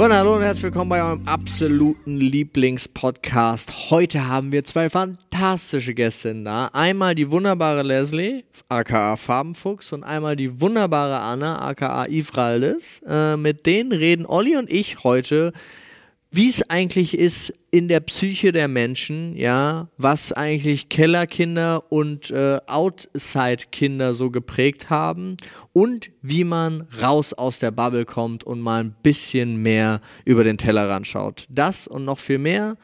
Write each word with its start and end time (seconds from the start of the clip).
Freunde, 0.00 0.16
hallo 0.16 0.36
und 0.36 0.40
herzlich 0.40 0.62
willkommen 0.62 0.88
bei 0.88 1.02
eurem 1.02 1.28
absoluten 1.28 2.16
Lieblingspodcast. 2.16 3.90
Heute 3.90 4.26
haben 4.26 4.50
wir 4.50 4.64
zwei 4.64 4.88
fantastische 4.88 5.92
Gäste 5.92 6.34
da. 6.42 6.70
Einmal 6.72 7.14
die 7.14 7.30
wunderbare 7.30 7.82
Leslie, 7.82 8.42
aka 8.70 9.16
Farbenfuchs, 9.16 9.92
und 9.92 10.02
einmal 10.02 10.36
die 10.36 10.58
wunderbare 10.58 11.18
Anna, 11.18 11.60
aka 11.60 12.06
Ifraldes. 12.06 13.02
Äh, 13.06 13.36
mit 13.36 13.66
denen 13.66 13.92
reden 13.92 14.24
Olli 14.24 14.56
und 14.56 14.72
ich 14.72 15.04
heute 15.04 15.52
wie 16.30 16.48
es 16.48 16.68
eigentlich 16.70 17.18
ist 17.18 17.52
in 17.72 17.88
der 17.88 18.00
Psyche 18.00 18.52
der 18.52 18.68
Menschen, 18.68 19.36
ja, 19.36 19.88
was 19.96 20.32
eigentlich 20.32 20.88
Kellerkinder 20.88 21.90
und 21.90 22.30
äh, 22.30 22.58
Outside-Kinder 22.66 24.14
so 24.14 24.30
geprägt 24.30 24.90
haben 24.90 25.36
und 25.72 26.10
wie 26.22 26.44
man 26.44 26.86
raus 27.02 27.32
aus 27.32 27.58
der 27.58 27.72
Bubble 27.72 28.04
kommt 28.04 28.44
und 28.44 28.60
mal 28.60 28.84
ein 28.84 28.94
bisschen 29.02 29.62
mehr 29.62 30.00
über 30.24 30.44
den 30.44 30.58
Tellerrand 30.58 31.06
schaut. 31.06 31.46
Das 31.48 31.86
und 31.86 32.04
noch 32.04 32.18
viel 32.18 32.38
mehr 32.38 32.76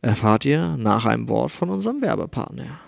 erfahrt 0.00 0.44
ihr 0.44 0.76
nach 0.76 1.06
einem 1.06 1.28
Wort 1.28 1.50
von 1.50 1.70
unserem 1.70 2.00
Werbepartner. 2.00 2.87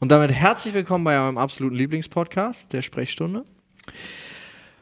Und 0.00 0.10
damit 0.10 0.30
herzlich 0.30 0.74
willkommen 0.74 1.02
bei 1.02 1.18
eurem 1.18 1.38
absoluten 1.38 1.74
Lieblingspodcast, 1.74 2.72
der 2.72 2.82
Sprechstunde. 2.82 3.44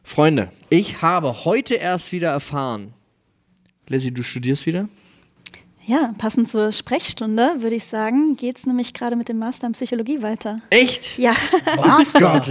Freunde, 0.03 0.50
ich 0.69 1.00
habe 1.00 1.47
heute 1.47 1.77
erst 1.77 2.12
wieder 2.12 2.28
erfahren, 2.28 2.93
Leslie, 3.88 4.12
du 4.12 4.22
studierst 4.22 4.66
wieder? 4.66 4.91
Ja, 5.88 6.12
passend 6.19 6.48
zur 6.48 6.72
Sprechstunde 6.72 7.54
würde 7.58 7.76
ich 7.76 7.84
sagen, 7.84 8.34
geht 8.34 8.58
es 8.58 8.66
nämlich 8.66 8.92
gerade 8.92 9.14
mit 9.14 9.28
dem 9.28 9.38
Master 9.38 9.69
in 9.69 9.72
Psychologie 9.72 10.20
weiter. 10.20 10.60
Echt? 10.70 11.16
Ja. 11.16 11.32
Master. 11.76 12.42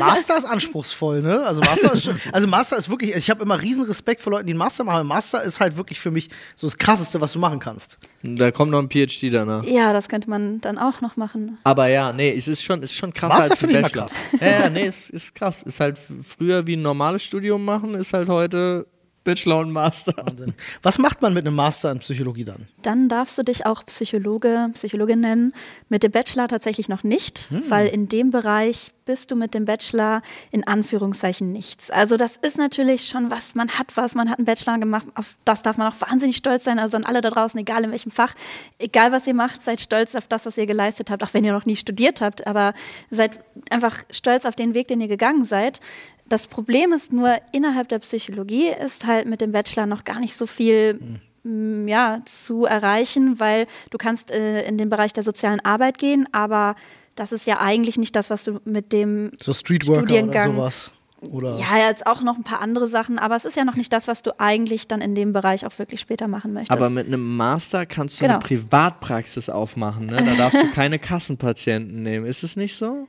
Master 0.00 0.36
ist 0.36 0.44
anspruchsvoll, 0.44 1.22
ne? 1.22 1.42
Also 1.46 1.62
Master 1.62 1.94
ist, 1.94 2.10
also 2.30 2.46
Master 2.46 2.76
ist 2.76 2.90
wirklich, 2.90 3.14
ich 3.16 3.30
habe 3.30 3.42
immer 3.42 3.62
riesen 3.62 3.84
Respekt 3.84 4.20
vor 4.20 4.32
Leuten, 4.32 4.48
die 4.48 4.52
einen 4.52 4.58
Master 4.58 4.84
machen. 4.84 5.06
Master 5.06 5.42
ist 5.42 5.60
halt 5.60 5.78
wirklich 5.78 5.98
für 5.98 6.10
mich 6.10 6.28
so 6.56 6.66
das 6.66 6.76
Krasseste, 6.76 7.22
was 7.22 7.32
du 7.32 7.38
machen 7.38 7.58
kannst. 7.58 7.96
Da 8.22 8.50
kommt 8.50 8.70
noch 8.70 8.80
ein 8.80 8.90
PhD 8.90 9.32
danach. 9.32 9.64
Ja, 9.64 9.94
das 9.94 10.10
könnte 10.10 10.28
man 10.28 10.60
dann 10.60 10.76
auch 10.76 11.00
noch 11.00 11.16
machen. 11.16 11.56
Aber 11.64 11.88
ja, 11.88 12.12
nee, 12.12 12.34
es 12.36 12.48
ist 12.48 12.62
schon, 12.62 12.82
ist 12.82 12.94
schon 12.94 13.14
krasser 13.14 13.38
Master 13.38 13.50
als 13.52 13.64
ein 13.64 13.72
Bachelor. 13.72 14.06
krass. 14.08 14.12
Ja, 14.40 14.46
ja, 14.46 14.68
nee, 14.70 14.84
es 14.84 15.08
ist 15.08 15.34
krass. 15.34 15.62
Ist 15.62 15.80
halt 15.80 15.98
früher 16.22 16.66
wie 16.66 16.76
ein 16.76 16.82
normales 16.82 17.22
Studium 17.22 17.64
machen, 17.64 17.94
ist 17.94 18.12
halt 18.12 18.28
heute 18.28 18.86
Bachelor 19.28 19.58
und 19.58 19.72
Master. 19.72 20.14
Wahnsinn. 20.16 20.54
Was 20.82 20.96
macht 20.96 21.20
man 21.20 21.34
mit 21.34 21.46
einem 21.46 21.54
Master 21.54 21.92
in 21.92 21.98
Psychologie 21.98 22.46
dann? 22.46 22.66
Dann 22.80 23.10
darfst 23.10 23.36
du 23.36 23.42
dich 23.42 23.66
auch 23.66 23.84
Psychologe, 23.84 24.70
Psychologin 24.72 25.20
nennen. 25.20 25.52
Mit 25.90 26.02
dem 26.02 26.12
Bachelor 26.12 26.48
tatsächlich 26.48 26.88
noch 26.88 27.04
nicht, 27.04 27.50
weil 27.68 27.88
in 27.88 28.08
dem 28.08 28.30
Bereich 28.30 28.92
bist 29.04 29.30
du 29.30 29.36
mit 29.36 29.54
dem 29.54 29.64
Bachelor 29.64 30.20
in 30.50 30.66
Anführungszeichen 30.66 31.50
nichts. 31.50 31.90
Also 31.90 32.18
das 32.18 32.36
ist 32.36 32.58
natürlich 32.58 33.08
schon 33.08 33.30
was, 33.30 33.54
man 33.54 33.70
hat 33.70 33.96
was, 33.96 34.14
man 34.14 34.28
hat 34.28 34.38
einen 34.38 34.44
Bachelor 34.44 34.78
gemacht, 34.78 35.06
auf 35.14 35.36
das 35.46 35.62
darf 35.62 35.78
man 35.78 35.90
auch 35.90 36.00
wahnsinnig 36.00 36.36
stolz 36.36 36.64
sein. 36.64 36.78
Also 36.78 36.98
an 36.98 37.04
alle 37.04 37.22
da 37.22 37.30
draußen, 37.30 37.58
egal 37.58 37.84
in 37.84 37.90
welchem 37.90 38.10
Fach, 38.10 38.34
egal 38.78 39.10
was 39.10 39.26
ihr 39.26 39.32
macht, 39.32 39.62
seid 39.62 39.80
stolz 39.80 40.14
auf 40.14 40.28
das, 40.28 40.44
was 40.44 40.58
ihr 40.58 40.66
geleistet 40.66 41.10
habt, 41.10 41.22
auch 41.22 41.32
wenn 41.32 41.42
ihr 41.42 41.54
noch 41.54 41.64
nie 41.64 41.76
studiert 41.76 42.20
habt, 42.20 42.46
aber 42.46 42.74
seid 43.10 43.40
einfach 43.70 43.98
stolz 44.10 44.44
auf 44.44 44.56
den 44.56 44.74
Weg, 44.74 44.88
den 44.88 45.00
ihr 45.00 45.08
gegangen 45.08 45.46
seid. 45.46 45.80
Das 46.28 46.46
Problem 46.46 46.92
ist 46.92 47.12
nur, 47.12 47.36
innerhalb 47.52 47.88
der 47.88 47.98
Psychologie 48.00 48.68
ist 48.68 49.06
halt 49.06 49.26
mit 49.26 49.40
dem 49.40 49.52
Bachelor 49.52 49.86
noch 49.86 50.04
gar 50.04 50.20
nicht 50.20 50.36
so 50.36 50.46
viel 50.46 51.00
m, 51.44 51.88
ja, 51.88 52.18
zu 52.26 52.64
erreichen, 52.66 53.40
weil 53.40 53.66
du 53.90 53.98
kannst 53.98 54.30
äh, 54.30 54.66
in 54.68 54.76
den 54.76 54.90
Bereich 54.90 55.12
der 55.12 55.22
sozialen 55.22 55.60
Arbeit 55.60 55.98
gehen, 55.98 56.28
aber 56.32 56.74
das 57.16 57.32
ist 57.32 57.46
ja 57.46 57.58
eigentlich 57.60 57.96
nicht 57.96 58.14
das, 58.14 58.28
was 58.30 58.44
du 58.44 58.60
mit 58.64 58.92
dem 58.92 59.30
So 59.40 59.52
Streetworker 59.52 60.00
Studiengang- 60.02 60.50
oder 60.50 60.56
sowas. 60.70 60.90
Oder 61.32 61.54
ja, 61.58 61.88
jetzt 61.88 62.06
auch 62.06 62.22
noch 62.22 62.36
ein 62.36 62.44
paar 62.44 62.60
andere 62.60 62.86
Sachen, 62.86 63.18
aber 63.18 63.34
es 63.34 63.44
ist 63.44 63.56
ja 63.56 63.64
noch 63.64 63.74
nicht 63.74 63.92
das, 63.92 64.06
was 64.06 64.22
du 64.22 64.38
eigentlich 64.38 64.86
dann 64.86 65.00
in 65.00 65.16
dem 65.16 65.32
Bereich 65.32 65.66
auch 65.66 65.76
wirklich 65.80 65.98
später 65.98 66.28
machen 66.28 66.52
möchtest. 66.52 66.70
Aber 66.70 66.90
mit 66.90 67.08
einem 67.08 67.36
Master 67.36 67.86
kannst 67.86 68.20
du 68.20 68.24
Genau. 68.24 68.34
eine 68.34 68.44
Privatpraxis 68.44 69.48
aufmachen, 69.48 70.06
ne? 70.06 70.16
Da 70.24 70.34
darfst 70.36 70.62
du 70.62 70.70
keine 70.70 71.00
Kassenpatienten 71.00 72.02
nehmen. 72.04 72.24
Ist 72.24 72.44
es 72.44 72.54
nicht 72.54 72.76
so? 72.76 73.08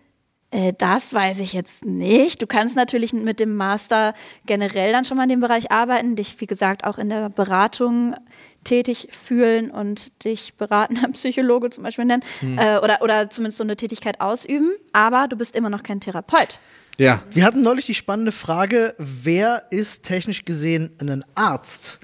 Äh, 0.51 0.73
das 0.77 1.13
weiß 1.13 1.39
ich 1.39 1.53
jetzt 1.53 1.85
nicht. 1.85 2.41
Du 2.41 2.47
kannst 2.47 2.75
natürlich 2.75 3.13
mit 3.13 3.39
dem 3.39 3.55
Master 3.55 4.13
generell 4.45 4.91
dann 4.91 5.05
schon 5.05 5.17
mal 5.17 5.23
in 5.23 5.29
dem 5.29 5.41
Bereich 5.41 5.71
arbeiten, 5.71 6.15
dich, 6.15 6.39
wie 6.39 6.47
gesagt, 6.47 6.85
auch 6.85 6.97
in 6.97 7.09
der 7.09 7.29
Beratung 7.29 8.15
tätig 8.63 9.09
fühlen 9.11 9.71
und 9.71 10.23
dich 10.25 10.55
beratender 10.55 11.07
Psychologe 11.13 11.69
zum 11.69 11.83
Beispiel 11.83 12.05
nennen 12.05 12.23
äh, 12.41 12.77
oder, 12.79 13.01
oder 13.01 13.29
zumindest 13.29 13.57
so 13.57 13.63
eine 13.63 13.75
Tätigkeit 13.75 14.19
ausüben. 14.21 14.71
Aber 14.91 15.27
du 15.27 15.35
bist 15.35 15.55
immer 15.55 15.69
noch 15.69 15.83
kein 15.83 15.99
Therapeut. 15.99 16.59
Ja. 16.97 17.21
Wir 17.31 17.45
hatten 17.45 17.61
neulich 17.61 17.85
die 17.85 17.95
spannende 17.95 18.31
Frage, 18.31 18.93
wer 18.97 19.63
ist 19.69 20.03
technisch 20.03 20.43
gesehen 20.45 20.91
ein 20.99 21.23
Arzt? 21.35 21.99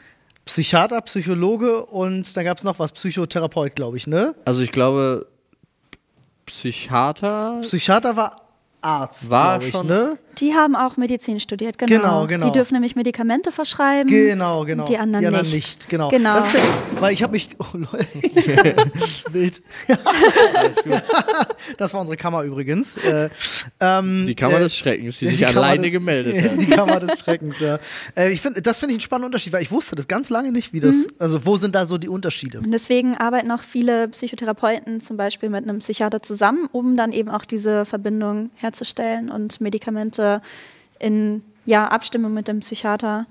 Psychiater, 0.45 1.01
Psychologe 1.01 1.85
und 1.85 2.37
dann 2.37 2.45
gab 2.45 2.59
es 2.59 2.63
noch 2.63 2.77
was, 2.77 2.91
Psychotherapeut, 2.91 3.75
glaube 3.75 3.97
ich, 3.97 4.05
ne? 4.05 4.35
Also 4.45 4.61
ich 4.61 4.71
glaube, 4.71 5.27
Psychiater 6.45 7.59
Psychiater 7.61 8.15
war 8.15 8.35
Arzt, 8.81 9.29
War 9.29 9.61
ich, 9.61 9.71
schon- 9.71 9.87
ne? 9.87 10.17
Die 10.39 10.53
haben 10.53 10.75
auch 10.75 10.97
Medizin 10.97 11.39
studiert, 11.39 11.77
genau. 11.77 11.95
Genau, 11.95 12.27
genau. 12.27 12.45
Die 12.47 12.51
dürfen 12.51 12.73
nämlich 12.73 12.95
Medikamente 12.95 13.51
verschreiben. 13.51 14.09
Genau, 14.09 14.65
genau. 14.65 14.85
Die 14.85 14.97
anderen 14.97 15.33
nicht. 15.41 15.53
nicht. 15.53 15.89
Genau. 15.89 16.09
Genau. 16.09 16.35
Das 16.39 16.47
ist 16.53 16.55
ja, 16.55 16.61
weil 17.01 17.13
ich 17.13 17.23
habe 17.23 17.31
mich. 17.33 17.49
Oh, 17.59 17.65
lol. 17.77 17.87
Wild. 19.31 19.61
das 21.77 21.93
war 21.93 22.01
unsere 22.01 22.17
Kammer 22.17 22.43
übrigens. 22.43 22.97
Äh, 22.97 23.29
ähm, 23.79 24.25
Die 24.27 24.35
Kammer 24.35 24.57
äh, 24.57 24.61
des 24.63 24.75
Schreckens, 24.77 25.19
die 25.19 25.27
sich 25.27 25.41
Kammer 25.41 25.57
alleine 25.57 25.83
des- 25.83 25.91
gemeldet 25.91 26.41
hat. 26.51 26.61
Die 26.61 26.65
Kammer 26.67 26.99
des 26.99 27.19
Schreckens, 27.19 27.55
ja. 27.59 27.79
Äh, 28.15 28.31
ich 28.31 28.41
find, 28.41 28.65
das 28.65 28.79
finde 28.79 28.93
ich 28.93 28.97
einen 28.97 29.01
spannenden 29.01 29.27
Unterschied, 29.27 29.53
weil 29.53 29.63
ich 29.63 29.71
wusste 29.71 29.95
das 29.95 30.07
ganz 30.07 30.29
lange 30.29 30.51
nicht, 30.51 30.73
wie 30.73 30.79
das. 30.79 30.95
Mhm. 30.95 31.07
Also, 31.19 31.45
wo 31.45 31.57
sind 31.57 31.75
da 31.75 31.85
so 31.85 31.97
die 31.97 32.09
Unterschiede? 32.09 32.59
Und 32.59 32.71
deswegen 32.71 33.15
arbeiten 33.15 33.51
auch 33.51 33.61
viele 33.61 34.07
Psychotherapeuten 34.09 35.01
zum 35.01 35.17
Beispiel 35.17 35.49
mit 35.49 35.63
einem 35.63 35.79
Psychiater 35.79 36.21
zusammen, 36.21 36.67
um 36.71 36.95
dann 36.97 37.11
eben 37.11 37.29
auch 37.29 37.45
diese 37.45 37.85
Verbindung 37.85 38.49
herzustellen 38.55 39.29
und 39.29 39.61
Medikamente 39.61 40.24
in 40.99 41.43
ja, 41.65 41.87
Abstimmung 41.87 42.33
mit 42.33 42.47
dem 42.47 42.59
Psychiater 42.59 43.25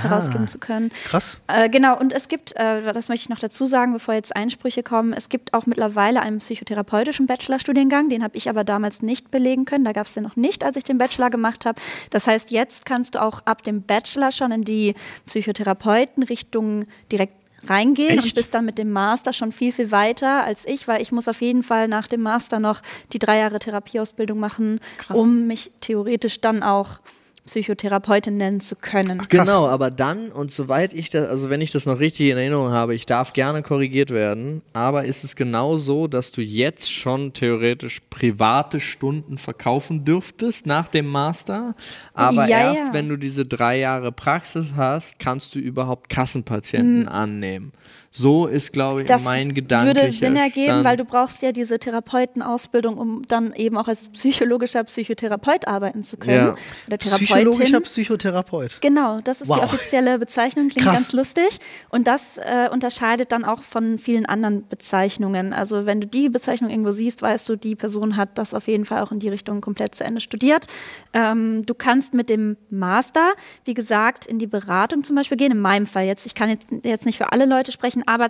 herausgeben 0.00 0.48
zu 0.48 0.58
können. 0.58 0.90
Krass. 1.04 1.38
Äh, 1.46 1.68
genau, 1.68 1.98
und 1.98 2.12
es 2.12 2.28
gibt, 2.28 2.54
äh, 2.56 2.92
das 2.92 3.08
möchte 3.08 3.24
ich 3.24 3.28
noch 3.28 3.38
dazu 3.38 3.66
sagen, 3.66 3.92
bevor 3.92 4.14
jetzt 4.14 4.34
Einsprüche 4.34 4.82
kommen, 4.82 5.12
es 5.12 5.28
gibt 5.28 5.54
auch 5.54 5.66
mittlerweile 5.66 6.20
einen 6.20 6.38
psychotherapeutischen 6.38 7.26
Bachelorstudiengang, 7.26 8.08
den 8.08 8.24
habe 8.24 8.36
ich 8.36 8.48
aber 8.48 8.64
damals 8.64 9.02
nicht 9.02 9.30
belegen 9.30 9.64
können, 9.64 9.84
da 9.84 9.92
gab 9.92 10.06
es 10.06 10.14
den 10.14 10.22
noch 10.22 10.36
nicht, 10.36 10.64
als 10.64 10.76
ich 10.76 10.84
den 10.84 10.98
Bachelor 10.98 11.30
gemacht 11.30 11.64
habe. 11.64 11.80
Das 12.10 12.26
heißt, 12.26 12.50
jetzt 12.50 12.86
kannst 12.86 13.14
du 13.14 13.22
auch 13.22 13.42
ab 13.44 13.62
dem 13.62 13.82
Bachelor 13.82 14.32
schon 14.32 14.52
in 14.52 14.64
die 14.64 14.94
Psychotherapeutenrichtung 15.26 16.86
direkt 17.10 17.34
reingehen 17.68 18.18
Echt? 18.18 18.24
und 18.24 18.34
bist 18.34 18.54
dann 18.54 18.64
mit 18.64 18.78
dem 18.78 18.90
Master 18.90 19.32
schon 19.32 19.52
viel, 19.52 19.72
viel 19.72 19.90
weiter 19.90 20.44
als 20.44 20.66
ich, 20.66 20.88
weil 20.88 21.02
ich 21.02 21.12
muss 21.12 21.28
auf 21.28 21.40
jeden 21.40 21.62
Fall 21.62 21.88
nach 21.88 22.06
dem 22.06 22.22
Master 22.22 22.60
noch 22.60 22.82
die 23.12 23.18
drei 23.18 23.38
Jahre 23.38 23.58
Therapieausbildung 23.58 24.38
machen, 24.38 24.80
Krass. 24.98 25.16
um 25.16 25.46
mich 25.46 25.70
theoretisch 25.80 26.40
dann 26.40 26.62
auch 26.62 27.00
Psychotherapeutin 27.46 28.38
nennen 28.38 28.60
zu 28.60 28.74
können. 28.74 29.22
Genau, 29.28 29.66
aber 29.66 29.90
dann 29.90 30.32
und 30.32 30.50
soweit 30.50 30.94
ich 30.94 31.10
das, 31.10 31.28
also 31.28 31.50
wenn 31.50 31.60
ich 31.60 31.72
das 31.72 31.84
noch 31.84 32.00
richtig 32.00 32.30
in 32.30 32.38
Erinnerung 32.38 32.70
habe, 32.70 32.94
ich 32.94 33.04
darf 33.04 33.34
gerne 33.34 33.62
korrigiert 33.62 34.10
werden, 34.10 34.62
aber 34.72 35.04
ist 35.04 35.24
es 35.24 35.36
genau 35.36 35.76
so, 35.76 36.06
dass 36.08 36.32
du 36.32 36.40
jetzt 36.40 36.90
schon 36.90 37.34
theoretisch 37.34 38.00
private 38.08 38.80
Stunden 38.80 39.36
verkaufen 39.36 40.04
dürftest 40.04 40.64
nach 40.66 40.88
dem 40.88 41.06
Master, 41.06 41.74
aber 42.14 42.48
Ja, 42.48 42.72
erst 42.72 42.88
ja. 42.88 42.94
wenn 42.94 43.10
du 43.10 43.16
diese 43.18 43.44
drei 43.44 43.78
Jahre 43.78 44.10
Praxis 44.10 44.72
hast, 44.74 45.18
kannst 45.18 45.54
du 45.54 45.58
überhaupt 45.58 46.08
Kassenpatienten 46.08 47.08
annehmen. 47.08 47.72
So 48.16 48.46
ist, 48.46 48.72
glaube 48.72 49.00
ich. 49.00 49.08
Das 49.08 49.24
mein 49.24 49.54
Gedanke. 49.54 49.88
würde 49.96 50.12
Sinn 50.12 50.36
ergeben, 50.36 50.84
weil 50.84 50.96
du 50.96 51.04
brauchst 51.04 51.42
ja 51.42 51.50
diese 51.50 51.80
Therapeutenausbildung, 51.80 52.96
um 52.96 53.22
dann 53.26 53.52
eben 53.54 53.76
auch 53.76 53.88
als 53.88 54.06
psychologischer 54.06 54.84
Psychotherapeut 54.84 55.66
arbeiten 55.66 56.04
zu 56.04 56.16
können. 56.16 56.36
Ja. 56.36 56.54
Oder 56.86 56.98
Psychologischer 56.98 57.56
Therapeutin. 57.56 57.82
Psychotherapeut. 57.82 58.80
Genau, 58.80 59.20
das 59.24 59.40
ist 59.40 59.48
Wow. 59.48 59.56
die 59.58 59.62
offizielle 59.64 60.20
Bezeichnung, 60.20 60.68
klingt 60.68 60.86
Krass. 60.86 60.94
ganz 60.94 61.12
lustig. 61.12 61.58
Und 61.88 62.06
das 62.06 62.38
äh, 62.38 62.68
unterscheidet 62.70 63.32
dann 63.32 63.44
auch 63.44 63.62
von 63.64 63.98
vielen 63.98 64.26
anderen 64.26 64.68
Bezeichnungen. 64.68 65.52
Also 65.52 65.84
wenn 65.84 66.00
du 66.00 66.06
die 66.06 66.28
Bezeichnung 66.28 66.70
irgendwo 66.70 66.92
siehst, 66.92 67.20
weißt 67.20 67.48
du, 67.48 67.56
die 67.56 67.74
Person 67.74 68.16
hat 68.16 68.38
das 68.38 68.54
auf 68.54 68.68
jeden 68.68 68.84
Fall 68.84 69.02
auch 69.02 69.10
in 69.10 69.18
die 69.18 69.28
Richtung 69.28 69.60
komplett 69.60 69.96
zu 69.96 70.04
Ende 70.04 70.20
studiert. 70.20 70.66
Ähm, 71.14 71.66
du 71.66 71.74
kannst 71.74 72.14
mit 72.14 72.30
dem 72.30 72.56
Master, 72.70 73.32
wie 73.64 73.74
gesagt, 73.74 74.26
in 74.26 74.38
die 74.38 74.46
Beratung 74.46 75.02
zum 75.02 75.16
Beispiel 75.16 75.36
gehen. 75.36 75.50
In 75.50 75.60
meinem 75.60 75.86
Fall 75.86 76.04
jetzt, 76.04 76.26
ich 76.26 76.36
kann 76.36 76.48
jetzt, 76.48 76.68
jetzt 76.84 77.06
nicht 77.06 77.18
für 77.18 77.32
alle 77.32 77.46
Leute 77.46 77.72
sprechen, 77.72 78.03
aber 78.06 78.28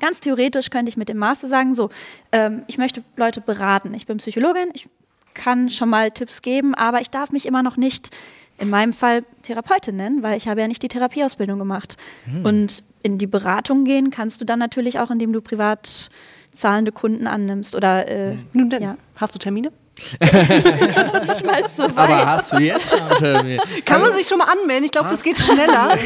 ganz 0.00 0.20
theoretisch 0.20 0.70
könnte 0.70 0.88
ich 0.90 0.96
mit 0.96 1.08
dem 1.08 1.18
Master 1.18 1.48
sagen, 1.48 1.74
so, 1.74 1.90
ähm, 2.32 2.62
ich 2.66 2.78
möchte 2.78 3.02
Leute 3.16 3.40
beraten. 3.40 3.94
Ich 3.94 4.06
bin 4.06 4.18
Psychologin, 4.18 4.70
ich 4.74 4.88
kann 5.34 5.70
schon 5.70 5.88
mal 5.88 6.10
Tipps 6.10 6.42
geben, 6.42 6.74
aber 6.74 7.00
ich 7.00 7.08
darf 7.10 7.30
mich 7.32 7.46
immer 7.46 7.62
noch 7.62 7.76
nicht 7.76 8.10
in 8.58 8.68
meinem 8.70 8.92
Fall 8.92 9.24
Therapeutin 9.42 9.96
nennen, 9.96 10.22
weil 10.22 10.36
ich 10.36 10.46
habe 10.46 10.60
ja 10.60 10.68
nicht 10.68 10.82
die 10.82 10.88
Therapieausbildung 10.88 11.58
gemacht. 11.58 11.96
Und 12.44 12.84
in 13.02 13.18
die 13.18 13.26
Beratung 13.26 13.84
gehen 13.84 14.10
kannst 14.10 14.40
du 14.40 14.44
dann 14.44 14.58
natürlich 14.58 14.98
auch, 14.98 15.10
indem 15.10 15.32
du 15.32 15.40
privat 15.40 16.10
zahlende 16.52 16.92
Kunden 16.92 17.26
annimmst 17.26 17.74
oder 17.74 18.06
äh, 18.08 18.36
Nun 18.52 18.68
denn, 18.70 18.82
Ja. 18.82 18.96
hast 19.16 19.34
du 19.34 19.38
Termine? 19.38 19.72
nicht 20.20 21.44
mal 21.46 21.62
so 21.76 21.82
weit. 21.84 21.96
Aber 21.98 22.26
hast 22.26 22.52
du 22.52 22.56
jetzt 22.58 22.88
schon 22.88 23.00
einen 23.00 23.18
Termin? 23.18 23.60
Kann 23.84 24.00
man 24.00 24.14
sich 24.14 24.26
schon 24.26 24.38
mal 24.38 24.46
anmelden? 24.46 24.84
Ich 24.84 24.90
glaube, 24.90 25.08
das 25.10 25.22
geht 25.22 25.38
schneller. 25.38 25.96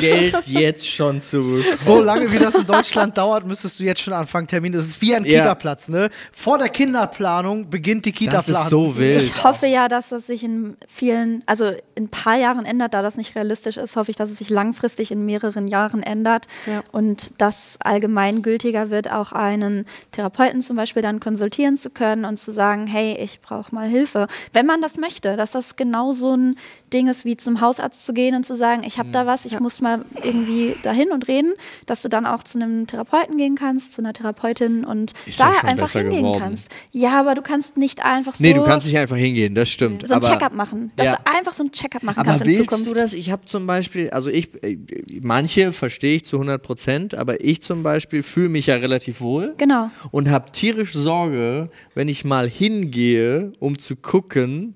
Geld 0.00 0.36
jetzt 0.46 0.86
schon 0.86 1.20
zu 1.20 1.40
So 1.42 2.00
lange 2.00 2.30
wie 2.32 2.38
das 2.38 2.54
in 2.54 2.66
Deutschland 2.66 3.16
dauert, 3.16 3.46
müsstest 3.46 3.78
du 3.80 3.84
jetzt 3.84 4.00
schon 4.00 4.12
anfangen, 4.12 4.46
Termin. 4.46 4.72
Das 4.72 4.84
ist 4.86 5.00
wie 5.00 5.14
ein 5.14 5.24
Ja. 5.24 5.40
Kita-Platz, 5.42 5.88
ne? 5.88 6.10
Vor 6.32 6.58
der 6.58 6.68
Kinderplanung 6.68 7.70
beginnt 7.70 8.04
die 8.06 8.12
Das 8.12 8.18
Kita-Planung. 8.46 8.62
ist 8.62 8.68
so 8.70 8.98
wild. 8.98 9.22
Ich 9.22 9.44
hoffe 9.44 9.66
ja, 9.66 9.88
dass 9.88 10.08
das 10.10 10.26
sich 10.26 10.42
in 10.44 10.76
vielen, 10.88 11.42
also 11.46 11.66
in 11.94 12.04
ein 12.04 12.08
paar 12.08 12.36
Jahren 12.36 12.64
ändert, 12.64 12.94
da 12.94 13.02
das 13.02 13.16
nicht 13.16 13.34
realistisch 13.36 13.76
ist, 13.76 13.96
hoffe 13.96 14.10
ich, 14.10 14.16
dass 14.16 14.30
es 14.30 14.38
sich 14.38 14.50
langfristig 14.50 15.10
in 15.10 15.24
mehreren 15.24 15.68
Jahren 15.68 16.02
ändert 16.02 16.46
Ja. 16.66 16.82
und 16.92 17.40
dass 17.40 17.76
allgemeingültiger 17.82 18.90
wird, 18.90 19.10
auch 19.10 19.32
einen 19.32 19.86
Therapeuten 20.12 20.62
zum 20.62 20.76
Beispiel 20.76 21.02
dann 21.02 21.20
konsultieren 21.20 21.76
zu 21.76 21.90
können 21.90 22.24
und 22.24 22.38
zu 22.38 22.52
sagen, 22.52 22.86
hey, 22.86 23.14
ich 23.18 23.27
brauche 23.40 23.74
mal 23.74 23.88
Hilfe. 23.88 24.26
Wenn 24.52 24.66
man 24.66 24.80
das 24.80 24.96
möchte, 24.96 25.36
dass 25.36 25.52
das 25.52 25.76
genau 25.76 26.12
so 26.12 26.34
ein 26.36 26.56
Ding 26.92 27.06
ist, 27.06 27.24
wie 27.24 27.36
zum 27.36 27.60
Hausarzt 27.60 28.04
zu 28.06 28.12
gehen 28.12 28.34
und 28.34 28.44
zu 28.44 28.56
sagen, 28.56 28.82
ich 28.84 28.98
habe 28.98 29.10
da 29.10 29.26
was, 29.26 29.44
ich 29.44 29.58
muss 29.60 29.80
mal 29.80 30.04
irgendwie 30.22 30.74
dahin 30.82 31.10
und 31.10 31.28
reden, 31.28 31.54
dass 31.86 32.02
du 32.02 32.08
dann 32.08 32.26
auch 32.26 32.42
zu 32.42 32.58
einem 32.58 32.86
Therapeuten 32.86 33.36
gehen 33.36 33.54
kannst, 33.56 33.94
zu 33.94 34.02
einer 34.02 34.12
Therapeutin 34.12 34.84
und 34.84 35.12
Ist 35.26 35.38
ja 35.40 35.52
da 35.62 35.68
einfach 35.68 35.90
hingehen 35.92 36.18
geworden. 36.22 36.40
kannst. 36.40 36.68
Ja, 36.92 37.20
aber 37.20 37.34
du 37.34 37.42
kannst 37.42 37.76
nicht 37.76 38.04
einfach 38.04 38.34
so 38.34 38.42
Nee, 38.42 38.54
du 38.54 38.62
kannst 38.64 38.86
nicht 38.86 38.96
einfach 38.98 39.16
hingehen, 39.16 39.54
das 39.54 39.68
stimmt. 39.68 40.06
so 40.06 40.14
ein 40.14 40.20
Check-up 40.20 40.54
machen. 40.54 40.90
Dass 40.96 41.06
Ja. 41.06 41.16
du 41.16 41.30
einfach 41.36 41.52
so 41.52 41.64
ein 41.64 41.72
Check-up 41.72 42.02
machen 42.02 42.18
Aber 42.20 42.28
kannst 42.30 42.42
in 42.44 42.48
willst 42.48 42.60
Zukunft. 42.70 42.86
du 42.86 42.94
das? 42.94 43.12
Ich 43.12 43.30
habe 43.30 43.44
zum 43.46 43.66
Beispiel, 43.66 44.10
also 44.10 44.30
ich, 44.30 44.50
äh, 44.62 44.76
manche 45.22 45.72
verstehe 45.72 46.16
ich 46.16 46.24
zu 46.24 46.38
100 46.38 46.62
Prozent, 46.62 47.14
aber 47.14 47.44
ich 47.44 47.60
zum 47.62 47.82
Beispiel 47.82 48.22
fühle 48.22 48.48
mich 48.48 48.66
ja 48.66 48.76
relativ 48.76 49.20
wohl. 49.20 49.54
Genau. 49.58 49.90
Und 50.10 50.30
habe 50.30 50.50
tierisch 50.52 50.92
Sorge, 50.92 51.70
wenn 51.94 52.08
ich 52.08 52.24
mal 52.24 52.48
hingehe, 52.48 53.52
um 53.58 53.78
zu 53.78 53.96
gucken, 53.96 54.74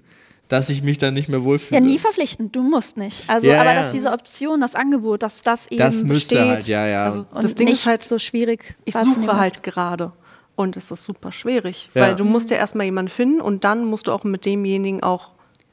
dass 0.53 0.69
ich 0.69 0.83
mich 0.83 0.99
dann 0.99 1.15
nicht 1.15 1.31
mehr 1.31 1.45
wohlfühle. 1.45 1.81
Ja, 1.81 1.87
nie 1.87 1.99
verpflichtend, 1.99 2.55
du 2.55 2.63
musst 2.63 2.99
nicht. 2.99 3.23
Also, 3.27 3.49
Ja, 3.49 3.63
aber 3.63 3.73
ja. 3.73 3.81
dass 3.83 3.93
diese 3.93 4.13
Option, 4.13 4.61
das 4.61 4.75
Angebot, 4.75 5.23
dass 5.23 5.41
das 5.41 5.67
eben 5.69 5.79
das 5.79 6.03
müsste 6.03 6.35
besteht 6.35 6.51
halt, 6.51 6.67
ja, 6.69 6.87
ja. 6.87 7.05
Also 7.05 7.25
und 7.33 7.43
das 7.43 7.55
Ding 7.55 7.69
ist 7.69 7.87
halt, 7.87 8.05
so 8.05 8.19
schwierig 8.19 8.75
ich 8.85 8.95
suche 8.95 9.21
ist. 9.23 9.33
halt 9.33 9.63
gerade. 9.63 10.13
Und 10.55 10.77
es 10.77 10.91
ist 10.91 11.05
super 11.05 11.33
schwierig, 11.33 11.89
Ja. 11.95 12.03
weil 12.03 12.17
du 12.17 12.25
musst 12.25 12.51
ja 12.51 12.59
erstmal 12.59 12.85
jemanden 12.85 13.11
finden 13.11 13.41
und 13.41 13.65
dann 13.65 13.87
musst 13.87 14.09
du 14.09 14.13
auch 14.13 14.25
mit 14.25 14.45
demjenigen 14.45 15.03
auch 15.03 15.31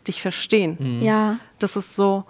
dich 0.07 0.21
verstehen. 0.21 0.77
Mhm. 0.79 1.01
Ja, 1.03 1.39
Das 1.59 1.75
ist 1.75 1.97
so. 1.97 2.23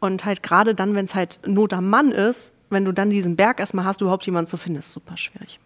Und 0.00 0.24
halt 0.24 0.42
gerade 0.42 0.74
dann, 0.74 0.94
wenn 0.96 1.04
es 1.04 1.14
halt 1.14 1.38
Not 1.46 1.72
am 1.72 1.88
Mann 1.88 2.10
ist, 2.10 2.50
wenn 2.68 2.84
du 2.84 2.90
dann 2.90 3.10
diesen 3.10 3.36
Berg 3.36 3.60
erstmal 3.60 3.84
hast, 3.84 4.00
überhaupt 4.00 4.26
jemanden 4.26 4.50
zu 4.50 4.56
finden, 4.56 4.80
ist 4.80 4.90
super 4.92 5.16
schwierig. 5.16 5.60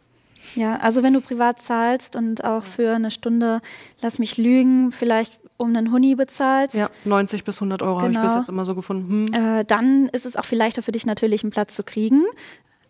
ja, 0.55 0.76
also 0.76 1.02
wenn 1.02 1.14
du 1.14 1.23
privat 1.23 1.61
zahlst 1.62 2.14
und 2.14 2.44
auch 2.44 2.64
für 2.64 2.93
eine 2.94 3.11
Stunde, 3.11 3.61
lass 4.02 4.19
mich 4.19 4.37
lügen, 4.37 4.93
vielleicht 4.93 5.38
um 5.58 5.69
einen 5.76 5.93
Huni 5.93 6.14
bezahlst, 6.14 6.75
Ja, 6.75 6.88
90 7.05 7.44
bis 7.44 7.56
100 7.58 7.82
Euro 7.82 8.00
habe 8.00 8.10
ich 8.10 8.16
bis 8.16 8.26
Genau. 8.28 8.38
jetzt 8.38 8.49
immer 8.49 8.64
so 8.64 8.75
gefunden. 8.75 9.26
Hm. 9.34 9.58
äh, 9.58 9.64
dann 9.64 10.08
ist 10.12 10.25
es 10.25 10.37
auch 10.37 10.44
viel 10.46 10.56
leichter 10.58 10.82
für 10.82 10.93
dich 10.93 11.05
natürlich 11.05 11.43
einen 11.43 11.50
Platz 11.50 11.75
zu 11.75 11.82
kriegen, 11.82 12.25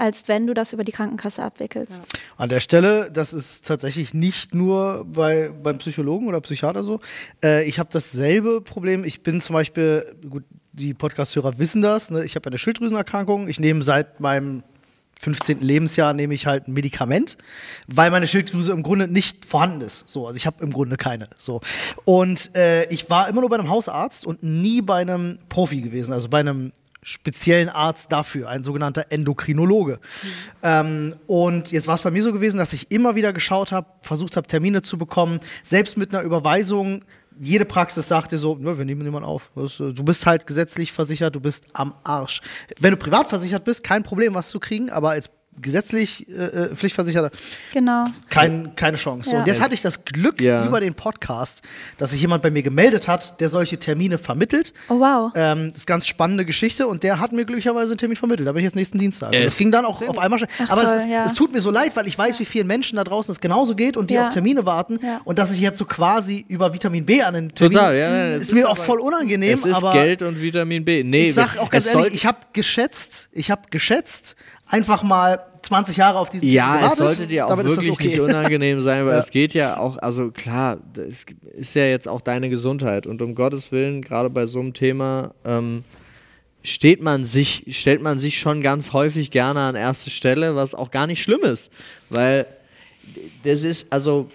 als 0.00 0.28
wenn 0.28 0.46
du 0.46 0.54
das 0.54 0.72
über 0.72 0.84
die 0.84 0.92
Krankenkasse 0.92 1.42
abwickelst. 1.42 2.02
An 2.36 2.48
der 2.48 2.60
Stelle, 2.60 3.10
das 3.10 3.32
ist 3.32 3.66
tatsächlich 3.66 4.14
nicht 4.14 4.54
nur 4.54 5.04
bei, 5.12 5.50
beim 5.62 5.78
Psychologen 5.78 6.28
oder 6.28 6.40
Psychiater 6.40 6.84
so. 6.84 7.00
Äh, 7.42 7.64
ich 7.68 7.80
habe 7.80 7.88
dasselbe 7.92 8.60
Problem. 8.60 9.02
Ich 9.02 9.22
bin 9.24 9.40
zum 9.40 9.54
Beispiel, 9.54 10.14
gut, 10.30 10.44
die 10.72 10.94
Podcast-Hörer 10.94 11.58
wissen 11.58 11.82
das, 11.82 12.12
ne? 12.12 12.24
ich 12.24 12.36
habe 12.36 12.46
eine 12.48 12.58
Schilddrüsenerkrankung. 12.58 13.48
Ich 13.48 13.58
nehme 13.58 13.82
seit 13.82 14.20
meinem 14.20 14.62
15. 15.20 15.60
Lebensjahr 15.60 16.14
nehme 16.14 16.34
ich 16.34 16.46
halt 16.46 16.68
ein 16.68 16.72
Medikament, 16.72 17.36
weil 17.86 18.10
meine 18.10 18.26
Schilddrüse 18.26 18.72
im 18.72 18.82
Grunde 18.82 19.08
nicht 19.08 19.44
vorhanden 19.44 19.80
ist. 19.80 20.08
So, 20.08 20.26
also 20.26 20.36
ich 20.36 20.46
habe 20.46 20.62
im 20.62 20.72
Grunde 20.72 20.96
keine. 20.96 21.28
So. 21.38 21.60
Und 22.04 22.54
äh, 22.54 22.84
ich 22.86 23.10
war 23.10 23.28
immer 23.28 23.40
nur 23.40 23.50
bei 23.50 23.58
einem 23.58 23.68
Hausarzt 23.68 24.26
und 24.26 24.42
nie 24.42 24.80
bei 24.80 25.00
einem 25.00 25.38
Profi 25.48 25.80
gewesen, 25.80 26.12
also 26.12 26.28
bei 26.28 26.40
einem 26.40 26.72
speziellen 27.02 27.68
Arzt 27.68 28.12
dafür, 28.12 28.48
ein 28.48 28.62
sogenannter 28.62 29.06
Endokrinologe. 29.10 29.98
Ähm, 30.62 31.16
und 31.26 31.72
jetzt 31.72 31.86
war 31.86 31.94
es 31.94 32.02
bei 32.02 32.10
mir 32.10 32.22
so 32.22 32.32
gewesen, 32.32 32.58
dass 32.58 32.72
ich 32.72 32.90
immer 32.90 33.14
wieder 33.14 33.32
geschaut 33.32 33.72
habe, 33.72 33.86
versucht 34.02 34.36
habe, 34.36 34.46
Termine 34.46 34.82
zu 34.82 34.98
bekommen, 34.98 35.40
selbst 35.62 35.96
mit 35.96 36.14
einer 36.14 36.22
Überweisung. 36.22 37.04
Jede 37.40 37.64
Praxis 37.64 38.08
sagte 38.08 38.38
so, 38.38 38.56
"Nö, 38.56 38.78
wir 38.78 38.84
nehmen 38.84 39.02
niemanden 39.02 39.28
auf. 39.28 39.50
Du 39.54 40.04
bist 40.04 40.26
halt 40.26 40.46
gesetzlich 40.46 40.92
versichert, 40.92 41.34
du 41.34 41.40
bist 41.40 41.64
am 41.72 41.94
Arsch. 42.04 42.40
Wenn 42.80 42.92
du 42.92 42.96
privat 42.96 43.28
versichert 43.28 43.64
bist, 43.64 43.84
kein 43.84 44.02
Problem, 44.02 44.34
was 44.34 44.50
zu 44.50 44.60
kriegen, 44.60 44.90
aber 44.90 45.10
als 45.10 45.30
gesetzlich 45.62 46.28
äh, 46.28 46.32
äh, 46.32 46.74
Pflichtversicherter 46.74 47.30
Genau. 47.72 48.06
kein, 48.30 48.74
keine 48.76 48.96
Chance. 48.96 49.30
Ja. 49.30 49.38
und 49.40 49.46
jetzt 49.46 49.60
hatte 49.60 49.74
ich 49.74 49.82
das 49.82 50.04
Glück 50.04 50.40
Ja. 50.40 50.66
über 50.66 50.80
den 50.80 50.94
Podcast, 50.94 51.62
dass 51.98 52.10
sich 52.10 52.20
jemand 52.20 52.42
bei 52.42 52.50
mir 52.50 52.62
gemeldet 52.62 53.08
hat, 53.08 53.40
der 53.40 53.48
solche 53.48 53.78
Termine 53.78 54.18
vermittelt. 54.18 54.72
Oh 54.88 54.98
wow. 55.00 55.32
Ähm, 55.34 55.70
das 55.72 55.78
ist 55.82 55.88
eine 55.88 55.94
ganz 55.94 56.06
spannende 56.06 56.44
Geschichte 56.44 56.86
und 56.86 57.02
der 57.02 57.20
hat 57.20 57.32
mir 57.32 57.44
glücklicherweise 57.44 57.92
einen 57.92 57.98
Termin 57.98 58.16
vermittelt. 58.16 58.46
Da 58.48 58.52
bin 58.52 58.60
ich 58.60 58.64
jetzt 58.64 58.76
nächsten 58.76 58.98
Dienstag. 58.98 59.34
Es- 59.34 59.44
das 59.44 59.56
ging 59.58 59.70
dann 59.70 59.84
auch 59.84 60.00
auf 60.06 60.18
einmal 60.18 60.38
schnell. 60.38 60.50
Ach, 60.64 60.70
Aber 60.70 60.82
toll, 60.82 60.92
es, 60.98 61.04
ist, 61.04 61.10
ja. 61.10 61.24
es 61.24 61.34
tut 61.34 61.52
mir 61.52 61.60
so 61.60 61.70
leid, 61.70 61.96
weil 61.96 62.06
ich 62.06 62.16
weiß, 62.18 62.38
wie 62.40 62.44
vielen 62.44 62.66
Menschen 62.66 62.96
da 62.96 63.04
draußen 63.04 63.32
es 63.32 63.40
genauso 63.40 63.74
geht 63.74 63.96
und 63.96 64.10
die 64.10 64.14
Ja. 64.14 64.28
auf 64.28 64.32
Termine 64.34 64.64
warten 64.66 64.98
Ja. 65.02 65.20
und 65.24 65.38
dass 65.38 65.52
ich 65.52 65.60
jetzt 65.60 65.78
so 65.78 65.84
quasi 65.84 66.44
über 66.48 66.72
Vitamin 66.74 67.04
B 67.04 67.22
an 67.22 67.34
den 67.34 67.48
Termin 67.54 67.72
Total, 67.76 67.96
ja, 67.96 68.10
nein, 68.10 68.32
es 68.32 68.44
ist 68.44 68.52
mir 68.52 68.60
ist 68.60 68.66
auch 68.66 68.70
aber- 68.72 68.82
voll 68.84 69.00
ununangenehm. 69.00 69.52
es 69.54 69.64
ist 69.64 69.74
aber 69.74 69.92
Geld 69.92 70.22
und 70.22 70.40
Vitamin 70.40 70.84
B. 70.84 71.02
Nee, 71.04 71.28
ich 71.28 71.34
sag 71.34 71.58
auch 71.58 71.70
ganz 71.70 71.86
ehrlich, 71.86 72.14
ich 72.14 72.26
habe 72.26 72.38
geschätzt, 72.52 73.28
ich 73.32 73.50
habe 73.50 73.62
geschätzt, 73.70 74.36
einfach 74.68 75.02
mal 75.02 75.40
20 75.62 75.96
Jahre 75.96 76.18
auf 76.18 76.30
diesen 76.30 76.48
Ja, 76.48 76.74
es 76.76 76.80
gewartet. 76.80 76.98
sollte 76.98 77.26
dir 77.26 77.46
auch 77.46 77.56
wirklich 77.56 77.90
okay. 77.90 78.06
nicht 78.06 78.20
unangenehm 78.20 78.80
sein, 78.80 79.04
weil 79.06 79.12
Ja. 79.14 79.18
es 79.20 79.30
geht 79.30 79.54
ja 79.54 79.78
auch, 79.78 79.96
also 79.98 80.30
klar, 80.30 80.78
es 80.96 81.26
ist 81.54 81.74
ja 81.74 81.86
jetzt 81.86 82.08
auch 82.08 82.20
deine 82.20 82.48
Gesundheit 82.48 83.06
und 83.06 83.22
um 83.22 83.34
Gottes 83.34 83.72
Willen, 83.72 84.02
gerade 84.02 84.30
bei 84.30 84.46
so 84.46 84.60
einem 84.60 84.74
Thema, 84.74 85.32
ähm, 85.44 85.84
steht 86.62 87.02
man 87.02 87.24
sich, 87.24 87.64
stellt 87.70 88.02
man 88.02 88.20
sich 88.20 88.38
schon 88.38 88.62
ganz 88.62 88.92
häufig 88.92 89.30
gerne 89.30 89.60
an 89.60 89.74
erste 89.74 90.10
Stelle, 90.10 90.54
was 90.54 90.74
auch 90.74 90.90
gar 90.90 91.06
nicht 91.06 91.22
schlimm 91.22 91.42
ist, 91.42 91.70
weil 92.10 92.46
das 93.44 93.62
ist, 93.62 93.92
also 93.92 94.28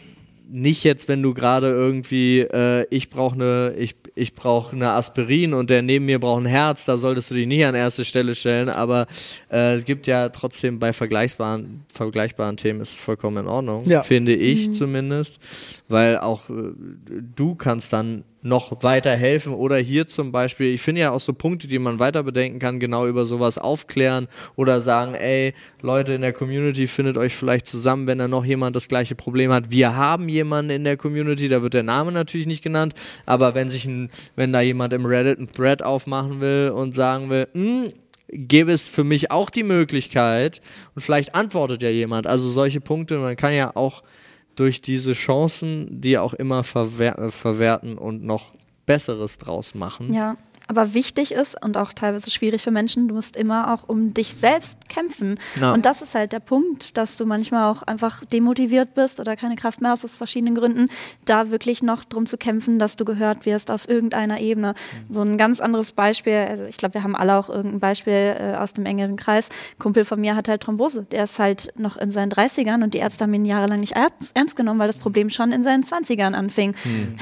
nicht 0.50 0.84
jetzt, 0.84 1.08
wenn 1.08 1.22
du 1.22 1.34
gerade 1.34 1.68
irgendwie, 1.70 2.40
äh, 2.42 2.86
ich 2.90 3.10
brauche 3.10 3.36
eine, 3.36 3.74
ich, 3.78 3.96
ich 4.16 4.36
brauche 4.36 4.76
eine 4.76 4.92
Aspirin 4.92 5.54
und 5.54 5.70
der 5.70 5.82
neben 5.82 6.06
mir 6.06 6.20
braucht 6.20 6.44
ein 6.44 6.46
Herz, 6.46 6.86
da 6.86 6.98
solltest 6.98 7.32
du 7.32 7.36
dich 7.36 7.48
nicht 7.48 7.66
an 7.66 7.74
erste 7.76 8.06
Stelle 8.06 8.36
stellen, 8.36 8.70
aber 8.70 9.08
äh, 9.52 9.74
es 9.76 9.86
gibt 9.86 10.06
ja 10.08 10.30
trotzdem 10.30 10.78
bei 10.80 10.94
vergleichbaren, 10.94 11.82
vergleichbaren 11.94 12.58
Themen 12.58 12.82
ist 12.82 12.94
es 12.94 13.00
vollkommen 13.00 13.38
in 13.38 13.48
Ordnung, 13.48 13.86
Ja. 13.88 14.04
finde 14.04 14.36
ich 14.36 14.74
zumindest, 14.76 15.40
weil 15.88 16.18
auch 16.20 16.50
äh, 16.50 16.54
du 17.36 17.56
kannst 17.56 17.94
dann 17.94 18.24
noch 18.46 18.84
weiter 18.84 19.16
helfen 19.16 19.54
oder 19.54 19.78
hier 19.78 20.06
zum 20.06 20.34
Beispiel, 20.34 20.74
ich 20.74 20.82
finde 20.82 21.00
ja 21.00 21.12
auch 21.12 21.22
so 21.22 21.32
Punkte, 21.32 21.70
die 21.70 21.80
man 21.80 22.00
weiter 22.00 22.24
bedenken 22.24 22.60
kann, 22.60 22.78
genau 22.78 23.08
über 23.08 23.24
sowas 23.26 23.58
aufklären 23.58 24.28
oder 24.58 24.82
sagen, 24.82 25.14
ey, 25.14 25.54
Leute 25.82 26.12
in 26.12 26.20
der 26.20 26.34
Community 26.34 26.88
findet 26.88 27.18
euch 27.18 27.34
vielleicht 27.38 27.68
zusammen, 27.68 28.06
wenn 28.06 28.18
da 28.18 28.28
noch 28.28 28.44
jemand 28.44 28.76
das 28.76 28.90
gleiche 28.90 29.16
Problem 29.16 29.50
hat. 29.54 29.72
Wir 29.72 29.96
haben 29.96 30.28
jemanden 30.28 30.72
in 30.72 30.84
der 30.84 30.98
Community, 30.98 31.48
da 31.48 31.62
wird 31.62 31.74
der 31.74 31.84
Name 31.84 32.12
natürlich 32.12 32.46
nicht 32.46 32.62
genannt, 32.62 32.94
aber 33.26 33.56
wenn 33.56 33.70
sich 33.70 33.86
ein, 33.86 34.03
wenn 34.36 34.54
da 34.54 34.62
jemand 34.62 34.94
im 34.94 35.06
Reddit 35.06 35.38
einen 35.38 35.52
Thread 35.52 35.84
aufmachen 35.84 36.42
will 36.42 36.72
und 36.76 36.94
sagen 36.94 37.30
will, 37.30 37.48
"Hm, 37.54 37.90
gäbe 38.30 38.72
es 38.72 38.88
für 38.88 39.04
mich 39.04 39.32
auch 39.32 39.50
die 39.50 39.64
Möglichkeit 39.64 40.62
und 40.96 41.02
vielleicht 41.02 41.36
antwortet 41.36 41.82
ja 41.82 41.90
jemand. 41.90 42.28
Also 42.28 42.50
solche 42.50 42.82
Punkte, 42.82 43.18
man 43.20 43.36
kann 43.36 43.54
ja 43.54 43.76
auch 43.76 44.04
durch 44.56 44.82
diese 44.82 45.14
Chancen, 45.14 46.02
die 46.02 46.18
auch 46.18 46.34
immer 46.34 46.64
verwer 46.64 47.18
äh, 47.20 47.32
verwerten 47.32 47.98
und 47.98 48.24
noch 48.24 48.54
Besseres 48.86 49.38
draus 49.38 49.76
machen. 49.76 50.14
Ja, 50.14 50.36
aber 50.68 50.94
wichtig 50.94 51.32
ist 51.34 51.62
und 51.64 51.78
auch 51.78 51.94
teilweise 51.94 52.32
schwierig 52.32 52.62
für 52.62 52.72
Menschen, 52.72 53.08
du 53.08 53.16
musst 53.16 53.36
immer 53.36 53.74
auch 53.74 53.90
um 53.90 54.14
dich 54.14 54.36
selbst 54.36 54.90
kämpfen. 54.90 55.40
Ja. 55.60 55.74
Und 55.74 55.86
das 55.86 56.02
ist 56.02 56.16
halt 56.16 56.32
der 56.32 56.40
Punkt, 56.40 56.98
dass 56.98 57.18
du 57.18 57.26
manchmal 57.26 57.72
auch 57.72 57.84
einfach 57.84 58.24
demotiviert 58.26 58.94
bist 58.94 59.20
oder 59.20 59.36
keine 59.36 59.56
Kraft 59.56 59.82
mehr 59.82 59.92
hast 59.92 60.06
aus 60.06 60.16
verschiedenen 60.16 60.56
Gründen, 60.56 60.90
da 61.26 61.52
wirklich 61.52 61.84
noch 61.84 62.04
drum 62.04 62.26
zu 62.26 62.38
kämpfen, 62.38 62.80
dass 62.80 62.96
du 62.96 63.06
gehört 63.06 63.46
wirst 63.46 63.72
auf 63.72 63.90
irgendeiner 63.90 64.40
Ebene. 64.40 64.74
So 65.10 65.22
ein 65.22 65.38
ganz 65.38 65.60
anderes 65.60 65.92
Beispiel, 65.92 66.48
also 66.50 66.64
ich 66.66 66.78
glaube, 66.78 66.96
wir 66.96 67.04
haben 67.04 67.16
alle 67.16 67.36
auch 67.38 67.50
irgendein 67.50 67.80
Beispiel 67.80 68.36
äh, 68.40 68.56
aus 68.56 68.74
dem 68.74 68.86
engeren 68.86 69.18
Kreis. 69.18 69.50
Ein 69.50 69.80
Kumpel 69.80 70.06
von 70.06 70.20
mir 70.20 70.36
hat 70.36 70.48
halt 70.48 70.62
Thrombose. 70.62 71.06
Der 71.12 71.26
ist 71.26 71.40
halt 71.40 71.74
noch 71.78 71.98
in 71.98 72.12
seinen 72.12 72.32
30ern 72.32 72.84
und 72.84 72.94
die 72.94 73.00
Ärzte 73.00 73.24
haben 73.24 73.34
ihn 73.34 73.46
jahrelang 73.46 73.80
nicht 73.80 73.94
ernst, 73.94 74.56
genommen, 74.56 74.80
weil 74.80 74.88
das 74.88 74.98
Problem 74.98 75.30
schon 75.30 75.52
in 75.52 75.64
seinen 75.64 75.84
20ern 75.84 76.34
anfing. 76.34 76.76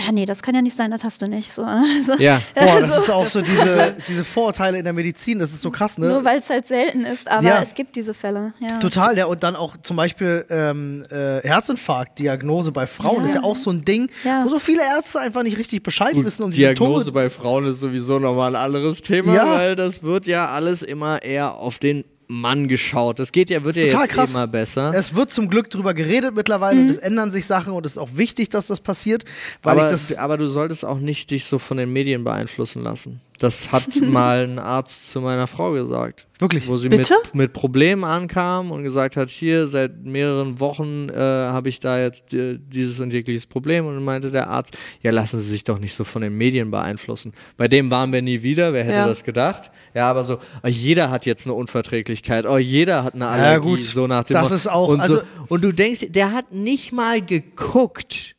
Ja, 0.06 0.12
nee, 0.12 0.26
das 0.26 0.44
kann 0.44 0.54
ja 0.54 0.62
nicht 0.62 0.76
sein, 0.76 0.92
das 0.92 1.04
hast 1.04 1.22
du 1.22 1.28
nicht. 1.28 1.54
So, 1.54 1.64
also, 1.64 2.14
Ja. 2.18 2.42
Boah, 2.56 2.82
das 2.82 2.98
ist 3.00 3.10
auch 3.10 3.28
so 3.32 3.42
diese, 3.42 3.96
diese 4.08 4.24
Vorurteile 4.24 4.78
in 4.78 4.84
der 4.84 4.94
Medizin, 4.94 5.40
das 5.40 5.52
ist 5.52 5.62
so 5.62 5.72
krass, 5.72 5.98
ne? 5.98 6.08
Nur 6.08 6.24
weil 6.24 6.40
es 6.40 6.50
halt 6.50 6.68
selten 6.68 7.06
ist, 7.06 7.28
aber 7.30 7.44
Ja. 7.46 7.62
es 7.64 7.74
gibt 7.76 7.96
diese 7.96 8.14
Fälle. 8.14 8.54
Ja. 8.62 8.78
Total, 8.80 9.18
ja, 9.18 9.26
und 9.26 9.44
dann 9.44 9.56
auch 9.56 9.78
zum 9.78 9.96
Beispiel 9.98 10.46
ähm, 10.50 11.06
äh, 11.10 11.42
Herzinfarkt-Diagnose 11.42 12.72
bei 12.72 12.88
Frauen 12.88 13.22
Ja. 13.22 13.26
ist 13.26 13.36
ja 13.36 13.44
auch 13.44 13.56
so 13.56 13.72
ein 13.72 13.84
Ding, 13.86 14.10
Ja. 14.24 14.44
wo 14.46 14.50
so 14.50 14.60
viele 14.60 14.82
Ärzte 14.84 15.20
einfach 15.20 15.44
nicht 15.44 15.58
richtig 15.58 15.84
Bescheid 15.84 16.14
Gut, 16.14 16.26
wissen 16.26 16.44
und 16.44 16.56
Diagnose 16.56 17.06
Symptome. 17.06 17.24
bei 17.26 17.30
Frauen 17.30 17.66
ist 17.66 17.80
sowieso 17.80 18.20
nochmal 18.20 18.56
ein 18.56 18.62
anderes 18.62 19.02
Thema, 19.02 19.34
Ja. 19.36 19.56
weil 19.56 19.76
das 19.76 20.04
wird 20.04 20.28
ja 20.28 20.48
alles 20.50 20.82
immer 20.84 21.22
eher 21.24 21.56
auf 21.56 21.80
den 21.80 22.04
Mann 22.32 22.68
geschaut. 22.68 23.20
Das 23.20 23.32
geht 23.32 23.50
ja, 23.50 23.64
wird 23.64 23.76
ja 23.76 23.84
jetzt 23.84 24.10
krass. 24.10 24.32
immer 24.32 24.48
besser. 24.48 24.94
Es 24.96 25.14
wird 25.16 25.32
zum 25.32 25.50
Glück 25.50 25.70
drüber 25.70 25.94
geredet 25.94 26.34
mittlerweile 26.36 26.80
und 26.80 26.90
es 26.90 26.98
ändern 26.98 27.32
sich 27.32 27.46
Sachen 27.46 27.74
und 27.74 27.86
es 27.86 27.94
ist 27.94 27.98
auch 27.98 28.16
wichtig, 28.16 28.50
dass 28.50 28.68
das 28.68 28.80
passiert, 28.80 29.26
weil 29.62 29.74
aber, 29.78 29.86
ich 29.86 29.92
das. 29.92 30.18
aber 30.18 30.38
du 30.38 30.48
solltest 30.48 30.86
auch 30.86 31.00
nicht 31.00 31.30
dich 31.32 31.46
so 31.46 31.60
von 31.60 31.78
den 31.78 31.92
Medien 31.92 32.24
beeinflussen 32.24 32.84
lassen. 32.84 33.22
Das 33.42 33.72
hat 33.72 33.88
mal 34.08 34.44
ein 34.44 34.60
Arzt 34.60 35.10
zu 35.10 35.20
meiner 35.20 35.48
Frau 35.48 35.72
gesagt. 35.72 36.28
Wirklich? 36.38 36.68
Wo 36.68 36.78
sie 36.78 36.90
Bitte? 36.90 37.16
Mit, 37.26 37.36
mit 37.36 37.54
Problemen 37.54 38.04
ankam 38.04 38.70
und 38.72 38.84
gesagt 38.84 39.18
hat, 39.18 39.30
hier 39.32 39.68
seit 39.68 40.04
mehreren 40.06 40.60
Wochen 40.60 41.10
äh, 41.10 41.16
habe 41.16 41.70
ich 41.70 41.80
da 41.80 42.00
jetzt 42.00 42.34
äh, 42.36 42.60
dieses 42.60 43.00
und 43.00 43.12
jegliches 43.14 43.48
Problem. 43.48 43.86
Und 43.88 43.96
dann 43.96 44.04
meinte 44.04 44.30
der 44.30 44.48
Arzt, 44.50 44.78
ja 45.02 45.10
lassen 45.12 45.40
Sie 45.40 45.50
sich 45.50 45.64
doch 45.64 45.80
nicht 45.80 45.96
so 45.96 46.04
von 46.04 46.22
den 46.22 46.38
Medien 46.38 46.70
beeinflussen. 46.70 47.34
Bei 47.58 47.68
dem 47.68 47.90
waren 47.90 48.14
wir 48.14 48.22
nie 48.22 48.44
wieder, 48.44 48.74
wer 48.74 48.84
hätte 48.84 48.94
Ja. 48.96 49.08
das 49.08 49.24
gedacht? 49.24 49.72
Ja, 49.96 50.08
aber 50.10 50.24
so, 50.24 50.38
oh, 50.62 50.68
jeder 50.68 51.10
hat 51.10 51.26
jetzt 51.26 51.48
eine 51.48 51.56
Unverträglichkeit, 51.56 52.46
oh, 52.46 52.58
jeder 52.60 53.04
hat 53.04 53.16
eine 53.16 53.28
Allergie, 53.28 53.68
gut, 53.70 53.84
so 53.84 54.06
nach 54.06 54.24
dem 54.24 54.36
das 54.36 54.44
Motto. 54.44 54.56
ist 54.56 54.68
auch- 54.70 54.88
und, 54.90 55.04
so, 55.06 55.14
also- 55.16 55.26
und 55.48 55.64
du 55.64 55.72
denkst, 55.72 56.06
der 56.10 56.32
hat 56.32 56.52
nicht 56.52 56.92
mal 56.92 57.22
geguckt. 57.24 58.36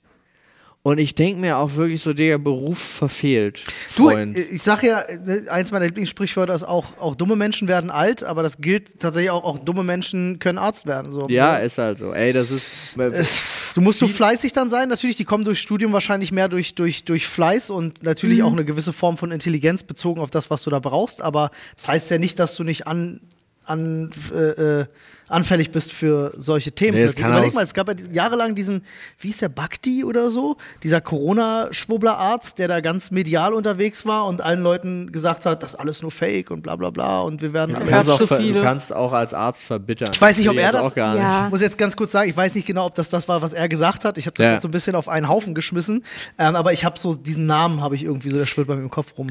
Und 0.85 0.99
ich 0.99 1.15
denke 1.15 1.41
mir 1.41 1.59
auch 1.59 1.77
wirklich 1.77 2.01
so, 2.03 2.13
der 2.13 2.39
Beruf 2.39 2.77
verfehlt. 2.79 3.63
Du, 3.97 4.11
Freund. 4.11 4.37
ich 4.37 4.63
sag 4.63 4.83
ja, 4.83 5.01
äh, 5.03 5.49
eins 5.49 5.71
meiner 5.71 5.85
Lieblingssprichwörter 5.87 6.53
ist 6.57 6.65
auch, 6.65 6.99
auch 6.99 7.15
dumme 7.15 7.37
Menschen 7.37 7.69
werden 7.69 7.89
alt, 7.89 8.25
aber 8.25 8.43
das 8.43 8.57
gilt 8.59 8.99
tatsächlich 8.99 9.31
auch, 9.31 9.45
auch 9.45 9.59
dumme 9.59 9.85
Menschen 9.85 10.41
können 10.41 10.59
Arzt 10.59 10.85
werden. 10.85 11.13
So. 11.13 11.29
ja, 11.29 11.57
ist 11.59 11.79
halt 11.79 11.99
so. 11.99 12.13
Ey, 12.13 12.33
das 12.33 12.51
ist. 12.51 12.69
Es, 12.97 13.45
du 13.77 13.81
musst 13.81 14.01
nur 14.01 14.11
fleißig 14.11 14.55
dann 14.55 14.71
sein. 14.71 14.89
Natürlich, 14.89 15.17
die 15.17 15.25
kommen 15.25 15.45
durch 15.45 15.61
Studium 15.61 15.93
wahrscheinlich 15.93 16.33
mehr 16.33 16.49
durch, 16.49 16.75
durch, 16.75 17.05
durch 17.05 17.29
Fleiß 17.29 17.71
und 17.71 18.03
natürlich 18.03 18.39
Mhm. 18.41 18.45
auch 18.45 18.53
eine 18.53 18.65
gewisse 18.65 18.93
Form 18.93 19.17
von 19.19 19.31
Intelligenz 19.31 19.85
bezogen 19.85 20.21
auf 20.21 20.31
das, 20.31 20.51
was 20.51 20.65
du 20.65 20.71
da 20.71 20.81
brauchst. 20.81 21.23
Aber 21.23 21.53
das 21.77 21.87
heißt 21.87 22.11
ja 22.11 22.19
nicht, 22.19 22.41
dass 22.41 22.57
du 22.57 22.65
nicht 22.65 22.89
an, 22.89 23.21
an, 23.65 24.11
äh, 24.35 24.81
äh, 24.81 24.87
anfällig 25.33 25.71
bist 25.71 25.93
für 25.93 26.33
solche 26.37 26.73
Themen. 26.73 26.97
Nee, 26.97 27.03
es 27.05 27.13
plötzlich. 27.13 27.23
kann 27.23 27.33
Überleg 27.33 27.55
mal, 27.55 27.65
es 27.65 27.75
gab 27.75 27.89
ja 27.89 27.95
jahrelang 28.13 28.55
diesen, 28.55 28.85
wie 29.19 29.29
hieß 29.29 29.39
der, 29.39 29.49
Bhakti 29.49 30.05
oder 30.05 30.31
so, 30.31 30.57
dieser 30.83 31.01
Corona-Schwubbler-Arzt, 31.01 32.59
der 32.59 32.69
da 32.69 32.81
ganz 32.81 33.11
medial 33.11 33.55
unterwegs 33.55 34.07
war 34.07 34.27
und 34.27 34.41
allen 34.41 34.63
Leuten 34.63 35.13
gesagt 35.13 35.47
hat, 35.47 35.63
das 35.63 35.71
ist 35.71 35.77
alles 35.81 36.03
nur 36.03 36.11
Fake 36.11 36.51
und 36.51 36.63
bla 36.63 36.77
bla 36.77 36.91
bla 36.91 37.21
und 37.23 37.43
wir 37.43 37.53
werden 37.53 37.75
Du 37.75 37.81
alle 37.81 37.91
kannst, 37.91 38.11
auch 38.11 38.19
so 38.21 38.27
du 38.39 38.63
kannst 38.63 38.93
auch 38.95 39.13
als 39.13 39.35
Arzt 39.35 39.65
verbittern. 39.65 40.09
Ich 40.13 40.21
weiß 40.21 40.37
nicht, 40.39 40.49
ob 40.49 40.57
er 40.57 40.73
das- 40.73 40.83
auch 40.83 40.95
gar 40.95 41.17
Ja. 41.17 41.45
Ich 41.47 41.51
muss 41.51 41.61
jetzt 41.61 41.79
ganz 41.79 41.97
kurz 41.97 42.13
sagen, 42.13 42.29
ich 42.31 42.37
weiß 42.37 42.55
nicht 42.55 42.67
genau, 42.67 42.87
ob 42.87 42.95
das 42.95 43.09
das 43.09 43.29
war, 43.29 43.43
was 43.43 43.53
er 43.53 43.69
gesagt 43.69 44.05
hat. 44.05 44.19
Ich 44.19 44.27
habe 44.27 44.37
das 44.37 44.45
Ja. 44.45 44.53
jetzt 44.55 44.63
so 44.63 44.69
ein 44.69 44.73
bisschen 44.73 44.95
auf 44.95 45.09
einen 45.09 45.29
Haufen 45.29 45.55
geschmissen. 45.55 46.05
Ähm, 46.39 46.57
aber 46.57 46.73
ich 46.73 46.85
habe 46.85 46.99
so 46.99 47.15
diesen 47.15 47.47
Namen, 47.47 47.81
habe 47.81 47.95
ich 47.97 48.05
irgendwie 48.05 48.31
so, 48.31 48.37
der 48.37 48.47
schwirrt 48.47 48.69
bei 48.69 48.77
mir 48.77 48.83
im 48.83 48.91
Kopf 48.91 49.17
rum. 49.19 49.31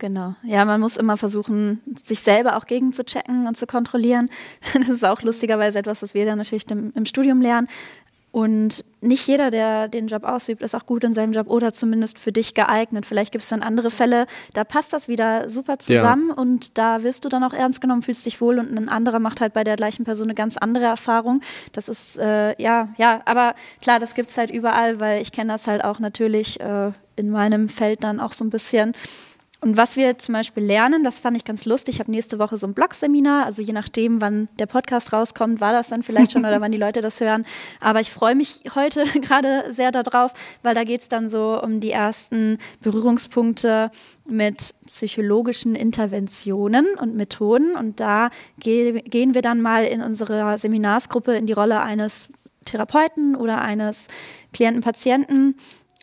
Genau. 0.00 0.34
Ja, 0.42 0.64
man 0.64 0.80
muss 0.80 0.96
immer 0.96 1.18
versuchen, 1.18 1.80
sich 2.02 2.20
selber 2.20 2.56
auch 2.56 2.64
gegen 2.64 2.94
zu 2.94 3.04
checken 3.04 3.46
und 3.46 3.56
zu 3.56 3.66
kontrollieren. 3.66 4.28
Das 4.80 4.88
ist 4.88 5.04
auch 5.04 5.22
lustigerweise 5.22 5.78
etwas, 5.78 6.02
was 6.02 6.14
wir 6.14 6.24
dann 6.24 6.38
natürlich 6.38 6.68
im, 6.70 6.92
im 6.96 7.04
Studium 7.04 7.42
lernen. 7.42 7.68
Und 8.32 8.84
nicht 9.00 9.26
jeder, 9.26 9.50
der 9.50 9.88
den 9.88 10.06
Job 10.06 10.24
ausübt, 10.24 10.62
ist 10.62 10.74
auch 10.74 10.86
gut 10.86 11.04
in 11.04 11.14
seinem 11.14 11.32
Job 11.32 11.48
oder 11.48 11.72
zumindest 11.72 12.18
für 12.18 12.32
dich 12.32 12.54
geeignet. 12.54 13.04
Vielleicht 13.04 13.32
gibt 13.32 13.42
es 13.42 13.50
dann 13.50 13.62
andere 13.62 13.90
Fälle, 13.90 14.26
da 14.54 14.62
passt 14.64 14.92
das 14.92 15.08
wieder 15.08 15.50
super 15.50 15.78
zusammen 15.78 16.30
und 16.30 16.78
da 16.78 17.02
wirst 17.02 17.24
du 17.24 17.28
dann 17.28 17.42
auch 17.42 17.52
ernst 17.52 17.80
genommen, 17.80 18.02
fühlst 18.02 18.24
dich 18.24 18.40
wohl 18.40 18.58
und 18.58 18.70
ein 18.70 18.88
anderer 18.88 19.18
macht 19.18 19.40
halt 19.40 19.52
bei 19.52 19.64
der 19.64 19.76
gleichen 19.76 20.04
Person 20.04 20.28
eine 20.28 20.34
ganz 20.34 20.56
andere 20.56 20.84
Erfahrung. 20.84 21.42
Das 21.72 21.88
ist, 21.88 22.18
äh, 22.18 22.60
ja, 22.62 22.88
ja, 22.96 23.20
aber 23.26 23.54
klar, 23.82 23.98
das 23.98 24.14
gibt 24.14 24.30
es 24.30 24.38
halt 24.38 24.50
überall, 24.50 25.00
weil 25.00 25.20
ich 25.20 25.32
kenne 25.32 25.52
das 25.52 25.66
halt 25.66 25.84
auch 25.84 25.98
natürlich 25.98 26.60
äh, 26.60 26.92
in 27.16 27.30
meinem 27.30 27.68
Feld 27.68 28.04
dann 28.04 28.20
auch 28.20 28.32
so 28.32 28.44
ein 28.44 28.50
bisschen. 28.50 28.94
Und 29.62 29.76
was 29.76 29.96
wir 29.96 30.16
zum 30.16 30.32
Beispiel 30.32 30.62
lernen, 30.62 31.04
das 31.04 31.20
fand 31.20 31.36
ich 31.36 31.44
ganz 31.44 31.66
lustig. 31.66 31.96
Ich 31.96 32.00
habe 32.00 32.10
nächste 32.10 32.38
Woche 32.38 32.56
so 32.56 32.66
ein 32.66 32.72
Blog-Seminar. 32.72 33.44
Also 33.44 33.60
je 33.60 33.74
nachdem, 33.74 34.22
wann 34.22 34.48
der 34.58 34.64
Podcast 34.64 35.12
rauskommt, 35.12 35.60
war 35.60 35.72
das 35.72 35.88
dann 35.88 36.02
vielleicht 36.02 36.32
schon 36.32 36.46
oder 36.46 36.62
wann 36.62 36.72
die 36.72 36.78
Leute 36.78 37.02
das 37.02 37.20
hören. 37.20 37.44
Aber 37.78 38.00
ich 38.00 38.10
freue 38.10 38.34
mich 38.34 38.62
heute 38.74 39.04
gerade 39.20 39.66
sehr 39.70 39.92
darauf, 39.92 40.32
weil 40.62 40.74
da 40.74 40.84
geht 40.84 41.02
es 41.02 41.08
dann 41.08 41.28
so 41.28 41.60
um 41.62 41.80
die 41.80 41.90
ersten 41.90 42.56
Berührungspunkte 42.80 43.90
mit 44.26 44.74
psychologischen 44.86 45.74
Interventionen 45.74 46.86
und 46.98 47.14
Methoden. 47.14 47.76
Und 47.76 48.00
da 48.00 48.30
ge 48.58 49.02
gehen 49.02 49.34
wir 49.34 49.42
dann 49.42 49.60
mal 49.60 49.84
in 49.84 50.00
unserer 50.00 50.56
Seminarsgruppe 50.56 51.36
in 51.36 51.46
die 51.46 51.52
Rolle 51.52 51.80
eines 51.80 52.28
Therapeuten 52.64 53.36
oder 53.36 53.60
eines 53.60 54.08
Klienten-Patienten 54.54 55.56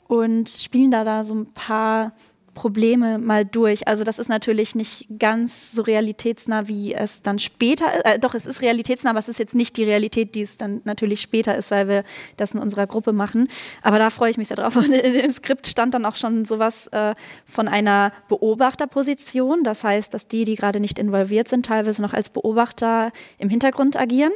und 0.07 0.47
spielen 0.47 0.91
da, 0.91 1.03
da 1.03 1.23
so 1.23 1.35
ein 1.35 1.47
paar 1.47 2.13
Probleme 2.57 3.19
mal 3.19 3.45
durch. 3.45 3.87
Also 3.87 4.03
das 4.03 4.17
ist 4.17 4.29
natürlich 4.29 4.73
nicht 4.73 5.07
ganz 5.19 5.73
so 5.73 5.83
realitätsnah, 5.83 6.67
wie 6.67 6.91
es 6.91 7.21
dann 7.21 7.37
später, 7.37 8.03
äh, 8.03 8.17
doch 8.17 8.33
es 8.33 8.47
ist 8.47 8.63
realitätsnah, 8.63 9.11
aber 9.11 9.19
es 9.19 9.29
ist 9.29 9.37
jetzt 9.37 9.53
nicht 9.53 9.77
die 9.77 9.83
Realität, 9.83 10.33
die 10.33 10.41
es 10.41 10.57
dann 10.57 10.81
natürlich 10.83 11.21
später 11.21 11.55
ist, 11.55 11.69
weil 11.69 11.87
wir 11.87 12.03
das 12.35 12.55
in 12.55 12.59
unserer 12.59 12.87
Gruppe 12.87 13.13
machen. 13.13 13.47
Aber 13.83 13.99
da 13.99 14.09
freue 14.09 14.31
ich 14.31 14.37
mich 14.37 14.47
sehr 14.47 14.57
drauf. 14.57 14.75
Und 14.75 14.91
in 14.91 15.13
dem 15.13 15.29
Skript 15.29 15.67
stand 15.67 15.93
dann 15.93 16.03
auch 16.03 16.15
schon 16.15 16.45
sowas 16.45 16.87
äh, 16.87 17.13
von 17.45 17.67
einer 17.67 18.11
Beobachterposition. 18.27 19.63
Das 19.63 19.83
heißt, 19.83 20.11
dass 20.11 20.27
die, 20.27 20.43
die 20.43 20.55
gerade 20.55 20.79
nicht 20.79 20.97
involviert 20.97 21.47
sind, 21.49 21.67
teilweise 21.67 22.01
noch 22.01 22.13
als 22.13 22.31
Beobachter 22.31 23.11
im 23.37 23.49
Hintergrund 23.49 23.97
agieren. 23.97 24.31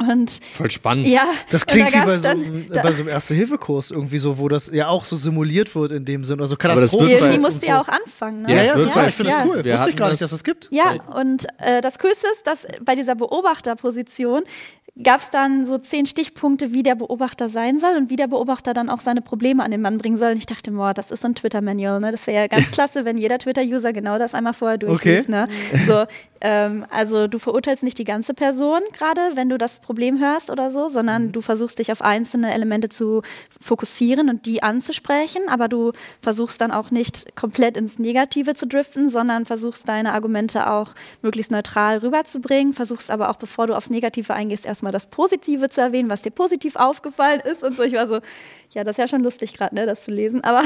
Und 0.00 0.38
Voll 0.52 0.70
spannend. 0.70 1.08
ja, 1.08 1.24
Das 1.50 1.66
klingt 1.66 1.92
da 1.92 2.02
wie 2.02 2.06
bei 2.06 2.18
so, 2.18 2.28
einem, 2.28 2.68
da- 2.70 2.82
bei 2.82 2.92
so 2.92 3.00
einem 3.02 3.08
Erste-Hilfe-Kurs 3.08 3.90
irgendwie 3.90 4.18
so, 4.18 4.38
wo 4.38 4.48
das 4.48 4.70
ja 4.72 4.86
auch 4.86 5.04
so 5.04 5.16
simuliert 5.16 5.74
wird 5.74 5.90
in 5.92 6.04
dem 6.04 6.24
Sinn. 6.24 6.40
Also 6.40 6.56
Katastrophen. 6.56 7.08
Irgendwie 7.08 7.34
und 7.36 7.42
musst 7.42 7.62
du 7.62 7.66
ja 7.66 7.80
auch 7.80 7.88
anfangen. 7.88 8.42
Ne? 8.42 8.54
Ja, 8.54 8.62
ja, 8.62 8.72
total. 8.74 8.92
bei 9.02 9.08
Ich 9.08 9.14
finde 9.16 9.32
das 9.32 9.44
cool. 9.46 9.64
Wir 9.64 9.74
Wusste 9.74 9.90
ich 9.90 9.96
gar 9.96 10.10
nicht, 10.10 10.22
das- 10.22 10.30
dass 10.30 10.38
das 10.38 10.44
gibt. 10.44 10.68
Ja, 10.70 10.92
und 11.14 11.46
äh, 11.58 11.80
das 11.80 11.98
Coolste 11.98 12.28
ist, 12.32 12.46
dass 12.46 12.64
bei 12.84 12.94
dieser 12.94 13.16
Beobachterposition 13.16 14.44
gab 15.02 15.20
es 15.20 15.30
dann 15.30 15.66
so 15.66 15.78
zehn 15.78 16.06
Stichpunkte, 16.06 16.72
wie 16.72 16.82
der 16.82 16.94
Beobachter 16.94 17.48
sein 17.48 17.78
soll 17.78 17.96
und 17.96 18.10
wie 18.10 18.16
der 18.16 18.26
Beobachter 18.26 18.74
dann 18.74 18.90
auch 18.90 19.00
seine 19.00 19.20
Probleme 19.20 19.62
an 19.62 19.70
den 19.70 19.80
Mann 19.80 19.98
bringen 19.98 20.18
soll. 20.18 20.32
Und 20.32 20.38
ich 20.38 20.46
dachte, 20.46 20.70
boah, 20.72 20.92
das 20.94 21.10
ist 21.10 21.22
so 21.22 21.28
ein 21.28 21.34
Twitter-Manual. 21.34 22.00
Ne? 22.00 22.10
Das 22.10 22.26
wäre 22.26 22.42
ja 22.42 22.46
ganz 22.46 22.70
klasse, 22.72 23.04
wenn 23.04 23.16
jeder 23.18 23.38
Twitter-User 23.38 23.92
genau 23.92 24.18
das 24.18 24.34
einmal 24.34 24.54
vorher 24.54 24.78
durchliest. 24.78 25.28
Ne? 25.28 25.46
So, 25.86 26.04
Ähm, 26.40 26.86
also 26.88 27.26
du 27.26 27.40
verurteilst 27.40 27.82
nicht 27.82 27.98
die 27.98 28.04
ganze 28.04 28.32
Person 28.32 28.78
gerade, 28.92 29.20
wenn 29.34 29.48
du 29.48 29.58
das 29.58 29.78
Problem 29.80 30.20
hörst 30.20 30.50
oder 30.50 30.70
so, 30.70 30.88
sondern 30.88 31.26
Mhm. 31.26 31.32
du 31.32 31.40
versuchst 31.40 31.80
dich 31.80 31.90
auf 31.90 32.00
einzelne 32.00 32.54
Elemente 32.54 32.88
zu 32.88 33.22
fokussieren 33.60 34.28
und 34.28 34.46
die 34.46 34.62
anzusprechen, 34.62 35.42
aber 35.48 35.66
du 35.68 35.90
versuchst 36.22 36.60
dann 36.60 36.70
auch 36.70 36.92
nicht 36.92 37.34
komplett 37.34 37.76
ins 37.76 37.98
Negative 37.98 38.54
zu 38.54 38.68
driften, 38.68 39.10
sondern 39.10 39.46
versuchst 39.46 39.88
deine 39.88 40.12
Argumente 40.12 40.70
auch 40.70 40.94
möglichst 41.22 41.50
neutral 41.50 41.98
rüberzubringen, 41.98 42.72
versuchst 42.72 43.10
aber 43.10 43.30
auch, 43.30 43.36
bevor 43.36 43.66
du 43.66 43.76
aufs 43.76 43.90
Negative 43.90 44.32
eingehst, 44.32 44.64
erstmal 44.64 44.87
das 44.90 45.06
Positive 45.06 45.68
zu 45.68 45.80
erwähnen, 45.80 46.10
was 46.10 46.22
dir 46.22 46.30
positiv 46.30 46.76
aufgefallen 46.76 47.40
ist 47.40 47.62
und 47.62 47.76
so. 47.76 47.82
Ich 47.82 47.94
war 47.94 48.06
so, 48.06 48.20
ja, 48.70 48.84
das 48.84 48.92
ist 48.92 48.98
ja 48.98 49.08
schon 49.08 49.22
lustig 49.22 49.54
gerade, 49.54 49.74
ne, 49.74 49.86
das 49.86 50.02
zu 50.02 50.10
lesen, 50.10 50.44
aber 50.44 50.62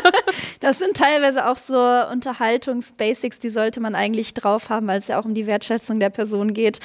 das 0.60 0.78
sind 0.78 0.96
teilweise 0.96 1.46
auch 1.46 1.56
so 1.56 1.78
Unterhaltungsbasics, 2.10 3.38
die 3.38 3.50
sollte 3.50 3.80
man 3.80 3.94
eigentlich 3.94 4.34
drauf 4.34 4.70
haben, 4.70 4.86
weil 4.86 4.98
es 4.98 5.08
ja 5.08 5.18
auch 5.18 5.24
um 5.24 5.34
die 5.34 5.46
Wertschätzung 5.46 6.00
der 6.00 6.10
Person 6.10 6.54
geht. 6.54 6.80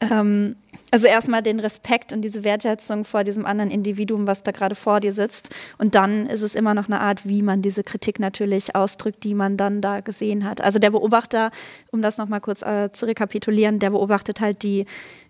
Ähm, 0.00 0.56
also 0.92 1.08
erstmal 1.08 1.42
den 1.42 1.58
Respekt 1.58 2.12
und 2.12 2.20
diese 2.20 2.44
Wertschätzung 2.44 3.06
vor 3.06 3.24
diesem 3.24 3.46
anderen 3.46 3.70
Individuum, 3.70 4.26
was 4.26 4.42
da 4.42 4.50
gerade 4.52 4.74
vor 4.74 5.00
dir 5.00 5.14
sitzt. 5.14 5.48
Und 5.78 5.94
dann 5.94 6.26
ist 6.26 6.42
es 6.42 6.54
immer 6.54 6.74
noch 6.74 6.84
eine 6.86 7.00
Art, 7.00 7.26
wie 7.26 7.40
man 7.40 7.62
diese 7.62 7.82
Kritik 7.82 8.20
natürlich 8.20 8.76
ausdrückt, 8.76 9.24
die 9.24 9.34
man 9.34 9.56
dann 9.56 9.80
da 9.80 10.00
gesehen 10.00 10.44
hat. 10.44 10.60
Also 10.60 10.78
der 10.78 10.90
Beobachter, 10.90 11.50
um 11.92 12.02
das 12.02 12.18
nochmal 12.18 12.42
kurz 12.42 12.60
äh, 12.60 12.92
zu 12.92 13.06
rekapitulieren, 13.06 13.78
der 13.78 13.88
beobachtet 13.88 14.42
halt 14.42 14.62
die, 14.62 14.84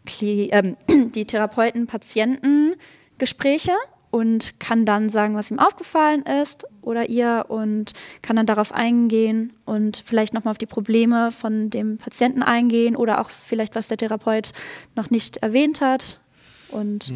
Kli 0.04 0.49
ähm, 0.50 0.76
die 1.14 1.26
Therapeuten-Patienten-Gespräche 1.26 3.71
und 4.12 4.61
kann 4.61 4.85
dann 4.85 5.09
sagen, 5.09 5.35
was 5.35 5.50
ihm 5.50 5.59
aufgefallen 5.59 6.23
ist 6.42 6.66
oder 6.83 7.09
ihr 7.09 7.47
und 7.49 7.92
kann 8.21 8.37
dann 8.37 8.45
darauf 8.45 8.71
eingehen 8.71 9.54
und 9.64 10.02
vielleicht 10.04 10.35
nochmal 10.35 10.52
auf 10.52 10.59
die 10.59 10.66
Probleme 10.66 11.33
von 11.33 11.71
dem 11.71 11.97
Patienten 11.97 12.42
eingehen 12.42 12.95
oder 12.95 13.23
auch 13.23 13.31
vielleicht, 13.31 13.75
was 13.75 13.88
der 13.88 13.97
Therapeut 13.97 14.52
noch 14.95 15.09
nicht 15.09 15.38
erwähnt 15.38 15.81
hat. 15.81 16.21
Und 16.69 17.11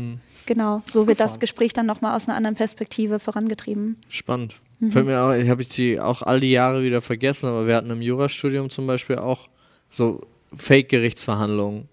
genau, 0.46 0.82
so 0.86 1.06
wird 1.06 1.20
das 1.20 1.38
Gespräch 1.38 1.74
dann 1.74 1.84
nochmal 1.84 2.16
aus 2.16 2.28
einer 2.28 2.36
anderen 2.36 2.56
Perspektive 2.56 3.18
vorangetrieben. 3.18 3.98
Spannend. 4.08 4.58
Fällt 4.88 5.06
mir 5.06 5.20
auch, 5.20 5.32
ich 5.32 5.50
habe 5.50 5.60
ich 5.60 5.68
die 5.68 6.00
auch 6.00 6.22
all 6.22 6.40
die 6.40 6.50
Jahre 6.50 6.82
wieder 6.82 7.02
vergessen, 7.02 7.46
aber 7.46 7.66
wir 7.66 7.76
hatten 7.76 7.90
im 7.90 8.00
Jurastudium 8.00 8.70
zum 8.70 8.86
Beispiel 8.86 9.16
auch 9.16 9.48
so 9.90 10.22
Fake-Gerichtsverhandlungen. 10.54 11.88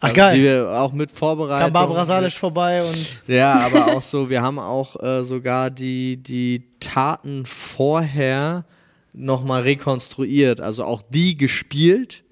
Ach, 0.00 0.08
Also, 0.08 0.14
geil. 0.16 0.36
Die 0.36 0.42
wir 0.42 0.70
auch 0.70 0.92
mit 0.92 1.10
Vorbereitung. 1.10 1.64
Kam 1.66 1.72
Barbara 1.72 2.04
Salisch 2.04 2.38
vorbei 2.38 2.82
und 2.82 3.06
Ja, 3.26 3.54
aber 3.60 3.94
auch 3.96 4.02
so, 4.02 4.28
wir 4.30 4.42
haben 4.42 4.58
auch 4.58 5.00
äh, 5.02 5.24
sogar 5.24 5.70
die, 5.70 6.16
die 6.16 6.64
Taten 6.80 7.46
vorher 7.46 8.64
nochmal 9.12 9.62
rekonstruiert, 9.62 10.60
also 10.60 10.84
auch 10.84 11.02
die 11.08 11.36
gespielt, 11.36 12.24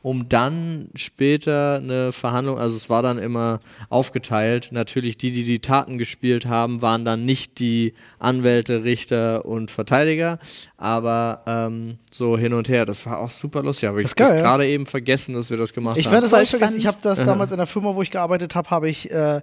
um 0.00 0.28
dann 0.28 0.90
später 0.94 1.76
eine 1.82 2.12
Verhandlung, 2.12 2.58
also 2.58 2.76
es 2.76 2.88
war 2.88 3.02
dann 3.02 3.18
immer 3.18 3.58
aufgeteilt. 3.88 4.68
Natürlich, 4.70 5.16
die, 5.16 5.32
die 5.32 5.44
die 5.44 5.58
Taten 5.58 5.98
gespielt 5.98 6.46
haben, 6.46 6.82
waren 6.82 7.04
dann 7.04 7.24
nicht 7.24 7.58
die 7.58 7.94
Anwälte, 8.18 8.84
Richter 8.84 9.44
und 9.44 9.70
Verteidiger, 9.72 10.38
aber 10.84 11.40
ähm, 11.46 11.96
so 12.12 12.36
hin 12.36 12.52
und 12.52 12.68
her. 12.68 12.84
Das 12.84 13.06
war 13.06 13.18
auch 13.18 13.30
super 13.30 13.62
lustig. 13.62 13.88
Aber 13.88 14.00
ich 14.00 14.12
Das 14.12 14.26
habe 14.26 14.36
ja. 14.36 14.42
gerade 14.42 14.66
eben 14.66 14.84
vergessen, 14.84 15.34
dass 15.34 15.48
wir 15.48 15.56
das 15.56 15.72
gemacht 15.72 15.96
Ich 15.96 16.04
haben. 16.04 16.12
werde 16.12 16.28
das 16.28 16.34
auch 16.38 16.46
vergessen. 16.46 16.76
Ich 16.76 16.86
habe 16.86 16.98
das 17.00 17.24
damals 17.24 17.52
in 17.52 17.56
der 17.56 17.66
Firma, 17.66 17.94
wo 17.94 18.02
ich 18.02 18.10
gearbeitet 18.10 18.54
habe, 18.54 18.68
habe 18.68 18.90
ich 18.90 19.10
äh, 19.10 19.40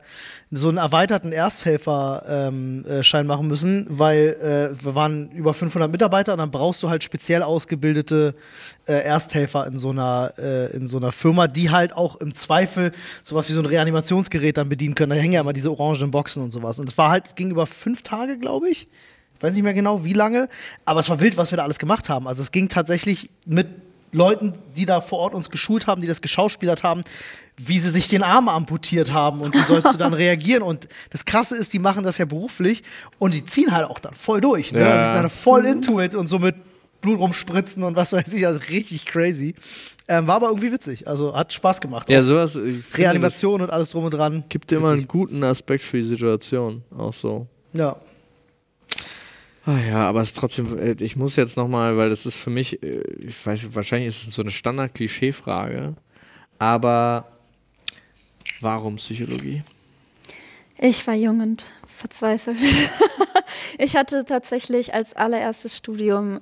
so 0.52 0.70
einen 0.70 0.78
erweiterten 0.78 1.32
Ersthelfer-Schein 1.32 2.86
äh, 2.86 3.04
Schein 3.04 3.26
machen 3.26 3.48
müssen, 3.48 3.88
weil 3.90 4.72
äh, 4.80 4.86
wir 4.86 4.94
waren 4.94 5.32
über 5.32 5.56
500 5.56 5.92
Mitarbeiter 5.92 6.34
und 6.34 6.38
dann 6.38 6.52
brauchst 6.52 6.84
du 6.84 6.90
halt 6.92 7.04
speziell 7.04 7.42
ausgebildete 7.42 8.36
äh, 8.86 8.94
Ersthelfer 8.94 9.66
in 9.66 9.80
so 9.80 9.90
einer 9.90 10.34
äh, 10.38 10.76
in 10.76 10.88
so 10.88 10.98
einer 10.98 11.12
Firma, 11.12 11.48
die 11.48 11.72
halt 11.72 11.96
auch 11.96 12.18
im 12.18 12.36
Zweifel 12.36 12.92
sowas 13.24 13.50
wie 13.50 13.54
so 13.54 13.62
ein 13.62 13.66
Reanimationsgerät 13.66 14.58
dann 14.58 14.70
bedienen 14.70 14.94
können. 14.94 15.10
Da 15.10 15.16
hängen 15.16 15.34
ja 15.34 15.42
immer 15.42 15.54
diese 15.54 15.72
orangenen 15.72 16.12
Boxen 16.12 16.44
und 16.44 16.52
sowas. 16.52 16.78
Und 16.78 16.88
es 16.88 17.00
war 17.00 17.10
halt 17.10 17.26
es 17.26 17.36
ging 17.36 17.50
über 17.50 17.66
fünf 17.66 18.04
Tage, 18.04 18.38
glaube 18.38 18.70
ich. 18.70 18.88
Weiß 19.42 19.54
nicht 19.54 19.64
mehr 19.64 19.74
genau, 19.74 20.04
wie 20.04 20.14
lange, 20.14 20.50
aber 20.86 21.00
es 21.00 21.10
war 21.10 21.20
wild, 21.20 21.38
was 21.38 21.52
wir 21.52 21.58
da 21.58 21.64
alles 21.64 21.80
gemacht 21.80 22.10
haben. 22.10 22.28
Also 22.28 22.42
es 22.42 22.52
ging 22.52 22.70
tatsächlich 22.70 23.30
mit 23.46 23.68
Leuten, 24.12 24.54
die 24.76 24.86
da 24.86 25.02
vor 25.02 25.20
Ort 25.20 25.34
uns 25.34 25.50
geschult 25.50 25.88
haben, 25.88 26.02
die 26.02 26.08
das 26.08 26.22
geschauspielert 26.22 26.84
haben, 26.84 27.04
wie 27.58 27.80
sie 27.80 27.90
sich 27.90 28.08
den 28.08 28.24
Arm 28.24 28.50
amputiert 28.50 29.14
haben 29.14 29.42
und 29.42 29.54
wie 29.54 29.62
sollst 29.62 29.94
du 29.94 29.98
dann 29.98 30.14
reagieren. 30.26 30.64
Und 30.64 30.88
das 31.12 31.26
Krasse 31.26 31.56
ist, 31.56 31.74
die 31.74 31.80
machen 31.80 32.04
das 32.04 32.18
ja 32.18 32.26
beruflich 32.26 32.84
und 33.20 33.34
die 33.34 33.46
ziehen 33.46 33.72
halt 33.72 33.88
auch 33.88 34.00
dann 34.00 34.14
voll 34.14 34.42
durch. 34.42 34.72
Ne? 34.72 34.82
Ja. 34.82 34.92
Also 34.92 35.22
dann 35.22 35.30
voll 35.30 35.66
into 35.66 36.02
it 36.02 36.16
und 36.16 36.28
so 36.28 36.40
mit 36.40 36.56
Blut 37.02 37.20
rumspritzen 37.20 37.84
und 37.84 37.96
was 37.96 38.14
weiß 38.14 38.32
ich, 38.34 38.46
also 38.46 38.60
richtig 38.70 39.06
crazy. 39.06 39.56
Ähm, 40.08 40.28
war 40.28 40.36
aber 40.36 40.48
irgendwie 40.48 40.72
witzig, 40.72 41.08
also 41.08 41.34
hat 41.36 41.54
Spaß 41.54 41.82
gemacht. 41.82 42.10
ja, 42.10 42.22
sowas. 42.22 42.60
Reanimation 42.96 43.62
und 43.62 43.70
alles 43.70 43.92
drum 43.92 44.06
und 44.06 44.12
dran. 44.14 44.44
Gibt 44.50 44.72
immer 44.72 44.92
einen 44.92 45.08
guten 45.08 45.44
Aspekt 45.44 45.84
für 45.84 45.98
die 45.98 46.04
Situation. 46.04 46.84
Auch 46.96 47.14
so. 47.14 47.48
Ja. 47.74 47.96
Ah 49.66 49.78
ja, 49.78 50.10
aber 50.10 50.22
es 50.22 50.30
ist 50.30 50.38
trotzdem, 50.38 50.78
äh, 50.78 50.96
ich 51.04 51.16
muss 51.16 51.36
jetzt 51.36 51.56
nochmal, 51.56 51.96
weil 51.98 52.10
das 52.10 52.26
ist 52.26 52.38
für 52.38 52.50
mich, 52.50 52.82
äh, 52.82 53.02
ich 53.20 53.46
weiß, 53.46 53.76
wahrscheinlich 53.76 54.08
ist 54.08 54.28
es 54.28 54.34
so 54.34 54.42
eine 54.42 54.52
Standard-Klischee-Frage, 54.52 55.96
aber 56.58 57.28
warum 58.60 58.96
Psychologie? 58.96 59.64
Ich 60.80 61.06
war 61.06 61.14
jung 61.14 61.42
und 61.42 61.64
verzweifelt. 61.86 62.58
ich 63.78 63.96
hatte 63.96 64.26
tatsächlich 64.26 64.96
als 64.96 65.14
allererstes 65.14 65.78
Studium 65.78 66.40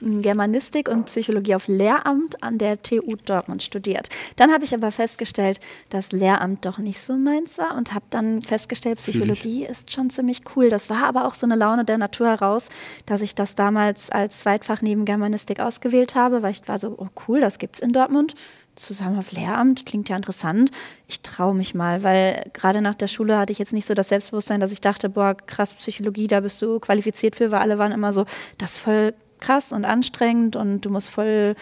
Germanistik 0.00 0.88
und 0.88 1.06
Psychologie 1.06 1.54
auf 1.54 1.68
Lehramt 1.68 2.42
an 2.42 2.58
der 2.58 2.82
TU 2.82 3.16
Dortmund 3.24 3.62
studiert. 3.62 4.08
Dann 4.36 4.52
habe 4.52 4.64
ich 4.64 4.74
aber 4.74 4.90
festgestellt, 4.90 5.60
dass 5.88 6.12
Lehramt 6.12 6.64
doch 6.64 6.78
nicht 6.78 7.00
so 7.00 7.14
meins 7.14 7.58
war 7.58 7.76
und 7.76 7.94
habe 7.94 8.04
dann 8.10 8.42
festgestellt. 8.42 8.98
Psychologie 8.98 9.64
ist 9.66 9.92
schon 9.92 10.10
ziemlich 10.10 10.42
cool. 10.54 10.68
Das 10.68 10.90
war 10.90 11.04
aber 11.04 11.26
auch 11.26 11.34
so 11.34 11.46
eine 11.46 11.56
Laune 11.56 11.84
der 11.84 11.98
Natur 11.98 12.28
heraus, 12.28 12.68
dass 13.06 13.20
ich 13.20 13.34
das 13.34 13.54
damals 13.54 14.10
als 14.10 14.40
Zweitfach 14.40 14.82
neben 14.82 15.04
Germanistik 15.04 15.60
ausgewählt 15.60 16.14
habe, 16.14 16.42
weil 16.42 16.52
ich 16.52 16.66
war 16.68 16.78
so, 16.78 16.94
oh 16.96 17.08
cool, 17.28 17.40
das 17.40 17.58
gibt's 17.58 17.80
in 17.80 17.92
Dortmund. 17.92 18.34
Zusammen 18.76 19.18
auf 19.18 19.32
Lehramt, 19.32 19.84
klingt 19.84 20.08
ja 20.08 20.16
interessant. 20.16 20.70
Ich 21.06 21.20
traue 21.20 21.54
mich 21.54 21.74
mal, 21.74 22.02
weil 22.02 22.48
gerade 22.52 22.80
nach 22.80 22.94
der 22.94 23.08
Schule 23.08 23.36
hatte 23.36 23.52
ich 23.52 23.58
jetzt 23.58 23.72
nicht 23.72 23.86
so 23.86 23.94
das 23.94 24.08
Selbstbewusstsein, 24.08 24.60
dass 24.60 24.72
ich 24.72 24.80
dachte, 24.80 25.10
boah, 25.10 25.34
krass, 25.34 25.74
Psychologie, 25.74 26.28
da 26.28 26.40
bist 26.40 26.62
du 26.62 26.78
qualifiziert 26.78 27.36
für, 27.36 27.50
weil 27.50 27.60
alle 27.60 27.78
waren 27.78 27.92
immer 27.92 28.12
so, 28.12 28.24
das 28.58 28.76
ist 28.76 28.78
voll 28.78 29.12
krass 29.40 29.72
und 29.72 29.84
anstrengend 29.84 30.56
und 30.56 30.82
du 30.82 30.90
musst 30.90 31.10
voll 31.10 31.54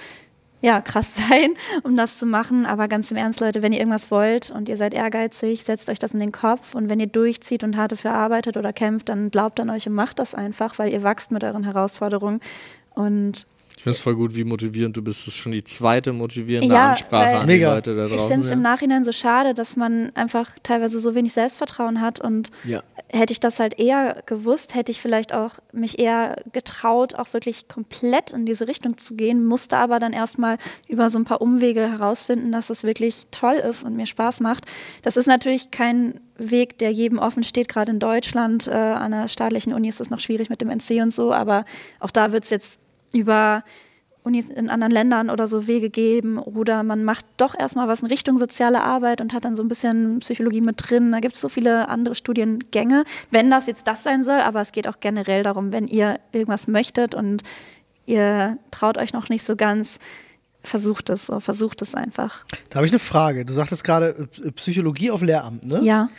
ja, 0.60 0.80
krass 0.80 1.14
sein, 1.28 1.54
um 1.84 1.96
das 1.96 2.18
zu 2.18 2.26
machen. 2.26 2.66
Aber 2.66 2.88
ganz 2.88 3.10
im 3.12 3.16
Ernst, 3.16 3.38
Leute, 3.40 3.62
wenn 3.62 3.72
ihr 3.72 3.78
irgendwas 3.78 4.10
wollt 4.10 4.50
und 4.50 4.68
ihr 4.68 4.76
seid 4.76 4.92
ehrgeizig, 4.92 5.62
setzt 5.62 5.88
euch 5.88 6.00
das 6.00 6.14
in 6.14 6.20
den 6.20 6.32
Kopf. 6.32 6.74
Und 6.74 6.90
wenn 6.90 6.98
ihr 6.98 7.06
durchzieht 7.06 7.62
und 7.62 7.76
hart 7.76 7.92
dafür 7.92 8.12
arbeitet 8.12 8.56
oder 8.56 8.72
kämpft, 8.72 9.08
dann 9.08 9.30
glaubt 9.30 9.60
an 9.60 9.70
euch 9.70 9.86
und 9.86 9.94
macht 9.94 10.18
das 10.18 10.34
einfach, 10.34 10.78
weil 10.80 10.92
ihr 10.92 11.04
wachst 11.04 11.30
mit 11.30 11.44
euren 11.44 11.62
Herausforderungen. 11.62 12.40
Und 12.96 13.46
Ich 13.76 13.84
finde 13.84 13.94
es 13.94 14.00
voll 14.00 14.16
gut, 14.16 14.34
wie 14.34 14.42
motivierend 14.42 14.96
du 14.96 15.02
bist. 15.02 15.20
Das 15.20 15.28
ist 15.28 15.36
schon 15.36 15.52
die 15.52 15.62
zweite 15.62 16.12
motivierende 16.12 16.74
Ja, 16.74 16.90
Ansprache 16.90 17.38
an 17.38 17.46
Mega. 17.46 17.68
die 17.68 17.74
Leute 17.76 17.94
da 17.96 18.06
ich 18.06 18.10
draußen. 18.14 18.26
finde 18.28 18.46
es 18.46 18.52
im 18.52 18.58
ja. 18.64 18.70
Nachhinein 18.70 19.04
so 19.04 19.12
schade, 19.12 19.54
dass 19.54 19.76
man 19.76 20.10
einfach 20.16 20.50
teilweise 20.64 20.98
so 20.98 21.14
wenig 21.14 21.32
Selbstvertrauen 21.34 22.00
hat 22.00 22.20
und 22.20 22.50
Ja. 22.64 22.82
Hätte 23.10 23.32
ich 23.32 23.40
das 23.40 23.58
halt 23.58 23.78
eher 23.78 24.22
gewusst, 24.26 24.74
hätte 24.74 24.92
ich 24.92 25.00
vielleicht 25.00 25.32
auch 25.32 25.54
mich 25.72 25.98
eher 25.98 26.42
getraut, 26.52 27.14
auch 27.14 27.32
wirklich 27.32 27.68
komplett 27.68 28.32
in 28.32 28.44
diese 28.44 28.68
Richtung 28.68 28.98
zu 28.98 29.14
gehen, 29.14 29.44
musste 29.44 29.78
aber 29.78 29.98
dann 29.98 30.12
erstmal 30.12 30.58
über 30.88 31.08
so 31.08 31.18
ein 31.18 31.24
paar 31.24 31.40
Umwege 31.40 31.80
herausfinden, 31.80 32.52
dass 32.52 32.70
es 32.70 32.84
wirklich 32.84 33.26
toll 33.30 33.56
ist 33.56 33.84
und 33.84 33.96
mir 33.96 34.06
Spaß 34.06 34.40
macht. 34.40 34.64
Das 35.02 35.16
ist 35.16 35.26
natürlich 35.26 35.70
kein 35.70 36.20
Weg, 36.36 36.78
der 36.78 36.92
jedem 36.92 37.18
offen 37.18 37.44
steht, 37.44 37.68
gerade 37.68 37.92
in 37.92 37.98
Deutschland. 37.98 38.66
Äh, 38.66 38.72
an 38.72 39.12
einer 39.12 39.28
staatlichen 39.28 39.72
Uni 39.72 39.88
ist 39.88 40.00
es 40.00 40.10
noch 40.10 40.20
schwierig 40.20 40.50
mit 40.50 40.60
dem 40.60 40.70
NC 40.70 41.02
und 41.02 41.12
so, 41.12 41.32
aber 41.32 41.64
auch 42.00 42.10
da 42.10 42.32
wird 42.32 42.44
es 42.44 42.50
jetzt 42.50 42.80
über 43.12 43.64
Unis 44.28 44.50
in 44.50 44.68
anderen 44.68 44.92
Ländern 44.92 45.30
oder 45.30 45.48
so 45.48 45.66
Wege 45.66 45.88
geben 45.88 46.38
oder 46.38 46.82
man 46.82 47.02
macht 47.02 47.24
doch 47.38 47.58
erstmal 47.58 47.88
was 47.88 48.02
in 48.02 48.08
Richtung 48.08 48.38
soziale 48.38 48.82
Arbeit 48.82 49.22
und 49.22 49.32
hat 49.32 49.46
dann 49.46 49.56
so 49.56 49.62
ein 49.62 49.68
bisschen 49.68 50.20
Psychologie 50.20 50.60
mit 50.60 50.76
drin. 50.78 51.10
Da 51.12 51.20
gibt 51.20 51.34
es 51.34 51.40
so 51.40 51.48
viele 51.48 51.88
andere 51.88 52.14
Studiengänge, 52.14 53.04
wenn 53.30 53.50
das 53.50 53.66
jetzt 53.66 53.88
das 53.88 54.02
sein 54.02 54.22
soll, 54.22 54.40
aber 54.40 54.60
es 54.60 54.72
geht 54.72 54.86
auch 54.86 55.00
generell 55.00 55.42
darum, 55.42 55.72
wenn 55.72 55.88
ihr 55.88 56.20
irgendwas 56.32 56.68
möchtet 56.68 57.14
und 57.14 57.42
ihr 58.04 58.58
traut 58.70 58.98
euch 58.98 59.14
noch 59.14 59.30
nicht 59.30 59.44
so 59.44 59.56
ganz, 59.56 59.98
versucht 60.62 61.08
es 61.08 61.26
so, 61.26 61.40
versucht 61.40 61.80
es 61.82 61.94
einfach. 61.94 62.44
Da 62.68 62.76
habe 62.76 62.86
ich 62.86 62.92
eine 62.92 62.98
Frage. 62.98 63.44
Du 63.44 63.54
sagtest 63.54 63.82
gerade 63.82 64.28
äh, 64.44 64.52
Psychologie 64.52 65.10
auf 65.10 65.22
Lehramt, 65.22 65.64
ne? 65.64 65.80
Ja, 65.82 66.10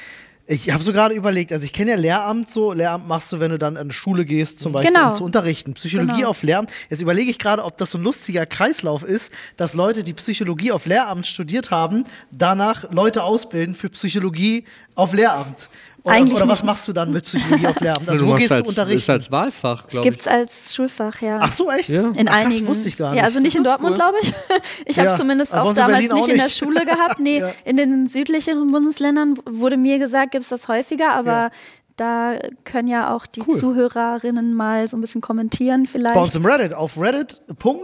Ich 0.52 0.72
habe 0.72 0.84
so 0.84 0.92
gerade 0.92 1.14
überlegt, 1.14 1.54
also 1.54 1.64
ich 1.64 1.72
kenne 1.74 1.92
ja 1.92 1.98
Lehramt 1.98 2.50
so, 2.50 2.74
Lehramt 2.74 3.08
machst 3.08 3.32
du, 3.32 3.40
wenn 3.40 3.52
du 3.52 3.60
dann 3.60 3.78
an 3.78 3.84
eine 3.84 3.94
Schule 3.94 4.26
gehst, 4.26 4.58
zum 4.58 4.72
Beispiel, 4.72 4.92
Genau. 4.92 5.10
um 5.10 5.14
zu 5.14 5.24
unterrichten. 5.24 5.76
Psychologie 5.76 6.16
Genau. 6.22 6.30
auf 6.30 6.42
Lehramt. 6.42 6.72
Jetzt 6.90 7.02
überlege 7.02 7.30
ich 7.30 7.38
gerade, 7.38 7.64
ob 7.64 7.78
das 7.78 7.92
so 7.92 8.00
ein 8.00 8.04
lustiger 8.04 8.48
Kreislauf 8.48 9.04
ist, 9.04 9.32
dass 9.58 9.76
Leute, 9.76 10.04
die 10.04 10.14
Psychologie 10.14 10.72
auf 10.72 10.88
Lehramt 10.88 11.28
studiert 11.28 11.70
haben, 11.70 12.04
danach 12.32 12.92
Leute 12.92 13.22
ausbilden 13.24 13.76
für 13.76 13.90
Psychologie 13.90 14.66
Auf 14.96 15.14
Lehramt. 15.14 15.70
Oder, 16.04 16.16
Eigentlich 16.16 16.34
oder 16.36 16.48
was 16.48 16.60
nicht. 16.60 16.66
machst 16.66 16.88
du 16.88 16.94
dann 16.94 17.12
mit 17.12 17.26
Psychologie 17.26 17.68
auf 17.68 17.80
Lehramt? 17.82 18.08
Also 18.10 18.26
du 18.26 18.32
wo 18.32 18.36
gehst 18.36 18.52
du 18.52 18.56
als, 18.56 18.68
unterrichten? 18.70 18.98
ist 19.00 19.10
als 19.10 19.32
Wahlfach, 19.32 19.82
Das 19.84 19.92
glaube 19.92 20.04
gibt 20.06 20.16
ich. 20.18 20.22
es 20.22 20.28
als 20.28 20.74
Schulfach, 20.76 21.22
ja. 21.22 21.40
Ach 21.42 21.52
so, 21.52 21.70
echt? 21.70 21.90
Ja. 21.90 22.10
In 22.16 22.30
Ach, 22.30 22.34
einigen. 22.34 22.68
wusste 22.68 22.88
ich 22.88 22.96
gar 22.98 23.12
nicht. 23.12 23.20
Ja, 23.20 23.26
also 23.26 23.40
nicht 23.40 23.56
in 23.56 23.64
Das 23.64 23.72
Dortmund, 23.74 23.92
cool. 23.92 23.98
glaube 23.98 24.18
ich. 24.22 24.34
Ich 24.86 24.98
habe 24.98 25.08
Ja, 25.08 25.14
es 25.14 25.20
zumindest 25.20 25.54
aber 25.54 25.70
auch 25.70 25.74
damals 25.74 25.98
Berlin 26.00 26.12
auch 26.14 26.16
nicht 26.26 26.30
in 26.30 26.38
der 26.38 26.46
nicht. 26.46 26.58
Schule 26.58 26.86
gehabt. 26.86 27.20
Nee, 27.20 27.40
Ja. 27.40 27.52
in 27.66 27.76
den 27.78 28.08
südlicheren 28.08 28.72
Bundesländern 28.72 29.36
wurde 29.46 29.76
mir 29.78 30.00
gesagt, 30.00 30.32
gibt 30.32 30.44
es 30.44 30.50
das 30.50 30.68
häufiger, 30.70 31.12
aber 31.14 31.32
Ja. 31.32 31.52
da 31.98 32.40
können 32.64 32.88
ja 32.88 33.14
auch 33.14 33.26
die 33.26 33.42
Cool. 33.46 33.58
Zuhörerinnen 33.58 34.54
mal 34.54 34.88
so 34.88 34.96
ein 34.96 35.02
bisschen 35.02 35.20
kommentieren 35.22 35.86
vielleicht. 35.86 36.16
Bei 36.16 36.22
uns 36.22 36.34
im 36.34 36.46
Reddit 36.46 36.74
auf 36.74 36.98
reddit.com. 36.98 37.80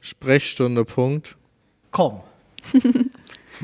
Sprechstunde, 0.00 0.84
Punkt. 0.84 1.36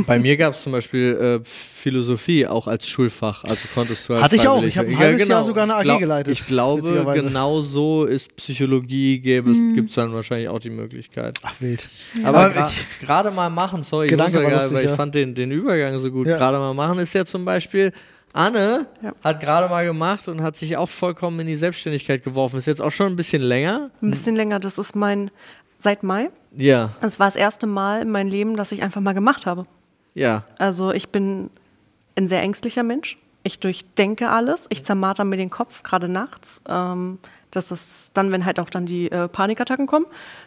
Bei 0.07 0.19
mir 0.19 0.37
gab 0.37 0.55
es 0.55 0.63
zum 0.63 0.73
Beispiel 0.73 1.41
äh, 1.43 1.45
Philosophie 1.45 2.47
auch 2.47 2.67
als 2.67 2.89
Schulfach, 2.89 3.45
also 3.45 3.69
konntest 3.75 4.09
du 4.09 4.15
halt 4.15 4.23
Hatte 4.23 4.37
ich 4.37 4.47
auch. 4.49 4.63
Ich 4.63 4.79
hab 4.79 4.87
ein 4.87 4.93
Ja, 4.93 4.99
halbes 4.99 5.23
genau. 5.23 5.35
Jahr 5.37 5.45
sogar 5.45 5.65
eine 5.65 5.73
Ich 5.75 5.79
AG 5.81 5.85
glaub- 5.85 5.99
geleitet, 6.01 6.33
Ich 6.33 6.47
glaube, 6.47 7.13
genau 7.15 7.61
so 7.63 8.05
ist 8.05 8.37
Psychologie, 8.37 9.19
gäbe 9.21 9.51
es, 9.51 9.59
Mhm. 9.59 9.75
gibt 9.75 9.89
es 9.91 9.97
dann 9.97 10.13
wahrscheinlich 10.15 10.49
auch 10.49 10.61
die 10.61 10.71
Möglichkeit. 10.71 11.39
Ach, 11.43 11.55
wild. 11.61 11.89
Aber 12.25 12.51
ich- 12.69 13.01
gerade 13.01 13.31
mal 13.31 13.51
machen, 13.51 13.83
sorry, 13.83 14.07
ich 14.07 14.11
Gedanke 14.13 14.35
ja 14.39 14.43
war 14.43 14.51
gerade, 14.51 14.63
lustig, 14.63 14.77
weil 14.77 14.85
ich 14.85 14.91
ja. 14.91 14.97
fand 14.97 15.15
den, 15.15 15.35
den 15.35 15.51
Übergang 15.51 15.99
so 15.99 16.11
gut. 16.11 16.27
Ja. 16.27 16.37
Gerade 16.37 16.59
mal 16.59 16.75
machen 16.75 16.99
ist 16.99 17.13
ja 17.15 17.25
zum 17.25 17.45
Beispiel, 17.45 17.93
Anne 18.35 18.87
Ja. 19.03 19.13
hat 19.23 19.41
gerade 19.41 19.69
mal 19.69 19.85
gemacht 19.85 20.27
und 20.29 20.43
hat 20.43 20.57
sich 20.57 20.77
auch 20.79 20.89
vollkommen 20.89 21.41
in 21.41 21.47
die 21.49 21.57
Selbstständigkeit 21.57 22.23
geworfen. 22.25 22.57
Ist 22.57 22.67
jetzt 22.67 22.81
auch 22.81 22.93
schon 22.93 23.09
ein 23.09 23.17
bisschen 23.17 23.43
länger. 23.43 23.91
Ein 24.01 24.11
bisschen 24.13 24.37
länger, 24.37 24.59
das 24.59 24.79
ist 24.79 24.97
mein, 24.97 25.31
seit 25.79 26.03
Mai. 26.03 26.31
Ja, 26.57 26.91
Das 27.01 27.19
war 27.19 27.27
das 27.27 27.37
erste 27.37 27.67
Mal 27.67 28.03
in 28.03 28.11
meinem 28.11 28.29
Leben, 28.31 28.57
dass 28.57 28.73
ich 28.73 28.83
einfach 28.83 29.01
mal 29.01 29.13
gemacht 29.15 29.47
habe. 29.47 29.65
Ja. 30.15 30.45
Also 30.59 30.93
ich 30.93 31.09
bin 31.09 31.51
ein 32.17 32.29
sehr 32.29 32.43
ängstlicher 32.43 32.83
Mensch. 32.83 33.17
Ich 33.43 33.59
durchdenke 33.59 34.29
alles. 34.29 34.67
Ich 34.71 34.85
zermarter 34.85 35.25
mir 35.25 35.37
den 35.37 35.51
Kopf, 35.51 35.83
gerade 35.83 36.09
nachts. 36.09 36.63
Ähm, 36.69 37.19
das 37.51 37.71
ist 37.71 38.13
dann, 38.15 38.31
wenn 38.33 38.45
halt 38.45 38.61
auch 38.61 38.71
dann 38.71 38.87
die 38.87 39.11
äh, 39.11 39.29
Panikattacken 39.29 39.87
kommen, 39.87 40.07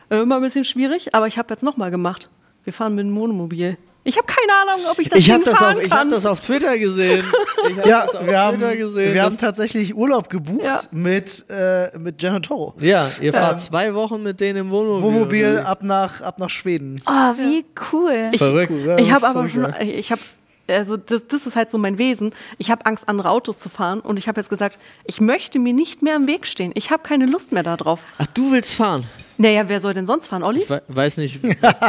äh, 0.09 0.21
immer 0.21 0.37
ein 0.37 0.41
bisschen 0.41 0.65
schwierig. 0.65 1.13
Aber 1.13 1.27
ich 1.27 1.37
habe 1.37 1.53
jetzt 1.53 1.63
nochmal 1.63 1.91
gemacht. 1.91 2.29
Wir 2.63 2.73
fahren 2.73 2.95
mit 2.95 3.05
dem 3.05 3.11
Monomobil. 3.11 3.77
Ich 4.07 4.17
habe 4.17 4.27
keine 4.27 4.53
Ahnung, 4.71 4.85
ob 4.91 4.99
ich 4.99 5.09
das 5.09 5.19
Ich 5.19 5.31
habe 5.31 5.43
Ding 5.43 5.51
das, 5.51 5.59
fahren 5.59 5.77
auf, 5.77 5.83
ich 5.83 5.89
kann. 5.89 5.99
hab 6.01 6.09
das 6.11 6.25
auf 6.27 6.39
Twitter 6.39 6.77
gesehen. 6.77 7.25
Ich 7.67 7.83
Ja, 7.85 8.05
wir 8.23 8.39
haben, 8.39 8.59
gesehen. 8.59 9.13
wir 9.15 9.23
haben 9.23 9.35
tatsächlich 9.39 9.95
Urlaub 9.95 10.29
gebucht 10.29 10.63
Ja. 10.63 10.81
mit, 10.91 11.43
äh, 11.49 11.97
mit 11.97 12.21
Jen 12.21 12.35
und 12.35 12.43
Toro. 12.43 12.75
ja, 12.79 13.09
ihr 13.19 13.33
fahrt 13.33 13.59
zwei 13.59 13.95
Wochen 13.95 14.21
mit 14.21 14.39
denen 14.39 14.59
im 14.59 14.69
Wohnmobil. 14.71 15.03
Wohnmobil 15.03 15.57
ab 15.57 15.81
nach, 15.81 16.21
ab 16.21 16.37
nach 16.39 16.51
Schweden. 16.51 17.01
oh, 17.07 17.11
wie 17.37 17.65
cool. 17.91 18.29
Ich- 18.31 18.37
Verrückt. 18.37 18.79
Ja, 18.85 18.97
ich 18.99 19.11
habe 19.11 19.27
aber 19.27 19.49
schon, 19.49 19.73
ich 19.81 20.11
habe, 20.11 20.21
also 20.67 20.97
das, 20.97 21.27
das 21.27 21.45
ist 21.47 21.55
halt 21.55 21.69
so 21.71 21.77
mein 21.77 21.97
Wesen. 21.97 22.33
Ich 22.57 22.71
habe 22.71 22.85
Angst, 22.85 23.07
andere 23.07 23.29
Autos 23.29 23.59
zu 23.59 23.69
fahren 23.69 23.99
und 23.99 24.17
ich 24.17 24.27
habe 24.27 24.39
jetzt 24.39 24.49
gesagt, 24.49 24.79
ich 25.05 25.21
möchte 25.21 25.59
mir 25.59 25.73
nicht 25.73 26.01
mehr 26.01 26.15
im 26.15 26.27
Weg 26.27 26.47
stehen. 26.47 26.71
Ich 26.75 26.91
habe 26.91 27.03
keine 27.03 27.25
Lust 27.25 27.51
mehr 27.51 27.63
darauf. 27.63 28.01
Ach, 28.17 28.27
du 28.33 28.51
willst 28.51 28.73
fahren? 28.73 29.05
Naja, 29.37 29.63
wer 29.67 29.79
soll 29.79 29.93
denn 29.93 30.05
sonst 30.05 30.27
fahren, 30.27 30.43
Olli? 30.43 30.61
Ich 30.61 30.69
we- 30.69 30.81
weiß 30.87 31.17
nicht. 31.17 31.41
was- 31.61 31.81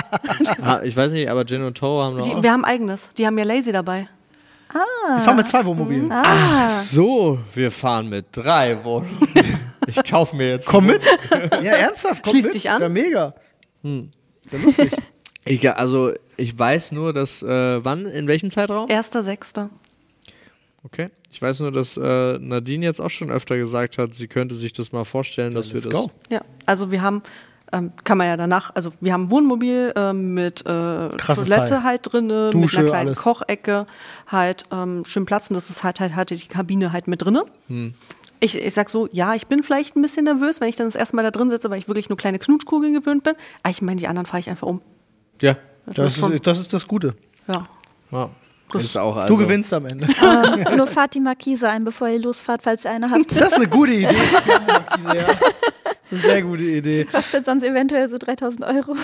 Ah, 0.63 0.81
ich 0.83 0.97
weiß 0.97 1.13
nicht, 1.13 1.29
aber 1.31 1.45
Jen 1.47 1.63
und 1.65 1.77
Toro 1.79 2.03
haben 2.03 2.17
noch. 2.17 2.27
Die, 2.37 2.43
wir 2.43 2.53
haben 2.53 2.65
eigenes. 2.65 3.09
Die 3.17 3.27
haben 3.27 3.39
ja 3.39 3.45
Lazy 3.45 3.73
dabei. 3.73 4.09
Wir 4.73 5.21
fahren 5.21 5.37
mit 5.37 5.49
zwei 5.49 5.65
Wohnmobilen. 5.65 6.11
ah, 6.13 6.81
So, 6.83 7.39
wir 7.55 7.71
fahren 7.71 8.09
mit 8.09 8.27
drei 8.33 8.83
Wohnmobile. 8.85 9.45
Ich 9.89 10.03
kaufe 10.03 10.35
mir 10.35 10.51
jetzt. 10.51 10.67
Komm 10.67 10.87
mit. 10.87 11.05
Ja, 11.63 11.75
ernsthaft, 11.75 12.21
komm 12.25 12.33
Schließ 12.33 12.47
mit. 12.47 12.55
dich 12.55 12.69
an. 12.69 12.83
Ja, 12.83 12.89
mega. 12.89 13.35
Ich, 15.45 15.71
also, 15.77 16.13
ich 16.37 16.59
weiß 16.59 16.93
nur, 16.93 17.13
dass. 17.13 17.43
Äh, 17.43 17.85
wann? 17.85 18.07
In 18.07 18.27
welchem 18.27 18.51
Zeitraum? 18.51 18.89
Erster, 18.89 19.23
Sechster. 19.23 19.71
Okay. 20.85 21.11
Ich 21.31 21.43
weiß 21.43 21.61
nur, 21.61 21.73
dass 21.73 21.97
äh, 21.97 22.39
Nadine 22.39 22.87
jetzt 22.87 23.01
auch 23.01 23.11
schon 23.11 23.31
öfter 23.31 23.59
gesagt 23.59 23.99
hat, 23.99 24.15
sie 24.15 24.29
könnte 24.29 24.55
sich 24.55 24.73
das 24.73 24.93
mal 24.93 25.05
vorstellen, 25.05 25.55
dass 25.55 25.75
wir 25.75 25.81
das. 25.81 25.93
go. 25.93 26.11
Ja, 26.31 26.41
also 26.65 26.91
wir 26.91 27.03
haben, 27.03 27.23
ähm, 27.73 27.93
kann 28.05 28.17
man 28.17 28.29
ja 28.29 28.37
danach, 28.37 28.75
also 28.75 28.93
wir 29.01 29.13
haben 29.13 29.25
ein 29.25 29.31
Wohnmobil 29.31 29.93
ähm, 29.97 30.35
mit 30.35 30.61
äh, 30.61 30.65
Krasses 30.65 31.49
Toilette 31.49 31.71
Teil. 31.71 31.83
halt 31.83 32.01
drinne, 32.05 32.53
mit 32.55 32.75
einer 32.75 32.89
kleinen 32.89 33.09
alles. 33.09 33.19
Kochecke, 33.19 33.87
halt 34.29 34.65
ähm, 34.73 35.05
schön 35.05 35.27
Platz 35.27 35.51
und 35.51 35.57
das 35.57 35.69
ist 35.69 35.83
halt, 35.83 36.01
halt, 36.01 36.15
halt 36.15 36.31
die 36.31 36.39
Kabine 36.47 36.93
halt 36.93 37.09
mit 37.09 37.23
drinne. 37.23 37.45
Hm. 37.67 37.95
Ich, 38.39 38.57
ich 38.57 38.75
sag 38.75 38.89
so, 38.89 39.09
ja, 39.13 39.35
ich 39.35 39.47
bin 39.49 39.63
vielleicht 39.63 39.97
ein 39.97 40.03
bisschen 40.03 40.25
nervös, 40.25 40.61
wenn 40.61 40.69
ich 40.69 40.77
dann 40.77 40.87
das 40.87 40.95
erste 40.95 41.17
Mal 41.17 41.23
da 41.23 41.33
drin 41.33 41.51
sitze, 41.51 41.69
weil 41.69 41.79
ich 41.79 41.89
wirklich 41.89 42.09
nur 42.09 42.17
kleine 42.17 42.39
Knutschkugeln 42.39 42.95
gewöhnt 42.95 43.25
bin. 43.25 43.35
Aber 43.63 43.71
ich 43.71 43.83
meine, 43.83 43.99
die 43.99 44.07
anderen 44.07 44.27
fahre 44.27 44.41
ich 44.41 44.49
einfach 44.49 44.69
um. 44.69 44.81
Ja. 45.41 45.57
Das 45.95 46.17
schon- 46.17 46.33
ist, 46.33 46.47
das 46.47 46.59
ist 46.59 46.73
das 46.73 46.87
Gute. 46.87 47.15
Ja. 47.49 47.67
ja. 48.11 48.31
Das 48.73 48.83
ist 48.83 48.97
auch, 48.97 49.15
also, 49.15 49.29
Du 49.29 49.37
gewinnst 49.37 49.73
am 49.73 49.87
Ende. 49.87 50.09
ähm, 50.21 50.77
nur 50.77 50.89
fahrt 50.89 51.15
die 51.15 51.21
Markise 51.21 51.69
ein, 51.69 51.85
bevor 51.85 52.09
ihr 52.09 52.19
losfahrt, 52.19 52.63
falls 52.65 52.85
ihr 52.85 52.91
eine 52.91 53.09
habt. 53.11 53.31
Das 53.37 53.49
ist 53.49 53.55
eine 53.55 53.69
gute 53.69 53.93
Idee. 53.93 54.09
Ja. 55.15 55.25
Das 56.09 56.21
ist 56.21 56.25
eine 56.25 56.35
sehr 56.35 56.43
gute 56.43 56.63
Idee. 56.63 57.05
Kostet 57.07 57.47
sonst 57.47 57.65
eventuell 57.65 58.09
so 58.09 58.17
3000 58.17 58.63
Euro. 58.65 58.95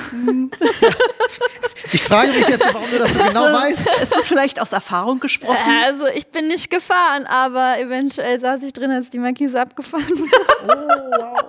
Ich 1.92 2.00
frage 2.00 2.30
mich 2.32 2.46
jetzt, 2.46 2.64
warum 2.72 2.88
du 2.92 2.98
das 2.98 3.12
so 3.12 3.18
genau 3.24 3.42
weißt. 3.42 4.02
Ist 4.02 4.14
das 4.14 4.28
vielleicht 4.28 4.60
aus 4.62 4.70
Erfahrung 4.72 5.18
gesprochen? 5.18 5.58
Also 5.84 6.06
ich 6.06 6.28
bin 6.28 6.46
nicht 6.46 6.70
gefahren, 6.70 7.26
aber 7.26 7.80
eventuell 7.80 8.38
saß 8.38 8.62
ich 8.62 8.72
drin, 8.72 8.92
als 8.92 9.10
die 9.10 9.18
Markise 9.18 9.60
abgefahren 9.60 10.06
wurde. 10.08 11.48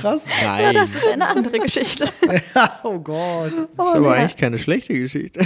Krass. 0.00 0.22
Nein. 0.42 0.64
Ja, 0.64 0.72
das 0.72 0.90
ist 0.90 1.04
eine 1.06 1.26
andere 1.26 1.58
Geschichte. 1.60 2.08
Oh 2.82 2.98
Gott. 2.98 3.52
Das 3.76 3.88
ist 3.88 3.94
aber 3.94 4.14
eigentlich 4.14 4.36
keine 4.36 4.58
schlechte 4.58 4.94
Geschichte. 4.94 5.40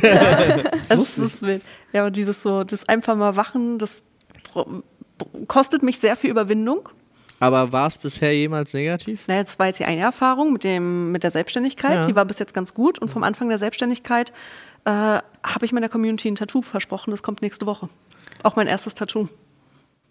Es 0.89 1.19
ist 1.19 1.43
wild. 1.43 1.63
Ja, 1.93 2.03
aber 2.03 2.11
dieses 2.11 2.43
so, 2.43 2.65
das 2.65 2.89
einfach 2.89 3.17
mal 3.17 3.37
wachen, 3.37 3.79
das 3.79 4.03
kostet 5.49 5.83
mich 5.83 5.99
sehr 5.99 6.17
viel 6.17 6.31
Überwindung. 6.31 6.89
Aber 7.41 7.73
war 7.73 7.89
es 7.89 7.99
bisher 7.99 8.35
jemals 8.35 8.73
negativ? 8.73 9.27
Naja, 9.27 9.43
das 9.43 9.59
war 9.59 9.67
jetzt 9.67 9.81
die 9.81 9.85
eine 9.85 10.01
Erfahrung 10.01 10.53
mit, 10.53 10.65
dem, 10.65 11.13
mit 11.13 11.25
der 11.25 11.31
Selbstständigkeit. 11.31 11.95
Ja. 11.95 12.07
Die 12.07 12.17
war 12.17 12.25
bis 12.25 12.39
jetzt 12.39 12.55
ganz 12.55 12.75
gut. 12.75 12.99
Und 12.99 13.11
vom 13.11 13.23
Anfang 13.23 13.49
der 13.49 13.59
Selbstständigkeit 13.59 14.33
äh, 14.85 14.91
habe 14.91 15.65
ich 15.65 15.73
meiner 15.73 15.89
Community 15.89 16.29
ein 16.29 16.37
Tattoo 16.37 16.63
versprochen. 16.63 17.11
Das 17.11 17.23
kommt 17.23 17.43
nächste 17.43 17.67
Woche. 17.67 17.89
Auch 18.43 18.57
mein 18.57 18.67
erstes 18.67 18.95
Tattoo. 18.95 19.29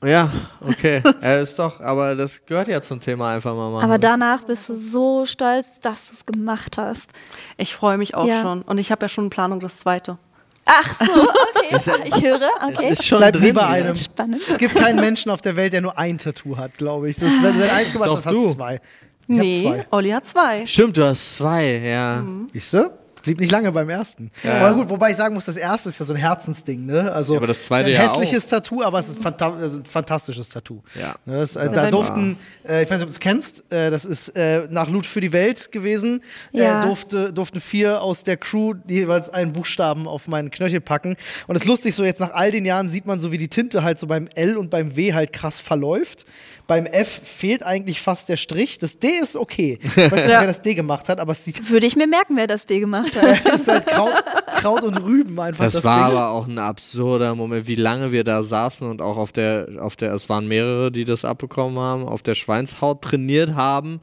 Ja, 0.06 0.30
okay. 0.62 1.02
ja, 1.22 1.36
ist 1.40 1.58
doch, 1.60 1.80
aber 1.82 2.16
das 2.16 2.46
gehört 2.46 2.68
ja 2.68 2.82
zum 2.82 3.00
Thema 3.00 3.34
einfach 3.34 3.54
mal 3.56 3.72
machen. 3.72 3.84
Aber 3.84 3.98
danach 3.98 4.44
bist 4.44 4.70
du 4.70 4.76
so 4.76 5.26
stolz, 5.26 5.80
dass 5.82 6.08
du 6.10 6.14
es 6.14 6.26
gemacht 6.26 6.78
hast. 6.78 7.12
Ich 7.58 7.74
freue 7.76 7.98
mich 7.98 8.16
auch 8.16 8.26
Ja. 8.26 8.42
schon. 8.42 8.62
Und 8.64 8.78
ich 8.78 8.92
habe 8.92 9.06
ja 9.06 9.10
schon 9.10 9.26
in 9.26 9.30
Planung 9.30 9.60
das 9.60 9.78
zweite. 9.78 10.18
Ach 10.66 10.96
so, 10.96 11.12
okay. 11.56 12.02
ich 12.06 12.24
höre, 12.24 12.50
okay. 12.66 12.90
ist 12.90 13.06
schon 13.06 13.18
Bleib 13.20 13.34
drin. 13.34 13.58
einem. 13.58 13.96
Spannend. 13.96 14.42
Es 14.48 14.58
gibt 14.58 14.76
keinen 14.76 15.00
Menschen 15.00 15.30
auf 15.32 15.42
der 15.42 15.56
Welt, 15.56 15.74
der 15.74 15.82
nur 15.82 15.98
ein 15.98 16.18
Tattoo 16.18 16.58
hat, 16.58 16.76
glaube 16.76 17.10
ich. 17.10 17.18
Das, 17.18 17.30
wenn 17.42 17.58
du 17.60 17.72
eins 17.72 17.92
gemacht 17.92 18.10
Doch 18.10 18.18
hast, 18.18 18.26
hast 18.28 18.34
du. 18.34 18.54
zwei. 18.54 18.76
Ich 18.76 18.80
nee, 19.28 19.64
zwei. 19.64 19.86
Olli 19.92 20.10
hat 20.12 20.26
zwei. 20.26 20.66
Stimmt, 20.66 20.98
du 20.98 21.06
hast 21.06 21.36
zwei, 21.38 21.78
ja. 21.80 22.24
Siehst 22.54 22.74
du? 22.74 22.92
Blieb 23.24 23.40
nicht 23.40 23.52
lange 23.52 23.72
beim 23.72 23.90
ersten. 23.90 24.32
Aber 24.44 24.74
gut, 24.76 24.90
wobei 24.90 25.12
ich 25.12 25.18
sagen 25.18 25.34
muss, 25.34 25.46
das 25.46 25.56
erste 25.56 25.90
ist 25.90 26.00
ja 26.00 26.06
so 26.06 26.14
ein 26.14 26.20
Herzensding, 26.20 26.86
ne? 26.86 27.12
Also, 27.12 27.34
Ja, 27.34 27.40
aber 27.40 27.48
das 27.48 27.66
zweite 27.66 27.90
ist 27.90 27.98
ein 27.98 28.06
ja 28.06 28.12
hässliches 28.12 28.48
Tattoo, 28.48 28.84
aber 28.84 29.00
es 29.00 29.08
ist 29.08 29.26
also 29.26 29.78
ein 29.80 29.86
fantastisches 29.86 30.50
Tattoo. 30.50 30.82
Ja. 30.94 31.16
Ne, 31.26 31.38
das, 31.38 31.56
äh, 31.56 31.66
Das 31.66 31.74
da 31.74 31.84
ist 31.86 31.94
durften, 31.94 32.38
äh, 32.68 32.84
ich 32.84 32.90
weiß 32.90 32.98
nicht, 32.98 33.04
ob 33.04 33.08
du 33.08 33.14
es 33.14 33.20
kennst, 33.20 33.72
äh, 33.72 33.90
das 33.90 34.04
ist 34.04 34.30
äh, 34.36 34.68
nach 34.70 34.90
Loot 34.90 35.06
für 35.06 35.22
die 35.22 35.32
Welt 35.32 35.72
gewesen. 35.72 36.22
Ja. 36.52 36.82
Äh, 36.82 36.86
durfte, 36.86 37.32
durften 37.32 37.62
vier 37.62 38.02
aus 38.02 38.24
der 38.26 38.36
Crew 38.36 38.74
jeweils 38.88 39.30
einen 39.30 39.54
Buchstaben 39.54 40.06
auf 40.08 40.28
meinen 40.28 40.52
Knöchel 40.52 40.82
packen. 40.82 41.16
Und 41.48 41.56
es 41.56 41.62
ist 41.62 41.68
lustig, 41.68 41.96
so 41.96 42.04
jetzt 42.04 42.20
nach 42.20 42.34
all 42.34 42.52
den 42.52 42.66
Jahren 42.66 42.90
sieht 42.90 43.06
man 43.06 43.22
so, 43.22 43.32
wie 43.32 43.38
die 43.38 43.48
Tinte 43.48 43.84
halt 43.84 44.00
so 44.00 44.08
beim 44.08 44.28
L 44.36 44.58
und 44.58 44.70
beim 44.70 44.98
W 44.98 45.14
halt 45.14 45.32
krass 45.32 45.62
verläuft. 45.62 46.26
Beim 46.66 46.86
F 46.86 47.22
fehlt 47.24 47.62
eigentlich 47.62 48.00
fast 48.02 48.30
der 48.30 48.38
Strich. 48.38 48.80
Das 48.80 48.98
D 48.98 49.10
ist 49.10 49.36
okay. 49.36 49.80
Ich 49.84 49.98
weiß 49.98 50.12
nicht, 50.12 50.22
Ja. 50.30 50.40
wer 50.40 50.48
das 50.48 50.62
D 50.62 50.74
gemacht 50.76 51.10
hat, 51.10 51.20
aber 51.20 51.34
es 51.34 51.44
sieht 51.44 51.70
Würde 51.70 51.86
ich 51.86 51.96
mir 51.98 52.08
merken, 52.08 52.38
wer 52.38 52.48
das 52.48 52.66
dir 52.66 52.80
gemacht 52.80 53.16
hat. 53.16 53.40
es 53.54 53.62
ist 53.62 53.68
halt 53.68 53.86
Kraut, 53.86 54.14
Kraut 54.60 54.84
und 54.84 54.96
Rüben 54.98 55.38
einfach. 55.40 55.66
Das, 55.66 55.74
Das, 55.74 55.84
war 55.84 56.08
Ding. 56.08 56.18
aber 56.18 56.30
auch 56.30 56.48
ein 56.48 56.58
absurder 56.60 57.36
Moment, 57.36 57.68
wie 57.68 57.76
lange 57.76 58.12
wir 58.14 58.24
da 58.24 58.44
saßen 58.44 58.90
und 58.90 59.02
auch 59.02 59.18
auf 59.18 59.32
der, 59.34 59.68
auf 59.82 59.96
der, 59.98 60.14
es 60.14 60.30
waren 60.30 60.48
mehrere, 60.48 60.92
die 60.92 61.04
das 61.06 61.26
abbekommen 61.26 61.78
haben, 61.80 62.06
auf 62.08 62.22
der 62.22 62.36
Schweinshaut 62.36 63.02
trainiert 63.02 63.56
haben, 63.56 64.00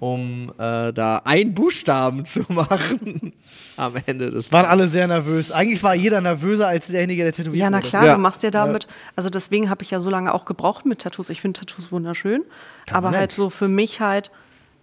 um 0.00 0.52
äh, 0.58 0.92
da 0.92 1.22
einen 1.24 1.54
Buchstaben 1.54 2.24
zu 2.24 2.44
machen 2.48 3.32
am 3.76 3.94
Ende 4.06 4.30
des 4.30 4.52
Waren 4.52 4.66
alle 4.66 4.88
sehr 4.88 5.06
nervös. 5.06 5.52
Eigentlich 5.52 5.82
war 5.82 5.94
jeder 5.94 6.20
nervöser 6.20 6.68
als 6.68 6.86
derjenige, 6.88 7.22
der 7.24 7.32
tätowiert 7.32 7.60
Ja, 7.60 7.70
na 7.70 7.80
klar, 7.80 8.04
Ja. 8.06 8.14
du 8.14 8.20
machst 8.20 8.42
ja 8.42 8.50
damit, 8.50 8.86
also 9.16 9.30
deswegen 9.30 9.70
habe 9.70 9.82
ich 9.82 9.90
ja 9.90 10.00
so 10.00 10.10
lange 10.10 10.34
auch 10.34 10.44
gebraucht 10.44 10.84
mit 10.86 11.00
Tattoos. 11.00 11.30
Ich 11.30 11.40
finde 11.40 11.60
Tattoos 11.60 11.90
wunderschön, 11.92 12.42
aber 12.42 12.92
Permanent. 12.92 13.16
halt 13.20 13.32
so 13.32 13.50
für 13.50 13.68
mich 13.68 14.00
halt, 14.00 14.30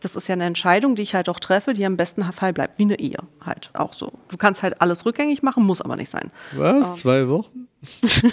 das 0.02 0.16
ist 0.16 0.28
ja 0.28 0.34
eine 0.34 0.44
Entscheidung, 0.46 0.96
die 0.96 1.02
ich 1.02 1.16
halt 1.16 1.30
auch 1.30 1.40
treffe, 1.40 1.74
die 1.74 1.86
am 1.86 1.98
besten 1.98 2.24
Fall 2.32 2.54
bleibt, 2.54 2.78
wie 2.80 2.84
eine 2.84 3.00
Ehe 3.00 3.18
halt 3.44 3.72
auch 3.74 3.94
so. 3.94 4.12
Du 4.30 4.38
kannst 4.38 4.64
halt 4.64 4.82
alles 4.82 5.06
rückgängig 5.06 5.42
machen, 5.44 5.64
muss 5.64 5.82
aber 5.82 5.96
nicht 5.96 6.10
sein. 6.10 6.32
Was? 6.56 6.96
Zwei 7.00 7.28
Wochen? 7.30 7.68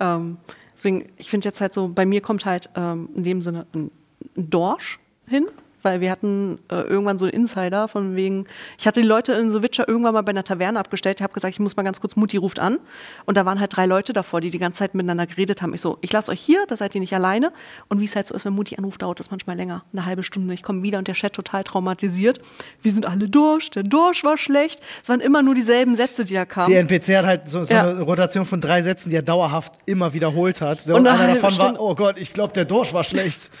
Ähm, 0.00 0.38
deswegen, 0.74 1.10
ich 1.16 1.28
finde 1.30 1.46
jetzt 1.48 1.60
halt 1.60 1.74
so, 1.74 1.88
bei 1.88 2.06
mir 2.06 2.20
kommt 2.20 2.44
halt 2.46 2.70
ähm, 2.74 3.08
in 3.14 3.22
dem 3.24 3.42
Sinne 3.42 3.66
ein, 3.74 3.90
ein 3.99 3.99
Dorsch 4.36 4.98
hin, 5.26 5.48
weil 5.82 6.00
wir 6.00 6.10
hatten 6.10 6.58
äh, 6.70 6.76
irgendwann 6.82 7.18
so 7.18 7.24
einen 7.26 7.32
Insider 7.34 7.88
von 7.88 8.16
wegen, 8.16 8.46
ich 8.78 8.86
hatte 8.86 9.00
die 9.00 9.06
Leute 9.06 9.32
in 9.32 9.50
Sowitscher 9.50 9.88
irgendwann 9.88 10.14
mal 10.14 10.22
bei 10.22 10.30
einer 10.30 10.44
Taverne 10.44 10.78
abgestellt, 10.78 11.18
ich 11.20 11.22
habe 11.22 11.32
gesagt, 11.32 11.54
ich 11.54 11.60
muss 11.60 11.76
mal 11.76 11.82
ganz 11.82 12.00
kurz, 12.00 12.16
Mutti 12.16 12.36
ruft 12.36 12.60
an 12.60 12.78
und 13.26 13.36
da 13.36 13.44
waren 13.46 13.60
halt 13.60 13.76
drei 13.76 13.86
Leute 13.86 14.12
davor, 14.12 14.40
die 14.40 14.50
die 14.50 14.58
ganze 14.58 14.80
Zeit 14.80 14.94
miteinander 14.94 15.26
geredet 15.26 15.62
haben. 15.62 15.74
Ich 15.74 15.80
so, 15.80 15.98
ich 16.00 16.12
lasse 16.12 16.30
euch 16.32 16.40
hier, 16.40 16.64
da 16.68 16.76
seid 16.76 16.94
ihr 16.94 17.00
nicht 17.00 17.14
alleine 17.14 17.52
und 17.88 18.00
wie 18.00 18.04
es 18.04 18.16
halt 18.16 18.26
so 18.26 18.34
ist, 18.34 18.44
wenn 18.44 18.52
Mutti 18.52 18.76
anruft, 18.76 19.02
dauert 19.02 19.20
das 19.20 19.30
manchmal 19.30 19.56
länger, 19.56 19.84
eine 19.92 20.06
halbe 20.06 20.22
Stunde. 20.22 20.52
Ich 20.54 20.62
komme 20.62 20.82
wieder 20.82 20.98
und 20.98 21.08
der 21.08 21.14
Chat 21.14 21.32
total 21.32 21.64
traumatisiert. 21.64 22.40
Wir 22.82 22.92
sind 22.92 23.06
alle 23.06 23.26
durch, 23.26 23.70
der 23.70 23.82
Dorsch 23.82 24.24
war 24.24 24.36
schlecht. 24.38 24.80
Es 25.02 25.08
waren 25.08 25.20
immer 25.20 25.42
nur 25.42 25.54
dieselben 25.54 25.96
Sätze, 25.96 26.24
die 26.24 26.34
da 26.34 26.44
kamen. 26.44 26.68
Die 26.70 26.76
NPC 26.76 27.16
hat 27.18 27.26
halt 27.26 27.48
so, 27.48 27.64
so 27.64 27.72
Ja. 27.74 27.82
eine 27.88 28.00
Rotation 28.02 28.46
von 28.46 28.60
drei 28.60 28.82
Sätzen, 28.82 29.10
die 29.10 29.16
er 29.16 29.22
dauerhaft 29.22 29.72
immer 29.86 30.12
wiederholt 30.12 30.60
hat. 30.60 30.86
Und, 30.86 30.92
Und 30.94 31.06
eine 31.06 31.18
einer 31.18 31.34
davon 31.34 31.42
war, 31.58 31.66
Stunde. 31.66 31.80
oh 31.80 31.94
Gott, 31.94 32.18
ich 32.18 32.32
glaube, 32.32 32.52
der 32.52 32.64
Dorsch 32.64 32.92
war 32.92 33.04
schlecht. 33.04 33.50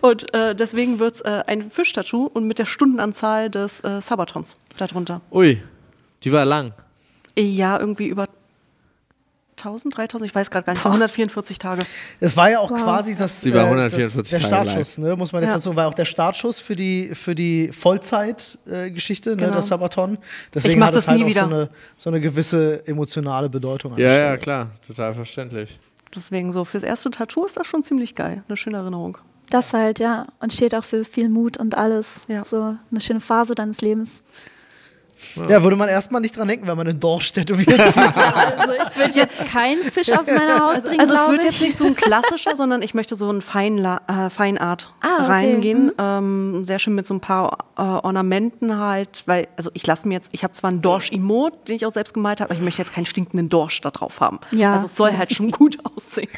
Und 0.00 0.34
äh, 0.34 0.54
deswegen 0.54 0.98
wird 0.98 1.16
es 1.16 1.20
äh, 1.22 1.44
ein 1.46 1.70
Fischtattoo 1.70 2.24
und 2.26 2.46
mit 2.46 2.58
der 2.58 2.64
Stundenanzahl 2.66 3.50
des 3.50 3.80
äh, 3.84 4.00
Sabatons 4.00 4.56
darunter. 4.76 5.20
Ui, 5.30 5.62
die 6.24 6.32
war 6.32 6.44
lang. 6.44 6.72
Ja, 7.38 7.78
irgendwie 7.78 8.08
über 8.08 8.26
1000, 9.56 9.96
3000, 9.96 10.30
ich 10.30 10.34
weiß 10.36 10.50
gerade 10.52 10.64
gar 10.66 10.72
nicht, 10.74 10.84
144 10.86 11.58
Tage. 11.58 11.82
Es 12.20 12.36
war 12.36 12.48
ja 12.48 12.60
auch 12.60 12.70
Wow. 12.70 12.80
quasi 12.82 13.16
das, 13.16 13.44
äh, 13.44 13.50
144 13.52 14.14
das, 14.14 14.30
der 14.30 14.40
Tage 14.50 14.70
Startschuss, 14.70 14.98
ne, 14.98 15.16
muss 15.16 15.32
man 15.32 15.42
jetzt 15.42 15.48
Ja. 15.50 15.54
dazu, 15.56 15.74
war 15.74 15.88
auch 15.88 15.94
der 15.94 16.04
Startschuss 16.04 16.60
für 16.60 16.76
die, 16.76 17.10
für 17.14 17.34
die 17.34 17.72
Vollzeit-Geschichte, 17.72 19.30
ne, 19.30 19.36
Genau. 19.36 19.54
das 19.56 19.66
Sabaton. 19.68 20.18
Deswegen 20.54 20.74
Ich 20.74 20.78
mach 20.78 20.86
hat 20.88 20.92
es 20.96 21.04
das 21.04 21.08
halt 21.08 21.18
nie 21.18 21.24
auch 21.24 21.28
wieder. 21.28 21.40
So 21.48 21.54
eine, 21.54 21.70
so 21.96 22.10
eine 22.10 22.20
gewisse 22.20 22.86
emotionale 22.86 23.48
Bedeutung. 23.48 23.96
Ja, 23.98 24.12
ja, 24.12 24.36
klar, 24.36 24.68
total 24.86 25.12
verständlich. 25.14 25.78
Deswegen 26.14 26.52
so, 26.52 26.64
fürs 26.64 26.84
erste 26.84 27.10
Tattoo 27.10 27.44
ist 27.44 27.56
das 27.56 27.66
schon 27.66 27.82
ziemlich 27.82 28.14
geil. 28.14 28.44
Eine 28.48 28.56
schöne 28.56 28.76
Erinnerung. 28.78 29.18
Das 29.50 29.72
halt, 29.72 29.98
ja. 29.98 30.26
Und 30.40 30.52
steht 30.52 30.74
auch 30.74 30.84
für 30.84 31.04
viel 31.04 31.28
Mut 31.28 31.56
und 31.56 31.76
alles. 31.76 32.22
Ja. 32.28 32.44
So 32.44 32.76
eine 32.90 33.00
schöne 33.00 33.20
Phase 33.20 33.54
deines 33.54 33.80
Lebens. 33.80 34.22
Ja, 35.48 35.64
würde 35.64 35.74
man 35.74 35.88
erstmal 35.88 36.20
nicht 36.20 36.36
dran 36.36 36.46
denken, 36.46 36.68
wenn 36.68 36.76
man 36.76 36.86
einen 36.86 37.00
Dorsch 37.00 37.32
tätowiert 37.32 37.70
sieht. 37.92 37.96
Also 37.96 38.72
ich 38.72 38.96
würde 38.96 39.14
jetzt 39.16 39.46
keinen 39.46 39.82
Fisch 39.82 40.12
auf 40.12 40.26
meine 40.26 40.60
Haut 40.60 40.84
bringen, 40.84 41.00
Also 41.00 41.14
es 41.14 41.28
wird 41.28 41.40
ich. 41.42 41.50
jetzt 41.50 41.60
nicht 41.60 41.76
so 41.76 41.86
ein 41.86 41.96
klassischer, 41.96 42.54
sondern 42.54 42.82
ich 42.82 42.94
möchte 42.94 43.16
so 43.16 43.28
ein 43.28 43.42
Feinla 43.42 44.02
äh, 44.06 44.30
Feinart 44.30 44.92
Ah, 45.00 45.22
okay. 45.22 45.26
reingehen. 45.32 45.90
Ähm, 45.98 46.64
sehr 46.64 46.78
schön 46.78 46.94
mit 46.94 47.04
so 47.04 47.14
ein 47.14 47.20
paar 47.20 47.58
äh, 47.76 47.80
Ornamenten 47.82 48.78
halt, 48.78 49.24
weil, 49.26 49.48
also 49.56 49.70
ich 49.74 49.84
lasse 49.88 50.06
mir 50.06 50.14
jetzt, 50.14 50.28
ich 50.30 50.44
habe 50.44 50.52
zwar 50.54 50.70
einen 50.70 50.82
Dorsch 50.82 51.10
Emote, 51.10 51.56
den 51.66 51.74
ich 51.76 51.84
auch 51.84 51.90
selbst 51.90 52.14
gemalt 52.14 52.40
habe, 52.40 52.50
aber 52.50 52.58
ich 52.58 52.64
möchte 52.64 52.80
jetzt 52.80 52.92
keinen 52.94 53.06
stinkenden 53.06 53.48
Dorsch 53.48 53.80
da 53.80 53.90
drauf 53.90 54.20
haben. 54.20 54.38
Ja. 54.52 54.72
Also 54.74 54.86
es 54.86 54.94
soll 54.94 55.16
halt 55.18 55.32
schon 55.32 55.50
gut 55.50 55.78
aussehen. 55.96 56.28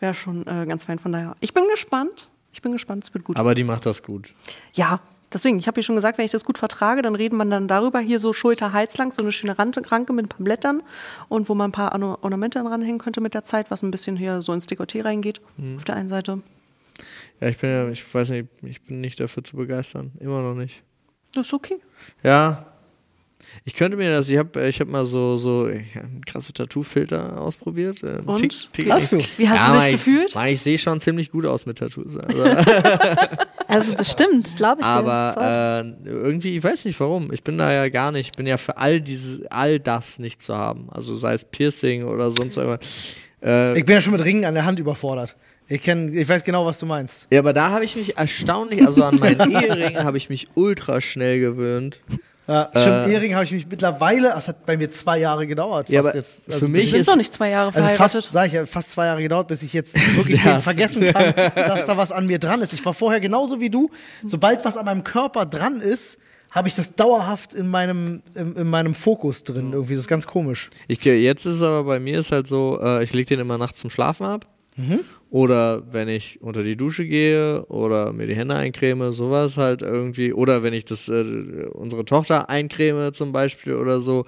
Wäre 0.00 0.14
schon 0.14 0.46
äh, 0.46 0.66
ganz 0.66 0.84
fein 0.84 0.98
von 0.98 1.12
daher. 1.12 1.36
Ich 1.40 1.54
bin 1.54 1.64
gespannt. 1.70 2.28
Ich 2.52 2.62
bin 2.62 2.72
gespannt, 2.72 3.04
es 3.04 3.12
wird 3.14 3.24
gut. 3.24 3.36
Aber 3.36 3.54
die 3.54 3.64
macht 3.64 3.84
das 3.86 4.02
gut. 4.02 4.34
Ja, 4.74 5.00
deswegen, 5.32 5.58
ich 5.58 5.66
habe 5.66 5.80
ja 5.80 5.82
schon 5.82 5.94
gesagt, 5.96 6.16
wenn 6.18 6.24
ich 6.24 6.30
das 6.30 6.44
gut 6.44 6.56
vertrage, 6.58 7.02
dann 7.02 7.14
reden 7.14 7.36
man 7.36 7.50
dann 7.50 7.68
darüber, 7.68 8.00
hier 8.00 8.18
so 8.18 8.32
Schulter, 8.32 8.72
Hals 8.72 8.96
lang, 8.96 9.12
so 9.12 9.22
eine 9.22 9.32
schöne 9.32 9.58
Ranke 9.58 10.12
mit 10.12 10.24
ein 10.26 10.28
paar 10.28 10.42
Blättern 10.44 10.82
und 11.28 11.48
wo 11.48 11.54
man 11.54 11.68
ein 11.68 11.72
paar 11.72 11.92
Orna- 11.92 12.18
Ornamente 12.22 12.58
dran 12.62 12.82
hängen 12.82 12.98
könnte 12.98 13.20
mit 13.20 13.34
der 13.34 13.44
Zeit, 13.44 13.70
was 13.70 13.82
ein 13.82 13.90
bisschen 13.90 14.16
hier 14.16 14.40
so 14.42 14.52
ins 14.54 14.66
Dekolleté 14.68 15.04
reingeht, 15.04 15.40
Mhm. 15.58 15.76
auf 15.76 15.84
der 15.84 15.96
einen 15.96 16.08
Seite. 16.08 16.40
Ja, 17.40 17.48
ich 17.48 17.58
bin 17.58 17.68
ja, 17.70 17.88
ich 17.90 18.14
weiß 18.14 18.30
nicht, 18.30 18.48
ich 18.62 18.80
bin 18.82 19.02
nicht 19.02 19.20
dafür 19.20 19.44
zu 19.44 19.56
begeistern. 19.56 20.12
Immer 20.18 20.40
noch 20.40 20.54
nicht. 20.54 20.82
Das 21.34 21.46
ist 21.48 21.52
okay. 21.52 21.78
Ja. 22.22 22.66
Ich 23.64 23.74
könnte 23.74 23.96
mir 23.96 24.10
das, 24.12 24.28
ich 24.28 24.36
habe 24.38 24.66
ich 24.68 24.80
hab 24.80 24.88
mal 24.88 25.06
so, 25.06 25.36
so 25.36 25.68
krasse 26.26 26.52
Tattoo-Filter 26.52 27.40
ausprobiert. 27.40 28.02
äh, 28.02 28.18
Und? 28.24 28.38
Tick, 28.38 28.52
Tick, 28.72 28.90
Hast 28.90 29.12
du? 29.12 29.18
Wie 29.36 29.48
hast 29.48 29.58
ja, 29.58 29.68
du 29.68 29.72
dich 29.74 29.84
Mike, 29.84 29.92
gefühlt? 29.92 30.34
Mike, 30.34 30.50
ich 30.52 30.62
sehe 30.62 30.78
schon 30.78 31.00
ziemlich 31.00 31.30
gut 31.30 31.46
aus 31.46 31.66
mit 31.66 31.78
Tattoos. 31.78 32.16
Also, 32.16 32.44
Also 33.68 33.94
bestimmt, 33.94 34.54
glaube 34.56 34.82
ich 34.82 34.86
aber 34.86 35.82
äh, 36.06 36.08
irgendwie, 36.08 36.56
ich 36.56 36.62
weiß 36.62 36.84
nicht 36.84 36.98
warum. 37.00 37.32
Ich 37.32 37.42
bin 37.42 37.58
da 37.58 37.72
ja 37.72 37.88
gar 37.88 38.12
nicht, 38.12 38.26
ich 38.26 38.32
bin 38.36 38.46
ja 38.46 38.56
für 38.58 38.76
all 38.76 39.00
diese, 39.00 39.50
all 39.50 39.80
das 39.80 40.18
nicht 40.20 40.40
zu 40.40 40.56
haben. 40.56 40.88
Also 40.90 41.16
sei 41.16 41.34
es 41.34 41.44
Piercing 41.44 42.04
oder 42.04 42.30
sonst 42.30 42.56
irgendwas. 42.56 42.86
Äh, 43.42 43.76
Ich 43.78 43.84
bin 43.84 43.94
ja 43.96 44.00
schon 44.00 44.12
mit 44.12 44.24
Ringen 44.24 44.44
an 44.44 44.54
der 44.54 44.64
Hand 44.64 44.78
überfordert. 44.78 45.34
Ich, 45.68 45.82
kenn, 45.82 46.16
ich 46.16 46.28
weiß 46.28 46.44
genau, 46.44 46.64
was 46.64 46.78
du 46.78 46.86
meinst. 46.86 47.26
ja, 47.32 47.40
aber 47.40 47.52
da 47.52 47.70
habe 47.70 47.84
ich 47.84 47.96
mich 47.96 48.16
erstaunlich, 48.16 48.86
also 48.86 49.02
an 49.02 49.16
meinen 49.18 49.50
Ehering 49.50 49.96
habe 49.96 50.16
ich 50.16 50.28
mich 50.28 50.46
ultra 50.54 51.00
schnell 51.00 51.40
gewöhnt. 51.40 52.00
Ja, 52.48 52.70
stimmt, 52.70 53.08
Ehering 53.08 53.34
habe 53.34 53.44
ich 53.44 53.52
mich 53.52 53.66
mittlerweile, 53.66 54.28
das 54.28 54.46
hat 54.48 54.64
bei 54.66 54.76
mir 54.76 54.90
zwei 54.90 55.18
Jahre 55.18 55.46
gedauert. 55.46 55.90
Äh. 55.90 55.94
Ja, 55.94 56.14
jetzt. 56.14 56.42
für 56.46 56.54
Also 56.54 56.68
mich 56.68 56.82
Wir 56.84 56.90
sind 56.90 57.00
ist- 57.00 57.08
doch 57.08 57.16
nicht 57.16 57.34
zwei 57.34 57.50
Jahre 57.50 57.66
Also 57.66 57.80
verheiratet. 57.80 58.22
fast, 58.22 58.32
sag 58.32 58.46
ich 58.46 58.52
ja, 58.52 58.66
fast 58.66 58.92
zwei 58.92 59.06
Jahre 59.06 59.20
gedauert, 59.22 59.48
bis 59.48 59.62
ich 59.62 59.72
jetzt 59.72 59.96
wirklich 60.16 60.40
Ja. 60.44 60.54
den 60.54 60.62
vergessen 60.62 61.04
kann, 61.12 61.34
dass 61.54 61.86
da 61.86 61.96
was 61.96 62.12
an 62.12 62.26
mir 62.26 62.38
dran 62.38 62.62
ist. 62.62 62.72
Ich 62.72 62.84
war 62.84 62.94
vorher 62.94 63.20
genauso 63.20 63.60
wie 63.60 63.68
du. 63.70 63.90
Sobald 64.24 64.64
was 64.64 64.76
an 64.76 64.84
meinem 64.84 65.02
Körper 65.02 65.44
dran 65.46 65.80
ist, 65.80 66.18
habe 66.52 66.68
ich 66.68 66.74
das 66.76 66.94
dauerhaft 66.94 67.52
in 67.52 67.68
meinem, 67.68 68.22
in, 68.34 68.54
in 68.54 68.70
meinem 68.70 68.94
Fokus 68.94 69.42
drin. 69.42 69.72
Irgendwie, 69.72 69.94
das 69.94 70.02
ist 70.02 70.08
ganz 70.08 70.26
komisch. 70.26 70.70
Ich, 70.86 71.04
jetzt 71.04 71.44
ist 71.46 71.56
es 71.56 71.62
aber 71.62 71.82
bei 71.84 71.98
mir 71.98 72.20
ist 72.20 72.30
halt 72.32 72.46
so, 72.46 72.78
äh, 72.80 73.02
ich 73.02 73.12
lege 73.12 73.26
den 73.28 73.40
immer 73.40 73.58
nachts 73.58 73.80
zum 73.80 73.90
Schlafen 73.90 74.24
ab. 74.24 74.46
Oder 75.36 75.82
wenn 75.92 76.08
ich 76.08 76.40
unter 76.40 76.62
die 76.62 76.78
Dusche 76.78 77.04
gehe 77.04 77.62
oder 77.66 78.14
mir 78.14 78.26
die 78.26 78.34
Hände 78.34 78.54
eincreme, 78.54 79.12
sowas 79.12 79.58
halt 79.58 79.82
irgendwie. 79.82 80.32
Oder 80.32 80.62
wenn 80.62 80.72
ich 80.72 80.86
das 80.86 81.10
äh, 81.10 81.66
unsere 81.74 82.06
Tochter 82.06 82.48
eincreme 82.48 83.12
zum 83.12 83.32
Beispiel 83.32 83.74
oder 83.74 84.00
so, 84.00 84.24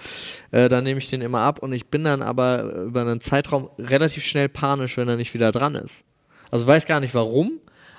äh, 0.50 0.68
dann 0.68 0.84
nehme 0.84 0.98
ich 0.98 1.08
den 1.08 1.22
immer 1.22 1.40
ab 1.40 1.62
und 1.62 1.72
ich 1.72 1.86
bin 1.86 2.04
dann 2.04 2.20
aber 2.20 2.84
über 2.84 3.00
einen 3.00 3.22
Zeitraum 3.22 3.70
relativ 3.78 4.22
schnell 4.22 4.50
panisch, 4.50 4.98
wenn 4.98 5.08
er 5.08 5.16
nicht 5.16 5.32
wieder 5.32 5.50
dran 5.50 5.76
ist. 5.76 6.04
Also 6.50 6.66
weiß 6.66 6.84
gar 6.84 7.00
nicht 7.00 7.14
warum, 7.14 7.52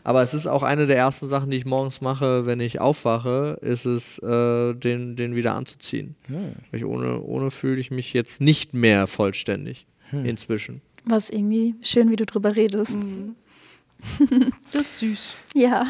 aber 0.04 0.22
es 0.22 0.36
ist 0.36 0.46
auch 0.46 0.62
eine 0.62 0.86
der 0.86 0.98
ersten 0.98 1.28
Sachen, 1.28 1.50
die 1.50 1.58
ich 1.58 1.66
morgens 1.66 2.02
mache, 2.02 2.46
wenn 2.46 2.60
ich 2.60 2.80
aufwache, 2.80 3.58
ist 3.62 3.86
es, 3.86 4.20
äh, 4.20 4.76
den, 4.76 5.16
den 5.16 5.36
wieder 5.36 5.56
anzuziehen. 5.56 6.16
Weil 6.70 6.80
Ich 6.80 6.86
ohne, 6.86 7.20
ohne 7.22 7.50
fühle 7.50 7.80
ich 7.80 7.90
mich 7.90 8.14
jetzt 8.14 8.40
nicht 8.40 8.76
mehr 8.76 9.08
vollständig 9.08 9.88
inzwischen. 10.12 10.82
Was 11.10 11.32
irgendwie 11.32 11.76
schön, 11.82 12.12
wie 12.12 12.16
du 12.16 12.26
drüber 12.28 12.56
redest. 12.56 12.92
Mhm. 12.92 13.36
das 14.72 14.82
ist 14.82 15.00
süß. 15.00 15.36
Ja. 15.56 15.86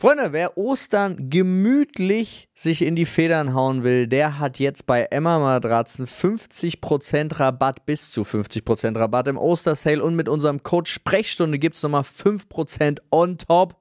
Freunde, 0.00 0.32
wer 0.32 0.56
Ostern 0.56 1.28
gemütlich 1.28 2.48
sich 2.54 2.80
in 2.80 2.96
die 2.96 3.04
Federn 3.04 3.52
hauen 3.52 3.84
will, 3.84 4.06
der 4.06 4.38
hat 4.38 4.58
jetzt 4.58 4.86
bei 4.86 5.02
Emma 5.02 5.38
Matratzen 5.38 6.06
50% 6.06 7.38
Rabatt, 7.38 7.84
bis 7.84 8.10
zu 8.10 8.22
50% 8.22 8.98
Rabatt 8.98 9.28
im 9.28 9.36
Ostersale 9.36 10.02
und 10.02 10.16
mit 10.16 10.30
unserem 10.30 10.62
Code 10.62 10.88
Sprechstunde 10.88 11.58
gibt 11.58 11.76
es 11.76 11.82
nochmal 11.82 12.04
5% 12.04 13.00
on 13.10 13.36
top. 13.36 13.76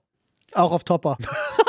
Auch 0.51 0.73
auf 0.73 0.83
Topper. 0.83 1.17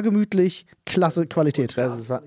gemütlich, 0.01 0.65
klasse 0.85 1.27
Qualität. 1.27 1.75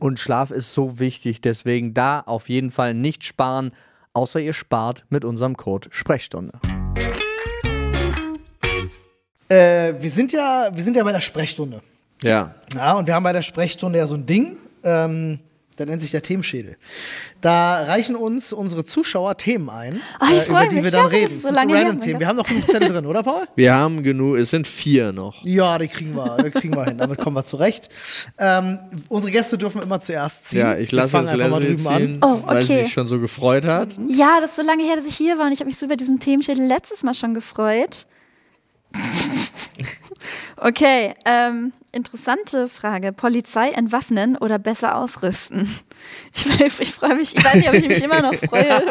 Und 0.01 0.19
Schlaf 0.19 0.51
ist 0.51 0.75
so 0.75 0.99
wichtig, 0.99 1.41
deswegen 1.41 1.95
da 1.95 2.21
auf 2.21 2.49
jeden 2.49 2.71
Fall 2.71 2.95
nicht 2.95 3.25
sparen, 3.25 3.73
außer 4.13 4.41
ihr 4.41 4.53
spart 4.53 5.05
mit 5.09 5.25
unserem 5.25 5.57
Code 5.57 5.89
Sprechstunde. 5.91 6.53
Äh, 9.49 9.95
wir, 10.01 10.11
sind 10.11 10.33
ja, 10.33 10.71
wir 10.73 10.83
sind 10.83 10.97
ja 10.97 11.05
bei 11.05 11.13
der 11.13 11.21
Sprechstunde. 11.21 11.81
Ja. 12.23 12.55
Ja, 12.75 12.95
und 12.95 13.07
wir 13.07 13.15
haben 13.15 13.25
bei 13.25 13.33
der 13.33 13.43
Sprechstunde 13.43 13.99
ja 13.99 14.07
so 14.07 14.15
ein 14.15 14.25
Ding, 14.25 14.57
ähm, 14.83 15.41
der 15.79 15.87
nennt 15.87 16.03
sich 16.03 16.11
der 16.13 16.23
Themenschädel. 16.23 16.77
Da 17.41 17.83
reichen 17.85 18.17
uns 18.17 18.53
unsere 18.53 18.85
Zuschauer 18.85 19.37
Themen 19.37 19.69
ein, 19.71 20.01
ich 20.23 20.31
äh, 20.31 20.51
über 20.51 20.67
die 20.67 20.75
mich. 20.77 20.85
wir 20.85 20.91
dann 20.91 21.01
Ja, 21.05 21.09
das 21.11 21.13
reden. 21.13 21.41
so 21.41 21.49
Das 21.49 21.57
lange 21.57 21.75
random 21.75 22.01
Themen. 22.01 22.21
Wir 22.21 22.27
haben 22.29 22.37
noch 22.37 22.47
genug 22.47 22.67
Zettel 22.69 22.89
drin, 22.91 23.07
oder 23.07 23.23
Paul? 23.23 23.45
Wir 23.57 23.75
haben 23.75 24.03
genug, 24.03 24.37
es 24.37 24.51
sind 24.51 24.67
vier 24.67 25.13
noch. 25.13 25.45
Ja, 25.45 25.79
die 25.79 25.89
kriegen 25.89 26.15
wir, 26.15 26.37
die 26.43 26.51
kriegen 26.51 26.75
wir 26.77 26.85
hin. 26.85 26.99
Damit 26.99 27.19
kommen 27.19 27.37
wir 27.37 27.45
zurecht. 27.45 27.89
Ähm, 28.39 28.79
unsere 29.09 29.33
Gäste 29.33 29.59
dürfen 29.59 29.83
immer 29.83 30.01
zuerst 30.01 30.47
ziehen. 30.47 30.61
Ja, 30.61 30.77
ich 30.77 30.93
lasse 30.93 31.21
mal 31.21 31.37
Leslie 31.37 31.61
drüben 31.61 31.77
ziehen, 31.79 32.19
Oh, 32.23 32.41
weil 32.47 32.63
sie 32.65 32.73
okay. 32.75 32.83
sich 32.85 32.93
schon 32.93 33.07
so 33.07 33.19
gefreut 33.21 33.65
hat. 33.67 33.99
Ja, 34.09 34.39
das 34.41 34.51
ist 34.51 34.57
so 34.57 34.63
lange 34.63 34.85
her, 34.85 34.97
dass 34.97 35.05
ich 35.07 35.17
hier 35.17 35.39
war 35.39 35.47
und 35.47 35.53
ich 35.53 35.59
habe 35.61 35.67
mich 35.69 35.77
so 35.79 35.87
über 35.87 35.97
diesen 35.97 36.21
Themenschädel 36.21 36.65
letztes 36.67 37.03
Mal 37.03 37.15
schon 37.15 37.35
gefreut. 37.35 38.07
Okay, 40.57 41.15
ähm, 41.27 41.73
interessante 41.93 42.69
Frage. 42.69 43.13
Polizei 43.13 43.71
entwaffnen 43.71 44.37
oder 44.39 44.59
besser 44.59 44.97
ausrüsten? 44.97 45.69
Ich, 46.35 46.47
ich 46.81 46.91
freue 46.93 47.15
mich, 47.17 47.35
ich 47.37 47.45
weiß 47.45 47.55
nicht, 47.57 47.69
ob 47.69 47.75
ich 47.75 47.89
mich 47.89 48.03
immer 48.03 48.23
noch 48.23 48.35
freue. 48.49 48.83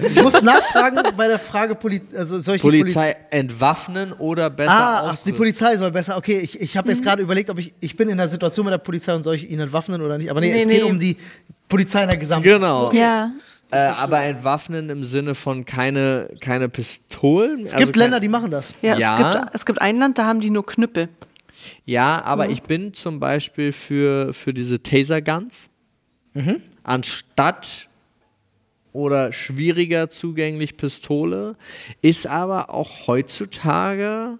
Ich 0.00 0.22
muss 0.22 0.40
nachfragen 0.42 1.00
bei 1.16 1.28
der 1.28 1.38
Frage, 1.38 1.74
Poli 1.74 2.00
also 2.16 2.38
soll 2.40 2.56
ich 2.56 2.62
die 2.62 2.68
Polizei 2.68 3.16
entwaffnen 3.30 4.12
oder 4.14 4.50
besser 4.50 4.72
Ah, 4.72 4.96
ach, 4.96 5.00
die 5.02 5.08
ausrüsten? 5.10 5.36
Polizei 5.36 5.76
soll 5.76 5.90
besser. 5.92 6.16
Okay, 6.16 6.38
ich, 6.38 6.60
ich 6.60 6.76
habe 6.76 6.88
Mhm. 6.88 6.94
jetzt 6.96 7.04
gerade 7.04 7.22
überlegt, 7.22 7.50
ob 7.50 7.58
ich, 7.58 7.72
ich 7.80 7.96
bin 7.96 8.08
in 8.08 8.18
der 8.18 8.28
Situation 8.28 8.64
mit 8.64 8.72
der 8.72 8.78
Polizei 8.78 9.14
und 9.14 9.22
soll 9.22 9.34
ich 9.36 9.48
ihn 9.50 9.60
entwaffnen 9.60 10.00
oder 10.02 10.18
nicht. 10.18 10.30
Aber 10.30 10.40
nee, 10.40 10.50
Nee, 10.52 10.62
es 10.62 10.66
nee. 10.68 10.74
geht 10.76 10.84
um 10.84 10.98
die 10.98 11.16
Polizei 11.68 12.02
in 12.04 12.08
der 12.08 12.18
Gesamt. 12.18 12.44
Genau. 12.44 12.90
Ja, 12.92 13.30
Äh, 13.72 13.76
aber 13.78 14.22
entwaffnen 14.22 14.90
im 14.90 15.04
Sinne 15.04 15.34
von 15.34 15.64
keine, 15.64 16.28
keine 16.40 16.68
Pistolen. 16.68 17.66
Es 17.66 17.76
gibt 17.76 17.96
Länder, 17.96 18.20
die 18.20 18.28
machen 18.28 18.50
das. 18.50 18.74
Ja, 18.82 18.96
Ja. 18.98 19.14
Es, 19.20 19.40
gibt, 19.40 19.54
es 19.54 19.66
gibt 19.66 19.80
ein 19.80 19.98
Land, 19.98 20.18
da 20.18 20.26
haben 20.26 20.40
die 20.40 20.50
nur 20.50 20.66
Knüppel. 20.66 21.08
Ja, 21.84 22.22
aber 22.24 22.46
Mhm. 22.46 22.52
ich 22.52 22.62
bin 22.62 22.94
zum 22.94 23.20
Beispiel 23.20 23.72
für, 23.72 24.32
für 24.34 24.52
diese 24.54 24.82
Taser-Guns. 24.82 25.68
Mhm. 26.34 26.62
Anstatt 26.82 27.88
oder 28.92 29.32
schwieriger 29.32 30.08
zugänglich 30.08 30.76
Pistole. 30.76 31.54
Ist 32.02 32.26
aber 32.26 32.70
auch 32.70 33.06
heutzutage 33.06 34.38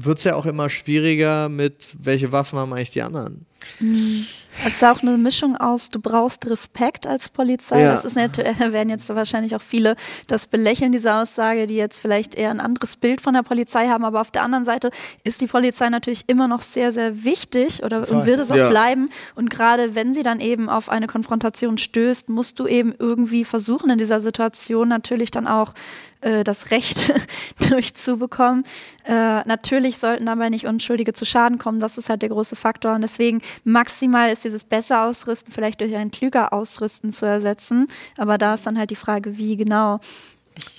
wird 0.00 0.18
es 0.18 0.24
ja 0.24 0.36
auch 0.36 0.46
immer 0.46 0.70
schwieriger 0.70 1.48
mit, 1.48 1.90
welche 2.00 2.30
Waffen 2.30 2.56
haben 2.58 2.72
eigentlich 2.72 2.92
die 2.92 3.02
anderen? 3.02 3.46
Es 3.80 4.74
ist 4.74 4.84
auch 4.84 5.02
eine 5.02 5.16
Mischung 5.18 5.56
aus, 5.56 5.88
du 5.88 6.00
brauchst 6.00 6.48
Respekt 6.48 7.06
als 7.06 7.28
Polizei. 7.28 7.82
Ja. 7.82 7.92
Das 7.92 8.04
ist 8.04 8.16
nicht, 8.16 8.38
äh, 8.38 8.54
werden 8.72 8.88
jetzt 8.88 9.08
wahrscheinlich 9.08 9.54
auch 9.54 9.62
viele 9.62 9.94
das 10.26 10.46
belächeln, 10.46 10.90
diese 10.92 11.14
Aussage, 11.14 11.66
die 11.66 11.76
jetzt 11.76 12.00
vielleicht 12.00 12.34
eher 12.34 12.50
ein 12.50 12.60
anderes 12.60 12.96
Bild 12.96 13.20
von 13.20 13.34
der 13.34 13.42
Polizei 13.42 13.88
haben. 13.88 14.04
Aber 14.04 14.20
auf 14.20 14.30
der 14.30 14.42
anderen 14.42 14.64
Seite 14.64 14.90
ist 15.22 15.40
die 15.40 15.46
Polizei 15.46 15.88
natürlich 15.90 16.24
immer 16.26 16.48
noch 16.48 16.62
sehr, 16.62 16.92
sehr 16.92 17.24
wichtig 17.24 17.84
oder 17.84 18.00
Total. 18.04 18.20
und 18.20 18.26
wird 18.26 18.40
es 18.40 18.50
auch 18.50 18.56
Ja. 18.56 18.68
bleiben. 18.68 19.10
Und 19.34 19.50
gerade 19.50 19.94
wenn 19.94 20.12
sie 20.12 20.22
dann 20.22 20.40
eben 20.40 20.68
auf 20.68 20.88
eine 20.88 21.06
Konfrontation 21.06 21.78
stößt, 21.78 22.28
musst 22.28 22.58
du 22.58 22.66
eben 22.66 22.94
irgendwie 22.98 23.44
versuchen, 23.44 23.90
in 23.90 23.98
dieser 23.98 24.20
Situation 24.20 24.88
natürlich 24.88 25.30
dann 25.30 25.46
auch 25.46 25.72
äh, 26.20 26.42
das 26.42 26.72
Recht 26.72 27.12
durchzubekommen. 27.70 28.64
Äh, 29.04 29.46
natürlich 29.46 29.98
sollten 29.98 30.26
dabei 30.26 30.48
nicht 30.48 30.66
Unschuldige 30.66 31.12
zu 31.12 31.24
Schaden 31.24 31.58
kommen. 31.58 31.78
Das 31.78 31.96
ist 31.96 32.08
halt 32.10 32.22
der 32.22 32.28
große 32.30 32.56
Faktor. 32.56 32.94
Und 32.94 33.02
deswegen 33.02 33.40
maximal 33.64 34.30
ist 34.30 34.44
dieses 34.44 34.64
besser 34.64 35.04
ausrüsten 35.04 35.52
vielleicht 35.52 35.80
durch 35.80 35.94
ein 35.94 36.10
klüger 36.10 36.52
ausrüsten 36.52 37.12
zu 37.12 37.26
ersetzen. 37.26 37.88
Aber 38.16 38.38
da 38.38 38.54
ist 38.54 38.66
dann 38.66 38.78
halt 38.78 38.90
die 38.90 38.96
Frage, 38.96 39.38
wie 39.38 39.56
genau. 39.56 40.00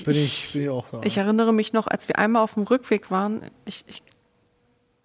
Bin 0.06 0.16
ich, 0.16 0.54
bin 0.54 0.64
ich 0.64 0.70
auch. 0.70 0.86
Ich 1.04 1.18
erinnere 1.18 1.54
mich 1.54 1.74
noch, 1.74 1.88
als 1.88 2.08
wir 2.08 2.20
einmal 2.20 2.44
auf 2.44 2.56
dem 2.56 2.64
Rückweg 2.64 3.12
waren, 3.12 3.42
ich, 3.66 3.86
ich, 3.88 4.04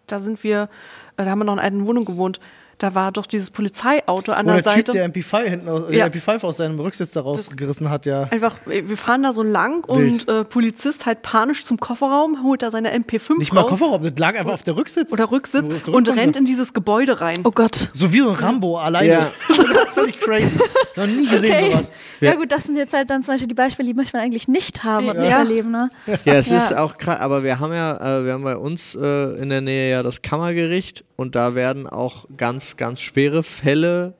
da 0.07 0.19
sind 0.19 0.43
wir, 0.43 0.69
da 1.17 1.27
haben 1.27 1.39
wir 1.39 1.45
noch 1.45 1.55
in 1.55 1.59
einer 1.61 1.67
alten 1.67 1.87
Wohnung 1.87 2.05
gewohnt, 2.05 2.41
da 2.79 2.95
war 2.95 3.13
doch 3.13 3.27
dieses 3.27 3.51
Polizeiauto 3.51 4.33
an 4.33 4.47
der 4.47 4.57
der 4.63 4.65
Typ, 4.75 4.87
Seite. 4.87 4.93
der 4.93 5.09
MP5 5.11 5.43
hinten 5.45 5.69
aus, 5.69 5.81
Ja. 5.91 6.09
der 6.09 6.13
MP5 6.21 6.43
aus 6.45 6.57
seinem 6.57 6.79
Rücksitz 6.81 7.13
da 7.13 7.21
rausgerissen 7.23 7.91
hat, 7.91 8.07
ja. 8.07 8.25
Einfach, 8.31 8.57
wir 8.67 8.97
fahren 8.97 9.23
da 9.23 9.33
so 9.33 9.43
lang 9.43 9.85
und 9.85 10.29
äh, 10.29 10.45
Polizist 10.45 11.07
halt 11.07 11.23
panisch 11.23 11.65
zum 11.65 11.79
Kofferraum, 11.79 12.43
holt 12.43 12.63
da 12.63 12.71
seine 12.71 12.93
MP5 12.95 13.39
Nicht 13.39 13.53
mal 13.53 13.61
raus 13.63 13.71
Kofferraum, 13.71 14.03
das 14.03 14.13
lag 14.19 14.35
einfach 14.37 14.53
auf 14.53 14.63
der 14.63 14.77
Rücksitz. 14.77 15.13
oder 15.13 15.31
Rücksitz 15.31 15.69
und 15.69 15.89
Rückbank. 15.89 16.19
rennt 16.19 16.37
in 16.37 16.45
dieses 16.45 16.73
Gebäude 16.73 17.21
rein. 17.21 17.39
Oh 17.45 17.51
Gott. 17.51 17.91
So 17.95 18.13
wie 18.13 18.19
so 18.21 18.31
ein 18.31 18.37
Rambo 18.37 18.79
alleine. 18.79 19.09
Ja. 19.09 19.33
Völlig 19.95 20.19
crazy. 20.21 20.59
Noch 20.97 21.07
nie 21.07 21.27
gesehen 21.29 21.53
Okay. 21.55 21.71
sowas. 21.73 21.91
Ja. 22.21 22.35
gut, 22.37 22.53
das 22.53 22.65
sind 22.65 22.77
jetzt 22.77 22.93
halt 22.95 23.11
dann 23.11 23.23
zum 23.23 23.35
Beispiel 23.35 23.49
die 23.49 23.55
Beispiele, 23.55 23.89
die 23.89 23.95
möchte 23.95 24.17
man 24.17 24.25
eigentlich 24.25 24.49
nicht 24.49 24.83
haben 24.85 25.09
und 25.09 25.17
Ja. 25.17 25.23
nicht 25.23 25.33
erleben. 25.33 25.71
Ne? 25.71 25.91
Ja, 26.25 26.35
es 26.35 26.49
Ja. 26.51 26.57
ist 26.57 26.75
auch 26.77 26.97
krass, 26.99 27.21
aber 27.21 27.43
wir 27.45 27.61
haben 27.61 27.73
ja, 27.73 28.21
äh, 28.21 28.25
wir 28.25 28.33
haben 28.33 28.45
bei 28.45 28.57
uns 28.57 28.95
äh, 28.95 29.33
in 29.41 29.51
der 29.51 29.61
Nähe 29.61 29.91
ja 29.91 30.03
das 30.03 30.23
Kammergericht 30.23 31.05
und 31.17 31.35
da 31.35 31.55
werden 31.55 31.87
auch 31.87 32.25
ganz, 32.37 32.64
ganz 32.77 33.01
schwere 33.01 33.43
Fälle 33.43 34.15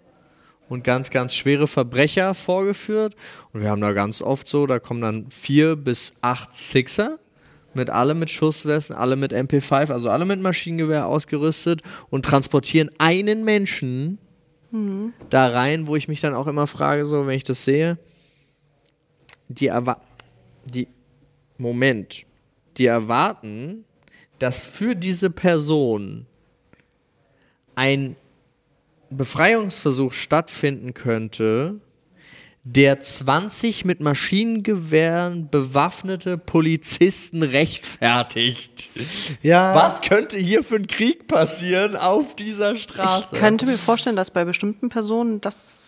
und 0.69 0.85
ganz, 0.85 1.11
ganz 1.11 1.35
schwere 1.35 1.67
Verbrecher 1.67 2.35
vorgeführt. 2.35 3.15
Und 3.53 3.61
wir 3.61 3.71
haben 3.71 3.81
da 3.81 3.93
ganz 3.93 4.23
oft 4.23 4.49
so, 4.49 4.67
da 4.67 4.79
kommen 4.79 5.01
dann 5.01 5.31
vier 5.31 5.77
bis 5.77 6.13
acht 6.21 6.57
Sixer 6.57 7.19
mit 7.75 7.91
alle 7.91 8.15
mit 8.15 8.31
Schusswesten, 8.31 8.95
alle 8.95 9.17
mit 9.17 9.33
MP5, 9.33 9.93
also 9.93 10.09
alle 10.09 10.25
mit 10.25 10.41
Maschinengewehr 10.41 11.07
ausgerüstet 11.07 11.83
und 12.09 12.25
transportieren 12.25 12.91
einen 12.99 13.45
Menschen 13.45 14.19
da 15.31 15.49
rein, 15.49 15.87
wo 15.87 15.95
ich 15.95 16.09
mich 16.09 16.21
dann 16.21 16.35
auch 16.35 16.49
immer 16.49 16.67
frage, 16.67 17.07
so, 17.07 17.27
wenn 17.27 17.37
ich 17.37 17.45
das 17.45 17.65
sehe, 17.65 17.97
die, 19.49 19.69
erwa 19.69 20.01
die 20.65 20.89
Moment, 21.59 22.27
die 22.77 22.87
erwarten, 22.87 23.85
dass 24.41 24.65
für 24.65 24.97
diese 24.97 25.31
Person 25.31 26.27
ein 27.77 28.17
Befreiungsversuch 29.17 30.13
stattfinden 30.13 30.95
könnte, 30.95 31.81
der 32.65 33.01
20 33.01 33.85
mit 33.85 34.01
Maschinengewehren 34.01 35.51
bewaffnete 35.51 36.39
Polizisten 36.39 37.43
rechtfertigt. 37.43 38.91
Ja. 39.43 39.75
Was 39.75 40.01
könnte 40.01 40.39
hier 40.39 40.65
für 40.65 40.77
ein 40.77 40.87
Krieg 40.87 41.29
passieren 41.29 41.95
auf 41.95 42.35
dieser 42.37 42.77
Straße? 42.77 43.35
Ich 43.35 43.39
könnte 43.39 43.67
mir 43.67 43.77
vorstellen, 43.77 44.17
dass 44.17 44.31
bei 44.31 44.47
bestimmten 44.47 44.89
Personen 44.89 45.43
das 45.43 45.85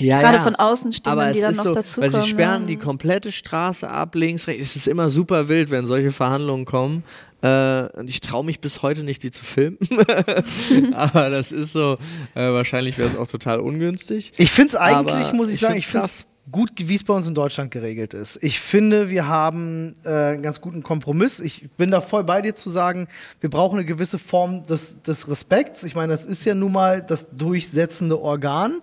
ja, 0.00 0.20
Gerade 0.20 0.40
von 0.40 0.56
außen 0.56 0.92
Stimmen, 0.92 1.18
aber 1.18 1.32
die 1.32 1.38
es 1.38 1.42
dann 1.42 1.50
ist 1.52 1.56
noch 1.58 1.64
so, 1.64 1.74
dazukommen. 1.74 2.12
Weil 2.12 2.22
sie 2.22 2.28
sperren 2.28 2.62
ja. 2.62 2.68
die 2.68 2.76
komplette 2.76 3.30
Straße 3.30 3.88
ab, 3.88 4.14
links, 4.14 4.48
rechts. 4.48 4.62
Es 4.62 4.76
ist 4.76 4.88
immer 4.88 5.10
super 5.10 5.48
wild, 5.48 5.70
wenn 5.70 5.86
solche 5.86 6.12
Verhandlungen 6.12 6.64
kommen. 6.64 7.04
Äh, 7.42 7.88
und 7.98 8.08
ich 8.08 8.20
traue 8.20 8.44
mich 8.44 8.60
bis 8.60 8.82
heute 8.82 9.02
nicht, 9.02 9.22
die 9.22 9.30
zu 9.30 9.44
filmen. 9.44 9.78
aber 10.94 11.28
das 11.28 11.50
ist 11.50 11.72
so, 11.72 11.98
äh, 12.34 12.52
wahrscheinlich 12.52 12.98
wäre 12.98 13.08
es 13.08 13.16
auch 13.16 13.26
total 13.26 13.60
ungünstig. 13.60 14.32
Ich 14.36 14.50
finde 14.50 14.70
es 14.70 14.76
eigentlich, 14.76 15.26
Aber 15.26 15.34
muss 15.34 15.48
ich, 15.48 15.56
ich 15.56 15.60
sagen, 15.60 15.76
ich 15.76 15.86
finde 15.86 16.06
es 16.06 16.24
gut, 16.50 16.72
wie 16.76 16.94
es 16.94 17.04
bei 17.04 17.14
uns 17.14 17.28
in 17.28 17.34
Deutschland 17.34 17.70
geregelt 17.70 18.14
ist. 18.14 18.42
Ich 18.42 18.58
finde, 18.58 19.08
wir 19.10 19.28
haben 19.28 19.94
äh, 20.04 20.08
einen 20.08 20.42
ganz 20.42 20.60
guten 20.60 20.82
Kompromiss. 20.82 21.38
Ich 21.38 21.70
bin 21.76 21.92
da 21.92 22.00
voll 22.00 22.24
bei 22.24 22.42
dir 22.42 22.56
zu 22.56 22.68
sagen, 22.68 23.06
wir 23.40 23.48
brauchen 23.48 23.78
eine 23.78 23.84
gewisse 23.84 24.18
Form 24.18 24.66
des, 24.66 25.02
des 25.02 25.28
Respekts. 25.28 25.84
Ich 25.84 25.94
meine, 25.94 26.12
das 26.12 26.24
ist 26.24 26.44
ja 26.44 26.54
nun 26.54 26.72
mal 26.72 27.00
das 27.00 27.28
durchsetzende 27.30 28.20
Organ 28.20 28.80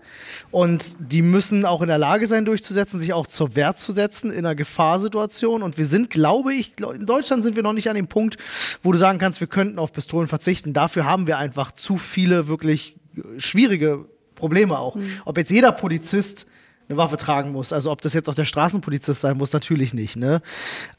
und 0.52 0.96
die 1.00 1.22
müssen 1.22 1.66
auch 1.66 1.82
in 1.82 1.90
der 1.90 1.98
Lage 1.98 2.28
sein, 2.28 2.46
durchzusetzen, 2.46 3.00
sich 3.00 3.12
auch 3.12 3.28
zur 3.28 3.56
Wehr 3.56 3.76
zu 3.76 3.92
setzen 3.92 4.32
in 4.32 4.46
einer 4.46 4.56
Gefahrsituation. 4.56 5.62
Und 5.62 5.78
wir 5.78 5.86
sind, 5.86 6.10
glaube 6.10 6.54
ich, 6.54 6.74
in 6.80 7.06
Deutschland 7.06 7.44
sind 7.44 7.58
wir 7.58 7.64
noch 7.64 7.74
nicht 7.74 7.90
an 7.90 7.96
dem 7.96 8.08
Punkt, 8.08 8.38
wo 8.84 8.94
du 8.94 8.98
sagen 8.98 9.20
kannst, 9.20 9.42
wir 9.42 9.48
könnten 9.48 9.80
auf 9.80 9.92
Pistolen 9.92 10.30
verzichten. 10.30 10.72
Dafür 10.72 11.04
haben 11.04 11.28
wir 11.28 11.38
einfach 11.38 11.74
zu 11.74 11.98
viele 11.98 12.48
wirklich 12.48 12.96
schwierige 13.38 14.06
Probleme 14.36 14.80
auch. 14.80 14.98
Ob 15.26 15.38
jetzt 15.38 15.52
jeder 15.52 15.74
Polizist 15.74 16.48
eine 16.90 16.98
Waffe 16.98 17.18
tragen 17.18 17.52
muss, 17.52 17.72
also 17.72 17.92
ob 17.92 18.02
das 18.02 18.14
jetzt 18.14 18.28
auch 18.28 18.34
der 18.36 18.46
Straßenpolizist 18.46 19.22
sein 19.22 19.38
muss, 19.38 19.54
natürlich 19.54 19.94
nicht. 19.94 20.16
Ne? 20.16 20.42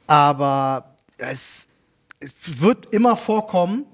Aber 0.06 0.94
es, 1.18 1.66
es 2.20 2.32
wird 2.44 2.86
immer 2.94 3.16
vorkommen, 3.16 3.84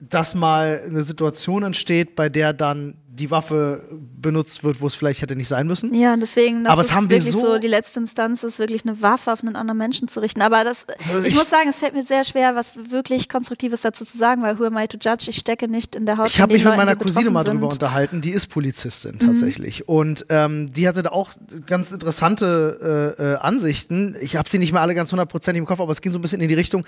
dass 0.00 0.34
mal 0.34 0.82
eine 0.86 1.02
Situation 1.02 1.62
entsteht, 1.62 2.16
bei 2.16 2.28
der 2.28 2.52
dann 2.52 2.96
die 3.18 3.30
Waffe 3.30 3.82
benutzt 4.20 4.64
wird, 4.64 4.80
wo 4.80 4.86
es 4.86 4.94
vielleicht 4.94 5.22
hätte 5.22 5.36
nicht 5.36 5.48
sein 5.48 5.66
müssen. 5.66 5.92
Ja, 5.94 6.14
und 6.14 6.20
deswegen, 6.20 6.64
das 6.64 6.72
Aber 6.72 6.80
es 6.82 6.88
ist 6.88 6.94
haben 6.94 7.10
wir 7.10 7.18
wirklich 7.18 7.34
so- 7.34 7.54
so, 7.54 7.58
die 7.58 7.68
letzte 7.68 8.00
Instanz 8.00 8.42
ist 8.42 8.58
wirklich 8.58 8.84
eine 8.84 9.00
Waffe 9.02 9.32
auf 9.32 9.42
einen 9.42 9.56
anderen 9.56 9.78
Menschen 9.78 10.08
zu 10.08 10.20
richten. 10.20 10.40
Aber 10.42 10.64
das, 10.64 10.86
Also 11.08 11.20
ich, 11.20 11.28
ich- 11.28 11.34
muss 11.34 11.50
sagen, 11.50 11.68
es 11.68 11.78
fällt 11.78 11.94
mir 11.94 12.04
sehr 12.04 12.24
schwer, 12.24 12.54
was 12.54 12.78
wirklich 12.90 13.28
Konstruktives 13.28 13.82
dazu 13.82 14.04
zu 14.04 14.16
sagen, 14.16 14.42
weil 14.42 14.58
who 14.58 14.64
am 14.64 14.76
I 14.78 14.86
to 14.86 14.98
judge? 15.00 15.26
Ich 15.30 15.36
stecke 15.36 15.68
nicht 15.68 15.94
in 15.94 16.06
der 16.06 16.16
Haut 16.18 16.28
Ich 16.28 16.40
habe 16.40 16.52
mich 16.52 16.62
mit 16.62 16.66
Leuten, 16.72 16.76
meiner 16.78 16.96
Cousine 16.96 17.30
mal 17.30 17.44
drüber 17.44 17.70
sind. 17.70 17.72
unterhalten, 17.82 18.20
die 18.20 18.30
ist 18.30 18.46
Polizistin 18.48 19.18
tatsächlich. 19.18 19.88
Und 19.88 20.26
ähm, 20.28 20.72
die 20.72 20.86
hatte 20.88 21.02
da 21.02 21.10
auch 21.10 21.30
ganz 21.66 21.92
interessante 21.92 23.14
äh, 23.18 23.22
äh, 23.22 23.36
Ansichten. 23.36 24.16
Ich 24.20 24.36
habe 24.36 24.48
sie 24.48 24.58
nicht 24.58 24.72
mehr 24.72 24.82
alle 24.82 24.94
ganz 24.94 25.10
hundertprozentig 25.12 25.58
im 25.58 25.66
Kopf, 25.66 25.80
aber 25.80 25.92
es 25.92 26.00
ging 26.00 26.12
so 26.12 26.18
ein 26.18 26.22
bisschen 26.22 26.40
in 26.40 26.48
die 26.48 26.54
Richtung. 26.54 26.84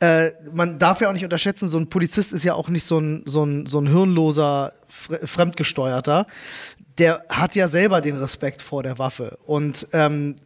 Äh, 0.00 0.30
man 0.52 0.78
darf 0.78 1.00
ja 1.00 1.08
auch 1.08 1.12
nicht 1.12 1.24
unterschätzen, 1.24 1.68
so 1.68 1.78
ein 1.78 1.88
Polizist 1.88 2.32
ist 2.32 2.44
ja 2.44 2.54
auch 2.54 2.68
nicht 2.68 2.84
so 2.84 2.98
ein, 2.98 3.22
so 3.26 3.44
ein, 3.44 3.66
so 3.66 3.78
ein 3.80 3.86
hirnloser, 3.86 4.72
fremdgesteuerter. 4.92 6.26
Der 6.98 7.24
hat 7.28 7.54
ja 7.54 7.68
selber 7.68 8.00
den 8.00 8.18
Respekt 8.18 8.60
vor 8.62 8.82
der 8.82 8.98
Waffe. 8.98 9.38
Und 9.44 9.88
ähm, 9.92 10.36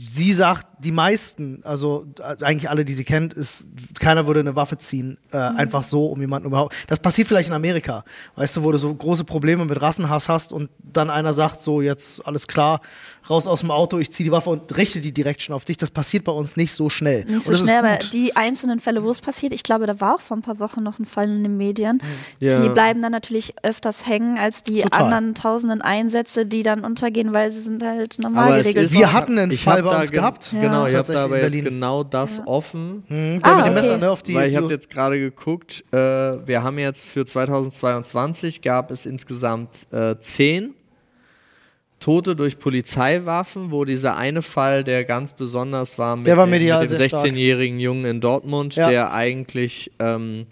sie 0.00 0.32
sagt, 0.32 0.66
die 0.80 0.90
meisten, 0.90 1.60
also 1.64 2.06
äh, 2.18 2.42
eigentlich 2.44 2.68
alle, 2.68 2.84
die 2.84 2.94
sie 2.94 3.04
kennt, 3.04 3.32
ist, 3.32 3.64
keiner 4.00 4.26
würde 4.26 4.40
eine 4.40 4.56
Waffe 4.56 4.78
ziehen, 4.78 5.18
äh, 5.30 5.36
einfach 5.36 5.84
so, 5.84 6.06
um 6.06 6.20
jemanden 6.20 6.48
überhaupt. 6.48 6.74
Das 6.88 6.98
passiert 6.98 7.28
vielleicht 7.28 7.48
in 7.48 7.54
Amerika, 7.54 8.04
weißt 8.34 8.56
du, 8.56 8.64
wo 8.64 8.72
du 8.72 8.78
so 8.78 8.92
große 8.92 9.24
Probleme 9.24 9.64
mit 9.64 9.80
Rassenhass 9.80 10.28
hast 10.28 10.52
und 10.52 10.70
dann 10.78 11.10
einer 11.10 11.34
sagt, 11.34 11.62
so 11.62 11.80
jetzt 11.80 12.26
alles 12.26 12.48
klar, 12.48 12.80
raus 13.30 13.46
aus 13.46 13.60
dem 13.60 13.70
Auto, 13.70 13.98
ich 13.98 14.12
ziehe 14.12 14.24
die 14.26 14.32
Waffe 14.32 14.50
und 14.50 14.76
richte 14.76 15.00
die 15.00 15.12
direkt 15.12 15.42
schon 15.42 15.54
auf 15.54 15.64
dich. 15.64 15.76
Das 15.76 15.90
passiert 15.90 16.24
bei 16.24 16.32
uns 16.32 16.56
nicht 16.56 16.74
so 16.74 16.90
schnell. 16.90 17.24
Nicht 17.24 17.46
so 17.46 17.54
schnell, 17.54 17.78
aber 17.78 17.98
die 18.12 18.36
einzelnen 18.36 18.80
Fälle, 18.80 19.02
wo 19.02 19.10
es 19.10 19.20
passiert, 19.20 19.52
ich 19.52 19.62
glaube, 19.62 19.86
da 19.86 20.00
war 20.00 20.16
auch 20.16 20.20
vor 20.20 20.36
ein 20.36 20.42
paar 20.42 20.60
Wochen 20.60 20.82
noch 20.82 20.98
ein 20.98 21.04
Fall 21.04 21.24
in 21.28 21.42
den 21.42 21.56
Medien. 21.56 22.02
Ja. 22.40 22.60
Die 22.62 22.68
bleiben 22.68 23.00
dann 23.02 23.12
natürlich 23.12 23.54
öfters 23.62 24.06
hängen 24.06 24.36
als 24.38 24.62
die 24.62 24.82
Total. 24.82 25.02
anderen 25.04 25.34
tausenden 25.34 25.80
Einsätze, 25.82 26.44
die 26.46 26.62
dann 26.62 26.84
untergehen, 26.84 27.32
weil 27.32 27.50
sie 27.50 27.60
sind 27.60 27.82
halt 27.82 28.18
normal 28.18 28.48
Aber 28.48 28.58
geregelt 28.58 28.92
Wir 28.92 29.12
hatten 29.12 29.38
einen 29.38 29.52
Ich 29.52 29.62
Fall 29.64 29.82
bei 29.82 29.90
uns 30.00 30.10
gen- 30.10 30.20
gehabt. 30.20 30.52
Ja. 30.52 30.60
Genau, 30.60 30.86
ich 30.86 30.94
habe 30.94 31.06
Tatsächlich 31.06 31.18
da 31.18 31.24
aber 31.24 31.40
jetzt 31.42 31.64
genau 31.64 32.04
das 32.04 32.42
offen. 32.46 33.04
Mhm, 33.08 33.40
Ah, 33.42 33.54
mit 33.56 33.66
dem 33.66 33.72
okay. 33.72 33.82
Messer, 33.82 33.98
ne, 33.98 34.10
auf 34.10 34.22
die, 34.22 34.34
Weil 34.34 34.50
ich 34.50 34.56
habe 34.56 34.68
jetzt 34.68 34.90
gerade 34.90 35.18
geguckt, 35.18 35.84
äh, 35.92 35.96
wir 35.96 36.62
haben 36.62 36.78
jetzt 36.78 37.04
für 37.06 37.24
2022 37.24 38.62
gab 38.62 38.90
es 38.90 39.06
insgesamt 39.06 39.86
äh, 39.92 40.16
zehn 40.18 40.74
Tote 42.04 42.36
durch 42.36 42.58
Polizeiwaffen, 42.58 43.70
wo 43.70 43.86
dieser 43.86 44.14
eine 44.18 44.42
Fall, 44.42 44.84
der 44.84 45.04
ganz 45.04 45.32
besonders 45.32 45.98
war 45.98 46.16
mit, 46.16 46.26
Der 46.26 46.36
war 46.36 46.44
dem- 46.46 46.50
mit 46.50 46.60
dem 46.60 46.86
sehr 46.88 47.08
stark. 47.08 47.24
16-jährigen 47.24 47.80
Jungen 47.80 48.04
in 48.04 48.20
Dortmund, 48.20 48.76
Ja. 48.76 48.90
der 48.90 49.12
eigentlich 49.14 49.90
ähm, 49.98 50.44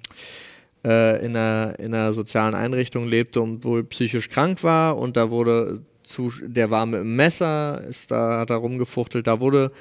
äh, 0.82 1.22
in, 1.24 1.36
einer, 1.36 1.74
in 1.78 1.92
einer 1.94 2.14
sozialen 2.14 2.54
Einrichtung 2.54 3.06
lebte 3.06 3.42
und 3.42 3.64
wohl 3.66 3.84
psychisch 3.84 4.30
krank 4.30 4.62
war 4.64 4.96
und 4.96 5.18
da 5.18 5.28
wurde 5.28 5.82
zu, 6.02 6.32
der 6.42 6.70
war 6.70 6.86
mit 6.86 7.00
einem 7.00 7.16
Messer, 7.16 7.82
ist 7.86 8.10
da, 8.10 8.38
hat 8.40 8.48
er 8.50 8.56
rumgefuchtelt, 8.56 9.26
da 9.26 9.38
wurde 9.40 9.72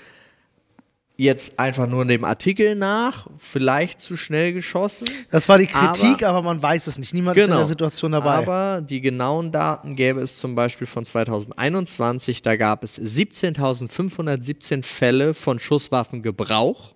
jetzt 1.23 1.59
einfach 1.59 1.87
nur 1.87 2.01
in 2.01 2.07
dem 2.07 2.23
Artikel 2.25 2.73
nach, 2.75 3.27
vielleicht 3.37 3.99
zu 4.01 4.17
schnell 4.17 4.53
geschossen. 4.53 5.07
Das 5.29 5.47
war 5.47 5.57
die 5.59 5.67
Kritik, 5.67 6.23
Aber- 6.23 6.27
aber, 6.39 6.41
man 6.41 6.61
weiß 6.63 6.87
es 6.87 6.97
nicht. 6.97 7.13
Niemand 7.13 7.37
ist 7.37 7.43
in 7.45 7.51
der 7.51 7.65
Situation 7.65 8.11
dabei. 8.13 8.35
Aber 8.37 8.81
die 8.81 9.01
genauen 9.01 9.51
Daten 9.51 9.95
gäbe 9.95 10.21
es 10.21 10.39
zum 10.39 10.55
Beispiel 10.55 10.87
von 10.87 11.05
2021. 11.05 12.41
Da 12.41 12.55
gab 12.55 12.83
es 12.83 12.97
17.517 12.97 14.83
Fälle 14.83 15.33
von 15.33 15.59
Schusswaffengebrauch. 15.59 16.93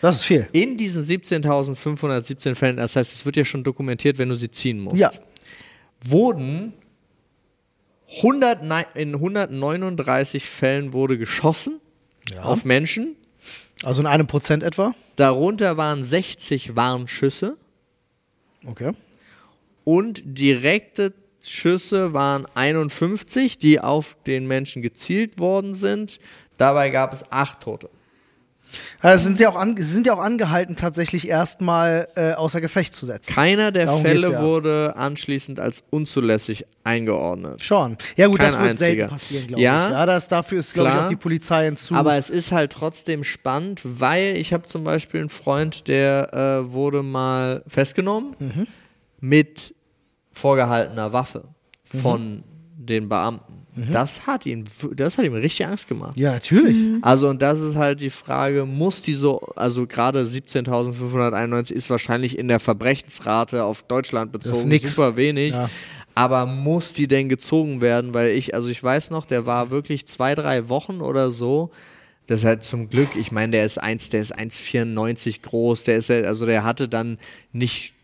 das 0.00 0.16
ist 0.16 0.22
viel. 0.24 0.46
In 0.52 0.76
diesen 0.76 1.04
17.517 1.04 2.54
Fällen, 2.54 2.76
das 2.76 2.94
heißt, 2.96 3.12
es 3.12 3.26
wird 3.26 3.36
ja 3.36 3.44
schon 3.44 3.64
dokumentiert, 3.64 4.18
wenn 4.18 4.28
du 4.28 4.36
sie 4.36 4.50
ziehen 4.50 4.78
musst, 4.78 4.96
Ja. 4.98 5.10
wurden 6.04 6.72
100, 8.22 8.62
nei- 8.62 8.86
in 8.94 9.18
139 9.18 10.44
Fällen 10.46 10.92
wurde 10.92 11.18
geschossen 11.18 11.80
auf 12.42 12.64
Menschen. 12.64 13.16
Also 13.82 14.00
in 14.00 14.06
einem 14.06 14.26
Prozent 14.26 14.62
etwa. 14.62 14.94
Darunter 15.16 15.76
waren 15.76 16.04
60 16.04 16.76
Warnschüsse. 16.76 17.56
Okay. 18.66 18.92
und 19.84 20.22
direkte 20.24 21.12
Schüsse 21.40 22.12
waren 22.12 22.46
51, 22.54 23.58
die 23.58 23.80
auf 23.80 24.16
den 24.26 24.48
Menschen 24.48 24.82
gezielt 24.82 25.38
worden 25.38 25.76
sind. 25.76 26.18
Dabei 26.56 26.90
gab 26.90 27.12
es 27.12 27.30
acht 27.30 27.60
Tote. 27.60 27.88
Also 29.00 29.24
sind 29.24 29.38
sie, 29.38 29.46
auch 29.46 29.54
an, 29.56 29.76
sind 29.78 30.06
ja 30.06 30.14
auch 30.14 30.18
angehalten, 30.20 30.74
tatsächlich 30.76 31.28
erstmal 31.28 32.08
äh, 32.16 32.32
außer 32.32 32.60
Gefecht 32.60 32.94
zu 32.94 33.06
setzen. 33.06 33.32
Keiner 33.32 33.70
der 33.72 33.86
Darum 33.86 34.02
Fälle 34.02 34.32
ja. 34.32 34.42
wurde 34.42 34.94
anschließend 34.96 35.60
als 35.60 35.84
unzulässig 35.90 36.66
eingeordnet. 36.84 37.62
Schon. 37.64 37.96
Ja 38.16 38.26
gut, 38.26 38.38
Kein 38.40 38.46
das 38.52 38.58
wird 38.60 38.70
einziger. 38.70 38.86
selten 38.94 39.08
passieren, 39.10 39.46
glaube 39.48 39.62
Ja, 39.62 39.86
ich. 39.86 39.92
Ja, 39.92 40.06
das, 40.06 40.28
dafür 40.28 40.58
ist, 40.58 40.74
glaube 40.74 40.88
ich, 40.88 40.94
klar. 40.94 41.04
auch 41.06 41.08
die 41.10 41.16
Polizei 41.16 41.64
hinzu. 41.66 41.94
Aber 41.94 42.14
es 42.16 42.28
ist 42.30 42.52
halt 42.52 42.72
trotzdem 42.72 43.22
spannend, 43.24 43.80
weil 43.84 44.36
ich 44.36 44.52
habe 44.52 44.66
zum 44.66 44.84
Beispiel 44.84 45.20
einen 45.20 45.28
Freund, 45.30 45.88
der 45.88 46.32
äh, 46.66 46.72
wurde 46.72 47.02
mal 47.02 47.62
festgenommen 47.66 48.34
Mhm. 48.38 48.66
mit 49.20 49.74
vorgehaltener 50.32 51.12
Waffe 51.12 51.44
Mhm. 51.92 51.98
von 51.98 52.42
den 52.76 53.08
Beamten. 53.08 53.45
Das 53.92 54.26
hat 54.26 54.46
ihn, 54.46 54.64
w- 54.80 54.94
das 54.94 55.18
hat 55.18 55.24
ihm 55.26 55.34
richtig 55.34 55.66
Angst 55.66 55.86
gemacht. 55.86 56.16
ja, 56.16 56.32
natürlich. 56.32 56.76
Also 57.02 57.28
und 57.28 57.42
das 57.42 57.60
ist 57.60 57.76
halt 57.76 58.00
die 58.00 58.10
Frage, 58.10 58.64
muss 58.64 59.02
die 59.02 59.12
so, 59.14 59.40
also 59.54 59.86
gerade 59.86 60.22
17.591 60.24 61.72
ist 61.72 61.90
wahrscheinlich 61.90 62.38
in 62.38 62.48
der 62.48 62.60
Verbrechensrate 62.60 63.64
auf 63.64 63.82
Deutschland 63.82 64.32
bezogen 64.32 64.68
nix. 64.68 64.94
super 64.94 65.16
wenig. 65.16 65.52
Ja. 65.52 65.68
Aber 66.14 66.46
muss 66.46 66.94
die 66.94 67.06
denn 67.08 67.28
gezogen 67.28 67.82
werden? 67.82 68.14
Weil 68.14 68.30
ich, 68.30 68.54
also 68.54 68.68
ich 68.68 68.82
weiß 68.82 69.10
noch, 69.10 69.26
der 69.26 69.44
war 69.44 69.70
wirklich 69.70 70.06
zwei, 70.06 70.34
drei 70.34 70.68
Wochen 70.70 71.00
oder 71.02 71.30
so. 71.30 71.70
Das 72.26 72.40
ist 72.40 72.46
halt 72.46 72.64
zum 72.64 72.88
Glück, 72.88 73.14
ich 73.14 73.30
meine, 73.30 73.52
der 73.52 73.64
ist 73.66 73.78
eins, 73.78 74.08
der 74.10 74.20
ist 74.22 74.36
1,94 74.36 75.42
groß, 75.42 75.84
der 75.84 75.98
ist 75.98 76.10
halt, 76.10 76.24
also 76.26 76.44
der 76.46 76.64
hatte 76.64 76.88
dann 76.88 77.18
nicht, 77.52 77.94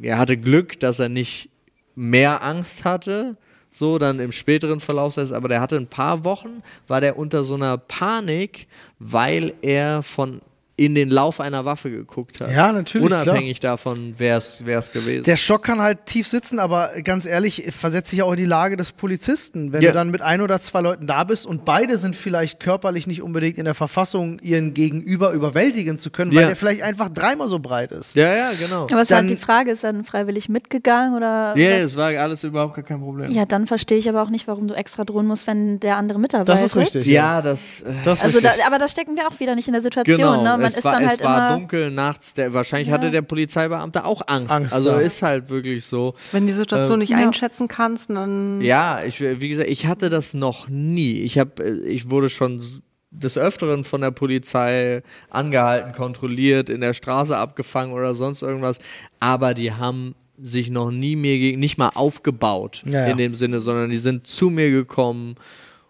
er 0.00 0.16
hatte 0.18 0.36
Glück, 0.38 0.80
dass 0.80 0.98
er 0.98 1.08
nicht 1.10 1.50
mehr 1.94 2.42
Angst 2.42 2.84
hatte, 2.84 3.36
so 3.78 3.98
dann 3.98 4.20
im 4.20 4.32
späteren 4.32 4.80
Verlauf, 4.80 5.14
des- 5.14 5.32
aber 5.32 5.48
der 5.48 5.60
hatte 5.60 5.76
ein 5.76 5.86
paar 5.86 6.24
Wochen, 6.24 6.62
war 6.88 7.00
der 7.00 7.18
unter 7.18 7.44
so 7.44 7.54
einer 7.54 7.76
Panik, 7.78 8.66
weil 8.98 9.54
er 9.62 10.02
von 10.02 10.40
in 10.78 10.94
den 10.94 11.08
Lauf 11.08 11.40
einer 11.40 11.64
Waffe 11.64 11.90
geguckt 11.90 12.40
hat. 12.40 12.50
Ja, 12.50 12.70
natürlich, 12.70 13.06
Unabhängig 13.06 13.60
davon, 13.60 14.12
wer 14.18 14.36
es 14.36 14.58
gewesen 14.92 15.24
Der 15.24 15.36
Schock 15.38 15.62
kann 15.64 15.80
halt 15.80 16.04
tief 16.04 16.28
sitzen, 16.28 16.58
aber 16.58 16.90
ganz 17.02 17.24
ehrlich, 17.24 17.64
versetzt 17.70 18.10
sich 18.10 18.22
auch 18.22 18.32
in 18.32 18.36
die 18.36 18.44
Lage 18.44 18.76
des 18.76 18.92
Polizisten. 18.92 19.72
Wenn 19.72 19.80
Ja. 19.80 19.90
du 19.92 19.94
dann 19.94 20.10
mit 20.10 20.20
ein 20.20 20.42
oder 20.42 20.60
zwei 20.60 20.82
Leuten 20.82 21.06
da 21.06 21.24
bist 21.24 21.46
und 21.46 21.64
beide 21.64 21.96
sind 21.96 22.14
vielleicht 22.14 22.60
körperlich 22.60 23.06
nicht 23.06 23.22
unbedingt 23.22 23.56
in 23.56 23.64
der 23.64 23.74
Verfassung, 23.74 24.38
ihren 24.40 24.74
Gegenüber 24.74 25.30
überwältigen 25.32 25.96
zu 25.96 26.10
können, 26.10 26.32
weil 26.34 26.42
Ja. 26.42 26.46
der 26.48 26.56
vielleicht 26.56 26.82
einfach 26.82 27.08
dreimal 27.08 27.48
so 27.48 27.58
breit 27.58 27.90
ist. 27.92 28.14
Ja, 28.14 28.34
ja, 28.34 28.50
genau. 28.60 28.82
Aber 28.92 29.00
es 29.00 29.08
ist 29.10 29.16
halt 29.16 29.30
die 29.30 29.36
Frage, 29.36 29.70
ist 29.70 29.82
er 29.82 29.94
dann 29.94 30.04
freiwillig 30.04 30.50
mitgegangen 30.50 31.14
oder? 31.14 31.56
Ja, 31.56 31.70
was? 31.78 31.84
es 31.84 31.96
war 31.96 32.08
alles 32.10 32.44
überhaupt 32.44 32.74
gar 32.74 32.84
kein 32.84 33.00
Problem. 33.00 33.30
ja, 33.32 33.46
dann 33.46 33.66
verstehe 33.66 33.96
ich 33.96 34.10
aber 34.10 34.20
auch 34.22 34.28
nicht, 34.30 34.46
warum 34.46 34.68
du 34.68 34.74
extra 34.74 35.04
drohen 35.06 35.26
musst, 35.26 35.46
wenn 35.46 35.80
der 35.80 35.96
andere 35.96 36.18
mit 36.18 36.34
dabei 36.34 36.44
Das 36.44 36.62
ist 36.62 36.76
richtig. 36.76 37.06
Ja, 37.06 37.40
das. 37.40 37.80
Äh, 37.80 37.86
Das 38.04 38.18
ist 38.18 38.24
Also, 38.26 38.40
da, 38.40 38.50
richtig. 38.50 38.66
aber 38.66 38.78
da 38.78 38.88
stecken 38.88 39.16
wir 39.16 39.26
auch 39.26 39.40
wieder 39.40 39.54
nicht 39.54 39.68
in 39.68 39.72
der 39.72 39.80
Situation. 39.82 40.16
Genau, 40.18 40.42
ne? 40.42 40.65
Man 40.66 40.72
es, 40.72 40.78
ist 40.78 40.84
war, 40.84 40.92
dann 40.92 41.02
es 41.04 41.08
halt 41.10 41.24
war 41.24 41.48
immer. 41.50 41.58
dunkel 41.58 41.90
nachts. 41.90 42.34
Der, 42.34 42.52
wahrscheinlich 42.52 42.88
Ja. 42.88 42.94
hatte 42.94 43.10
der 43.10 43.22
Polizeibeamte 43.22 44.04
auch 44.04 44.22
Angst. 44.26 44.50
Angst, 44.50 44.72
also 44.72 44.90
ja. 44.90 44.98
ist 44.98 45.22
halt 45.22 45.48
wirklich 45.48 45.84
so. 45.84 46.14
Wenn 46.32 46.46
die 46.46 46.52
Situation 46.52 46.98
nicht 46.98 47.10
Ja. 47.10 47.18
einschätzen 47.18 47.68
kannst, 47.68 48.10
dann 48.10 48.60
Ja, 48.60 49.02
ich, 49.04 49.20
wie 49.20 49.48
gesagt, 49.48 49.68
ich 49.70 49.86
hatte 49.86 50.10
das 50.10 50.34
noch 50.34 50.68
nie. 50.68 51.20
Ich, 51.20 51.38
hab, 51.38 51.60
äh, 51.60 51.78
ich 51.86 52.10
wurde 52.10 52.28
schon 52.28 52.62
des 53.10 53.38
Öfteren 53.38 53.84
von 53.84 54.02
der 54.02 54.10
Polizei 54.10 55.02
angehalten, 55.30 55.92
kontrolliert, 55.92 56.68
in 56.68 56.80
der 56.82 56.92
Straße 56.92 57.36
abgefangen 57.36 57.92
oder 57.94 58.14
sonst 58.14 58.42
irgendwas. 58.42 58.78
Aber 59.20 59.54
die 59.54 59.72
haben 59.72 60.14
sich 60.38 60.68
noch 60.70 60.90
nie 60.90 61.16
mir 61.16 61.38
gegen, 61.38 61.58
nicht 61.60 61.78
mal 61.78 61.90
aufgebaut 61.94 62.82
Ja, 62.84 63.06
ja. 63.06 63.06
in 63.06 63.16
dem 63.16 63.32
Sinne, 63.34 63.60
sondern 63.60 63.88
die 63.88 63.96
sind 63.98 64.26
zu 64.26 64.50
mir 64.50 64.70
gekommen 64.70 65.36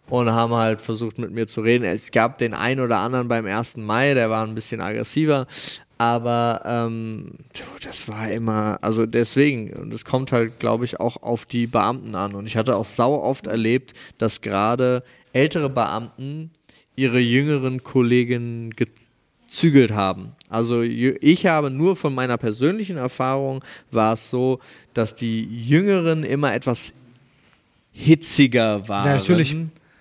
und 0.08 0.30
haben 0.30 0.54
halt 0.54 0.80
versucht 0.80 1.18
mit 1.18 1.32
mir 1.32 1.46
zu 1.46 1.60
reden. 1.60 1.84
Es 1.84 2.10
gab 2.10 2.38
den 2.38 2.54
einen 2.54 2.80
oder 2.80 2.98
anderen 2.98 3.28
beim 3.28 3.46
1. 3.46 3.76
Mai, 3.78 4.14
der 4.14 4.30
war 4.30 4.46
ein 4.46 4.54
bisschen 4.54 4.80
aggressiver. 4.80 5.46
Aber 5.98 6.60
ähm, 6.66 7.32
das 7.82 8.06
war 8.06 8.30
immer, 8.30 8.78
also 8.82 9.06
deswegen, 9.06 9.72
und 9.72 9.94
es 9.94 10.04
kommt 10.04 10.30
halt, 10.30 10.60
glaube 10.60 10.84
ich, 10.84 11.00
auch 11.00 11.22
auf 11.22 11.46
die 11.46 11.66
Beamten 11.66 12.14
an. 12.14 12.34
Und 12.34 12.46
ich 12.46 12.56
hatte 12.56 12.76
auch 12.76 12.84
sau 12.84 13.22
oft 13.22 13.46
erlebt, 13.46 13.94
dass 14.18 14.42
gerade 14.42 15.02
ältere 15.32 15.70
Beamten 15.70 16.50
ihre 16.96 17.18
jüngeren 17.18 17.82
Kollegen 17.82 18.74
gezügelt 18.76 19.92
haben. 19.92 20.32
Also 20.48 20.82
ich 20.82 21.46
habe 21.46 21.70
nur 21.70 21.96
von 21.96 22.14
meiner 22.14 22.36
persönlichen 22.36 22.98
Erfahrung 22.98 23.64
war 23.90 24.14
es 24.14 24.28
so, 24.28 24.60
dass 24.92 25.16
die 25.16 25.44
Jüngeren 25.44 26.24
immer 26.24 26.54
etwas 26.54 26.92
hitziger 27.92 28.86
waren. 28.88 29.06
Ja, 29.06 29.16
natürlich. 29.16 29.56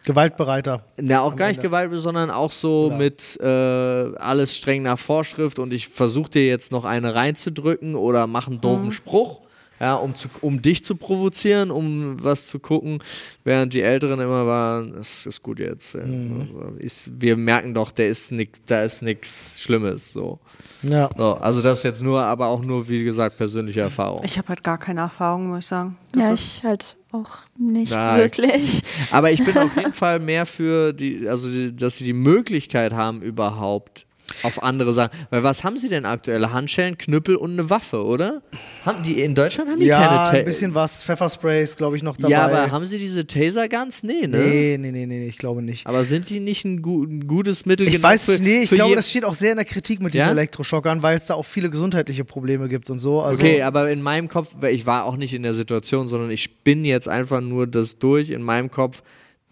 Gewaltbereiter. 0.06 0.84
Na, 0.98 1.22
auch 1.22 1.36
gar 1.36 1.48
nicht 1.48 1.58
Ende. 1.58 1.68
Gewalt, 1.70 1.92
sondern 1.96 2.32
auch 2.32 2.52
so 2.52 2.90
Ja. 2.92 2.98
mit 2.98 3.38
äh, 3.42 3.46
alles 3.46 4.56
streng 4.56 4.84
nach 4.84 5.00
Vorschrift 5.00 5.60
und 5.60 5.74
ich 5.74 5.88
versuche 5.90 6.30
dir 6.32 6.48
jetzt 6.48 6.72
noch 6.72 6.86
eine 6.86 7.16
reinzudrücken 7.16 7.96
oder 7.96 8.28
mach 8.28 8.48
einen 8.48 8.58
Mhm. 8.58 8.62
doofen 8.62 8.92
Spruch, 8.92 9.42
ja, 9.80 9.96
um, 9.96 10.16
zu, 10.16 10.30
um 10.40 10.62
dich 10.62 10.86
zu 10.86 10.96
provozieren, 10.96 11.70
um 11.70 12.16
was 12.24 12.48
zu 12.48 12.60
gucken, 12.60 13.00
während 13.44 13.74
die 13.74 13.82
Älteren 13.82 14.22
immer 14.22 14.46
waren, 14.48 14.96
es 14.96 15.26
ist 15.26 15.44
gut 15.44 15.60
jetzt. 15.60 15.96
Mhm. 15.96 16.48
Also, 16.62 16.78
ist, 16.78 17.10
wir 17.20 17.36
merken 17.36 17.74
doch, 17.74 17.92
der 17.92 18.08
ist 18.08 18.32
nix, 18.32 18.62
da 18.66 18.84
ist 18.84 19.02
nichts 19.02 19.60
Schlimmes. 19.60 20.14
So. 20.14 20.40
Ja. 20.82 21.10
So, 21.18 21.34
also 21.34 21.62
das 21.62 21.80
ist 21.80 21.84
jetzt 21.84 22.04
nur, 22.04 22.22
aber 22.24 22.48
auch 22.48 22.62
nur, 22.62 22.88
wie 22.88 23.04
gesagt, 23.04 23.38
persönliche 23.38 23.82
Erfahrung. 23.82 24.22
ich 24.24 24.38
habe 24.38 24.48
halt 24.50 24.64
gar 24.64 24.78
keine 24.78 25.02
Erfahrung, 25.02 25.48
muss 25.50 25.60
ich 25.60 25.68
sagen. 25.68 25.98
Das 26.14 26.24
Ja, 26.24 26.34
ich 26.34 26.64
halt 26.64 26.96
auch 27.16 27.38
nicht 27.58 27.92
Nein. 27.92 28.20
wirklich. 28.20 28.82
Aber 29.12 29.32
ich 29.32 29.44
bin 29.44 29.58
auf 29.58 29.76
jeden 29.78 29.94
Fall 29.94 30.20
mehr 30.20 30.46
für 30.46 30.94
die, 30.94 31.28
also 31.28 31.50
die, 31.50 31.76
dass 31.76 31.98
sie 31.98 32.04
die 32.04 32.14
Möglichkeit 32.14 32.94
haben, 32.94 33.22
überhaupt 33.22 34.06
auf 34.44 34.64
andere 34.64 34.94
Sachen. 34.94 35.12
Weil 35.30 35.44
was 35.44 35.64
haben 35.64 35.78
sie 35.78 35.90
denn 35.90 36.06
aktuell? 36.06 36.46
Handschellen, 36.48 36.98
Knüppel 36.98 37.36
und 37.36 37.52
eine 37.52 37.70
Waffe, 37.70 38.04
oder? 38.04 38.42
Haben 38.86 39.04
die 39.04 39.22
in 39.22 39.36
Deutschland 39.36 39.70
haben 39.70 39.80
die 39.80 39.86
Ja, 39.86 40.00
keine 40.00 40.16
Ta 40.16 40.30
ein 40.30 40.46
bisschen 40.46 40.74
was. 40.74 41.04
Pfeffersprays, 41.04 41.76
glaube 41.76 41.98
ich, 41.98 42.04
noch 42.04 42.18
dabei. 42.18 42.32
Ja, 42.32 42.46
aber 42.46 42.72
haben 42.72 42.86
sie 42.86 42.98
diese 42.98 43.26
Taser 43.28 43.70
Guns? 43.70 44.04
Nee, 44.04 44.28
ne? 44.28 44.38
nee, 44.38 44.78
nee, 44.80 44.92
nee, 44.92 45.06
nee, 45.06 45.28
ich 45.28 45.38
glaube 45.38 45.62
nicht. 45.62 45.88
Aber 45.88 46.04
sind 46.06 46.30
die 46.30 46.40
nicht 46.40 46.66
ein, 46.66 46.82
gu 46.82 47.04
ein 47.04 47.28
gutes 47.28 47.66
Mittel 47.66 47.88
Ich 47.88 48.02
weiß 48.02 48.26
für, 48.26 48.44
nicht, 48.44 48.64
ich 48.64 48.70
glaube, 48.72 48.96
das 48.96 49.10
steht 49.10 49.26
auch 49.26 49.36
sehr 49.36 49.52
in 49.52 49.58
der 49.58 49.66
Kritik 49.66 50.00
mit 50.02 50.14
diesen 50.14 50.26
Ja? 50.26 50.32
Elektroschockern, 50.32 51.02
weil 51.02 51.18
es 51.18 51.28
da 51.28 51.36
auch 51.36 51.46
viele 51.46 51.70
gesundheitliche 51.70 52.26
Probleme 52.26 52.70
gibt 52.70 52.90
und 52.90 53.00
so. 53.00 53.22
Also, 53.22 53.42
Okay, 53.42 53.62
aber 53.62 53.90
in 53.90 54.02
meinem 54.02 54.28
Kopf, 54.28 54.56
ich 54.70 54.86
war 54.86 55.06
auch 55.06 55.18
nicht 55.18 55.34
in 55.34 55.44
der 55.44 55.54
Situation, 55.54 56.08
sondern 56.08 56.32
ich 56.32 56.44
spinne 56.44 56.88
jetzt 56.88 57.08
einfach 57.08 57.42
nur 57.42 57.68
das 57.68 58.00
durch 58.00 58.30
in 58.30 58.42
meinem 58.42 58.72
Kopf, 58.72 59.04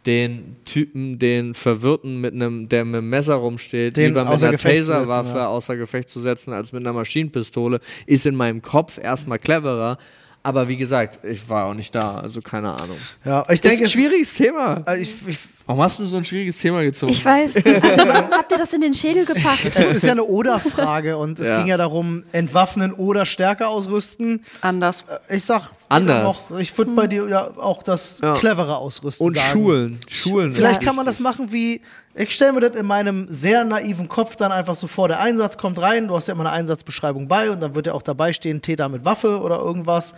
den 0.06 0.58
Typen, 0.66 1.20
den 1.20 1.54
Verwirrten 1.54 2.20
mit 2.20 2.34
einem, 2.34 2.70
der 2.70 2.86
mit 2.86 2.96
einem 2.96 3.10
Messer 3.10 3.36
rumsteht, 3.36 3.98
Den 3.98 4.08
lieber 4.08 4.26
mit 4.26 4.44
einer 4.44 4.58
Taserwaffe 4.58 5.38
ja. 5.38 5.48
außer 5.48 5.78
Gefecht 5.78 6.10
zu 6.10 6.20
setzen, 6.20 6.54
als 6.54 6.74
mit 6.74 6.84
einer 6.84 6.94
Maschinenpistole, 6.94 7.80
ist 8.06 8.26
in 8.26 8.36
meinem 8.36 8.62
Kopf 8.62 8.98
erstmal 8.98 9.40
cleverer. 9.40 9.98
Aber 10.46 10.68
wie 10.68 10.76
gesagt, 10.76 11.20
ich 11.24 11.48
war 11.48 11.66
auch 11.66 11.74
nicht 11.74 11.96
da, 11.96 12.18
also 12.18 12.42
keine 12.42 12.72
Ahnung. 12.72 12.98
Ja, 13.24 13.42
ich 13.50 13.62
Das 13.62 13.72
ist 13.72 13.80
denke, 13.80 13.84
ein 13.86 13.90
schwieriges 13.90 14.34
Thema. 14.34 14.84
äh, 14.88 15.02
ich, 15.02 15.14
ich, 15.26 15.40
Warum 15.66 15.82
hast 15.82 15.98
du 15.98 16.04
so 16.04 16.18
ein 16.18 16.26
schwieriges 16.26 16.60
Thema 16.60 16.84
gezogen? 16.84 17.14
Ich 17.14 17.24
weiß. 17.24 17.56
Also, 17.56 17.66
warum 18.10 18.32
habt 18.32 18.52
ihr 18.52 18.58
das 18.58 18.74
in 18.74 18.82
den 18.82 18.94
Schädel 18.94 19.24
gepackt? 19.26 19.64
es 19.66 19.80
ist 19.80 20.04
ja 20.04 20.12
eine 20.12 20.26
Oder-Frage 20.26 21.16
und 21.16 21.40
es 21.40 21.48
Ja. 21.48 21.60
ging 21.60 21.68
ja 21.68 21.78
darum, 21.78 22.24
entwaffnen 22.34 22.92
oder 22.94 23.26
stärker 23.26 23.70
ausrüsten. 23.70 24.44
Anders. 24.60 25.06
Ich 25.30 25.46
sag 25.46 25.70
Anders. 25.88 26.26
Auch, 26.26 26.58
ich 26.60 26.78
würde 26.78 26.92
bei 26.92 27.08
dir 27.08 27.26
ja 27.30 27.52
auch 27.58 27.82
das 27.82 28.20
Ja. 28.22 28.34
clevere 28.36 28.76
Ausrüsten 28.76 29.26
Und 29.26 29.38
sagen. 29.38 29.50
Schulen. 29.54 30.00
Schulen. 30.10 30.54
Vielleicht 30.54 30.82
kann 30.82 30.98
man 30.98 31.06
das 31.06 31.22
machen 31.22 31.54
wie, 31.54 31.80
ich 32.16 32.30
stelle 32.36 32.54
mir 32.54 32.60
das 32.60 32.80
in 32.80 32.86
meinem 32.86 33.28
sehr 33.30 33.64
naiven 33.66 34.08
Kopf 34.08 34.36
dann 34.36 34.52
einfach 34.52 34.76
so 34.76 34.86
vor, 34.88 35.08
der 35.08 35.20
Einsatz 35.20 35.58
kommt 35.58 35.80
rein, 35.80 36.08
du 36.08 36.16
hast 36.16 36.28
ja 36.28 36.34
immer 36.34 36.44
eine 36.46 36.52
Einsatzbeschreibung 36.52 37.28
bei 37.28 37.50
und 37.50 37.60
dann 37.60 37.74
wird 37.74 37.88
ja 37.88 37.94
auch 37.94 38.04
dabei 38.04 38.34
stehen, 38.34 38.62
Täter 38.62 38.88
mit 38.90 39.04
Waffe 39.04 39.42
oder 39.42 39.58
irgendwas. 39.58 40.14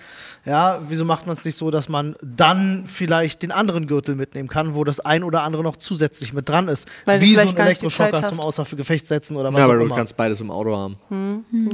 Ja, 0.45 0.79
wieso 0.89 1.05
macht 1.05 1.25
man 1.25 1.35
es 1.37 1.45
nicht 1.45 1.57
so, 1.57 1.71
dass 1.71 1.87
man 1.87 2.15
dann 2.21 2.83
vielleicht 2.87 3.41
den 3.41 3.51
anderen 3.51 3.87
Gürtel 3.87 4.15
mitnehmen 4.15 4.49
kann, 4.49 4.75
wo 4.75 4.83
das 4.83 4.99
ein 4.99 5.23
oder 5.23 5.43
andere 5.43 5.63
noch 5.63 5.77
zusätzlich 5.77 6.33
mit 6.33 6.49
dran 6.49 6.67
ist? 6.67 6.87
Weil 7.05 7.19
du 7.19 7.25
wie 7.25 7.35
so 7.35 7.41
ein 7.41 7.57
Elektroschocker 7.57 8.23
zum. 8.23 8.39
Außer 8.39 8.65
Gefecht 8.75 9.07
setzen 9.07 9.37
oder 9.37 9.53
was 9.53 9.59
Ja, 9.59 9.65
auch 9.65 9.69
aber 9.69 9.79
du 9.79 9.85
immer. 9.85 9.95
kannst 9.95 10.17
beides 10.17 10.41
im 10.41 10.51
Auto 10.51 10.75
haben. 10.75 10.97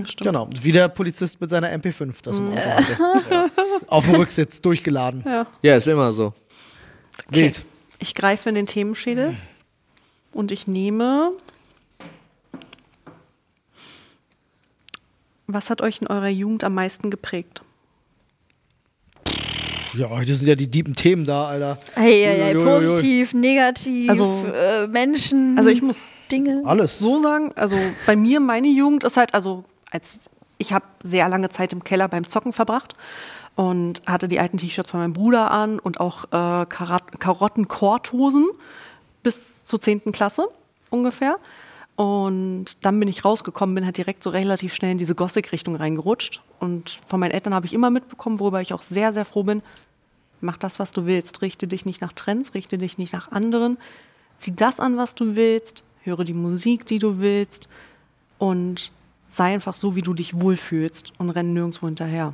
Stimmt. 0.06 0.18
Genau, 0.18 0.48
wie 0.62 0.72
der 0.72 0.88
Polizist 0.88 1.42
mit 1.42 1.50
seiner 1.50 1.70
MP5 1.70 2.14
das 2.24 2.38
im 2.38 2.52
Auto 2.52 2.60
hatte. 2.60 2.98
Ja. 3.32 3.48
Auf 3.88 4.06
dem 4.06 4.16
Rücksitz 4.16 4.62
durchgeladen. 4.62 5.24
Ja. 5.26 5.46
Ja, 5.62 5.76
ist 5.76 5.88
immer 5.88 6.12
so. 6.14 6.34
Wild. 7.30 7.62
Ich 8.00 8.14
greife 8.16 8.50
in 8.50 8.56
den 8.56 8.68
Themenschädel 8.68 9.36
und 10.34 10.52
ich 10.52 10.68
nehme. 10.68 11.32
Was 15.48 15.70
hat 15.70 15.82
euch 15.82 16.02
in 16.02 16.08
eurer 16.08 16.30
Jugend 16.30 16.64
am 16.64 16.74
meisten 16.76 17.10
geprägt? 17.10 17.62
Ja, 19.94 20.10
heute 20.10 20.34
sind 20.36 20.48
ja 20.48 20.56
die 20.56 20.68
deepen 20.72 20.96
Themen 20.96 21.26
da, 21.26 21.48
Alter. 21.48 21.78
Hey, 21.96 22.24
hey, 22.24 22.38
hey, 22.40 22.54
positiv, 22.56 23.34
negativ, 23.34 24.10
Also- 24.10 24.46
äh, 24.54 24.88
Menschen, 24.88 25.58
Also 25.58 25.70
ich 25.70 25.82
muss 25.82 26.14
Dinge. 26.32 26.62
Alles. 26.64 26.98
so 27.00 27.20
sagen, 27.20 27.52
also 27.58 27.76
bei 28.06 28.16
mir, 28.16 28.40
meine 28.40 28.70
Jugend 28.70 29.04
ist 29.04 29.18
halt, 29.18 29.34
also 29.34 29.66
als 29.90 30.20
ich 30.58 30.72
habe 30.72 30.86
sehr 31.04 31.28
lange 31.28 31.50
Zeit 31.50 31.74
im 31.74 31.84
Keller 31.84 32.08
beim 32.08 32.26
Zocken 32.26 32.54
verbracht 32.54 32.94
und 33.56 34.02
hatte 34.06 34.30
die 34.30 34.40
alten 34.40 34.56
T-Shirts 34.58 34.92
von 34.92 35.02
meinem 35.02 35.12
Bruder 35.14 35.52
an 35.52 35.80
und 35.80 36.00
auch 36.00 36.24
äh, 36.26 36.66
Karotten-Korthosen 36.68 38.48
bis 39.24 39.64
zur 39.64 39.80
10. 39.80 40.12
Klasse 40.12 40.48
ungefähr. 40.90 41.38
Und 41.96 42.84
dann 42.86 43.00
bin 43.00 43.08
ich 43.08 43.26
rausgekommen, 43.26 43.76
bin 43.76 43.86
halt 43.86 43.98
direkt 43.98 44.24
so 44.24 44.30
relativ 44.30 44.74
schnell 44.74 44.92
in 44.92 44.98
diese 44.98 45.14
Gothic-Richtung 45.14 45.76
reingerutscht. 45.76 46.42
Und 46.60 47.00
von 47.08 47.20
meinen 47.20 47.32
Eltern 47.32 47.54
habe 47.54 47.66
ich 47.66 47.74
immer 47.74 47.90
mitbekommen, 47.90 48.40
worüber 48.40 48.62
ich 48.62 48.74
auch 48.74 48.82
sehr, 48.82 49.14
sehr 49.14 49.26
froh 49.26 49.44
bin. 49.44 49.62
Mach 50.40 50.58
das, 50.58 50.80
was 50.80 50.92
du 50.94 51.06
willst. 51.06 51.42
Richte 51.42 51.68
dich 51.68 51.86
nicht 51.86 52.02
nach 52.02 52.14
Trends, 52.14 52.54
richte 52.54 52.78
dich 52.78 52.98
nicht 52.98 53.14
nach 53.14 53.32
anderen. 53.32 53.78
Zieh 54.38 54.56
das 54.56 54.80
an, 54.80 54.98
was 54.98 55.14
du 55.14 55.36
willst. 55.36 55.84
Höre 56.04 56.24
die 56.24 56.34
Musik, 56.34 56.86
die 56.88 56.98
du 56.98 57.20
willst. 57.20 57.70
Und 58.40 58.92
sei 59.30 59.54
einfach 59.54 59.76
so, 59.76 59.96
wie 59.96 60.02
du 60.02 60.14
dich 60.14 60.40
wohlfühlst 60.40 61.14
und 61.20 61.30
renn 61.30 61.54
nirgendwo 61.54 61.86
hinterher. 61.86 62.34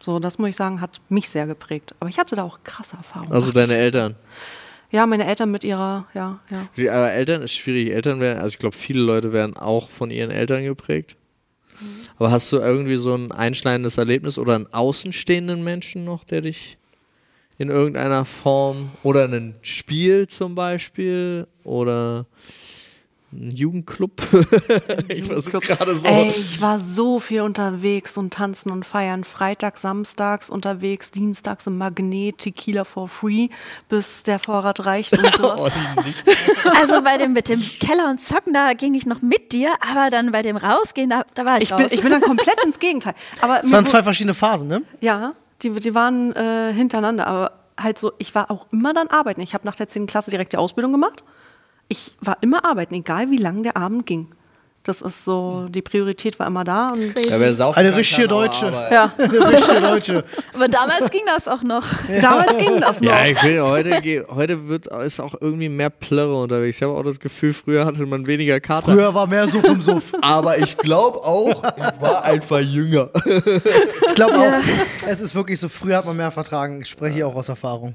So, 0.00 0.18
das 0.18 0.38
muss 0.38 0.50
ich 0.50 0.56
sagen, 0.56 0.80
hat 0.80 1.00
mich 1.08 1.28
sehr 1.28 1.46
geprägt. 1.46 1.94
Aber 1.98 2.10
ich 2.10 2.18
hatte 2.18 2.36
da 2.36 2.44
auch 2.44 2.60
krasse 2.62 2.96
Erfahrungen. 2.96 3.32
Also 3.32 3.52
deine 3.52 3.76
Eltern. 3.76 4.14
Ja, 4.90 5.06
meine 5.06 5.26
Eltern 5.26 5.50
mit 5.50 5.64
ihrer, 5.64 6.06
ja, 6.14 6.40
ja. 6.50 6.68
Die, 6.76 6.88
aber 6.88 7.12
Eltern 7.12 7.42
ist 7.42 7.52
schwierig. 7.52 7.92
Eltern 7.92 8.20
werden, 8.20 8.38
also 8.38 8.48
ich 8.54 8.58
glaube, 8.58 8.76
viele 8.76 9.00
Leute 9.00 9.32
werden 9.32 9.56
auch 9.56 9.90
von 9.90 10.10
ihren 10.10 10.30
Eltern 10.30 10.64
geprägt. 10.64 11.16
Aber 12.16 12.30
hast 12.30 12.50
du 12.52 12.56
irgendwie 12.56 12.96
so 12.96 13.14
ein 13.14 13.30
einschneidendes 13.30 13.98
Erlebnis 13.98 14.38
oder 14.38 14.54
einen 14.54 14.72
außenstehenden 14.72 15.62
Menschen 15.62 16.04
noch, 16.04 16.24
der 16.24 16.40
dich 16.40 16.76
in 17.58 17.68
irgendeiner 17.68 18.24
Form 18.24 18.90
oder 19.02 19.24
ein 19.24 19.54
Spiel 19.62 20.26
zum 20.26 20.54
Beispiel 20.54 21.46
oder 21.64 22.26
ein 23.30 23.50
Jugendclub? 23.50 24.22
ich 25.08 25.28
gerade 25.28 25.96
so. 25.96 26.06
Ey, 26.06 26.30
ich 26.30 26.60
war 26.62 26.78
so 26.78 27.20
viel 27.20 27.42
unterwegs 27.42 28.16
und 28.16 28.32
tanzen 28.32 28.70
und 28.70 28.86
feiern. 28.86 29.24
Freitags, 29.24 29.82
samstags 29.82 30.48
unterwegs, 30.48 31.10
dienstags 31.10 31.66
im 31.66 31.76
Magnet, 31.76 32.38
Tequila 32.38 32.84
for 32.84 33.06
free, 33.06 33.48
bis 33.88 34.22
der 34.22 34.38
Vorrat 34.38 34.86
reicht 34.86 35.12
und 35.18 35.26
sowas. 35.36 35.60
Oh, 35.60 36.00
nicht. 36.02 36.24
Also 36.74 37.02
bei 37.02 37.18
dem 37.18 37.34
mit 37.34 37.50
dem 37.50 37.60
Keller 37.60 38.08
und 38.08 38.18
Zocken, 38.18 38.54
da 38.54 38.72
ging 38.72 38.94
ich 38.94 39.04
noch 39.04 39.20
mit 39.20 39.52
dir, 39.52 39.74
aber 39.80 40.08
dann 40.08 40.32
bei 40.32 40.40
dem 40.40 40.56
Rausgehen, 40.56 41.10
da, 41.10 41.24
da 41.34 41.44
war 41.44 41.58
ich, 41.58 41.64
Ich 41.64 41.76
bin, 41.76 41.84
raus. 41.84 41.92
ich 41.92 42.00
bin 42.00 42.10
dann 42.10 42.20
komplett 42.22 42.64
ins 42.64 42.78
Gegenteil. 42.78 43.14
Aber 43.42 43.62
Es 43.62 43.70
waren 43.70 43.84
zwei 43.84 44.02
verschiedene 44.02 44.34
Phasen, 44.34 44.68
ne? 44.68 44.82
Ja, 45.00 45.34
die, 45.62 45.70
die 45.70 45.94
waren 45.94 46.32
äh, 46.34 46.72
hintereinander, 46.72 47.26
aber 47.26 47.52
halt 47.78 47.98
so, 47.98 48.12
ich 48.18 48.34
war 48.34 48.50
auch 48.50 48.66
immer 48.72 48.94
dann 48.94 49.08
arbeiten. 49.08 49.40
Ich 49.42 49.52
habe 49.52 49.66
nach 49.66 49.74
der 49.74 49.88
10. 49.88 50.06
Klasse 50.06 50.30
direkt 50.30 50.52
die 50.52 50.56
Ausbildung 50.56 50.92
gemacht. 50.92 51.22
Ich 51.88 52.14
war 52.20 52.36
immer 52.42 52.64
arbeiten, 52.64 52.94
egal 52.94 53.30
wie 53.30 53.38
lang 53.38 53.62
der 53.62 53.76
Abend 53.76 54.04
ging. 54.06 54.28
Das 54.84 55.02
ist 55.02 55.22
so, 55.24 55.66
die 55.68 55.82
Priorität 55.82 56.38
war 56.38 56.46
immer 56.46 56.64
da. 56.64 56.90
Und 56.90 57.14
Ja, 57.28 57.36
Eine 57.76 57.94
richtige 57.94 58.26
Deutsche. 58.26 58.66
ja, 58.90 59.12
Eine 59.18 59.48
richtige 59.52 59.80
Deutsche. 59.82 60.24
aber 60.54 60.68
damals 60.68 61.10
ging 61.10 61.22
das 61.26 61.46
auch 61.46 61.62
noch. 61.62 61.84
damals 62.22 62.56
ging 62.56 62.80
das 62.80 62.98
noch. 63.00 63.10
Ja, 63.10 63.26
ich 63.26 63.38
finde, 63.38 63.64
heute, 63.68 64.24
heute 64.30 64.68
wird, 64.68 64.86
ist 64.86 65.20
auch 65.20 65.34
irgendwie 65.40 65.68
mehr 65.68 65.90
Plörre 65.90 66.34
unterwegs. 66.40 66.78
Ich 66.78 66.82
habe 66.82 66.94
auch 66.94 67.02
das 67.02 67.20
Gefühl, 67.20 67.52
früher 67.52 67.84
hatte 67.84 68.06
man 68.06 68.26
weniger 68.26 68.60
Kater. 68.60 68.92
Früher 68.92 69.12
war 69.12 69.26
mehr 69.26 69.46
Suff 69.48 69.64
im 69.64 69.82
Suff. 69.82 70.12
Aber 70.22 70.56
ich 70.58 70.74
glaube 70.78 71.18
auch, 71.18 71.62
ich 71.76 72.00
war 72.00 72.24
einfach 72.24 72.60
jünger. 72.60 73.10
Ich 73.26 74.14
glaube 74.14 74.38
auch, 74.38 74.52
es 75.06 75.20
ist 75.20 75.34
wirklich 75.34 75.60
so, 75.60 75.68
früher 75.68 75.98
hat 75.98 76.06
man 76.06 76.16
mehr 76.16 76.30
vertragen. 76.30 76.80
Ich 76.80 76.88
spreche 76.88 77.14
hier 77.16 77.26
auch 77.26 77.34
aus 77.34 77.48
Erfahrung. 77.50 77.94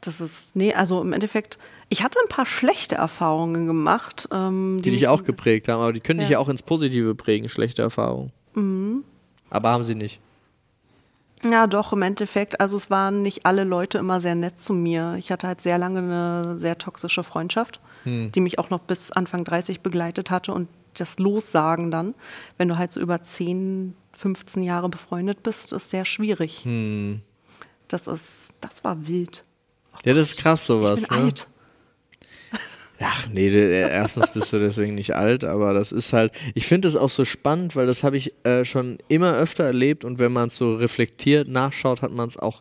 Das 0.00 0.20
ist, 0.20 0.56
nee, 0.56 0.72
also 0.72 1.02
im 1.02 1.12
Endeffekt, 1.12 1.58
ich 1.90 2.02
hatte 2.02 2.18
ein 2.22 2.28
paar 2.28 2.46
schlechte 2.46 2.94
Erfahrungen 2.94 3.66
gemacht. 3.66 4.28
Ähm, 4.32 4.80
Die 4.82 4.90
dich 4.90 5.08
auch 5.08 5.24
geprägt 5.24 5.68
haben, 5.68 5.80
aber 5.82 5.92
die 5.92 6.00
können 6.00 6.20
dich 6.20 6.28
Ja. 6.30 6.34
ja 6.34 6.38
auch 6.38 6.48
ins 6.48 6.62
Positive 6.62 7.14
prägen, 7.14 7.48
schlechte 7.48 7.82
Erfahrungen. 7.82 8.32
Aber 9.50 9.70
haben 9.70 9.84
sie 9.84 9.94
nicht. 9.94 10.20
Ja, 11.48 11.66
doch, 11.66 11.92
im 11.92 12.02
Endeffekt. 12.02 12.60
Also 12.60 12.76
es 12.76 12.90
waren 12.90 13.22
nicht 13.22 13.46
alle 13.46 13.64
Leute 13.64 13.98
immer 13.98 14.20
sehr 14.20 14.34
nett 14.34 14.58
zu 14.60 14.72
mir. 14.74 15.14
Ich 15.18 15.30
hatte 15.32 15.46
halt 15.46 15.60
sehr 15.60 15.78
lange 15.78 16.00
eine 16.00 16.58
sehr 16.58 16.76
toxische 16.78 17.22
Freundschaft, 17.22 17.80
die 18.04 18.40
mich 18.40 18.58
auch 18.58 18.70
noch 18.70 18.80
bis 18.80 19.10
Anfang 19.12 19.44
30 19.44 19.80
begleitet 19.80 20.30
hatte. 20.30 20.52
Und 20.52 20.68
das 20.94 21.18
Lossagen 21.18 21.90
dann, 21.90 22.14
wenn 22.58 22.68
du 22.68 22.76
halt 22.78 22.92
so 22.92 23.00
über 23.00 23.22
10, 23.22 23.94
15 24.12 24.62
Jahre 24.62 24.88
befreundet 24.88 25.42
bist, 25.42 25.72
ist 25.72 25.90
sehr 25.90 26.04
schwierig. 26.04 26.66
Das 27.88 28.06
ist, 28.06 28.52
das 28.60 28.84
war 28.84 29.06
wild. 29.06 29.44
Ja, 30.04 30.14
das 30.14 30.28
ist 30.28 30.36
krass 30.38 30.66
sowas. 30.66 31.02
ich 31.02 31.08
bin 31.08 31.18
ne? 31.18 31.24
alt. 31.24 31.46
Ach 33.02 33.26
nee, 33.32 33.48
äh, 33.48 33.88
erstens 33.90 34.30
bist 34.30 34.52
du 34.52 34.58
deswegen 34.58 34.94
nicht 34.94 35.14
alt, 35.14 35.42
aber 35.42 35.72
das 35.72 35.90
ist 35.90 36.12
halt, 36.12 36.32
ich 36.54 36.66
finde 36.66 36.86
es 36.86 36.96
auch 36.96 37.08
so 37.08 37.24
spannend, 37.24 37.74
weil 37.74 37.86
das 37.86 38.04
habe 38.04 38.18
ich 38.18 38.34
äh, 38.44 38.66
schon 38.66 38.98
immer 39.08 39.34
öfter 39.36 39.64
erlebt 39.64 40.04
und 40.04 40.18
wenn 40.18 40.32
man 40.32 40.48
es 40.48 40.56
so 40.56 40.74
reflektiert 40.74 41.48
nachschaut, 41.48 42.02
hat 42.02 42.12
man 42.12 42.28
es 42.28 42.36
auch, 42.36 42.60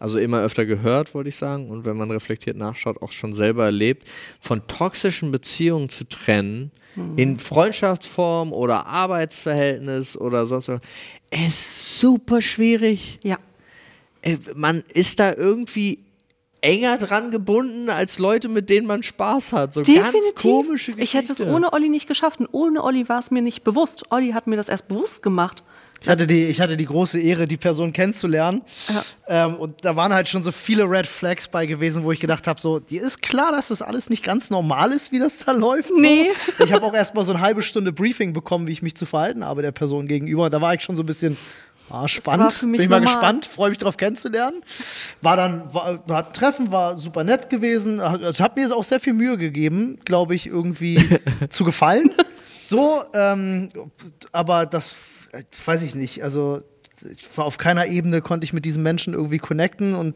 also 0.00 0.18
immer 0.18 0.42
öfter 0.42 0.66
gehört, 0.66 1.14
wollte 1.14 1.28
ich 1.28 1.36
sagen, 1.36 1.68
und 1.70 1.84
wenn 1.84 1.96
man 1.96 2.10
reflektiert 2.10 2.56
nachschaut, 2.56 3.00
auch 3.02 3.12
schon 3.12 3.34
selber 3.34 3.66
erlebt, 3.66 4.04
von 4.40 4.66
toxischen 4.66 5.30
Beziehungen 5.30 5.88
zu 5.88 6.08
trennen, 6.08 6.72
in 7.14 7.38
Freundschaftsform 7.38 8.52
oder 8.52 8.86
Arbeitsverhältnis 8.86 10.16
oder 10.16 10.46
sonst 10.46 10.66
was, 10.66 10.80
ist 11.30 12.00
super 12.00 12.42
schwierig 12.42 13.20
Ja. 13.22 13.38
äh, 14.22 14.36
man 14.56 14.82
ist 14.92 15.20
da 15.20 15.32
irgendwie 15.32 16.00
enger 16.60 16.98
dran 16.98 17.30
gebunden 17.30 17.88
als 17.90 18.18
Leute, 18.18 18.48
mit 18.48 18.68
denen 18.70 18.86
man 18.86 19.02
Spaß 19.02 19.52
hat. 19.52 19.74
So 19.74 19.82
ganz 19.82 20.14
komische 20.34 20.92
Geschichte. 20.92 21.02
Ich 21.02 21.14
hätte 21.14 21.32
es 21.32 21.40
ohne 21.40 21.72
Olli 21.72 21.88
nicht 21.88 22.08
geschafft. 22.08 22.40
Und 22.40 22.48
ohne 22.52 22.82
Olli 22.82 23.08
war 23.08 23.20
es 23.20 23.30
mir 23.30 23.42
nicht 23.42 23.64
bewusst. 23.64 24.10
Olli 24.10 24.32
hat 24.32 24.46
mir 24.46 24.56
das 24.56 24.68
erst 24.68 24.88
bewusst 24.88 25.22
gemacht. 25.22 25.62
Ich 26.00 26.08
hatte, 26.08 26.28
die, 26.28 26.44
ich 26.44 26.60
hatte 26.60 26.76
die 26.76 26.84
große 26.84 27.18
Ehre, 27.18 27.48
die 27.48 27.56
Person 27.56 27.92
kennenzulernen. 27.92 28.62
Ähm, 29.26 29.56
und 29.56 29.84
da 29.84 29.96
waren 29.96 30.12
halt 30.12 30.28
schon 30.28 30.44
so 30.44 30.52
viele 30.52 30.84
Red 30.84 31.08
Flags 31.08 31.48
bei 31.48 31.66
gewesen, 31.66 32.04
wo 32.04 32.12
ich 32.12 32.20
gedacht 32.20 32.46
habe, 32.46 32.60
so, 32.60 32.78
dir 32.78 33.02
ist 33.02 33.20
klar, 33.20 33.50
dass 33.50 33.68
das 33.68 33.82
alles 33.82 34.08
nicht 34.08 34.22
ganz 34.22 34.48
normal 34.48 34.92
ist, 34.92 35.10
wie 35.10 35.18
das 35.18 35.38
da 35.38 35.52
läuft. 35.52 35.90
Nee. 35.96 36.28
So. 36.56 36.64
Ich 36.64 36.72
habe 36.72 36.86
auch 36.86 36.94
erst 36.94 37.14
mal 37.16 37.24
so 37.24 37.32
eine 37.32 37.40
halbe 37.40 37.62
Stunde 37.62 37.92
Briefing 37.92 38.32
bekommen, 38.32 38.68
wie 38.68 38.72
ich 38.72 38.82
mich 38.82 38.94
zu 38.94 39.06
verhalten 39.06 39.44
habe 39.44 39.62
der 39.62 39.72
Person 39.72 40.06
gegenüber. 40.06 40.50
Da 40.50 40.60
war 40.60 40.72
ich 40.72 40.82
schon 40.82 40.94
so 40.94 41.02
ein 41.02 41.06
bisschen 41.06 41.36
ah, 41.90 42.08
spannend. 42.08 42.62
war 42.62 42.70
Bin 42.70 42.80
ich 42.80 42.88
mal 42.88 43.00
gespannt, 43.00 43.46
freue 43.46 43.70
mich 43.70 43.78
drauf 43.78 43.96
kennenzulernen. 43.96 44.62
War 45.22 45.36
dann, 45.36 45.72
war, 45.72 46.00
hat 46.08 46.28
ein 46.28 46.32
Treffen, 46.32 46.72
war 46.72 46.98
super 46.98 47.24
nett 47.24 47.50
gewesen. 47.50 48.00
Es 48.00 48.40
hat 48.40 48.56
mir 48.56 48.62
jetzt 48.62 48.72
auch 48.72 48.84
sehr 48.84 49.00
viel 49.00 49.12
Mühe 49.12 49.38
gegeben, 49.38 49.98
glaube 50.04 50.34
ich, 50.34 50.46
irgendwie 50.46 51.18
zu 51.50 51.64
gefallen. 51.64 52.10
So, 52.62 53.02
ähm, 53.14 53.70
aber 54.32 54.66
das 54.66 54.94
äh, 55.32 55.42
weiß 55.64 55.82
ich 55.82 55.94
nicht. 55.94 56.22
Also 56.22 56.62
ich 57.02 57.26
war 57.36 57.44
auf 57.44 57.58
keiner 57.58 57.86
Ebene 57.86 58.20
konnte 58.20 58.44
ich 58.44 58.52
mit 58.52 58.64
diesem 58.64 58.82
Menschen 58.82 59.14
irgendwie 59.14 59.38
connecten 59.38 59.94
und 59.94 60.14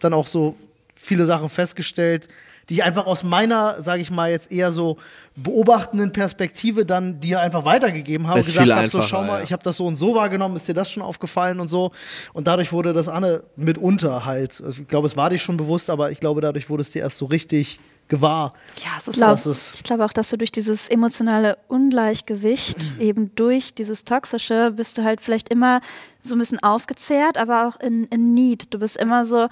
dann 0.00 0.12
auch 0.12 0.26
so 0.26 0.56
viele 0.94 1.26
Sachen 1.26 1.48
festgestellt, 1.48 2.28
die 2.68 2.74
ich 2.74 2.84
einfach 2.84 3.06
aus 3.06 3.22
meiner, 3.22 3.82
sage 3.82 4.02
ich 4.02 4.10
mal, 4.10 4.30
jetzt 4.30 4.50
eher 4.50 4.72
so 4.72 4.98
beobachtenden 5.36 6.12
Perspektive 6.12 6.86
dann 6.86 7.20
dir 7.20 7.40
einfach 7.40 7.64
weitergegeben 7.64 8.28
habe. 8.28 8.40
Ist 8.40 8.46
gesagt 8.46 8.64
viel 8.66 8.74
habe, 8.74 8.88
so 8.88 9.02
schau 9.02 9.22
mal, 9.24 9.38
ja. 9.38 9.44
ich 9.44 9.52
habe 9.52 9.62
das 9.62 9.76
so 9.76 9.86
und 9.86 9.96
so 9.96 10.14
wahrgenommen, 10.14 10.54
ist 10.56 10.68
dir 10.68 10.74
das 10.74 10.90
schon 10.90 11.02
aufgefallen 11.02 11.58
und 11.60 11.68
so. 11.68 11.90
Und 12.32 12.46
dadurch 12.46 12.72
wurde 12.72 12.92
das 12.92 13.08
Anne 13.08 13.42
mitunter 13.56 14.24
halt. 14.24 14.60
Also 14.64 14.82
ich 14.82 14.88
glaube, 14.88 15.06
es 15.08 15.16
war 15.16 15.30
dir 15.30 15.38
schon 15.38 15.56
bewusst, 15.56 15.90
aber 15.90 16.10
ich 16.12 16.20
glaube, 16.20 16.40
dadurch 16.40 16.70
wurde 16.70 16.82
es 16.82 16.92
dir 16.92 17.02
erst 17.02 17.16
so 17.18 17.26
richtig 17.26 17.80
gewahr. 18.06 18.52
Ja, 18.76 18.90
es 18.98 19.08
ist 19.08 19.16
glaub, 19.16 19.44
ist- 19.44 19.74
ich 19.74 19.82
glaube 19.82 20.04
auch, 20.04 20.12
dass 20.12 20.30
du 20.30 20.36
durch 20.36 20.52
dieses 20.52 20.88
emotionale 20.88 21.58
Ungleichgewicht, 21.68 22.92
eben 23.00 23.34
durch 23.34 23.74
dieses 23.74 24.04
Toxische, 24.04 24.72
bist 24.76 24.98
du 24.98 25.04
halt 25.04 25.20
vielleicht 25.20 25.48
immer 25.48 25.80
so 26.24 26.34
ein 26.34 26.38
bisschen 26.38 26.62
aufgezehrt, 26.62 27.36
aber 27.36 27.68
auch 27.68 27.78
in, 27.78 28.04
in 28.04 28.32
Need. 28.32 28.72
Du 28.72 28.78
bist 28.78 28.96
immer 28.96 29.24
so 29.26 29.42
äh, 29.42 29.48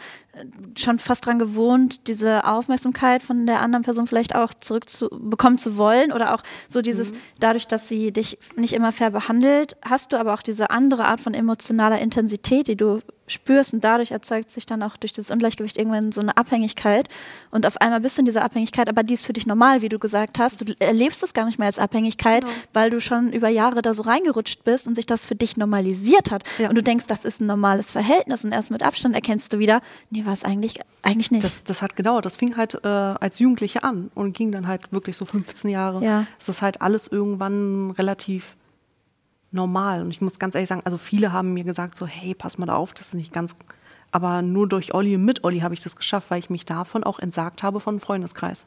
schon 0.77 0.99
fast 0.99 1.27
dran 1.27 1.39
gewohnt, 1.39 2.09
diese 2.09 2.47
Aufmerksamkeit 2.47 3.23
von 3.23 3.47
der 3.47 3.61
anderen 3.61 3.85
Person 3.85 4.07
vielleicht 4.07 4.35
auch 4.35 4.55
zurückbekommen 4.55 5.59
zu 5.59 5.77
wollen 5.77 6.13
oder 6.13 6.35
auch 6.35 6.43
so 6.69 6.81
dieses, 6.81 7.13
dadurch, 7.39 7.69
dass 7.69 7.89
sie 7.89 8.11
dich 8.11 8.39
nicht 8.57 8.73
immer 8.73 8.91
fair 8.91 9.11
behandelt, 9.11 9.77
hast 9.85 10.13
du 10.13 10.17
aber 10.17 10.33
auch 10.33 10.43
diese 10.43 10.71
andere 10.71 11.05
Art 11.05 11.21
von 11.21 11.35
emotionaler 11.35 12.01
Intensität, 12.01 12.69
die 12.69 12.77
du 12.77 13.01
spürst 13.27 13.73
und 13.73 13.85
dadurch 13.85 14.11
erzeugt 14.11 14.51
sich 14.51 14.67
dann 14.67 14.83
auch 14.83 14.97
durch 14.97 15.13
das 15.13 15.31
Ungleichgewicht 15.31 15.79
irgendwann 15.79 16.13
so 16.13 16.21
eine 16.21 16.37
Abhängigkeit 16.37 17.09
und 17.51 17.67
auf 17.67 17.81
einmal 17.81 18.01
bist 18.01 18.19
du 18.19 18.23
in 18.23 18.27
dieser 18.27 18.45
Abhängigkeit, 18.45 18.89
aber 18.89 19.03
die 19.03 19.15
ist 19.15 19.25
für 19.25 19.33
dich 19.33 19.47
normal, 19.47 19.83
wie 19.83 19.89
du 19.89 19.99
gesagt 19.99 20.39
hast. 20.39 20.61
Du 20.61 20.75
erlebst 20.79 21.23
es 21.23 21.33
gar 21.33 21.47
nicht 21.47 21.59
mehr 21.59 21.67
als 21.67 21.79
Abhängigkeit, 21.79 22.45
weil 22.73 22.91
du 22.91 23.01
schon 23.01 23.33
über 23.33 23.49
Jahre 23.49 23.83
da 23.83 23.95
so 23.95 24.03
reingerutscht 24.03 24.65
bist 24.65 24.87
und 24.87 24.95
sich 24.95 25.07
das 25.07 25.25
für 25.25 25.35
dich 25.35 25.57
normalisiert 25.57 26.31
hat 26.31 26.45
Ja. 26.63 26.69
und 26.69 26.75
du 26.77 26.83
denkst, 26.83 27.07
das 27.07 27.25
ist 27.25 27.41
ein 27.41 27.47
normales 27.47 27.91
Verhältnis 27.91 28.45
und 28.45 28.53
erst 28.53 28.71
mit 28.71 28.83
Abstand 28.83 29.15
erkennst 29.15 29.53
du 29.53 29.59
wieder, 29.59 29.81
nee, 30.11 30.25
war 30.25 30.33
es 30.33 30.45
eigentlich, 30.45 30.81
eigentlich 31.03 31.31
nicht. 31.31 31.45
Das, 31.45 31.65
das 31.65 31.83
hat 31.83 31.97
gedauert. 31.97 32.25
Das 32.25 32.37
fing 32.37 32.57
halt 32.57 32.85
äh, 32.85 32.89
als 32.89 33.39
Jugendliche 33.39 33.85
an 33.85 34.11
und 34.15 34.33
ging 34.35 34.53
dann 34.53 34.67
halt 34.67 34.93
wirklich 34.93 35.17
so 35.17 35.25
15 35.25 35.71
Jahre. 35.71 36.05
Ja. 36.05 36.27
Es 36.39 36.49
ist 36.49 36.63
halt 36.63 36.81
alles 36.81 37.09
irgendwann 37.09 37.91
relativ 37.93 38.57
normal. 39.53 40.03
Und 40.03 40.11
ich 40.11 40.21
muss 40.21 40.39
ganz 40.39 40.55
ehrlich 40.55 40.69
sagen, 40.69 40.83
also 40.85 40.99
viele 40.99 41.33
haben 41.33 41.53
mir 41.53 41.65
gesagt 41.65 41.95
so, 41.95 42.07
hey, 42.07 42.35
pass 42.35 42.59
mal 42.59 42.67
da 42.67 42.75
auf, 42.75 42.95
das 42.95 43.09
ist 43.09 43.15
nicht 43.15 43.33
ganz. 43.33 43.57
Aber 44.11 44.43
nur 44.43 44.69
durch 44.69 44.95
Olli 44.95 45.17
und 45.17 45.25
mit 45.25 45.45
Olli 45.45 45.61
habe 45.61 45.75
ich 45.75 45.81
das 45.81 45.97
geschafft, 45.97 46.31
weil 46.31 46.39
ich 46.39 46.51
mich 46.51 46.65
davon 46.65 47.05
auch 47.05 47.19
entsagt 47.19 47.63
habe 47.63 47.81
von 47.81 48.01
Freundeskreis. 48.01 48.67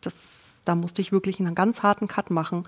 Das, 0.00 0.62
da 0.64 0.74
musste 0.74 1.02
ich 1.02 1.12
wirklich 1.12 1.40
einen 1.40 1.54
ganz 1.54 1.82
harten 1.82 2.08
Cut 2.08 2.30
machen. 2.30 2.64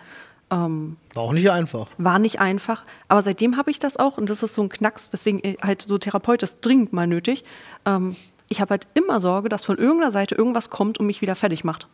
Ähm, 0.50 0.96
War 1.14 1.24
auch 1.24 1.32
nicht 1.32 1.50
einfach. 1.50 1.88
war 1.98 2.18
nicht 2.18 2.40
einfach, 2.40 2.84
aber 3.08 3.20
seitdem 3.22 3.56
habe 3.58 3.70
ich 3.70 3.78
das 3.78 3.96
auch 3.98 4.16
und 4.16 4.30
das 4.30 4.42
ist 4.42 4.54
so 4.54 4.62
ein 4.62 4.70
Knacks, 4.70 5.08
weswegen 5.12 5.44
äh, 5.44 5.56
halt 5.62 5.82
so 5.82 5.98
Therapeut 5.98 6.42
ist 6.42 6.58
dringend 6.62 6.92
mal 6.94 7.06
nötig. 7.06 7.44
Ähm, 7.84 8.16
ich 8.48 8.60
habe 8.62 8.70
halt 8.70 8.86
immer 8.94 9.20
Sorge, 9.20 9.50
dass 9.50 9.66
von 9.66 9.76
irgendeiner 9.76 10.10
Seite 10.10 10.34
irgendwas 10.34 10.70
kommt 10.70 10.98
und 10.98 11.06
mich 11.06 11.20
wieder 11.20 11.34
fertig 11.34 11.64
macht. 11.64 11.86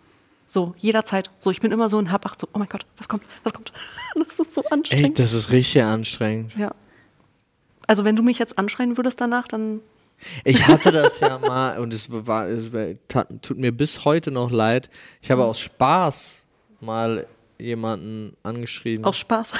So, 0.47 0.75
jederzeit. 0.79 1.31
So, 1.41 1.51
ich 1.51 1.61
bin 1.61 1.73
immer 1.73 1.89
so 1.89 1.99
in 1.99 2.13
Habacht, 2.13 2.41
so, 2.41 2.47
oh 2.53 2.59
mein 2.59 2.69
Gott, 2.69 2.87
was 2.97 3.09
kommt, 3.09 3.23
was 3.43 3.53
kommt. 3.53 3.73
Das 4.15 4.39
ist 4.47 4.55
so 4.55 4.61
Ey, 4.63 4.69
anstrengend. 4.71 5.19
das 5.19 5.33
ist 5.33 5.51
richtig 5.51 5.83
anstrengend. 5.83 6.57
ja. 6.57 6.71
Also, 7.89 8.05
wenn 8.05 8.15
du 8.17 8.23
mich 8.23 8.39
jetzt 8.39 8.57
anschreien 8.59 8.97
würdest 8.97 9.21
danach, 9.21 9.49
dann. 9.49 9.81
Ich 10.45 10.69
hatte 10.69 10.93
das 10.93 11.19
ja 11.21 11.39
mal 11.39 11.79
und 11.81 11.93
es 11.93 12.07
war, 12.11 12.47
es 12.47 12.73
war, 12.73 12.87
tat, 13.09 13.29
tut 13.43 13.59
mir 13.59 13.73
bis 13.73 14.05
heute 14.05 14.31
noch 14.31 14.51
leid. 14.53 14.89
Ich 15.21 15.31
habe 15.33 15.45
aus 15.45 15.59
Spaß 15.59 16.43
mal 16.81 17.27
jemanden 17.59 18.37
angeschrieben. 18.43 19.05
Aus 19.05 19.19
Spaß. 19.19 19.53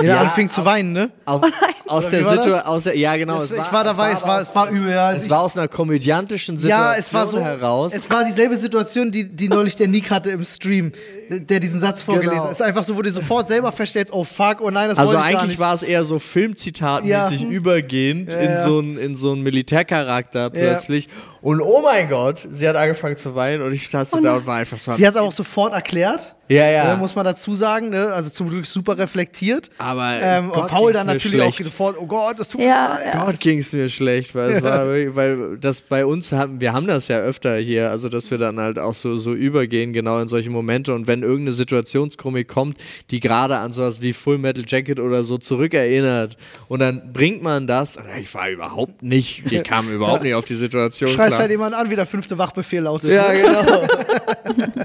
Der 0.00 0.06
Ja, 0.14 0.20
anfing 0.22 0.48
zu 0.50 0.64
weinen, 0.64 0.92
ne? 0.92 1.10
Auf, 1.24 1.42
aus 1.86 2.06
Oder 2.08 2.10
der 2.18 2.24
war? 2.26 2.32
Situation, 2.36 2.60
aus 2.66 2.82
der, 2.84 2.96
ja 2.98 3.16
genau. 3.16 3.38
Das, 3.40 3.50
es 3.52 3.66
ich 3.66 3.72
war 3.72 3.84
dabei, 3.84 4.12
es 4.12 4.22
war, 4.22 4.40
es 4.40 4.54
war 4.54 4.68
übel. 4.70 4.90
Ja, 4.90 5.12
es 5.12 5.30
war 5.30 5.40
aus 5.40 5.56
einer 5.56 5.68
komödiantischen 5.68 6.58
Situation 6.58 6.84
ja, 6.84 6.96
es 6.96 7.12
war 7.14 7.26
so. 7.28 7.38
heraus. 7.40 7.94
Es 7.94 8.10
war 8.10 8.24
dieselbe 8.24 8.56
Situation, 8.56 9.12
die, 9.12 9.24
die 9.24 9.48
neulich 9.48 9.76
der 9.76 9.88
Nick 9.88 10.10
hatte 10.10 10.30
im 10.30 10.44
Stream, 10.44 10.92
der 11.30 11.60
diesen 11.60 11.80
Satz 11.80 12.02
vorgelesen 12.02 12.32
Genau. 12.34 12.44
hat. 12.46 12.52
Es 12.52 12.60
ist 12.60 12.66
einfach 12.66 12.84
so, 12.84 12.96
wo 12.96 13.02
du 13.02 13.10
sofort 13.10 13.46
selber 13.48 13.70
feststellst, 13.72 14.12
oh 14.12 14.24
fuck, 14.24 14.60
oh 14.60 14.70
nein, 14.70 14.88
das 14.88 14.98
also 14.98 15.12
ich 15.12 15.18
gar 15.18 15.26
eigentlich 15.26 15.48
nicht. 15.50 15.58
war 15.60 15.74
es 15.74 15.82
eher 15.82 16.04
so 16.04 16.18
Filmzitatmäßig 16.18 17.42
Ja. 17.42 17.48
übergehend 17.48 18.32
Ja, 18.32 18.38
in 18.40 18.56
so 18.58 18.78
einen 18.78 18.98
in 18.98 19.16
so 19.16 19.32
einen 19.32 19.42
Militärcharakter 19.42 20.50
plötzlich. 20.50 21.08
Und 21.40 21.60
oh 21.60 21.82
mein 21.82 22.08
Gott, 22.08 22.48
sie 22.50 22.66
hat 22.68 22.74
angefangen 22.76 23.16
zu 23.16 23.34
weinen 23.34 23.62
und 23.62 23.72
ich 23.72 23.84
stand 23.86 24.08
so 24.10 24.18
da 24.20 24.36
und 24.36 24.46
war 24.46 24.56
einfach 24.56 24.78
so. 24.78 24.92
Sie 24.92 25.06
hat 25.06 25.12
es 25.14 25.18
aber 25.18 25.28
auch 25.28 25.32
sofort 25.32 25.72
erklärt. 25.74 26.34
Ja, 26.48 26.70
ja. 26.70 26.92
Ne, 26.94 26.96
muss 26.98 27.14
man 27.14 27.24
dazu 27.24 27.54
sagen, 27.54 27.90
ne? 27.90 28.12
also 28.12 28.30
zum 28.30 28.50
Glück 28.50 28.66
super 28.66 28.98
reflektiert. 28.98 29.70
Aber 29.78 30.14
ähm, 30.20 30.48
Gott, 30.50 30.62
und 30.64 30.68
Paul 30.68 30.92
dann 30.92 31.06
natürlich 31.06 31.38
schlecht. 31.40 31.60
auch 31.60 31.64
sofort, 31.64 31.96
oh 31.98 32.06
Gott, 32.06 32.38
das 32.38 32.48
tut 32.48 32.60
Ja, 32.60 32.66
mir 32.98 33.04
leid. 33.04 33.14
ja. 33.14 33.24
Gott 33.24 33.40
ging 33.40 33.58
es 33.58 33.72
mir 33.72 33.88
schlecht, 33.88 34.34
weil 34.34 34.50
es 34.50 34.62
war 34.62 34.86
wirklich, 34.86 35.16
weil 35.16 35.56
das 35.58 35.80
bei 35.80 36.04
uns 36.04 36.32
haben, 36.32 36.60
wir 36.60 36.72
haben 36.72 36.86
das 36.86 37.08
ja 37.08 37.18
öfter 37.18 37.56
hier, 37.56 37.90
also 37.90 38.08
dass 38.08 38.30
wir 38.30 38.38
dann 38.38 38.60
halt 38.60 38.78
auch 38.78 38.94
so, 38.94 39.16
so 39.16 39.32
übergehen, 39.32 39.92
genau 39.92 40.20
in 40.20 40.28
solche 40.28 40.50
Momente 40.50 40.94
und 40.94 41.06
wenn 41.06 41.22
irgendeine 41.22 41.54
Situationskomik 41.54 42.48
kommt, 42.48 42.78
die 43.10 43.20
gerade 43.20 43.56
an 43.58 43.72
sowas 43.72 44.02
wie 44.02 44.12
Full 44.12 44.38
Metal 44.38 44.64
Jacket 44.66 45.00
oder 45.00 45.24
so 45.24 45.38
zurückerinnert 45.38 46.36
und 46.68 46.80
dann 46.80 47.12
bringt 47.12 47.42
man 47.42 47.66
das, 47.66 47.96
ich 48.20 48.34
war 48.34 48.50
überhaupt 48.50 49.02
nicht, 49.02 49.50
ich 49.50 49.64
kam 49.64 49.90
überhaupt 49.90 50.22
nicht 50.22 50.34
auf 50.34 50.44
die 50.44 50.54
Situation 50.54 51.08
Schreist 51.10 51.28
klar. 51.28 51.40
halt 51.40 51.50
jemand 51.50 51.74
an, 51.74 51.90
wie 51.90 51.96
der 51.96 52.06
fünfte 52.06 52.36
Wachbefehl 52.38 52.82
lautet. 52.82 53.10
ja, 53.10 53.32
genau. 53.32 53.86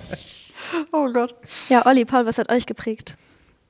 Oh 0.91 1.07
Gott. 1.11 1.35
ja, 1.69 1.85
Olli, 1.85 2.05
Paul, 2.05 2.25
was 2.25 2.37
hat 2.37 2.51
euch 2.51 2.65
geprägt? 2.65 3.15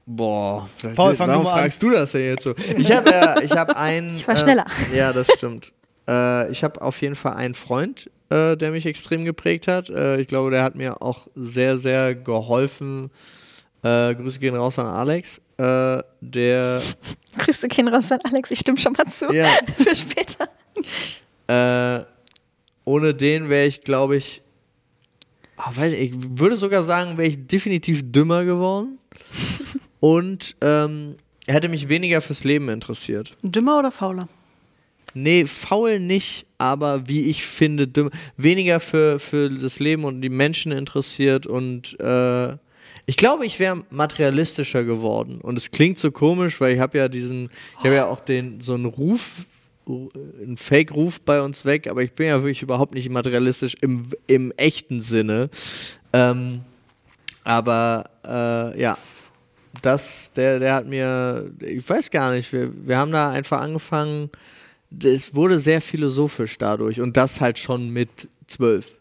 Boah, 0.05 0.67
Paul, 0.95 1.15
fang 1.15 1.29
warum 1.29 1.43
du 1.43 1.49
mal 1.49 1.53
an. 1.55 1.59
fragst 1.61 1.83
du 1.83 1.91
das 1.91 2.11
denn 2.13 2.23
jetzt 2.25 2.43
so? 2.43 2.55
Ich 2.77 2.91
habe 2.91 3.13
äh, 3.13 3.43
ich 3.45 3.51
hab 3.51 3.75
einen. 3.77 4.15
Ich 4.15 4.27
war 4.27 4.35
schneller. 4.35 4.65
Äh, 4.91 4.97
ja, 4.97 5.13
das 5.13 5.27
stimmt. 5.31 5.71
äh, 6.07 6.49
ich 6.51 6.63
habe 6.63 6.81
auf 6.81 6.99
jeden 7.01 7.13
Fall 7.15 7.33
einen 7.33 7.53
Freund, 7.53 8.09
äh, 8.29 8.57
der 8.57 8.71
mich 8.71 8.85
extrem 8.87 9.23
geprägt 9.23 9.67
hat. 9.67 9.89
Äh, 9.91 10.19
ich 10.19 10.27
glaube, 10.27 10.49
der 10.49 10.63
hat 10.63 10.73
mir 10.75 11.01
auch 11.03 11.27
sehr, 11.35 11.77
sehr 11.77 12.15
geholfen. 12.15 13.11
Äh, 13.83 14.15
Grüße 14.15 14.39
gehen 14.39 14.55
raus 14.55 14.79
an 14.79 14.87
Alex. 14.87 15.39
Äh, 15.57 16.01
der, 16.21 16.81
Grüße 17.37 17.67
gehen 17.67 17.87
raus 17.87 18.11
an 18.11 18.19
Alex, 18.23 18.49
ich 18.49 18.59
stimme 18.61 18.79
schon 18.79 18.93
mal 18.93 19.05
zu. 19.07 19.31
ja, 19.31 19.47
Für 19.77 19.95
später. 19.95 20.49
äh, 21.47 22.03
ohne 22.85 23.13
den 23.13 23.47
wäre 23.49 23.67
ich, 23.67 23.81
glaube 23.81 24.15
ich, 24.15 24.41
ah, 25.59 25.71
weiß 25.75 25.93
ich, 25.93 26.13
würde 26.15 26.57
sogar 26.57 26.83
sagen, 26.83 27.17
wäre 27.17 27.27
ich 27.27 27.47
definitiv 27.47 28.11
dümmer 28.11 28.45
geworden. 28.45 28.97
Und 29.99 30.55
ähm, 30.61 31.15
hätte 31.47 31.67
mich 31.67 31.89
weniger 31.89 32.21
fürs 32.21 32.43
Leben 32.43 32.69
interessiert. 32.69 33.35
Dümmer 33.43 33.79
oder 33.79 33.91
fauler? 33.91 34.27
Nee, 35.13 35.45
faul 35.45 35.99
nicht, 35.99 36.45
aber 36.57 37.07
wie 37.07 37.23
ich 37.23 37.43
finde, 37.43 37.87
dumm, 37.87 38.11
weniger 38.37 38.79
für, 38.79 39.19
für 39.19 39.49
das 39.49 39.79
Leben 39.79 40.05
und 40.05 40.21
die 40.21 40.29
Menschen 40.29 40.71
interessiert 40.71 41.47
und 41.47 41.99
äh, 41.99 42.53
ich 43.07 43.17
glaube, 43.17 43.43
ich 43.43 43.59
wäre 43.59 43.83
materialistischer 43.89 44.83
geworden. 44.83 45.41
Und 45.41 45.57
es 45.57 45.71
klingt 45.71 45.97
so 45.97 46.11
komisch, 46.11 46.61
weil 46.61 46.75
ich 46.75 46.79
habe 46.79 46.99
ja 46.99 47.07
diesen, 47.07 47.49
ich 47.79 47.85
habe 47.85 47.95
ja 47.95 48.05
auch 48.05 48.19
den, 48.19 48.61
so 48.61 48.75
einen 48.75 48.85
Ruf, 48.85 49.47
einen 50.41 50.57
Fake-Ruf 50.57 51.21
bei 51.21 51.41
uns 51.41 51.65
weg, 51.65 51.87
aber 51.87 52.01
ich 52.03 52.13
bin 52.13 52.27
ja 52.27 52.41
wirklich 52.41 52.61
überhaupt 52.61 52.93
nicht 52.93 53.09
materialistisch 53.09 53.75
im, 53.81 54.11
im 54.27 54.51
echten 54.57 55.01
Sinne. 55.01 55.49
Ähm, 56.13 56.61
aber 57.43 58.09
äh, 58.25 58.79
ja, 58.79 58.97
das, 59.81 60.33
der, 60.33 60.59
der 60.59 60.73
hat 60.75 60.87
mir, 60.87 61.51
ich 61.59 61.87
weiß 61.87 62.11
gar 62.11 62.31
nicht, 62.33 62.51
wir, 62.53 62.71
wir 62.85 62.97
haben 62.97 63.11
da 63.11 63.31
einfach 63.31 63.61
angefangen, 63.61 64.29
es 65.03 65.35
wurde 65.35 65.59
sehr 65.59 65.81
philosophisch 65.81 66.57
dadurch 66.57 66.99
und 66.99 67.15
das 67.15 67.41
halt 67.41 67.59
schon 67.59 67.89
mit 67.89 68.09
zwölf. 68.47 68.97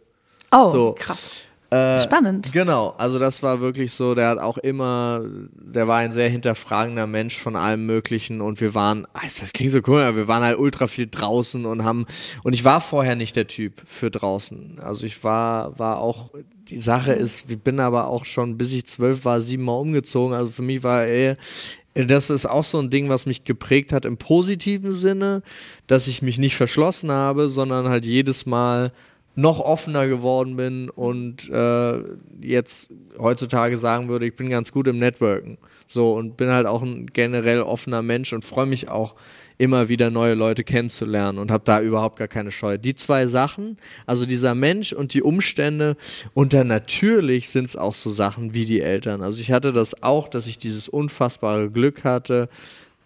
Oh, 0.53 0.70
So. 0.70 0.95
Krass. 0.99 1.48
Äh, 1.71 2.03
spannend. 2.03 2.51
Genau, 2.53 2.95
also 2.97 3.19
das 3.19 3.43
war 3.43 3.61
wirklich 3.61 3.93
so, 3.93 4.14
der 4.14 4.29
hat 4.29 4.39
auch 4.39 4.57
immer, 4.57 5.23
der 5.53 5.87
war 5.87 5.99
ein 5.99 6.12
sehr 6.12 6.31
hinterfragender 6.31 7.07
Mensch 7.07 7.37
von 7.37 7.57
allem 7.57 7.85
Möglichen 7.85 8.41
und 8.41 8.62
wir 8.62 8.75
waren, 8.75 9.07
ah, 9.12 9.21
das 9.23 9.53
klingt 9.53 9.73
so 9.73 9.81
cool, 9.87 10.01
aber 10.01 10.16
wir 10.16 10.29
waren 10.29 10.43
halt 10.43 10.59
ultra 10.59 10.87
viel 10.87 11.09
draußen 11.11 11.66
und 11.66 11.85
haben, 11.85 12.07
und 12.43 12.55
ich 12.55 12.64
war 12.64 12.81
vorher 12.81 13.16
nicht 13.16 13.37
der 13.37 13.49
Typ 13.49 13.83
für 13.85 14.11
draußen. 14.11 14.79
Also 14.81 15.05
ich 15.05 15.23
war, 15.25 15.79
war 15.79 15.99
auch, 15.99 16.31
die 16.71 16.79
Sache 16.79 17.12
ist, 17.12 17.51
ich 17.51 17.61
bin 17.61 17.81
aber 17.81 18.09
auch 18.09 18.25
schon, 18.25 18.57
bis 18.57 18.73
ich 18.73 18.87
zwölf 18.87 19.27
war, 19.27 19.43
siebenmal 19.43 19.79
umgezogen, 19.79 20.35
also 20.35 20.51
für 20.51 20.62
mich 20.62 20.83
war 20.83 21.05
ey, 21.05 21.35
das 21.93 22.31
ist 22.31 22.47
auch 22.47 22.64
so 22.64 22.79
ein 22.79 22.89
Ding, 22.89 23.11
was 23.11 23.27
mich 23.27 23.45
geprägt 23.45 23.93
hat 23.93 24.07
im 24.07 24.16
positiven 24.16 24.93
Sinne, 24.93 25.43
dass 25.87 26.07
ich 26.07 26.23
mich 26.23 26.39
nicht 26.39 26.57
verschlossen 26.57 27.11
habe, 27.11 27.49
sondern 27.49 27.89
halt 27.89 28.07
jedes 28.07 28.47
Mal 28.47 28.93
noch 29.39 29.61
offener 29.61 30.09
geworden 30.09 30.57
bin 30.57 30.91
und 30.91 31.49
äh, 31.49 32.03
jetzt 32.41 32.91
heutzutage 33.20 33.76
sagen 33.76 34.09
würde, 34.09 34.26
ich 34.26 34.34
bin 34.34 34.51
ganz 34.51 34.72
gut 34.72 34.89
im 34.89 34.99
Networken. 34.99 35.59
So 35.86 36.14
und 36.14 36.36
bin 36.36 36.51
halt 36.51 36.66
auch 36.66 36.82
ein 36.82 37.07
generell 37.07 37.62
offener 37.62 38.03
Mensch 38.03 38.32
und 38.32 38.45
freue 38.45 38.66
mich 38.66 38.89
auch 38.89 39.14
immer 39.57 39.89
wieder 39.89 40.11
neue 40.11 40.34
Leute 40.34 40.64
kennenzulernen 40.64 41.39
und 41.39 41.53
habe 41.53 41.62
da 41.64 41.80
überhaupt 41.80 42.18
gar 42.18 42.26
keine 42.26 42.51
Scheu. 42.51 42.78
Die 42.78 42.97
zwei 42.97 43.28
Sachen, 43.28 43.76
also 44.07 44.26
dieser 44.26 44.57
Mensch 44.57 44.93
und 44.93 45.14
die 45.14 45.22
Umstände 45.22 45.97
und 46.34 46.53
dann 46.53 46.66
natürlich 46.66 47.49
sind 47.49 47.66
es 47.66 47.76
auch 47.76 47.95
so 47.95 48.11
Sachen 48.11 48.55
wie 48.55 48.66
die 48.66 48.80
Eltern. 48.80 49.22
Also 49.22 49.41
ich 49.41 49.53
hatte 49.53 49.72
das 49.72 50.03
auch, 50.03 50.26
dass 50.26 50.49
ich 50.49 50.59
dieses 50.59 50.89
unfassbare 50.89 51.70
Glück 51.70 52.03
hatte, 52.03 52.49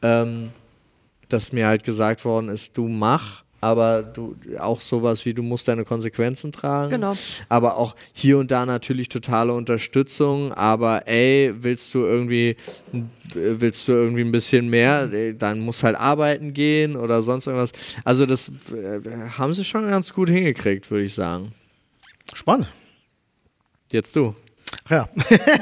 ähm, 0.00 0.48
dass 1.28 1.52
mir 1.52 1.66
halt 1.66 1.84
gesagt 1.84 2.24
worden 2.24 2.48
ist, 2.48 2.78
du 2.78 2.88
mach 2.88 3.44
aber 3.62 4.02
du 4.02 4.34
auch 4.58 4.80
sowas 4.80 5.24
wie 5.24 5.34
du 5.34 5.42
musst 5.42 5.68
deine 5.68 5.84
Konsequenzen 5.84 6.50
tragen. 6.50 6.90
Genau. 6.90 7.16
Aber 7.48 7.76
auch 7.76 7.94
hier 8.12 8.38
und 8.38 8.50
da 8.50 8.66
natürlich 8.66 9.08
totale 9.08 9.54
Unterstützung, 9.54 10.52
aber 10.52 11.06
ey, 11.06 11.54
willst 11.56 11.94
du 11.94 12.00
irgendwie 12.00 12.56
willst 13.34 13.88
du 13.88 13.92
irgendwie 13.92 14.22
ein 14.22 14.32
bisschen 14.32 14.68
mehr, 14.68 15.08
dann 15.34 15.60
musst 15.60 15.84
halt 15.84 15.96
arbeiten 15.96 16.52
gehen 16.52 16.96
oder 16.96 17.22
sonst 17.22 17.46
irgendwas. 17.46 17.72
Also 18.04 18.26
das 18.26 18.48
äh, 18.48 19.00
haben 19.38 19.54
sie 19.54 19.64
schon 19.64 19.88
ganz 19.88 20.12
gut 20.12 20.28
hingekriegt, 20.28 20.90
würde 20.90 21.04
ich 21.04 21.14
sagen. 21.14 21.52
Spannend. 22.34 22.66
Jetzt 23.92 24.16
du. 24.16 24.34
Ja. 24.90 25.08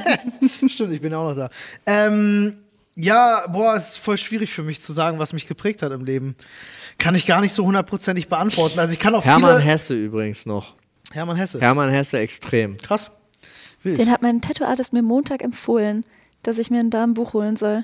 Stimmt, 0.67 0.93
ich 0.93 1.01
bin 1.01 1.13
auch 1.13 1.29
noch 1.29 1.35
da. 1.35 1.49
Ähm, 1.85 2.57
ja, 2.95 3.47
boah, 3.47 3.75
es 3.75 3.91
ist 3.91 3.97
voll 3.97 4.17
schwierig 4.17 4.51
für 4.51 4.63
mich 4.63 4.81
zu 4.81 4.93
sagen, 4.93 5.19
was 5.19 5.33
mich 5.33 5.47
geprägt 5.47 5.81
hat 5.81 5.91
im 5.91 6.03
Leben. 6.05 6.35
Kann 6.97 7.15
ich 7.15 7.25
gar 7.25 7.41
nicht 7.41 7.53
so 7.53 7.65
hundertprozentig 7.65 8.27
beantworten. 8.27 8.79
Also 8.79 8.93
ich 8.93 8.99
kann 8.99 9.15
auch 9.15 9.23
Hermann 9.25 9.57
viele 9.57 9.71
Hesse 9.71 9.93
übrigens 9.95 10.45
noch. 10.45 10.75
Hermann 11.11 11.37
Hesse. 11.37 11.59
Hermann 11.59 11.89
Hesse 11.89 12.19
extrem. 12.19 12.77
Krass. 12.77 13.11
Wild. 13.83 13.97
Den 13.99 14.11
hat 14.11 14.21
mein 14.21 14.41
Tattoo-Artist 14.41 14.93
mir 14.93 15.01
Montag 15.01 15.41
empfohlen, 15.41 16.05
dass 16.43 16.57
ich 16.57 16.69
mir 16.69 16.79
ein 16.79 16.89
Damenbuch 16.89 17.33
holen 17.33 17.55
soll. 17.55 17.83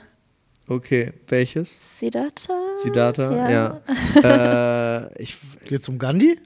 Okay, 0.67 1.13
welches? 1.27 1.75
Siddhartha? 1.97 2.53
Siddhartha? 2.83 3.31
Ja. 3.49 3.81
Ja. 4.21 5.05
äh, 5.07 5.23
ich, 5.23 5.37
Geht's 5.65 5.87
um 5.89 5.97
Gandhi? 5.97 6.37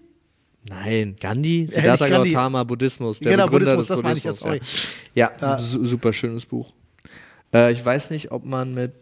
nein, 0.70 1.16
Gandhi? 1.20 1.68
Siddhartha. 1.72 2.08
Gautama, 2.08 2.64
Buddhismus. 2.64 3.20
Der 3.20 3.32
Genau, 3.32 3.46
Begründer 3.46 3.76
Buddhismus, 3.76 3.88
des 3.88 3.98
das 3.98 4.04
meine 4.04 4.18
ich 4.18 4.24
ja, 4.24 4.32
Buddhismus, 4.32 4.90
Ja, 5.16 5.32
ja 5.42 5.48
Ja. 5.54 5.58
su 5.60 5.84
super 5.84 6.14
schönes 6.14 6.46
Buch. 6.46 6.72
Äh, 7.54 7.72
ich 7.72 7.86
weiß 7.86 8.12
nicht, 8.12 8.32
ob 8.32 8.46
man 8.46 8.74
mit 8.74 8.94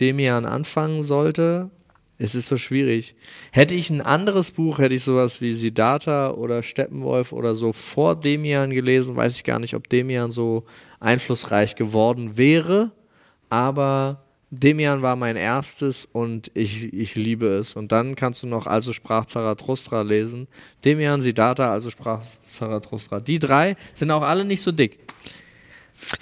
Demian 0.00 0.46
anfangen 0.46 1.02
sollte. 1.02 1.70
Es 2.18 2.34
ist 2.34 2.48
so 2.48 2.56
schwierig. 2.56 3.16
Hätte 3.50 3.74
ich 3.74 3.90
ein 3.90 4.00
anderes 4.00 4.52
Buch, 4.52 4.78
hätte 4.78 4.94
ich 4.94 5.02
sowas 5.02 5.40
wie 5.40 5.54
Siddhartha 5.54 6.30
oder 6.30 6.62
Steppenwolf 6.62 7.32
oder 7.32 7.54
so 7.54 7.72
vor 7.72 8.14
Demian 8.14 8.70
gelesen, 8.70 9.16
weiß 9.16 9.34
ich 9.36 9.44
gar 9.44 9.58
nicht, 9.58 9.74
ob 9.74 9.88
Demian 9.88 10.30
so 10.30 10.64
einflussreich 11.00 11.74
geworden 11.74 12.36
wäre. 12.36 12.92
Aber 13.50 14.22
Demian 14.50 15.02
war 15.02 15.16
mein 15.16 15.36
erstes 15.36 16.04
und 16.04 16.50
ich, 16.54 16.92
ich 16.92 17.14
liebe 17.14 17.46
es. 17.46 17.74
Und 17.74 17.90
dann 17.90 18.14
kannst 18.14 18.42
du 18.42 18.46
noch 18.46 18.66
Also 18.66 18.92
sprach 18.92 19.26
Zarathustra 19.26 20.02
lesen. 20.02 20.46
Demian, 20.84 21.22
Siddhartha, 21.22 21.72
Also 21.72 21.90
sprach 21.90 22.22
Zarathustra. 22.48 23.18
Die 23.18 23.38
drei 23.38 23.76
sind 23.94 24.10
auch 24.10 24.22
alle 24.22 24.44
nicht 24.44 24.62
so 24.62 24.70
dick. 24.70 24.98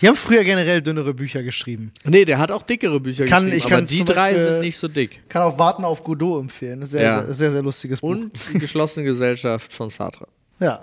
Die 0.00 0.08
haben 0.08 0.16
früher 0.16 0.44
generell 0.44 0.82
dünnere 0.82 1.14
Bücher 1.14 1.42
geschrieben. 1.42 1.92
Nee, 2.04 2.24
der 2.24 2.38
hat 2.38 2.50
auch 2.52 2.62
dickere 2.62 3.00
Bücher 3.00 3.26
Kann- 3.26 3.44
geschrieben, 3.46 3.56
ich 3.58 3.64
aber 3.64 3.74
kann 3.76 3.86
die 3.86 3.96
zum 3.98 4.04
drei 4.06 4.32
Beispiel- 4.32 4.40
sind 4.42 4.60
nicht 4.60 4.76
so 4.76 4.88
dick. 4.88 5.28
Kann 5.28 5.42
auch 5.42 5.58
Warten 5.58 5.84
auf 5.84 6.04
Godot 6.04 6.42
empfehlen. 6.42 6.84
Sehr, 6.86 7.02
Ja. 7.02 7.22
sehr, 7.24 7.34
sehr, 7.34 7.50
sehr 7.52 7.62
lustiges 7.62 8.00
Buch. 8.00 8.10
Und 8.10 8.32
die 8.52 8.58
geschlossene 8.58 9.04
Gesellschaft 9.04 9.72
von 9.72 9.90
Sartre. 9.90 10.26
Ja. 10.60 10.82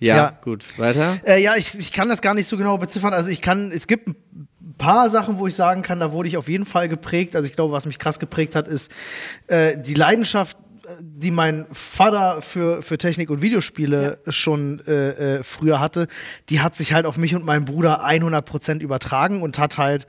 Ja, 0.00 0.16
Ja. 0.16 0.38
gut. 0.42 0.64
Weiter? 0.78 1.18
Äh, 1.26 1.42
ja, 1.42 1.56
ich, 1.56 1.74
ich 1.78 1.92
kann 1.92 2.08
das 2.08 2.22
gar 2.22 2.32
nicht 2.34 2.46
so 2.48 2.56
genau 2.56 2.78
beziffern. 2.78 3.12
Also 3.12 3.30
ich 3.30 3.40
kann, 3.40 3.72
es 3.72 3.86
gibt 3.88 4.06
ein 4.08 4.16
paar 4.78 5.10
Sachen, 5.10 5.38
wo 5.38 5.46
ich 5.48 5.54
sagen 5.56 5.82
kann, 5.82 5.98
da 5.98 6.12
wurde 6.12 6.28
ich 6.28 6.36
auf 6.36 6.48
jeden 6.48 6.66
Fall 6.66 6.88
geprägt. 6.88 7.34
Also 7.34 7.46
ich 7.46 7.52
glaube, 7.54 7.72
was 7.72 7.84
mich 7.84 7.98
krass 7.98 8.18
geprägt 8.20 8.54
hat, 8.54 8.68
ist 8.68 8.92
äh, 9.48 9.76
die 9.76 9.94
Leidenschaft, 9.94 10.56
die 11.00 11.30
mein 11.30 11.66
Vater 11.72 12.42
für, 12.42 12.82
für 12.82 12.98
Technik 12.98 13.30
und 13.30 13.42
Videospiele 13.42 14.18
schon 14.28 14.80
äh, 14.86 15.38
äh, 15.38 15.42
früher 15.42 15.80
hatte, 15.80 16.08
die 16.48 16.60
hat 16.60 16.76
sich 16.76 16.92
halt 16.92 17.06
auf 17.06 17.16
mich 17.18 17.34
und 17.34 17.44
meinen 17.44 17.64
Bruder 17.64 18.06
100% 18.06 18.80
übertragen 18.80 19.42
und 19.42 19.58
hat 19.58 19.78
halt 19.78 20.06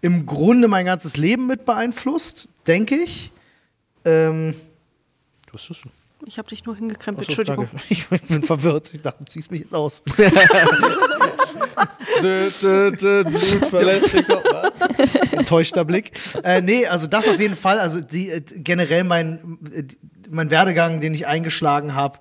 im 0.00 0.26
Grunde 0.26 0.68
mein 0.68 0.86
ganzes 0.86 1.16
Leben 1.16 1.46
mit 1.46 1.64
beeinflusst, 1.64 2.48
denke 2.66 2.96
ich. 2.96 3.32
Ähm, 4.04 4.54
was 5.52 5.62
ist 5.62 5.84
das? 5.84 5.92
Ich 6.26 6.38
habe 6.38 6.48
dich 6.48 6.64
nur 6.64 6.76
hingekrempelt, 6.76 7.28
Achso, 7.28 7.40
Entschuldigung. 7.40 7.68
danke. 7.72 7.86
Ich 7.88 8.06
bin 8.28 8.42
verwirrt. 8.44 8.92
Ich 8.92 9.00
dachte, 9.00 9.24
du 9.24 9.30
ziehst 9.30 9.50
mich 9.50 9.62
jetzt 9.62 9.74
aus. 9.74 10.02
dö, 12.22 12.50
dö, 12.60 12.90
dö, 12.92 13.24
enttäuschter 15.32 15.84
Blick. 15.84 16.12
Äh, 16.44 16.60
nee, 16.60 16.86
also 16.86 17.06
das 17.06 17.26
auf 17.26 17.40
jeden 17.40 17.56
Fall. 17.56 17.80
Also 17.80 18.00
die, 18.00 18.30
äh, 18.30 18.40
generell 18.40 19.04
mein, 19.04 19.58
äh, 19.72 19.84
mein 20.30 20.50
Werdegang, 20.50 21.00
den 21.00 21.12
ich 21.14 21.26
eingeschlagen 21.26 21.94
habe, 21.94 22.18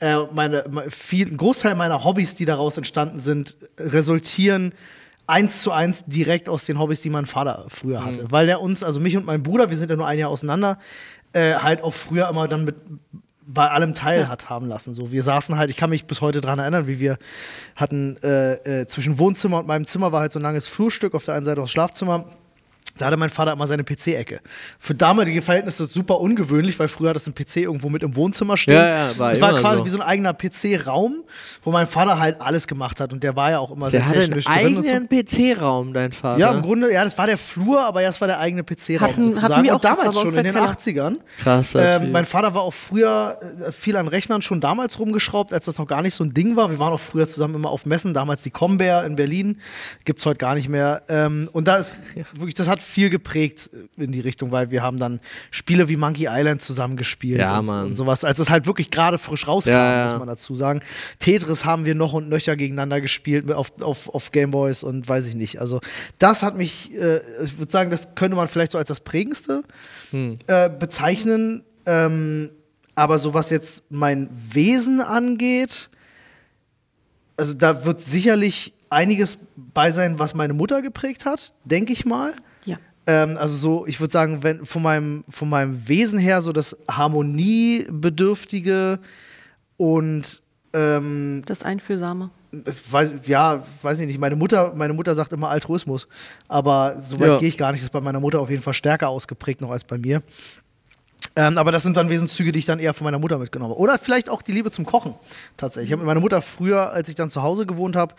äh, 0.00 0.16
meine, 0.32 0.64
me- 0.70 0.90
viel, 0.90 1.28
ein 1.28 1.36
Großteil 1.36 1.74
meiner 1.74 2.04
Hobbys, 2.04 2.34
die 2.34 2.44
daraus 2.44 2.76
entstanden 2.76 3.18
sind, 3.20 3.56
resultieren 3.78 4.74
eins 5.26 5.62
zu 5.62 5.70
eins 5.70 6.04
direkt 6.06 6.48
aus 6.48 6.64
den 6.64 6.78
Hobbys, 6.78 7.00
die 7.00 7.08
mein 7.10 7.26
Vater 7.26 7.64
früher 7.68 8.04
hatte. 8.04 8.30
Weil 8.30 8.46
der 8.46 8.60
uns, 8.60 8.82
also 8.82 8.98
mich 9.00 9.16
und 9.16 9.24
mein 9.24 9.42
Bruder, 9.42 9.70
wir 9.70 9.76
sind 9.76 9.88
ja 9.90 9.96
nur 9.96 10.06
ein 10.06 10.18
Jahr 10.18 10.30
auseinander, 10.30 10.78
äh, 11.32 11.54
halt 11.54 11.82
auch 11.82 11.94
früher 11.94 12.28
immer 12.28 12.48
dann 12.48 12.64
mit 12.64 12.76
bei 13.44 13.68
allem 13.70 13.94
teil 13.94 14.28
hat 14.28 14.48
haben 14.48 14.66
lassen. 14.68 14.94
So, 14.94 15.10
wir 15.10 15.22
saßen 15.22 15.56
halt, 15.56 15.68
ich 15.68 15.76
kann 15.76 15.90
mich 15.90 16.06
bis 16.06 16.20
heute 16.20 16.40
daran 16.40 16.58
erinnern, 16.60 16.86
wie 16.86 17.00
wir 17.00 17.18
hatten 17.76 18.16
äh, 18.22 18.82
äh, 18.82 18.86
zwischen 18.86 19.18
Wohnzimmer 19.18 19.58
und 19.58 19.66
meinem 19.66 19.84
Zimmer 19.84 20.12
war 20.12 20.20
halt 20.20 20.32
so 20.32 20.38
ein 20.38 20.42
langes 20.42 20.68
Flurstück, 20.68 21.14
auf 21.14 21.24
der 21.24 21.34
einen 21.34 21.44
Seite 21.44 21.60
das 21.60 21.70
Schlafzimmer. 21.70 22.26
Da 22.98 23.06
hatte 23.06 23.16
mein 23.16 23.30
Vater 23.30 23.52
immer 23.52 23.66
seine 23.66 23.84
PC-Ecke. 23.84 24.40
Für 24.78 24.94
damalige 24.94 25.40
Verhältnisse 25.42 25.86
super 25.86 26.20
ungewöhnlich, 26.20 26.78
weil 26.78 26.88
früher 26.88 27.10
hat 27.10 27.16
das 27.16 27.26
ein 27.26 27.34
PC 27.34 27.56
irgendwo 27.58 27.88
mit 27.88 28.02
im 28.02 28.14
Wohnzimmer 28.16 28.56
stehen. 28.56 28.74
Ja, 28.74 29.08
ja, 29.10 29.18
war 29.18 29.32
Es 29.32 29.40
war 29.40 29.58
quasi 29.60 29.78
so. 29.78 29.84
wie 29.86 29.88
so 29.88 29.96
ein 29.98 30.02
eigener 30.02 30.34
PC-Raum, 30.34 31.24
wo 31.62 31.70
mein 31.70 31.86
Vater 31.86 32.18
halt 32.18 32.40
alles 32.40 32.66
gemacht 32.66 33.00
hat. 33.00 33.12
Und 33.12 33.22
der 33.22 33.34
war 33.34 33.50
ja 33.50 33.58
auch 33.60 33.70
immer 33.70 33.90
Der 33.90 34.00
sehr 34.02 34.10
einen 34.10 34.20
technisch 34.26 34.44
drin. 34.44 34.76
und 34.76 34.84
so. 34.84 34.90
eigenen 34.90 35.08
PC-Raum, 35.08 35.92
dein 35.94 36.12
Vater. 36.12 36.38
Ja, 36.38 36.52
im 36.52 36.62
Grunde, 36.62 36.92
ja, 36.92 37.04
das 37.04 37.16
war 37.16 37.26
der 37.26 37.38
Flur, 37.38 37.80
aber 37.82 38.02
ja, 38.02 38.10
es 38.10 38.20
war 38.20 38.28
der 38.28 38.38
eigene 38.38 38.62
PC-Raum 38.62 39.00
Hatten- 39.08 39.22
sozusagen. 39.28 39.54
hatten 39.54 39.64
wir 39.64 39.72
auch, 39.72 39.76
und 39.76 39.84
das 39.84 39.98
war 39.98 40.04
damals 40.04 40.20
schon, 40.20 40.34
in 40.36 40.44
den 40.44 40.54
Keller. 40.54 40.70
80ern. 40.70 41.16
Krasser 41.40 41.92
Typ. 41.98 42.02
Ähm, 42.02 42.12
mein 42.12 42.26
Vater 42.26 42.52
war 42.54 42.62
auch 42.62 42.74
früher 42.74 43.38
äh, 43.66 43.72
viel 43.72 43.96
an 43.96 44.08
Rechnern 44.08 44.42
schon 44.42 44.60
damals 44.60 44.98
rumgeschraubt, 44.98 45.52
als 45.52 45.64
das 45.64 45.78
noch 45.78 45.86
gar 45.86 46.02
nicht 46.02 46.14
so 46.14 46.24
ein 46.24 46.34
Ding 46.34 46.56
war. 46.56 46.70
Wir 46.70 46.78
waren 46.78 46.92
auch 46.92 47.00
früher 47.00 47.26
zusammen 47.26 47.54
immer 47.54 47.70
auf 47.70 47.86
Messen, 47.86 48.12
damals 48.12 48.42
die 48.42 48.50
Combear 48.50 49.04
in 49.06 49.16
Berlin, 49.16 49.60
gibt's 50.04 50.26
heute 50.26 50.38
gar 50.38 50.54
nicht 50.54 50.68
mehr. 50.68 51.02
Ähm, 51.08 51.48
und 51.52 51.68
da 51.68 51.76
ist 51.76 51.94
wirklich, 52.34 52.54
das 52.54 52.68
hat 52.68 52.81
viel 52.82 53.08
geprägt 53.10 53.70
in 53.96 54.12
die 54.12 54.20
Richtung, 54.20 54.50
weil 54.50 54.70
wir 54.70 54.82
haben 54.82 54.98
dann 54.98 55.20
Spiele 55.50 55.88
wie 55.88 55.96
Monkey 55.96 56.26
Island 56.28 56.60
zusammen 56.62 56.96
gespielt 56.96 57.38
Ja, 57.38 57.58
und, 57.60 57.68
und 57.68 57.94
sowas, 57.96 58.24
als 58.24 58.38
es 58.38 58.50
halt 58.50 58.66
wirklich 58.66 58.90
gerade 58.90 59.18
frisch 59.18 59.46
rauskam, 59.46 59.70
Ja, 59.70 60.06
ja. 60.06 60.10
muss 60.10 60.18
man 60.18 60.28
dazu 60.28 60.54
sagen. 60.54 60.82
Tetris 61.18 61.64
haben 61.64 61.84
wir 61.84 61.94
noch 61.94 62.12
und 62.12 62.28
nöcher 62.28 62.56
gegeneinander 62.56 63.00
gespielt 63.00 63.50
auf, 63.50 63.80
auf, 63.80 64.08
auf 64.08 64.30
Gameboys 64.32 64.82
und 64.82 65.08
weiß 65.08 65.26
ich 65.26 65.34
nicht. 65.34 65.60
Also 65.60 65.80
das 66.18 66.42
hat 66.42 66.56
mich, 66.56 66.92
äh, 66.94 67.20
ich 67.44 67.58
würde 67.58 67.72
sagen, 67.72 67.90
das 67.90 68.14
könnte 68.14 68.36
man 68.36 68.48
vielleicht 68.48 68.72
so 68.72 68.78
als 68.78 68.88
das 68.88 69.00
prägendste 69.00 69.62
äh, 70.12 70.68
bezeichnen. 70.68 71.64
Ähm, 71.86 72.50
aber 72.94 73.18
so 73.18 73.32
was 73.34 73.50
jetzt 73.50 73.82
mein 73.88 74.28
Wesen 74.50 75.00
angeht, 75.00 75.88
also 77.36 77.54
da 77.54 77.84
wird 77.86 78.00
sicherlich 78.02 78.74
einiges 78.90 79.38
bei 79.56 79.90
sein, 79.90 80.18
was 80.18 80.34
meine 80.34 80.52
Mutter 80.52 80.82
geprägt 80.82 81.24
hat, 81.24 81.54
denke 81.64 81.92
ich 81.92 82.04
mal. 82.04 82.32
Ähm, 83.06 83.36
also 83.36 83.56
so, 83.56 83.86
ich 83.86 84.00
würde 84.00 84.12
sagen, 84.12 84.42
wenn 84.42 84.64
von 84.64 84.82
meinem, 84.82 85.24
von 85.28 85.48
meinem 85.48 85.86
Wesen 85.88 86.18
her 86.18 86.42
so 86.42 86.52
das 86.52 86.76
Harmoniebedürftige 86.90 88.98
und 89.76 90.42
ähm, 90.72 91.42
Das 91.46 91.62
Einfühlsame. 91.62 92.30
weiß, 92.90 93.10
ja, 93.26 93.64
weiß 93.82 94.00
ich 94.00 94.06
nicht. 94.06 94.18
Meine 94.18 94.36
Mutter, 94.36 94.72
meine 94.74 94.94
Mutter 94.94 95.14
sagt 95.14 95.32
immer 95.32 95.50
Altruismus, 95.50 96.06
aber 96.48 97.00
so 97.02 97.18
weit 97.20 97.28
Ja. 97.28 97.38
gehe 97.38 97.48
ich 97.48 97.58
gar 97.58 97.72
nicht. 97.72 97.80
Das 97.82 97.86
ist 97.86 97.92
bei 97.92 98.00
meiner 98.00 98.20
Mutter 98.20 98.40
auf 98.40 98.50
jeden 98.50 98.62
Fall 98.62 98.74
stärker 98.74 99.08
ausgeprägt 99.08 99.60
noch 99.60 99.70
als 99.70 99.84
bei 99.84 99.98
mir. 99.98 100.22
Ähm, 101.34 101.56
aber 101.56 101.72
das 101.72 101.82
sind 101.82 101.96
dann 101.96 102.10
Wesenszüge, 102.10 102.52
die 102.52 102.58
ich 102.58 102.66
dann 102.66 102.78
eher 102.78 102.92
von 102.94 103.04
meiner 103.04 103.18
Mutter 103.18 103.38
mitgenommen 103.38 103.70
habe. 103.72 103.80
Oder 103.80 103.98
vielleicht 103.98 104.28
auch 104.28 104.42
die 104.42 104.52
Liebe 104.52 104.70
zum 104.70 104.84
Kochen. 104.84 105.14
Tatsächlich. 105.56 105.88
Ich 105.88 105.92
habe 105.92 106.02
mit 106.02 106.06
meiner 106.06 106.20
Mutter 106.20 106.42
früher, 106.42 106.90
als 106.92 107.08
ich 107.08 107.14
dann 107.14 107.30
zu 107.30 107.42
Hause 107.42 107.64
gewohnt 107.64 107.96
habe, 107.96 108.14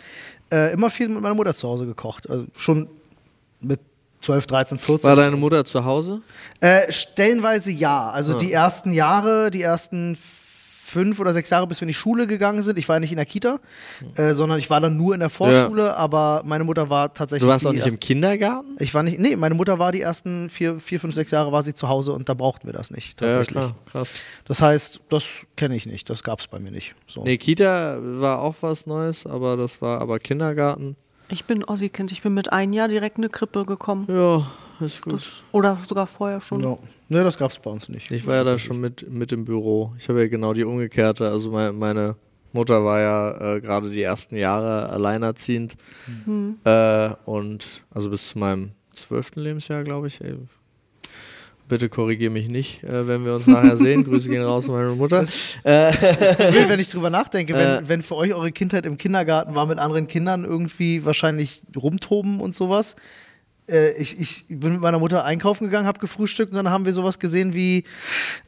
äh, 0.51 0.73
immer 0.73 0.89
viel 0.89 1.09
mit 1.09 1.21
meiner 1.21 1.35
Mutter 1.35 1.53
zu 1.53 1.67
Hause 1.67 1.85
gekocht. 1.85 2.27
Also 2.29 2.45
schon 2.55 2.87
mit 3.61 3.79
12, 4.23 4.47
13, 4.47 4.77
14. 4.79 5.09
War 5.09 5.15
deine 5.15 5.35
Mutter 5.35 5.65
zu 5.65 5.83
Hause? 5.85 6.21
Äh, 6.61 6.91
stellenweise 6.91 7.71
ja. 7.71 8.09
Also 8.09 8.35
Ah. 8.35 8.39
die 8.39 8.51
ersten 8.51 8.91
Jahre, 8.91 9.51
die 9.51 9.61
ersten 9.61 10.17
fünf 10.85 11.19
oder 11.19 11.33
sechs 11.33 11.49
Jahre, 11.49 11.65
bis 11.65 11.81
wir 11.81 11.85
in 11.85 11.87
die 11.87 11.93
Schule 11.95 12.27
gegangen 12.27 12.61
sind. 12.61 12.77
Ich 12.77 12.87
war 12.87 12.99
nicht 12.99 13.09
in 13.09 13.15
der 13.17 13.25
Kita, 13.25 13.57
äh, 14.15 14.33
sondern 14.35 14.59
ich 14.59 14.69
war 14.69 14.79
dann 14.79 14.95
nur 14.95 15.15
in 15.15 15.21
der 15.21 15.31
Vorschule, 15.31 15.97
aber 15.97 16.43
meine 16.45 16.63
Mutter 16.65 16.87
war 16.89 17.11
tatsächlich. 17.15 17.41
Du 17.45 17.47
warst 17.47 17.65
auch 17.65 17.71
nicht 17.71 17.81
im 17.87 17.93
ersten- 17.93 17.99
Kindergarten? 17.99 18.75
Ich 18.79 18.93
war 18.93 19.01
nicht, 19.01 19.17
nee, 19.17 19.35
meine 19.35 19.55
Mutter 19.55 19.79
war 19.79 19.91
die 19.91 20.01
ersten 20.01 20.51
vier, 20.51 20.79
vier, 20.79 20.99
fünf, 20.99 21.15
sechs 21.15 21.31
Jahre 21.31 21.51
war 21.51 21.63
sie 21.63 21.73
zu 21.73 21.89
Hause 21.89 22.11
und 22.13 22.29
da 22.29 22.35
brauchten 22.35 22.67
wir 22.67 22.73
das 22.73 22.91
nicht, 22.91 23.17
tatsächlich. 23.17 23.55
Ja, 23.55 23.69
klar, 23.69 23.75
krass. 23.91 24.09
Das 24.45 24.61
heißt, 24.61 24.99
das 25.09 25.23
kenne 25.57 25.75
ich 25.75 25.87
nicht, 25.87 26.11
das 26.11 26.21
gab 26.21 26.39
es 26.41 26.47
bei 26.47 26.59
mir 26.59 26.69
nicht. 26.71 26.93
So. 27.07 27.23
Nee, 27.23 27.37
Kita 27.37 27.97
war 27.99 28.39
auch 28.39 28.55
was 28.61 28.85
Neues, 28.85 29.25
aber 29.25 29.57
das 29.57 29.81
war 29.81 29.99
aber 29.99 30.19
Kindergarten. 30.19 30.95
Ich 31.33 31.45
bin 31.45 31.63
Ossi-Kind. 31.63 32.11
Ich 32.11 32.21
bin 32.21 32.35
mit 32.35 32.53
einem 32.53 32.73
Jahr 32.73 32.87
direkt 32.87 33.17
in 33.17 33.23
eine 33.23 33.31
Krippe 33.31 33.65
gekommen. 33.65 34.05
Ja, 34.07 34.45
ist 34.79 35.01
gut. 35.01 35.13
Das, 35.13 35.43
oder 35.51 35.77
sogar 35.87 36.05
vorher 36.05 36.39
schon. 36.39 36.61
Ja. 36.61 36.77
Nee, 37.09 37.23
das 37.23 37.37
gab 37.39 37.51
es 37.51 37.57
bei 37.57 37.71
uns 37.71 37.89
nicht. 37.89 38.11
Ich 38.11 38.27
war 38.27 38.35
ja 38.35 38.43
da 38.43 38.59
schon 38.59 38.79
mit, 38.79 39.09
mit 39.09 39.31
im 39.31 39.43
Büro. 39.43 39.93
Ich 39.97 40.07
habe 40.09 40.21
ja 40.21 40.27
genau 40.27 40.53
die 40.53 40.63
umgekehrte. 40.63 41.27
Also 41.27 41.49
meine, 41.49 41.73
meine 41.73 42.15
Mutter 42.53 42.85
war 42.85 42.99
ja 43.01 43.55
äh, 43.55 43.61
gerade 43.61 43.89
die 43.89 44.01
ersten 44.03 44.35
Jahre 44.35 44.89
alleinerziehend. 44.89 45.75
Äh, 46.63 47.09
und 47.25 47.81
also 47.89 48.11
bis 48.11 48.29
zu 48.29 48.37
meinem 48.37 48.71
zwölften 48.93 49.39
Lebensjahr, 49.39 49.83
glaube 49.83 50.07
ich. 50.07 50.19
Bitte 51.69 51.87
korrigiere 51.89 52.31
mich 52.31 52.49
nicht, 52.49 52.83
äh, 52.83 53.07
wenn 53.07 53.25
wir 53.25 53.35
uns 53.35 53.47
nachher 53.47 53.77
sehen. 53.77 54.03
Grüße 54.05 54.29
gehen 54.29 54.43
raus 54.43 54.67
an 54.67 54.75
meine 54.75 54.89
Mutter. 54.89 55.21
Äh, 55.63 55.91
wild, 56.51 56.69
wenn 56.69 56.79
ich 56.79 56.89
drüber 56.89 57.09
nachdenke, 57.09 57.53
wenn, 57.53 57.83
Äh. 57.85 57.87
wenn 57.87 58.01
für 58.03 58.15
euch 58.15 58.33
eure 58.33 58.51
Kindheit 58.51 58.85
im 58.85 58.97
Kindergarten 58.97 59.55
war 59.55 59.65
mit 59.65 59.79
anderen 59.79 60.07
Kindern 60.07 60.43
irgendwie 60.43 61.05
wahrscheinlich 61.05 61.61
rumtoben 61.75 62.39
und 62.41 62.53
sowas. 62.53 62.95
Äh, 63.69 63.93
ich, 63.93 64.19
ich 64.19 64.45
bin 64.49 64.73
mit 64.73 64.81
meiner 64.81 64.99
Mutter 64.99 65.23
einkaufen 65.23 65.63
gegangen, 65.65 65.87
habe 65.87 65.99
gefrühstückt 65.99 66.51
und 66.51 66.57
dann 66.57 66.69
haben 66.69 66.85
wir 66.85 66.93
sowas 66.93 67.17
gesehen 67.17 67.53
wie 67.53 67.85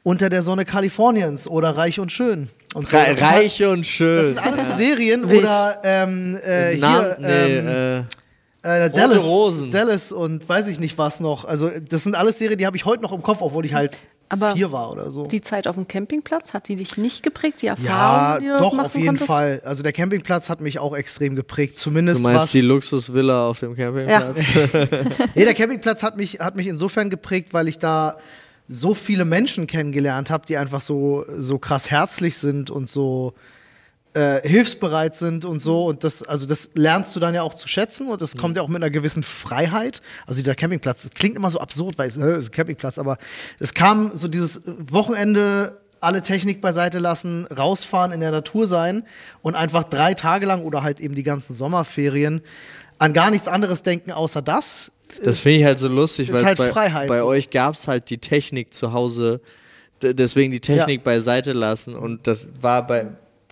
Unter 0.03 0.29
der 0.29 0.43
Sonne 0.43 0.65
Kaliforniens 0.65 1.47
oder 1.47 1.69
Reich 1.77 1.99
und 2.01 2.11
Schön. 2.11 2.49
Und 2.73 2.89
so. 2.89 2.97
Das 2.97 3.21
reich 3.21 3.63
und 3.63 3.79
Das 3.79 3.87
schön. 3.87 4.25
sind 4.25 4.39
alles 4.39 4.77
Serien 4.77 5.29
Wild. 5.29 5.39
oder 5.45 5.79
ähm, 5.85 6.37
äh, 6.43 6.75
hier 6.75 7.17
nee, 7.21 7.57
ähm, 7.57 8.03
äh, 8.65 8.89
Dallas, 8.89 9.23
Rosen. 9.23 9.69
Dallas 9.69 10.11
und 10.11 10.47
weiß 10.49 10.67
ich 10.67 10.79
nicht 10.79 10.97
was 10.97 11.19
noch. 11.19 11.45
Also 11.45 11.69
das 11.87 12.03
sind 12.03 12.15
alles 12.15 12.39
Serien, 12.39 12.57
die 12.57 12.65
habe 12.65 12.75
ich 12.75 12.85
heute 12.85 13.03
noch 13.03 13.13
im 13.13 13.21
Kopf, 13.21 13.37
obwohl 13.41 13.63
ich 13.63 13.75
halt 13.75 13.99
Aber 14.27 14.53
vier 14.53 14.71
war 14.71 14.91
oder 14.91 15.11
so. 15.11 15.27
Die 15.27 15.41
Zeit 15.41 15.67
auf 15.67 15.75
dem 15.75 15.87
Campingplatz, 15.87 16.53
hat 16.53 16.67
die 16.67 16.75
dich 16.75 16.97
nicht 16.97 17.21
geprägt? 17.21 17.61
Die 17.61 17.67
ja, 17.67 17.73
Erfahrung, 17.73 18.41
die 18.41 18.47
du 18.47 18.57
doch, 18.57 18.79
auf 18.79 18.95
jeden 18.95 19.05
konntest? 19.05 19.27
Fall. 19.27 19.61
Also 19.63 19.83
der 19.83 19.93
Campingplatz 19.93 20.49
hat 20.49 20.61
mich 20.61 20.79
auch 20.79 20.95
extrem 20.97 21.35
geprägt. 21.35 21.77
Zumindest 21.77 22.21
du 22.21 22.23
meinst 22.23 22.41
was. 22.41 22.51
die 22.51 22.61
Luxusvilla 22.61 23.47
auf 23.47 23.59
dem 23.59 23.75
Campingplatz? 23.75 24.37
Nee, 25.35 25.45
der 25.45 25.53
Campingplatz 25.53 26.01
hat 26.01 26.17
mich, 26.17 26.39
hat 26.39 26.55
mich 26.55 26.65
insofern 26.65 27.11
geprägt, 27.11 27.53
weil 27.53 27.67
ich 27.67 27.77
da 27.77 28.17
so 28.67 28.95
viele 28.95 29.25
Menschen 29.25 29.67
kennengelernt 29.67 30.31
habe, 30.31 30.47
die 30.47 30.57
einfach 30.57 30.81
so, 30.81 31.23
so 31.37 31.59
krass 31.59 31.91
herzlich 31.91 32.37
sind 32.37 32.71
und 32.71 32.89
so 32.89 33.33
äh, 34.15 34.47
hilfsbereit 34.47 35.15
sind 35.15 35.45
und 35.45 35.59
so. 35.59 35.85
Und 35.85 36.03
das, 36.03 36.23
also 36.23 36.45
das 36.45 36.69
lernst 36.73 37.15
du 37.15 37.19
dann 37.19 37.35
ja 37.35 37.41
auch 37.41 37.53
zu 37.53 37.67
schätzen 37.67 38.07
und 38.07 38.21
das 38.21 38.37
kommt 38.37 38.55
ja 38.55 38.61
auch 38.61 38.67
mit 38.69 38.77
einer 38.77 38.89
gewissen 38.89 39.23
Freiheit. 39.23 40.01
Also 40.25 40.39
dieser 40.39 40.55
Campingplatz, 40.55 41.03
das 41.03 41.11
klingt 41.11 41.35
immer 41.35 41.49
so 41.49 41.59
absurd, 41.59 41.97
weil 41.97 42.07
es 42.07 42.17
äh, 42.17 42.39
ist 42.39 42.49
ein 42.49 42.51
Campingplatz, 42.51 42.97
aber 42.97 43.17
es 43.59 43.73
kam 43.73 44.11
so 44.13 44.27
dieses 44.27 44.61
Wochenende 44.65 45.77
alle 45.99 46.21
Technik 46.21 46.61
beiseite 46.61 46.99
lassen, 46.99 47.45
rausfahren, 47.47 48.11
in 48.11 48.19
der 48.19 48.31
Natur 48.31 48.67
sein 48.67 49.03
und 49.41 49.55
einfach 49.55 49.83
drei 49.83 50.13
Tage 50.13 50.45
lang 50.45 50.63
oder 50.63 50.83
halt 50.83 50.99
eben 50.99 51.15
die 51.15 51.23
ganzen 51.23 51.55
Sommerferien 51.55 52.41
an 52.99 53.11
gar 53.11 53.31
nichts 53.31 53.47
anderes 53.47 53.83
denken 53.83 54.11
außer 54.11 54.41
das. 54.41 54.91
Das 55.23 55.39
finde 55.39 55.59
ich 55.59 55.65
halt 55.65 55.79
so 55.79 55.87
lustig, 55.87 56.31
weil 56.31 56.45
halt 56.45 56.57
bei, 56.57 56.69
Freiheit 56.69 57.07
bei 57.09 57.19
so. 57.19 57.25
euch 57.25 57.49
gab 57.49 57.75
es 57.75 57.87
halt 57.87 58.09
die 58.09 58.17
Technik 58.17 58.73
zu 58.73 58.93
Hause, 58.93 59.41
deswegen 60.01 60.51
die 60.51 60.59
Technik 60.59 61.01
Ja. 61.01 61.03
beiseite 61.03 61.53
lassen 61.53 61.95
und 61.95 62.27
das 62.27 62.47
war 62.61 62.85
bei, 62.87 63.07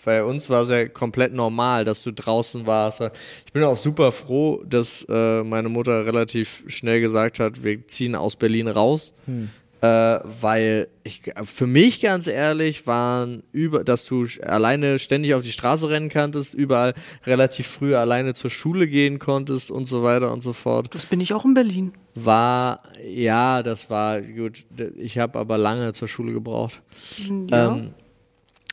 bei 0.06 0.24
uns 0.24 0.50
war 0.50 0.64
es 0.64 0.70
ja 0.70 0.88
komplett 0.88 1.34
normal, 1.34 1.86
dass 1.86 2.04
du 2.04 2.12
draußen 2.12 2.66
warst. 2.66 3.02
Ich 3.46 3.54
bin 3.54 3.64
auch 3.64 3.78
super 3.78 4.12
froh, 4.12 4.64
dass 4.66 5.06
äh, 5.10 5.44
meine 5.44 5.70
Mutter 5.70 6.06
relativ 6.06 6.64
schnell 6.68 7.02
gesagt 7.02 7.40
hat, 7.40 7.64
wir 7.64 7.88
ziehen 7.88 8.16
aus 8.16 8.36
Berlin 8.36 8.68
raus. 8.68 9.14
Hm. 9.26 9.50
Äh, 9.82 10.22
weil 10.42 10.88
ich, 11.04 11.24
für 11.44 11.68
mich 11.68 12.00
ganz 12.00 12.28
ehrlich 12.28 12.88
waren 12.88 13.44
über, 13.52 13.84
dass 13.84 14.06
du 14.06 14.26
alleine 14.42 14.98
ständig 14.98 15.34
auf 15.34 15.42
die 15.42 15.52
Straße 15.52 15.90
rennen 15.90 16.10
konntest, 16.10 16.54
überall 16.54 16.94
relativ 17.26 17.68
früh 17.68 17.94
alleine 17.94 18.34
zur 18.34 18.50
Schule 18.50 18.88
gehen 18.88 19.20
konntest 19.20 19.72
und 19.72 19.86
so 19.86 20.02
weiter 20.02 20.32
und 20.32 20.42
so 20.42 20.54
fort 20.54 20.96
Das 20.96 21.06
bin 21.06 21.20
ich 21.20 21.34
auch 21.34 21.44
in 21.44 21.54
Berlin. 21.54 21.92
war, 22.16 22.82
ja, 23.06 23.62
das 23.62 23.90
war 23.90 24.22
gut. 24.22 24.64
Ich 24.96 25.18
habe 25.18 25.38
aber 25.38 25.58
lange 25.58 25.92
zur 25.92 26.08
Schule 26.08 26.32
gebraucht. 26.32 26.82
Ja. 27.50 27.74
Ähm, 27.76 27.94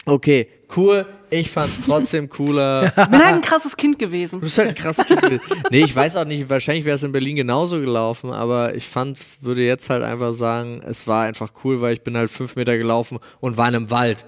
okay, 0.07 0.49
cool. 0.77 1.07
Ich 1.33 1.49
fand's 1.51 1.81
trotzdem 1.87 2.29
cooler. 2.29 2.87
Ich 2.97 3.09
bin 3.09 3.25
halt 3.25 3.35
ein 3.37 3.41
krasses 3.41 3.77
Kind 3.77 3.99
gewesen. 4.01 4.41
Du 4.41 4.45
bist 4.47 4.59
halt 4.59 4.71
ein 4.71 4.75
krass 4.75 4.97
Kind. 5.07 5.41
Nee, 5.71 5.83
ich 5.85 5.95
weiß 5.95 6.17
auch 6.17 6.25
nicht, 6.25 6.49
wahrscheinlich 6.51 6.85
wäre 6.85 6.97
es 6.97 7.03
in 7.05 7.13
Berlin 7.13 7.37
genauso 7.37 7.79
gelaufen, 7.81 8.33
aber 8.33 8.75
ich 8.75 8.87
fand, 8.89 9.21
würde 9.41 9.63
jetzt 9.65 9.89
halt 9.91 10.03
einfach 10.03 10.33
sagen, 10.35 10.83
es 10.89 11.07
war 11.07 11.23
einfach 11.23 11.53
cool, 11.65 11.81
weil 11.81 11.93
ich 11.95 12.03
bin 12.03 12.17
halt 12.17 12.31
fünf 12.33 12.57
Meter 12.57 12.77
gelaufen 12.77 13.19
und 13.41 13.57
war 13.57 13.69
in 13.69 13.77
einem 13.77 13.91
Wald. 13.91 14.25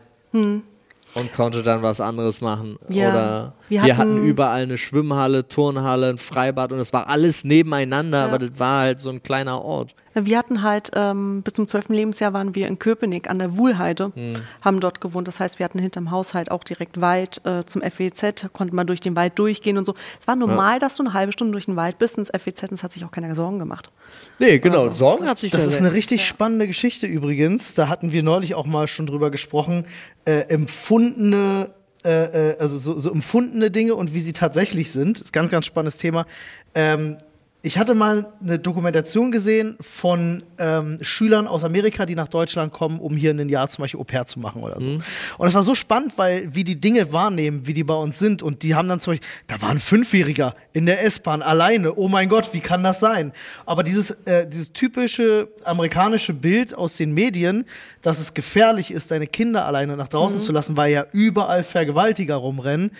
Und 1.14 1.30
konnte 1.34 1.62
dann 1.62 1.82
was 1.82 2.00
anderes 2.00 2.40
machen. 2.40 2.78
Ja, 2.88 3.10
Oder 3.10 3.54
wir 3.68 3.82
wir, 3.82 3.96
hatten, 3.98 4.12
hatten- 4.14 4.24
überall 4.26 4.62
eine 4.62 4.78
Schwimmhalle, 4.78 5.46
Turnhalle, 5.46 6.08
ein 6.08 6.18
Freibad 6.18 6.72
und 6.72 6.78
es 6.78 6.92
war 6.92 7.08
alles 7.08 7.44
nebeneinander, 7.44 8.24
aber 8.24 8.38
das 8.38 8.50
war 8.58 8.80
halt 8.82 9.00
so 9.00 9.10
ein 9.10 9.22
kleiner 9.22 9.60
Ort. 9.62 9.94
Wir 10.14 10.38
hatten 10.38 10.62
halt 10.62 10.90
ähm, 10.94 11.42
bis 11.42 11.54
zum 11.54 11.66
12. 11.66 11.88
Lebensjahr 11.88 12.32
waren 12.32 12.54
wir 12.54 12.68
in 12.68 12.78
Köpenick 12.78 13.30
an 13.30 13.38
der 13.38 13.56
Wuhlheide, 13.56 14.12
haben 14.60 14.80
dort 14.80 15.00
gewohnt. 15.00 15.28
Das 15.28 15.40
heißt, 15.40 15.58
wir 15.58 15.64
hatten 15.64 15.78
hinterm 15.78 16.10
Haus 16.10 16.34
halt 16.34 16.50
auch 16.50 16.64
direkt 16.64 17.00
Wald 17.00 17.40
äh, 17.44 17.64
zum 17.64 17.82
FEZ, 17.82 18.48
konnte 18.52 18.74
man 18.74 18.86
durch 18.86 19.00
den 19.00 19.16
Wald 19.16 19.38
durchgehen 19.38 19.78
und 19.78 19.84
so. 19.84 19.94
Es 20.20 20.26
war 20.26 20.36
normal, 20.36 20.78
dass 20.78 20.96
du 20.96 21.02
eine 21.02 21.12
halbe 21.12 21.32
Stunde 21.32 21.52
durch 21.52 21.66
den 21.66 21.76
Wald 21.76 21.98
bist 21.98 22.18
ins 22.18 22.30
FEZ 22.30 22.64
und 22.64 22.72
es 22.72 22.82
hat 22.82 22.92
sich 22.92 23.04
auch 23.04 23.10
keiner 23.10 23.34
Sorgen 23.34 23.58
gemacht. 23.58 23.90
Nee, 24.38 24.58
genau. 24.58 24.90
Sorgen 24.90 25.26
hat 25.26 25.38
sich 25.38 25.50
Das 25.50 25.64
da 25.64 25.70
ist 25.70 25.78
eine 25.78 25.92
richtig 25.92 26.26
spannende 26.26 26.66
Geschichte 26.66 27.06
übrigens. 27.06 27.74
Da 27.74 27.88
hatten 27.88 28.12
wir 28.12 28.22
neulich 28.22 28.54
auch 28.54 28.66
mal 28.66 28.88
schon 28.88 29.06
drüber 29.06 29.30
gesprochen. 29.30 29.86
Äh, 30.24 30.40
empfundene, 30.48 31.70
äh, 32.04 32.50
äh, 32.50 32.56
also 32.58 32.78
so, 32.78 32.98
so 32.98 33.12
empfundene 33.12 33.70
Dinge 33.70 33.94
und 33.94 34.14
wie 34.14 34.20
sie 34.20 34.32
tatsächlich 34.32 34.90
sind. 34.90 35.20
Ist 35.20 35.28
ein 35.28 35.32
ganz, 35.32 35.50
ganz 35.50 35.66
spannendes 35.66 35.98
Thema. 35.98 36.26
Ähm, 36.74 37.18
ich 37.64 37.78
hatte 37.78 37.94
mal 37.94 38.26
eine 38.42 38.58
Dokumentation 38.58 39.30
gesehen 39.30 39.76
von 39.80 40.42
ähm, 40.58 40.98
Schülern 41.00 41.46
aus 41.46 41.62
Amerika, 41.62 42.06
die 42.06 42.16
nach 42.16 42.26
Deutschland 42.26 42.72
kommen, 42.72 42.98
um 42.98 43.16
hier 43.16 43.30
ein 43.30 43.48
Jahr 43.48 43.68
zum 43.68 43.82
Beispiel 43.82 44.00
Au 44.00 44.04
pair 44.04 44.26
zu 44.26 44.40
machen 44.40 44.64
oder 44.64 44.80
so. 44.80 44.90
Und 45.38 45.48
es 45.48 45.54
war 45.54 45.62
so 45.62 45.76
spannend, 45.76 46.14
weil 46.16 46.52
wie 46.52 46.64
die 46.64 46.80
Dinge 46.80 47.12
wahrnehmen, 47.12 47.64
wie 47.68 47.72
die 47.72 47.84
bei 47.84 47.94
uns 47.94 48.18
sind. 48.18 48.42
Und 48.42 48.64
die 48.64 48.74
haben 48.74 48.88
dann 48.88 48.98
zum 48.98 49.12
Beispiel, 49.12 49.28
da 49.46 49.62
war 49.62 49.70
ein 49.70 49.78
Fünfjähriger 49.78 50.56
in 50.72 50.86
der 50.86 51.04
S-Bahn 51.04 51.40
alleine. 51.40 51.94
Oh 51.94 52.08
mein 52.08 52.28
Gott, 52.28 52.52
wie 52.52 52.60
kann 52.60 52.82
das 52.82 52.98
sein? 52.98 53.32
Aber 53.64 53.84
dieses, 53.84 54.10
äh, 54.24 54.48
dieses 54.48 54.72
typische 54.72 55.48
amerikanische 55.64 56.32
Bild 56.32 56.74
aus 56.74 56.96
den 56.96 57.14
Medien, 57.14 57.64
dass 58.02 58.18
es 58.18 58.34
gefährlich 58.34 58.90
ist, 58.90 59.12
deine 59.12 59.28
Kinder 59.28 59.66
alleine 59.66 59.96
nach 59.96 60.08
draußen 60.08 60.40
zu 60.40 60.50
lassen, 60.50 60.76
weil 60.76 60.92
ja 60.92 61.06
überall 61.12 61.62
Vergewaltiger 61.62 62.34
rumrennen. 62.34 62.90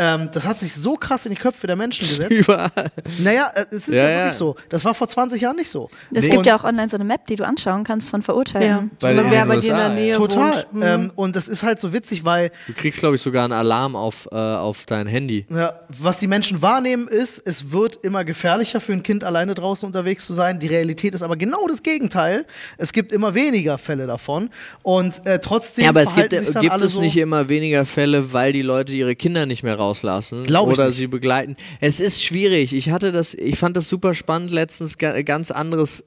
Ähm, 0.00 0.30
das 0.32 0.46
hat 0.46 0.58
sich 0.60 0.72
so 0.74 0.94
krass 0.96 1.26
in 1.26 1.34
die 1.34 1.40
Köpfe 1.40 1.66
der 1.66 1.76
Menschen 1.76 2.00
gesetzt. 2.08 2.30
Überall. 2.30 2.70
Naja, 3.18 3.52
äh, 3.54 3.66
es 3.70 3.86
ist 3.86 3.88
ja, 3.88 3.94
Ja, 3.96 4.02
wirklich 4.08 4.24
ja. 4.26 4.32
so. 4.32 4.56
Das 4.70 4.84
war 4.84 4.94
vor 4.94 5.08
20 5.08 5.40
Jahren 5.42 5.56
nicht 5.56 5.68
so. 5.70 5.90
Es 6.12 6.24
Nee. 6.24 6.30
gibt 6.30 6.46
ja 6.46 6.56
auch 6.56 6.64
online 6.64 6.88
so 6.88 6.96
eine 6.96 7.04
Map, 7.04 7.26
die 7.26 7.36
du 7.36 7.44
anschauen 7.46 7.84
kannst 7.84 8.08
von 8.08 8.22
Verurteilten. 8.22 8.90
Wer 9.00 9.14
den 9.14 9.30
wer 9.30 9.46
bei 9.46 9.56
dir 9.58 9.70
in 9.72 9.76
der 9.76 9.88
Nähe 9.90 10.14
Total. 10.16 10.66
wohnt. 10.72 10.82
Hm. 10.82 10.82
Ähm, 10.82 11.12
und 11.16 11.36
das 11.36 11.48
ist 11.48 11.62
halt 11.62 11.80
so 11.80 11.92
witzig, 11.92 12.24
weil 12.24 12.50
Du 12.66 12.72
kriegst, 12.72 13.00
glaube 13.00 13.16
ich, 13.16 13.22
sogar 13.22 13.44
einen 13.44 13.52
Alarm 13.52 13.94
auf, 13.94 14.26
äh, 14.32 14.34
auf 14.36 14.86
dein 14.86 15.06
Handy. 15.06 15.46
ja, 15.50 15.80
was 15.88 16.18
die 16.18 16.26
Menschen 16.26 16.62
wahrnehmen 16.62 17.06
ist, 17.06 17.42
es 17.44 17.70
wird 17.70 17.98
immer 18.02 18.24
gefährlicher 18.24 18.80
für 18.80 18.92
ein 18.92 19.02
Kind 19.02 19.22
alleine 19.24 19.54
draußen 19.54 19.86
unterwegs 19.86 20.26
zu 20.26 20.32
sein. 20.34 20.58
Die 20.60 20.68
Realität 20.68 21.14
ist 21.14 21.22
aber 21.22 21.36
genau 21.36 21.66
das 21.68 21.82
Gegenteil. 21.82 22.46
Es 22.78 22.92
gibt 22.92 23.12
immer 23.12 23.34
weniger 23.34 23.76
Fälle 23.78 24.06
davon. 24.06 24.50
Und 24.82 25.26
äh, 25.26 25.38
trotzdem 25.40 25.84
Ja, 25.84 25.90
aber 25.90 26.02
es 26.02 26.14
gibt, 26.14 26.30
sich 26.32 26.52
dann 26.52 26.62
gibt 26.62 26.72
alle 26.72 26.86
es 26.86 26.94
so, 26.94 27.00
nicht 27.00 27.16
immer 27.16 27.48
weniger 27.48 27.84
Fälle, 27.84 28.32
weil 28.32 28.52
die 28.52 28.62
Leute 28.62 28.92
ihre 28.92 29.14
Kinder 29.16 29.44
nicht 29.46 29.62
mehr 29.62 29.74
rauslassen 29.90 30.44
Glaub 30.44 30.68
ich 30.68 30.74
oder 30.74 30.86
nicht. 30.88 30.96
sie 30.96 31.06
begleiten. 31.06 31.56
Es 31.80 32.00
ist 32.00 32.22
schwierig. 32.24 32.72
Ich 32.74 32.90
hatte 32.90 33.12
das, 33.12 33.34
ich 33.34 33.58
fand 33.58 33.76
das 33.76 33.88
super 33.88 34.14
spannend 34.14 34.50
letztens, 34.50 34.96
ga- 34.98 35.20
ganz 35.22 35.50
anderes 35.50 36.04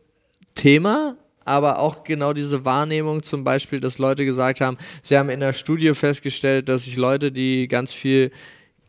Thema. 0.55 1.15
Aber 1.45 1.79
auch 1.79 2.05
genau 2.05 2.31
diese 2.31 2.63
Wahrnehmung, 2.63 3.21
zum 3.21 3.43
Beispiel, 3.43 3.81
dass 3.81 3.97
Leute 3.97 4.23
gesagt 4.23 4.61
haben, 4.61 4.77
sie 5.01 5.17
haben 5.17 5.29
in 5.29 5.41
der 5.41 5.51
Studie 5.51 5.93
festgestellt, 5.93 6.69
dass 6.69 6.86
sich 6.86 6.95
Leute, 6.95 7.34
die 7.34 7.67
ganz 7.67 7.91
viel 7.91 8.31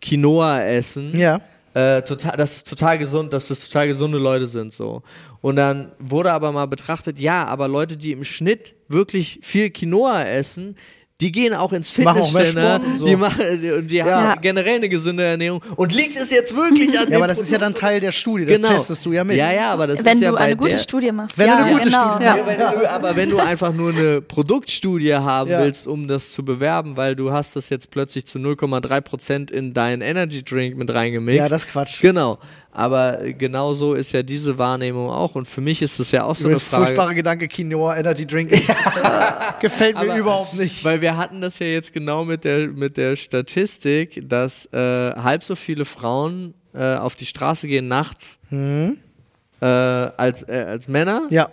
Quinoa 0.00 0.62
essen, 0.62 1.18
Ja. 1.18 1.40
äh, 1.74 2.02
total, 2.02 2.36
das 2.36 2.58
ist 2.58 2.68
total 2.68 2.98
gesund, 2.98 3.32
dass 3.32 3.48
das 3.48 3.58
total 3.66 3.88
gesunde 3.88 4.18
Leute 4.18 4.46
sind 4.46 4.72
so. 4.72 5.02
Und 5.40 5.56
dann 5.56 5.90
wurde 5.98 6.32
aber 6.32 6.52
mal 6.52 6.66
betrachtet, 6.66 7.18
ja, 7.18 7.44
aber 7.46 7.66
Leute, 7.66 7.96
die 7.96 8.12
im 8.12 8.22
Schnitt 8.22 8.74
wirklich 8.88 9.40
viel 9.42 9.70
Quinoa 9.70 10.22
essen, 10.22 10.76
die 11.20 11.30
gehen 11.30 11.54
auch 11.54 11.72
ins 11.72 11.90
Fitnesscenter, 11.90 12.80
und 12.84 12.98
so. 12.98 13.06
die, 13.06 13.14
machen, 13.14 13.44
die, 13.62 13.82
die 13.86 13.96
Ja. 13.98 14.04
haben 14.30 14.40
generell 14.40 14.76
eine 14.76 14.88
gesunde 14.88 15.22
Ernährung. 15.22 15.62
Und 15.76 15.94
liegt 15.94 16.16
es 16.18 16.30
jetzt 16.32 16.56
wirklich 16.56 16.88
an 16.88 16.94
Ja, 17.04 17.04
dem 17.06 17.14
aber 17.16 17.28
das 17.28 17.38
ist 17.38 17.52
ja 17.52 17.58
dann? 17.58 17.72
Teil 17.72 18.00
der 18.00 18.10
Studie. 18.10 18.44
Das 18.46 18.56
genau. 18.56 18.70
testest 18.74 19.06
du 19.06 19.12
ja 19.12 19.22
mit. 19.22 19.36
Ja, 19.36 19.52
ja, 19.52 19.72
aber 19.72 19.86
das 19.86 20.04
Wenn 20.04 20.14
ist 20.14 20.22
ja 20.22 20.30
du 20.30 20.36
bei 20.36 20.42
eine 20.42 20.56
gute 20.56 20.70
der, 20.70 20.78
Studie 20.78 21.12
machst. 21.12 21.38
Wenn 21.38 21.46
du 21.46 21.52
ja, 21.52 21.58
eine 21.64 21.72
gute 21.72 21.84
genau. 21.84 22.10
Studie 22.10 22.24
Ja. 22.24 22.34
machst. 22.36 22.46
Ja, 22.48 22.72
wenn 22.72 22.80
du, 22.80 22.90
aber 22.90 23.16
wenn 23.16 23.30
du 23.30 23.38
einfach 23.38 23.72
nur 23.72 23.90
eine 23.92 24.20
Produktstudie 24.22 25.14
haben 25.14 25.50
Ja. 25.50 25.60
willst, 25.62 25.86
um 25.86 26.08
das 26.08 26.32
zu 26.32 26.44
bewerben, 26.44 26.96
weil 26.96 27.14
du 27.14 27.30
hast 27.30 27.54
das 27.54 27.68
jetzt 27.68 27.92
plötzlich 27.92 28.26
zu 28.26 28.38
0,3% 28.40 29.52
in 29.52 29.72
deinen 29.72 30.02
Energy 30.02 30.42
Drink 30.44 30.76
mit 30.76 30.92
reingemixt. 30.92 31.38
Ja, 31.38 31.48
das 31.48 31.64
ist 31.64 31.70
Quatsch. 31.70 32.00
Genau. 32.00 32.38
Aber 32.76 33.18
genau 33.38 33.72
so 33.72 33.94
ist 33.94 34.10
ja 34.12 34.24
diese 34.24 34.58
Wahrnehmung 34.58 35.08
auch. 35.08 35.36
Und 35.36 35.46
für 35.46 35.60
mich 35.60 35.80
ist 35.80 36.00
es 36.00 36.10
ja 36.10 36.24
auch 36.24 36.34
so 36.34 36.46
eine 36.48 36.54
Übrigens, 36.56 36.62
Frage. 36.68 36.84
furchtbare 36.86 37.14
Gedanke, 37.14 37.46
Quinoa, 37.46 37.96
Energy 37.96 38.26
Drink. 38.26 38.50
Gefällt 39.60 39.94
mir 39.96 40.02
Aber- 40.10 40.16
überhaupt 40.18 40.54
nicht. 40.54 40.84
Weil 40.84 41.00
wir 41.00 41.16
hatten 41.16 41.40
das 41.40 41.60
ja 41.60 41.66
jetzt 41.66 41.92
genau 41.92 42.24
mit 42.24 42.44
der, 42.44 42.66
mit 42.68 42.96
der 42.96 43.14
Statistik, 43.16 44.28
dass 44.28 44.66
äh, 44.72 44.78
halb 44.78 45.44
so 45.44 45.54
viele 45.54 45.84
Frauen 45.84 46.54
äh, 46.74 46.96
auf 46.96 47.14
die 47.14 47.26
Straße 47.26 47.68
gehen 47.68 47.86
nachts 47.88 48.40
äh, 48.50 49.66
als, 49.66 50.42
äh, 50.42 50.64
als 50.68 50.88
Männer. 50.88 51.22
Ja. 51.30 51.50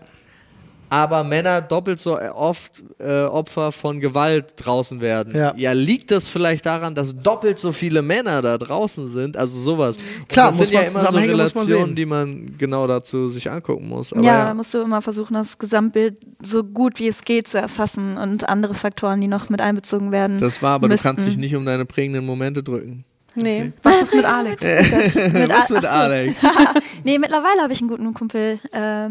Aber 0.92 1.24
Männer 1.24 1.62
doppelt 1.62 2.02
so 2.02 2.20
oft 2.20 2.84
äh, 3.00 3.24
Opfer 3.24 3.72
von 3.72 4.02
Gewalt 4.02 4.56
draußen 4.58 5.00
werden. 5.00 5.34
Ja. 5.34 5.72
liegt 5.72 6.12
das 6.12 6.28
vielleicht 6.28 6.66
daran, 6.66 6.94
dass 6.94 7.16
doppelt 7.16 7.60
so 7.60 7.72
viele 7.72 8.02
Männer 8.02 8.42
da 8.42 8.58
draußen 8.58 9.08
sind? 9.08 9.38
Also 9.38 9.58
sowas. 9.58 9.96
Und 9.96 10.28
Klar, 10.28 10.48
das 10.48 10.58
muss 10.58 10.68
sind 10.68 10.74
ja 10.74 10.82
man 10.82 10.92
immer 10.92 11.12
so 11.12 11.18
Relationen, 11.18 11.96
die 11.96 12.06
man 12.06 12.58
genau 12.58 12.88
dazu 12.88 13.30
sich 13.30 13.50
angucken 13.50 13.88
muss. 13.88 14.12
Aber 14.12 14.22
ja, 14.22 14.39
ja, 14.39 14.46
da 14.48 14.54
musst 14.54 14.74
du 14.74 14.80
immer 14.80 15.02
versuchen, 15.02 15.34
das 15.34 15.58
Gesamtbild 15.58 16.18
so 16.42 16.62
gut 16.62 17.00
wie 17.00 17.08
es 17.08 17.24
geht 17.24 17.48
zu 17.48 17.58
erfassen 17.58 18.18
und 18.18 18.50
andere 18.50 18.74
Faktoren, 18.74 19.22
die 19.22 19.30
noch 19.30 19.48
mit 19.48 19.62
einbezogen 19.62 20.12
werden. 20.12 20.39
das 20.39 20.62
war, 20.62 20.74
aber 20.74 20.89
müssten. 20.89 21.08
du 21.08 21.16
kannst 21.16 21.26
dich 21.26 21.38
nicht 21.38 21.56
um 21.56 21.66
deine 21.66 21.86
prägenden 21.86 22.26
Momente 22.26 22.64
drücken. 22.64 23.06
Nee, 23.36 23.72
was 23.82 24.02
ist 24.02 24.16
mit 24.16 24.26
Alex? 24.26 24.62
mit, 24.64 24.92
Was 24.92 25.16
mit 25.16 25.52
ach 25.52 25.68
so. 25.68 25.88
Alex? 25.88 26.42
nee, 27.04 27.18
mittlerweile 27.18 27.62
habe 27.62 27.72
ich 27.72 27.80
einen 27.80 27.89
guten 27.89 28.14
Kumpel, 28.14 28.60
äh, 28.74 29.10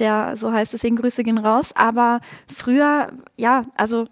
der 0.00 0.36
so 0.36 0.52
heißt, 0.52 0.72
deswegen 0.72 0.96
Grüße 0.96 1.22
gehen 1.22 1.38
raus. 1.38 1.72
Aber 1.74 2.20
früher, 2.48 3.12
ja, 3.36 3.64
also 3.76 4.06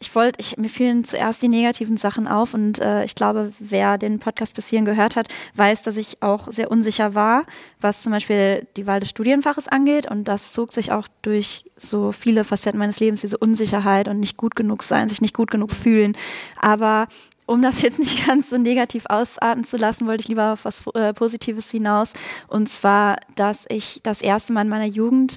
ich 0.00 0.14
wollte, 0.14 0.60
mir 0.60 0.68
fielen 0.68 1.04
zuerst 1.04 1.40
die 1.40 1.48
negativen 1.48 1.96
Sachen 1.96 2.28
auf 2.28 2.52
und 2.52 2.78
äh, 2.78 3.04
ich 3.04 3.14
glaube, 3.14 3.52
wer 3.58 3.96
den 3.96 4.18
Podcast 4.18 4.54
bis 4.54 4.68
hierhin 4.68 4.84
gehört 4.84 5.16
hat, 5.16 5.28
weiß, 5.54 5.82
dass 5.82 5.96
ich 5.96 6.22
auch 6.22 6.52
sehr 6.52 6.70
unsicher 6.70 7.14
war, 7.14 7.44
was 7.80 8.02
zum 8.02 8.12
Beispiel 8.12 8.66
die 8.76 8.86
Wahl 8.86 9.00
des 9.00 9.08
Studienfaches 9.08 9.68
angeht 9.68 10.10
und 10.10 10.24
das 10.24 10.52
zog 10.52 10.72
sich 10.72 10.92
auch 10.92 11.08
durch 11.22 11.70
so 11.76 12.12
viele 12.12 12.44
Facetten 12.44 12.78
meines 12.78 13.00
Lebens, 13.00 13.22
diese 13.22 13.38
Unsicherheit 13.38 14.08
und 14.08 14.20
nicht 14.20 14.36
gut 14.36 14.56
genug 14.56 14.82
sein, 14.82 15.08
sich 15.08 15.22
nicht 15.22 15.34
gut 15.34 15.50
genug 15.50 15.70
fühlen. 15.70 16.16
Aber 16.60 17.08
um 17.46 17.62
das 17.62 17.82
jetzt 17.82 17.98
nicht 17.98 18.26
ganz 18.26 18.50
so 18.50 18.58
negativ 18.58 19.04
ausarten 19.08 19.64
zu 19.64 19.76
lassen, 19.76 20.06
wollte 20.06 20.22
ich 20.22 20.28
lieber 20.28 20.52
auf 20.52 20.64
was 20.64 20.86
äh, 20.94 21.12
Positives 21.12 21.70
hinaus. 21.70 22.12
Und 22.48 22.68
zwar, 22.68 23.16
dass 23.34 23.66
ich 23.68 24.00
das 24.02 24.22
erste 24.22 24.52
Mal 24.52 24.62
in 24.62 24.68
meiner 24.68 24.86
Jugend 24.86 25.36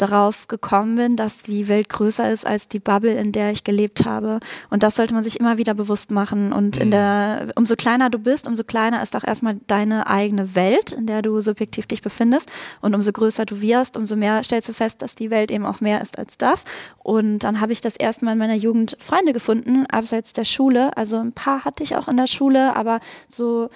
darauf 0.00 0.48
gekommen 0.48 0.96
bin, 0.96 1.16
dass 1.16 1.42
die 1.42 1.68
Welt 1.68 1.88
größer 1.88 2.30
ist 2.30 2.46
als 2.46 2.68
die 2.68 2.78
Bubble, 2.78 3.14
in 3.14 3.32
der 3.32 3.50
ich 3.50 3.64
gelebt 3.64 4.04
habe. 4.04 4.40
Und 4.70 4.82
das 4.82 4.96
sollte 4.96 5.14
man 5.14 5.24
sich 5.24 5.38
immer 5.38 5.58
wieder 5.58 5.74
bewusst 5.74 6.10
machen. 6.10 6.52
Und 6.52 6.76
in 6.76 6.90
der, 6.90 7.52
umso 7.56 7.76
kleiner 7.76 8.10
du 8.10 8.18
bist, 8.18 8.46
umso 8.46 8.64
kleiner 8.64 9.02
ist 9.02 9.16
auch 9.16 9.24
erstmal 9.24 9.58
deine 9.66 10.06
eigene 10.06 10.54
Welt, 10.54 10.92
in 10.92 11.06
der 11.06 11.22
du 11.22 11.40
subjektiv 11.40 11.86
dich 11.86 12.02
befindest. 12.02 12.50
Und 12.80 12.94
umso 12.94 13.12
größer 13.12 13.46
du 13.46 13.60
wirst, 13.60 13.96
umso 13.96 14.16
mehr 14.16 14.42
stellst 14.42 14.68
du 14.68 14.72
fest, 14.72 15.02
dass 15.02 15.14
die 15.14 15.30
Welt 15.30 15.50
eben 15.50 15.66
auch 15.66 15.80
mehr 15.80 16.00
ist 16.00 16.18
als 16.18 16.38
das. 16.38 16.64
Und 16.98 17.40
dann 17.40 17.60
habe 17.60 17.72
ich 17.72 17.80
das 17.80 17.96
erste 17.96 18.24
Mal 18.24 18.32
in 18.32 18.38
meiner 18.38 18.54
Jugend 18.54 18.96
Freunde 19.00 19.32
gefunden, 19.32 19.86
abseits 19.86 20.32
der 20.32 20.44
Schule. 20.44 20.96
Also 20.96 21.18
ein 21.18 21.32
paar 21.32 21.64
hatte 21.64 21.82
ich 21.82 21.96
auch 21.96 22.08
in 22.08 22.16
der 22.16 22.26
Schule, 22.26 22.74
aber 22.76 23.00
so 23.28 23.70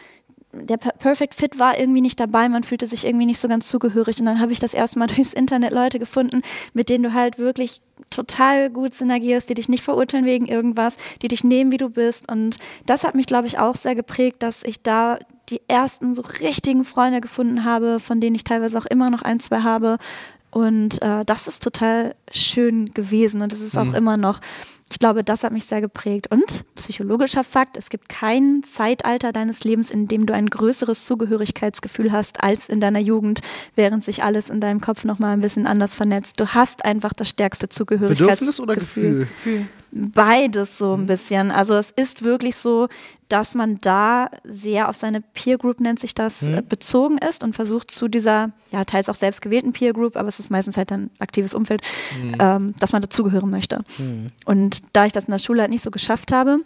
der 0.63 0.77
Per- 0.77 0.93
Perfect 0.93 1.35
Fit 1.35 1.59
war 1.59 1.79
irgendwie 1.79 2.01
nicht 2.01 2.19
dabei, 2.21 2.49
man 2.49 2.63
fühlte 2.65 2.87
sich 2.87 3.05
irgendwie 3.05 3.27
nicht 3.27 3.39
so 3.41 3.49
ganz 3.49 3.69
zugehörig 3.69 4.19
und 4.19 4.27
dann 4.27 4.41
habe 4.41 4.53
ich 4.53 4.61
das 4.61 4.75
erste 4.75 4.99
Mal 4.99 5.07
durchs 5.15 5.33
Internet 5.33 5.73
Leute 5.73 5.99
gefunden, 5.99 6.43
mit 6.73 6.89
denen 6.89 7.05
du 7.05 7.13
halt 7.13 7.39
wirklich 7.39 7.81
total 8.11 8.71
gut 8.71 8.95
synergierst, 8.95 9.49
die 9.49 9.55
dich 9.55 9.69
nicht 9.69 9.85
verurteilen 9.85 10.25
wegen 10.27 10.47
irgendwas, 10.47 10.97
die 11.23 11.29
dich 11.29 11.45
nehmen, 11.45 11.71
wie 11.73 11.77
du 11.77 11.91
bist 11.91 12.31
und 12.31 12.57
das 12.87 13.05
hat 13.05 13.15
mich, 13.15 13.27
glaube 13.27 13.47
ich, 13.47 13.59
auch 13.59 13.77
sehr 13.77 13.95
geprägt, 13.95 14.43
dass 14.43 14.63
ich 14.63 14.83
da 14.83 15.19
die 15.51 15.61
ersten 15.69 16.15
so 16.15 16.23
richtigen 16.41 16.85
Freunde 16.85 17.21
gefunden 17.21 17.65
habe, 17.65 18.01
von 18.01 18.21
denen 18.21 18.35
ich 18.35 18.45
teilweise 18.45 18.79
auch 18.79 18.87
immer 18.87 19.11
noch 19.11 19.23
ein, 19.23 19.41
zwei 19.41 19.61
habe 19.61 19.99
und 20.51 21.03
äh, 21.03 21.25
das 21.25 21.49
ist 21.49 21.63
total 21.63 22.15
schön 22.31 22.93
gewesen 22.95 23.43
und 23.43 23.53
es 23.53 23.61
ist 23.61 23.77
auch 23.77 23.93
immer 23.93 24.17
noch. 24.17 24.41
Ich 24.91 24.99
glaube, 24.99 25.25
das 25.25 25.45
hat 25.45 25.53
mich 25.53 25.65
sehr 25.65 25.81
geprägt. 25.81 26.29
Und 26.31 26.65
psychologischer 26.77 27.43
Fakt, 27.43 27.77
es 27.77 27.89
gibt 27.89 28.09
kein 28.09 28.63
Zeitalter 28.63 29.33
deines 29.33 29.65
Lebens, 29.65 29.91
in 29.91 30.09
dem 30.09 30.27
du 30.27 30.35
ein 30.35 30.47
größeres 30.47 31.07
Zugehörigkeitsgefühl 31.07 32.13
hast 32.13 32.43
als 32.43 32.69
in 32.69 32.81
deiner 32.81 33.01
Jugend, 33.01 33.41
während 33.75 34.05
sich 34.05 34.23
alles 34.23 34.51
in 34.51 34.61
deinem 34.61 34.81
Kopf 34.81 35.05
nochmal 35.05 35.33
ein 35.33 35.41
bisschen 35.41 35.67
anders 35.67 35.95
vernetzt. 35.95 36.39
Du 36.39 36.49
hast 36.49 36.85
einfach 36.85 37.13
das 37.13 37.29
stärkste 37.29 37.69
Zugehörigkeitsgefühl. 37.69 38.37
Bedürfnis 38.37 38.61
oder 38.61 38.75
Gefühl? 38.75 39.29
Beides 39.97 40.77
so 40.79 40.97
Mhm. 40.97 41.03
ein 41.03 41.07
bisschen. 41.07 41.51
Also 41.53 41.75
es 41.75 41.91
ist 41.93 42.23
wirklich 42.25 42.57
so, 42.57 42.89
dass 43.29 43.55
man 43.55 43.79
da 43.81 44.29
sehr 44.45 44.89
auf 44.89 44.97
seine 44.97 45.21
Peer 45.21 45.57
Group, 45.57 45.79
nennt 45.81 46.01
sich 46.01 46.15
das, 46.15 46.43
Mhm. 46.43 46.55
äh, 46.55 46.63
bezogen 46.63 47.19
ist 47.19 47.45
und 47.45 47.55
versucht 47.55 47.91
zu 47.93 48.09
dieser, 48.09 48.51
ja, 48.73 48.85
teils 48.85 49.09
auch 49.09 49.15
selbst 49.15 49.41
gewählten 49.41 49.73
Peer 49.73 49.93
Group, 49.93 50.17
aber 50.17 50.29
es 50.29 50.41
ist 50.41 50.51
meistens 50.51 50.77
halt 50.77 50.91
ein 50.91 51.11
aktives 51.21 51.55
Umfeld, 51.55 51.83
Mhm. 52.23 52.35
ähm, 52.41 52.75
dass 52.81 52.93
man 52.93 53.03
dazugehören 53.03 53.51
möchte. 53.51 53.85
Und 54.45 54.81
da 54.93 55.07
ich 55.07 55.13
das 55.13 55.27
in 55.27 55.33
der 55.33 55.39
Schule 55.39 55.61
halt 55.63 55.71
nicht 55.71 55.85
so 55.85 55.91
geschafft 55.91 56.33
habe, 56.33 56.59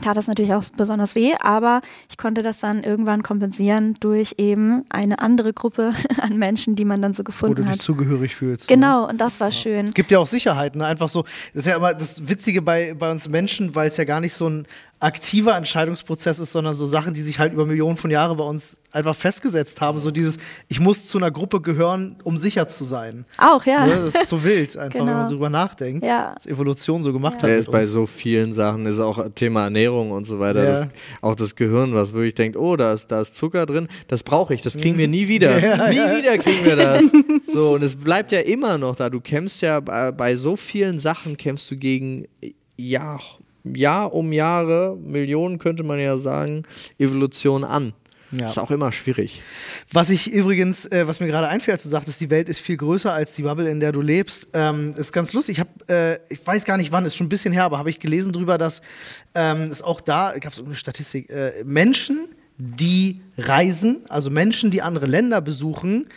tat 0.00 0.16
das 0.16 0.26
natürlich 0.26 0.52
auch 0.52 0.64
besonders 0.76 1.14
weh, 1.14 1.32
aber 1.40 1.80
ich 2.10 2.18
konnte 2.18 2.42
das 2.42 2.60
dann 2.60 2.82
irgendwann 2.82 3.22
kompensieren 3.22 3.96
durch 4.00 4.34
eben 4.38 4.84
eine 4.88 5.20
andere 5.20 5.52
Gruppe 5.52 5.92
an 6.20 6.36
Menschen, 6.38 6.76
die 6.76 6.84
man 6.84 7.02
dann 7.02 7.12
so 7.14 7.20
Wo 7.20 7.22
du 7.22 7.24
gefunden 7.32 7.62
dich 7.62 7.66
hat. 7.72 7.82
zugehörig 7.82 8.34
fühlst. 8.34 8.68
Ne? 8.68 8.76
Genau, 8.76 9.08
und 9.08 9.20
das 9.20 9.40
war 9.40 9.50
schön. 9.50 9.86
Es 9.86 9.94
gibt 9.94 10.10
ja 10.10 10.18
auch 10.18 10.26
Sicherheit, 10.26 10.76
ne? 10.76 10.84
Einfach 10.86 11.08
so. 11.08 11.22
Das 11.54 11.64
ist 11.64 11.66
ja 11.66 11.76
immer 11.76 11.94
das 11.94 12.28
Witzige 12.28 12.62
bei, 12.62 12.94
bei 12.94 13.10
uns 13.10 13.28
Menschen, 13.28 13.74
weil 13.74 13.88
es 13.88 13.96
ja 13.96 14.04
gar 14.04 14.20
nicht 14.20 14.34
so 14.34 14.48
ein 14.48 14.66
aktiver 14.98 15.56
Entscheidungsprozess 15.56 16.38
ist, 16.38 16.52
sondern 16.52 16.74
so 16.74 16.86
Sachen, 16.86 17.12
die 17.12 17.20
sich 17.20 17.38
halt 17.38 17.52
über 17.52 17.66
Millionen 17.66 17.96
von 17.98 18.10
Jahren 18.10 18.36
bei 18.36 18.44
uns 18.44 18.78
einfach 18.92 19.14
festgesetzt 19.14 19.80
haben. 19.82 19.98
So 19.98 20.10
dieses, 20.10 20.38
ich 20.68 20.80
muss 20.80 21.06
zu 21.06 21.18
einer 21.18 21.30
Gruppe 21.30 21.60
gehören, 21.60 22.16
um 22.24 22.38
sicher 22.38 22.66
zu 22.66 22.84
sein. 22.84 23.26
Auch, 23.36 23.64
ja. 23.66 23.84
Ne? 23.84 23.92
Das 24.12 24.22
ist 24.22 24.28
so 24.30 24.42
wild, 24.42 24.74
einfach, 24.78 24.98
wenn 25.00 25.06
Genau. 25.06 25.18
man 25.18 25.28
drüber 25.28 25.50
nachdenkt. 25.50 26.06
Ja. 26.06 26.32
Was 26.36 26.46
Evolution 26.46 27.02
so 27.02 27.12
gemacht 27.12 27.42
Ja, 27.42 27.48
hat. 27.48 27.50
ist 27.50 27.58
Mit 27.66 27.72
bei 27.72 27.82
uns. 27.82 27.90
so 27.90 28.06
vielen 28.06 28.52
Sachen 28.54 28.86
ist 28.86 28.98
auch 28.98 29.22
Thema 29.34 29.64
Ernährung 29.64 30.12
und 30.12 30.24
so 30.24 30.38
weiter. 30.38 30.64
Ja. 30.64 30.80
Das, 30.84 30.88
auch 31.20 31.34
das 31.34 31.54
Gehirn, 31.56 31.92
was 31.94 32.14
wirklich 32.14 32.34
denkt, 32.34 32.56
oh, 32.56 32.76
da 32.76 32.94
ist, 32.94 33.08
da 33.08 33.20
ist 33.20 33.36
Zucker 33.36 33.66
drin, 33.66 33.88
das 34.08 34.22
brauche 34.22 34.54
ich, 34.54 34.62
das 34.62 34.78
kriegen 34.78 34.96
wir 34.96 35.08
nie 35.08 35.28
wieder. 35.28 35.58
Ja, 35.66 35.88
nie 35.88 35.96
ja. 35.96 36.16
wieder 36.18 36.38
kriegen 36.38 36.64
wir 36.64 36.76
das. 36.76 37.04
so, 37.52 37.74
und 37.74 37.82
es 37.82 37.96
bleibt 37.96 38.32
ja 38.32 38.40
immer 38.40 38.78
noch 38.78 38.96
da. 38.96 39.10
Du 39.10 39.20
kämpfst 39.20 39.60
ja 39.62 39.80
bei, 39.80 40.10
bei 40.12 40.36
so 40.36 40.56
vielen 40.56 40.98
Sachen, 41.00 41.36
kämpfst 41.36 41.70
du 41.70 41.76
gegen 41.76 42.26
ja, 42.76 43.18
Jahr 43.74 44.14
um 44.14 44.32
Jahre, 44.32 44.96
Millionen 45.02 45.58
könnte 45.58 45.82
man 45.82 45.98
ja 45.98 46.18
sagen, 46.18 46.62
Evolution 46.98 47.64
an. 47.64 47.92
Ja. 48.32 48.48
Ist 48.48 48.58
auch 48.58 48.72
immer 48.72 48.90
schwierig. 48.90 49.40
Was 49.92 50.10
ich 50.10 50.32
übrigens, 50.32 50.84
äh, 50.86 51.06
was 51.06 51.20
mir 51.20 51.28
gerade 51.28 51.46
einfällt, 51.46 51.74
als 51.74 51.84
du 51.84 51.88
sagtest, 51.88 52.20
die 52.20 52.28
Welt 52.28 52.48
ist 52.48 52.58
viel 52.58 52.76
größer 52.76 53.12
als 53.12 53.34
die 53.36 53.42
Bubble, 53.42 53.70
in 53.70 53.78
der 53.78 53.92
du 53.92 54.00
lebst, 54.00 54.48
ähm, 54.52 54.94
ist 54.96 55.12
ganz 55.12 55.32
lustig. 55.32 55.58
Ich 55.58 55.60
habe, 55.60 55.70
äh, 55.88 56.34
ich 56.34 56.44
weiß 56.44 56.64
gar 56.64 56.76
nicht 56.76 56.90
wann, 56.90 57.04
ist 57.04 57.14
schon 57.14 57.26
ein 57.26 57.30
bisschen 57.30 57.52
her, 57.52 57.64
aber 57.64 57.78
habe 57.78 57.90
ich 57.90 58.00
gelesen 58.00 58.32
drüber, 58.32 58.58
dass 58.58 58.82
ähm, 59.34 59.70
es 59.70 59.80
auch 59.80 60.00
da 60.00 60.34
gab 60.38 60.52
es 60.52 60.58
eine 60.58 60.74
Statistik, 60.74 61.30
äh, 61.30 61.62
Menschen, 61.64 62.28
die 62.58 63.20
reisen, 63.38 64.00
also 64.08 64.30
Menschen, 64.30 64.72
die 64.72 64.82
andere 64.82 65.06
Länder 65.06 65.40
besuchen, 65.40 66.08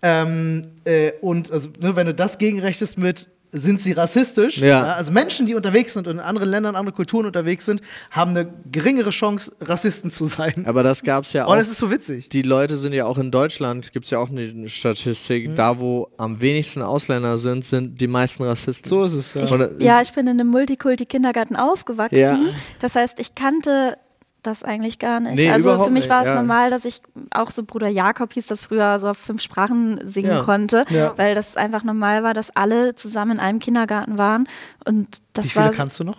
ähm, 0.00 0.68
äh, 0.84 1.12
und 1.20 1.50
also, 1.50 1.70
ne, 1.80 1.96
wenn 1.96 2.06
du 2.06 2.14
das 2.14 2.38
gegenrechnest 2.38 2.98
mit 2.98 3.28
sind 3.52 3.80
sie 3.80 3.92
rassistisch? 3.92 4.58
Ja. 4.58 4.94
Also 4.94 5.10
Menschen, 5.12 5.46
die 5.46 5.54
unterwegs 5.54 5.94
sind 5.94 6.06
und 6.06 6.14
in 6.14 6.20
anderen 6.20 6.48
Ländern, 6.50 6.76
andere 6.76 6.94
Kulturen 6.94 7.26
unterwegs 7.26 7.64
sind, 7.66 7.80
haben 8.10 8.30
eine 8.32 8.48
geringere 8.70 9.10
Chance, 9.10 9.52
Rassisten 9.60 10.10
zu 10.10 10.26
sein. 10.26 10.64
Aber 10.66 10.82
das 10.82 11.02
gab 11.02 11.24
es 11.24 11.32
ja 11.32 11.46
auch. 11.46 11.52
Oh, 11.52 11.56
das 11.56 11.68
ist 11.68 11.78
so 11.78 11.90
witzig. 11.90 12.28
Die 12.28 12.42
Leute 12.42 12.76
sind 12.76 12.92
ja 12.92 13.06
auch 13.06 13.18
in 13.18 13.30
Deutschland, 13.30 13.92
gibt 13.92 14.04
es 14.04 14.10
ja 14.10 14.18
auch 14.18 14.28
eine 14.30 14.68
Statistik, 14.68 15.48
Mhm. 15.48 15.54
da 15.56 15.78
wo 15.78 16.08
am 16.18 16.40
wenigsten 16.40 16.82
Ausländer 16.82 17.38
sind, 17.38 17.64
sind 17.64 18.00
die 18.00 18.06
meisten 18.06 18.42
Rassisten. 18.42 18.88
So 18.88 19.04
ist 19.04 19.14
es. 19.14 19.34
Ja. 19.34 19.42
Und 19.42 19.60
es 19.60 19.70
Ja, 19.78 20.00
ich 20.02 20.12
bin 20.12 20.26
in 20.26 20.40
einem 20.40 20.48
Multikulti-Kindergarten 20.48 21.56
aufgewachsen. 21.56 22.18
Ja. 22.18 22.38
Das 22.80 22.94
heißt, 22.94 23.18
ich 23.20 23.34
kannte 23.34 23.96
das 24.42 24.62
eigentlich 24.62 24.98
gar 24.98 25.20
nicht. 25.20 25.34
Nee, 25.36 25.50
also 25.50 25.76
für 25.84 25.90
mich 25.90 26.04
nicht, 26.04 26.08
war 26.10 26.22
es 26.22 26.28
ja. 26.28 26.34
normal, 26.36 26.70
dass 26.70 26.84
ich 26.84 27.00
auch 27.30 27.50
so 27.50 27.62
Bruder 27.64 27.88
Jakob 27.88 28.32
hieß 28.32 28.46
das 28.46 28.62
früher 28.62 28.98
so 29.00 29.08
auf 29.08 29.18
fünf 29.18 29.42
Sprachen 29.42 30.00
singen 30.06 30.30
Ja. 30.30 30.42
konnte, 30.42 30.84
Ja. 30.90 31.12
weil 31.16 31.34
das 31.34 31.56
einfach 31.56 31.82
normal 31.84 32.22
war, 32.22 32.34
dass 32.34 32.54
alle 32.54 32.94
zusammen 32.94 33.32
in 33.32 33.40
einem 33.40 33.58
Kindergarten 33.58 34.16
waren 34.18 34.48
und 34.84 35.18
das 35.32 35.46
Wie 35.46 35.50
viele 35.50 35.64
war 35.66 35.72
kannst 35.72 35.98
du 36.00 36.04
noch? 36.04 36.18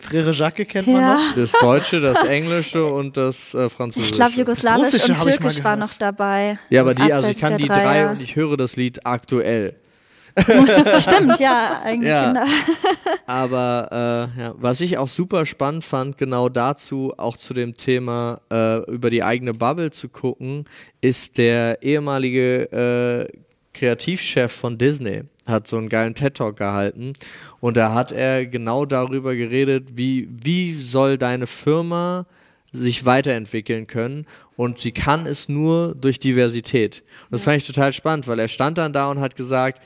Frere 0.00 0.32
Jacques 0.32 0.68
kennt 0.68 0.86
man 0.86 1.16
noch. 1.16 1.34
das 1.34 1.52
Deutsche, 1.52 2.00
das 2.00 2.22
Englische 2.22 2.84
und 2.84 3.16
das 3.16 3.52
äh, 3.54 3.68
Französische. 3.68 4.12
Ich 4.12 4.16
glaube, 4.16 4.32
Jugoslawisch 4.32 5.08
und 5.08 5.16
Türkisch 5.20 5.64
war 5.64 5.74
noch 5.76 5.92
dabei. 5.94 6.58
Ja, 6.70 6.82
aber 6.82 6.94
die, 6.94 7.12
also 7.12 7.28
ich 7.28 7.38
kann 7.38 7.56
die 7.58 7.66
drei 7.66 7.82
Dreier. 7.82 8.10
und 8.12 8.22
ich 8.22 8.36
höre 8.36 8.56
das 8.56 8.76
Lied 8.76 9.04
aktuell. 9.06 9.74
Stimmt, 10.98 11.38
ja, 11.38 11.80
eigene 11.84 12.08
Ja. 12.08 12.24
Kinder. 12.24 12.46
Aber 13.26 14.30
äh, 14.36 14.40
ja, 14.40 14.54
was 14.56 14.80
ich 14.80 14.98
auch 14.98 15.08
super 15.08 15.46
spannend 15.46 15.84
fand, 15.84 16.18
genau 16.18 16.48
dazu, 16.48 17.12
auch 17.16 17.36
zu 17.36 17.54
dem 17.54 17.76
Thema 17.76 18.40
äh, 18.52 18.78
über 18.90 19.10
die 19.10 19.22
eigene 19.22 19.54
Bubble 19.54 19.90
zu 19.90 20.08
gucken, 20.08 20.64
ist 21.00 21.38
der 21.38 21.82
ehemalige 21.82 23.28
äh, 23.30 23.38
Kreativchef 23.74 24.50
von 24.52 24.78
Disney 24.78 25.22
hat 25.46 25.66
so 25.66 25.78
einen 25.78 25.88
geilen 25.88 26.14
TED-Talk 26.14 26.56
gehalten 26.56 27.14
und 27.60 27.76
da 27.76 27.94
hat 27.94 28.12
er 28.12 28.44
genau 28.44 28.84
darüber 28.84 29.34
geredet, 29.34 29.96
wie, 29.96 30.28
wie 30.30 30.74
soll 30.74 31.16
deine 31.16 31.46
Firma 31.46 32.26
sich 32.72 33.06
weiterentwickeln 33.06 33.86
können 33.86 34.26
und 34.56 34.78
sie 34.78 34.92
kann 34.92 35.26
es 35.26 35.48
nur 35.48 35.94
durch 35.94 36.18
Diversität. 36.18 37.02
Und 37.24 37.32
das 37.32 37.44
fand 37.44 37.58
ich 37.58 37.66
total 37.66 37.92
spannend, 37.92 38.26
weil 38.26 38.38
er 38.38 38.48
stand 38.48 38.76
dann 38.76 38.92
da 38.92 39.10
und 39.10 39.20
hat 39.20 39.36
gesagt, 39.36 39.80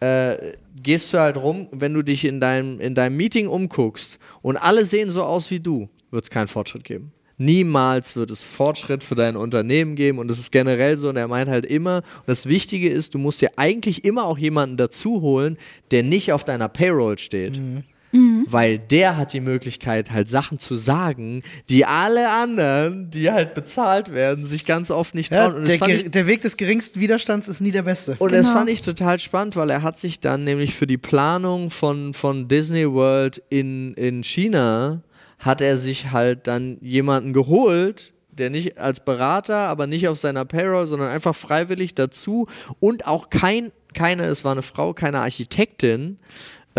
äh, 0.00 0.52
gehst 0.82 1.12
du 1.12 1.18
halt 1.18 1.36
rum, 1.36 1.68
wenn 1.72 1.94
du 1.94 2.02
dich 2.02 2.24
in 2.24 2.40
deinem, 2.40 2.80
in 2.80 2.94
deinem 2.94 3.16
Meeting 3.16 3.46
umguckst 3.48 4.18
und 4.42 4.56
alle 4.56 4.84
sehen 4.84 5.10
so 5.10 5.22
aus 5.22 5.50
wie 5.50 5.60
du, 5.60 5.88
wird 6.10 6.24
es 6.24 6.30
keinen 6.30 6.48
Fortschritt 6.48 6.84
geben. 6.84 7.12
Niemals 7.36 8.16
wird 8.16 8.30
es 8.30 8.42
Fortschritt 8.42 9.02
für 9.02 9.14
dein 9.14 9.34
Unternehmen 9.34 9.96
geben 9.96 10.18
und 10.18 10.28
das 10.28 10.38
ist 10.38 10.52
generell 10.52 10.98
so 10.98 11.08
und 11.08 11.16
er 11.16 11.28
meint 11.28 11.48
halt 11.48 11.64
immer, 11.64 11.98
und 12.18 12.28
das 12.28 12.46
Wichtige 12.46 12.90
ist, 12.90 13.14
du 13.14 13.18
musst 13.18 13.40
dir 13.40 13.50
eigentlich 13.56 14.04
immer 14.04 14.26
auch 14.26 14.36
jemanden 14.36 14.76
dazu 14.76 15.22
holen, 15.22 15.56
der 15.90 16.02
nicht 16.02 16.32
auf 16.32 16.44
deiner 16.44 16.68
Payroll 16.68 17.18
steht. 17.18 17.58
Mhm. 17.58 17.84
Weil 18.12 18.78
der 18.80 19.16
hat 19.16 19.32
die 19.32 19.40
Möglichkeit, 19.40 20.10
halt 20.10 20.28
Sachen 20.28 20.58
zu 20.58 20.74
sagen, 20.74 21.42
die 21.68 21.84
alle 21.84 22.28
anderen, 22.30 23.10
die 23.10 23.30
halt 23.30 23.54
bezahlt 23.54 24.12
werden, 24.12 24.44
sich 24.44 24.64
ganz 24.66 24.90
oft 24.90 25.14
nicht 25.14 25.30
Ja, 25.32 25.44
trauen. 25.46 25.58
und 25.60 25.68
das 25.68 25.78
der, 25.78 25.88
ich 25.88 26.10
der 26.10 26.26
Weg 26.26 26.42
des 26.42 26.56
geringsten 26.56 26.98
Widerstands 27.00 27.46
ist 27.46 27.60
nie 27.60 27.70
der 27.70 27.82
beste. 27.82 28.16
und 28.18 28.32
das 28.32 28.46
Genau. 28.46 28.58
fand 28.58 28.70
ich 28.70 28.82
total 28.82 29.18
spannend, 29.20 29.54
weil 29.54 29.70
er 29.70 29.82
hat 29.82 29.98
sich 29.98 30.18
dann 30.18 30.42
nämlich 30.42 30.74
für 30.74 30.88
die 30.88 30.98
Planung 30.98 31.70
von, 31.70 32.12
von 32.12 32.48
Disney 32.48 32.90
World 32.90 33.42
in, 33.48 33.94
in 33.94 34.24
China, 34.24 35.02
hat 35.38 35.60
er 35.60 35.76
sich 35.76 36.10
halt 36.10 36.46
dann 36.48 36.78
jemanden 36.80 37.32
geholt, 37.32 38.12
der 38.32 38.50
nicht 38.50 38.78
als 38.78 39.00
Berater, 39.04 39.56
aber 39.68 39.86
nicht 39.86 40.08
auf 40.08 40.18
seiner 40.18 40.44
Payroll, 40.44 40.86
sondern 40.86 41.08
einfach 41.10 41.34
freiwillig 41.36 41.94
dazu 41.94 42.46
und 42.80 43.06
auch 43.06 43.30
kein, 43.30 43.70
keine, 43.94 44.24
es 44.24 44.44
war 44.44 44.52
eine 44.52 44.62
Frau, 44.62 44.94
keine 44.94 45.20
Architektin, 45.20 46.18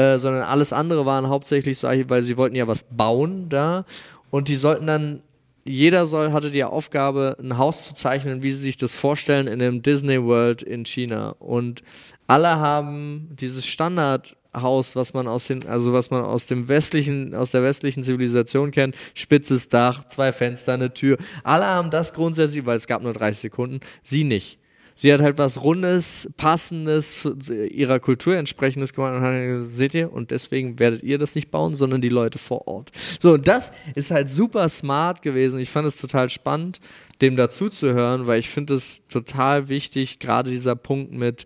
äh, 0.02 0.20
sondern 0.20 0.43
alles 0.43 0.74
andere 0.74 1.06
waren 1.06 1.30
hauptsächlich 1.30 1.82
weil 1.84 2.24
sie 2.24 2.38
wollten 2.38 2.56
ja 2.56 2.68
was 2.68 2.86
bauen 2.89 3.49
da 3.49 3.86
und 4.30 4.47
die 4.47 4.56
sollten 4.56 4.88
dann 4.88 5.22
jeder 5.64 6.08
soll, 6.08 6.32
hatte 6.32 6.49
die 6.49 6.64
Aufgabe, 6.64 7.38
ein 7.39 7.58
Haus 7.58 7.86
zu 7.86 7.93
zeichnen, 7.93 8.41
wie 8.41 8.52
sie 8.52 8.62
sich 8.62 8.78
das 8.78 8.95
vorstellen 8.95 9.47
in 9.47 9.60
dem 9.60 9.84
Disney 9.84 10.24
World 10.24 10.64
in 10.64 10.86
China. 10.86 11.36
Und 11.38 11.84
alle 12.26 12.58
haben 12.58 13.30
dieses 13.34 13.66
Standardhaus, 13.68 14.95
was 14.95 15.14
man 15.14 15.28
aus 15.28 15.47
den, 15.47 15.68
also 15.68 15.93
was 15.93 16.10
man 16.10 16.24
aus 16.24 16.47
dem 16.47 16.68
westlichen, 16.68 17.36
aus 17.36 17.52
der 17.52 17.62
westlichen 17.62 18.04
Zivilisation 18.04 18.72
kennt, 18.72 18.95
spitzes 19.14 19.68
Dach, 19.68 20.08
zwei 20.08 20.34
Fenster, 20.34 20.74
eine 20.74 20.93
Tür. 20.93 21.18
Alle 21.43 21.66
haben 21.66 21.91
das 21.91 22.14
grundsätzlich, 22.14 22.66
weil 22.66 22.78
es 22.78 22.88
gab 22.88 23.04
nur 23.04 23.14
30 23.14 23.41
Sekunden, 23.41 23.82
sie 24.02 24.24
nicht. 24.24 24.61
Sie 25.02 25.12
hat 25.12 25.20
halt 25.20 25.39
was 25.39 25.64
Rundes, 25.64 26.30
Passendes, 26.38 27.28
ihrer 27.49 27.99
Kultur 27.99 28.36
entsprechendes 28.36 28.93
gemacht 28.93 29.16
und 29.16 29.22
hat 29.22 29.34
gesagt, 29.34 29.72
seht 29.72 29.93
ihr, 29.95 30.14
und 30.14 30.30
deswegen 30.30 30.78
werdet 30.78 31.02
ihr 31.02 31.18
das 31.18 31.34
nicht 31.34 31.49
bauen, 31.49 31.74
sondern 31.74 32.02
die 32.02 32.10
Leute 32.10 32.38
vor 32.38 32.68
Ort. 32.68 32.91
So, 33.20 33.34
und 33.34 33.47
das 33.47 33.72
ist 33.95 34.12
halt 34.12 34.30
super 34.30 34.70
smart 34.70 35.24
gewesen. 35.24 35.58
Ich 35.60 35.72
fand 35.72 35.88
es 35.88 35.97
total 35.97 36.30
spannend, 36.30 36.80
dem 37.20 37.36
dazu 37.36 37.68
zu 37.70 37.95
hören, 37.95 38.28
weil 38.28 38.39
ich 38.39 38.49
finde 38.49 38.76
es 38.76 39.02
total 39.08 39.70
wichtig, 39.70 40.20
gerade 40.20 40.52
dieser 40.52 40.76
Punkt 40.76 41.12
mit 41.12 41.45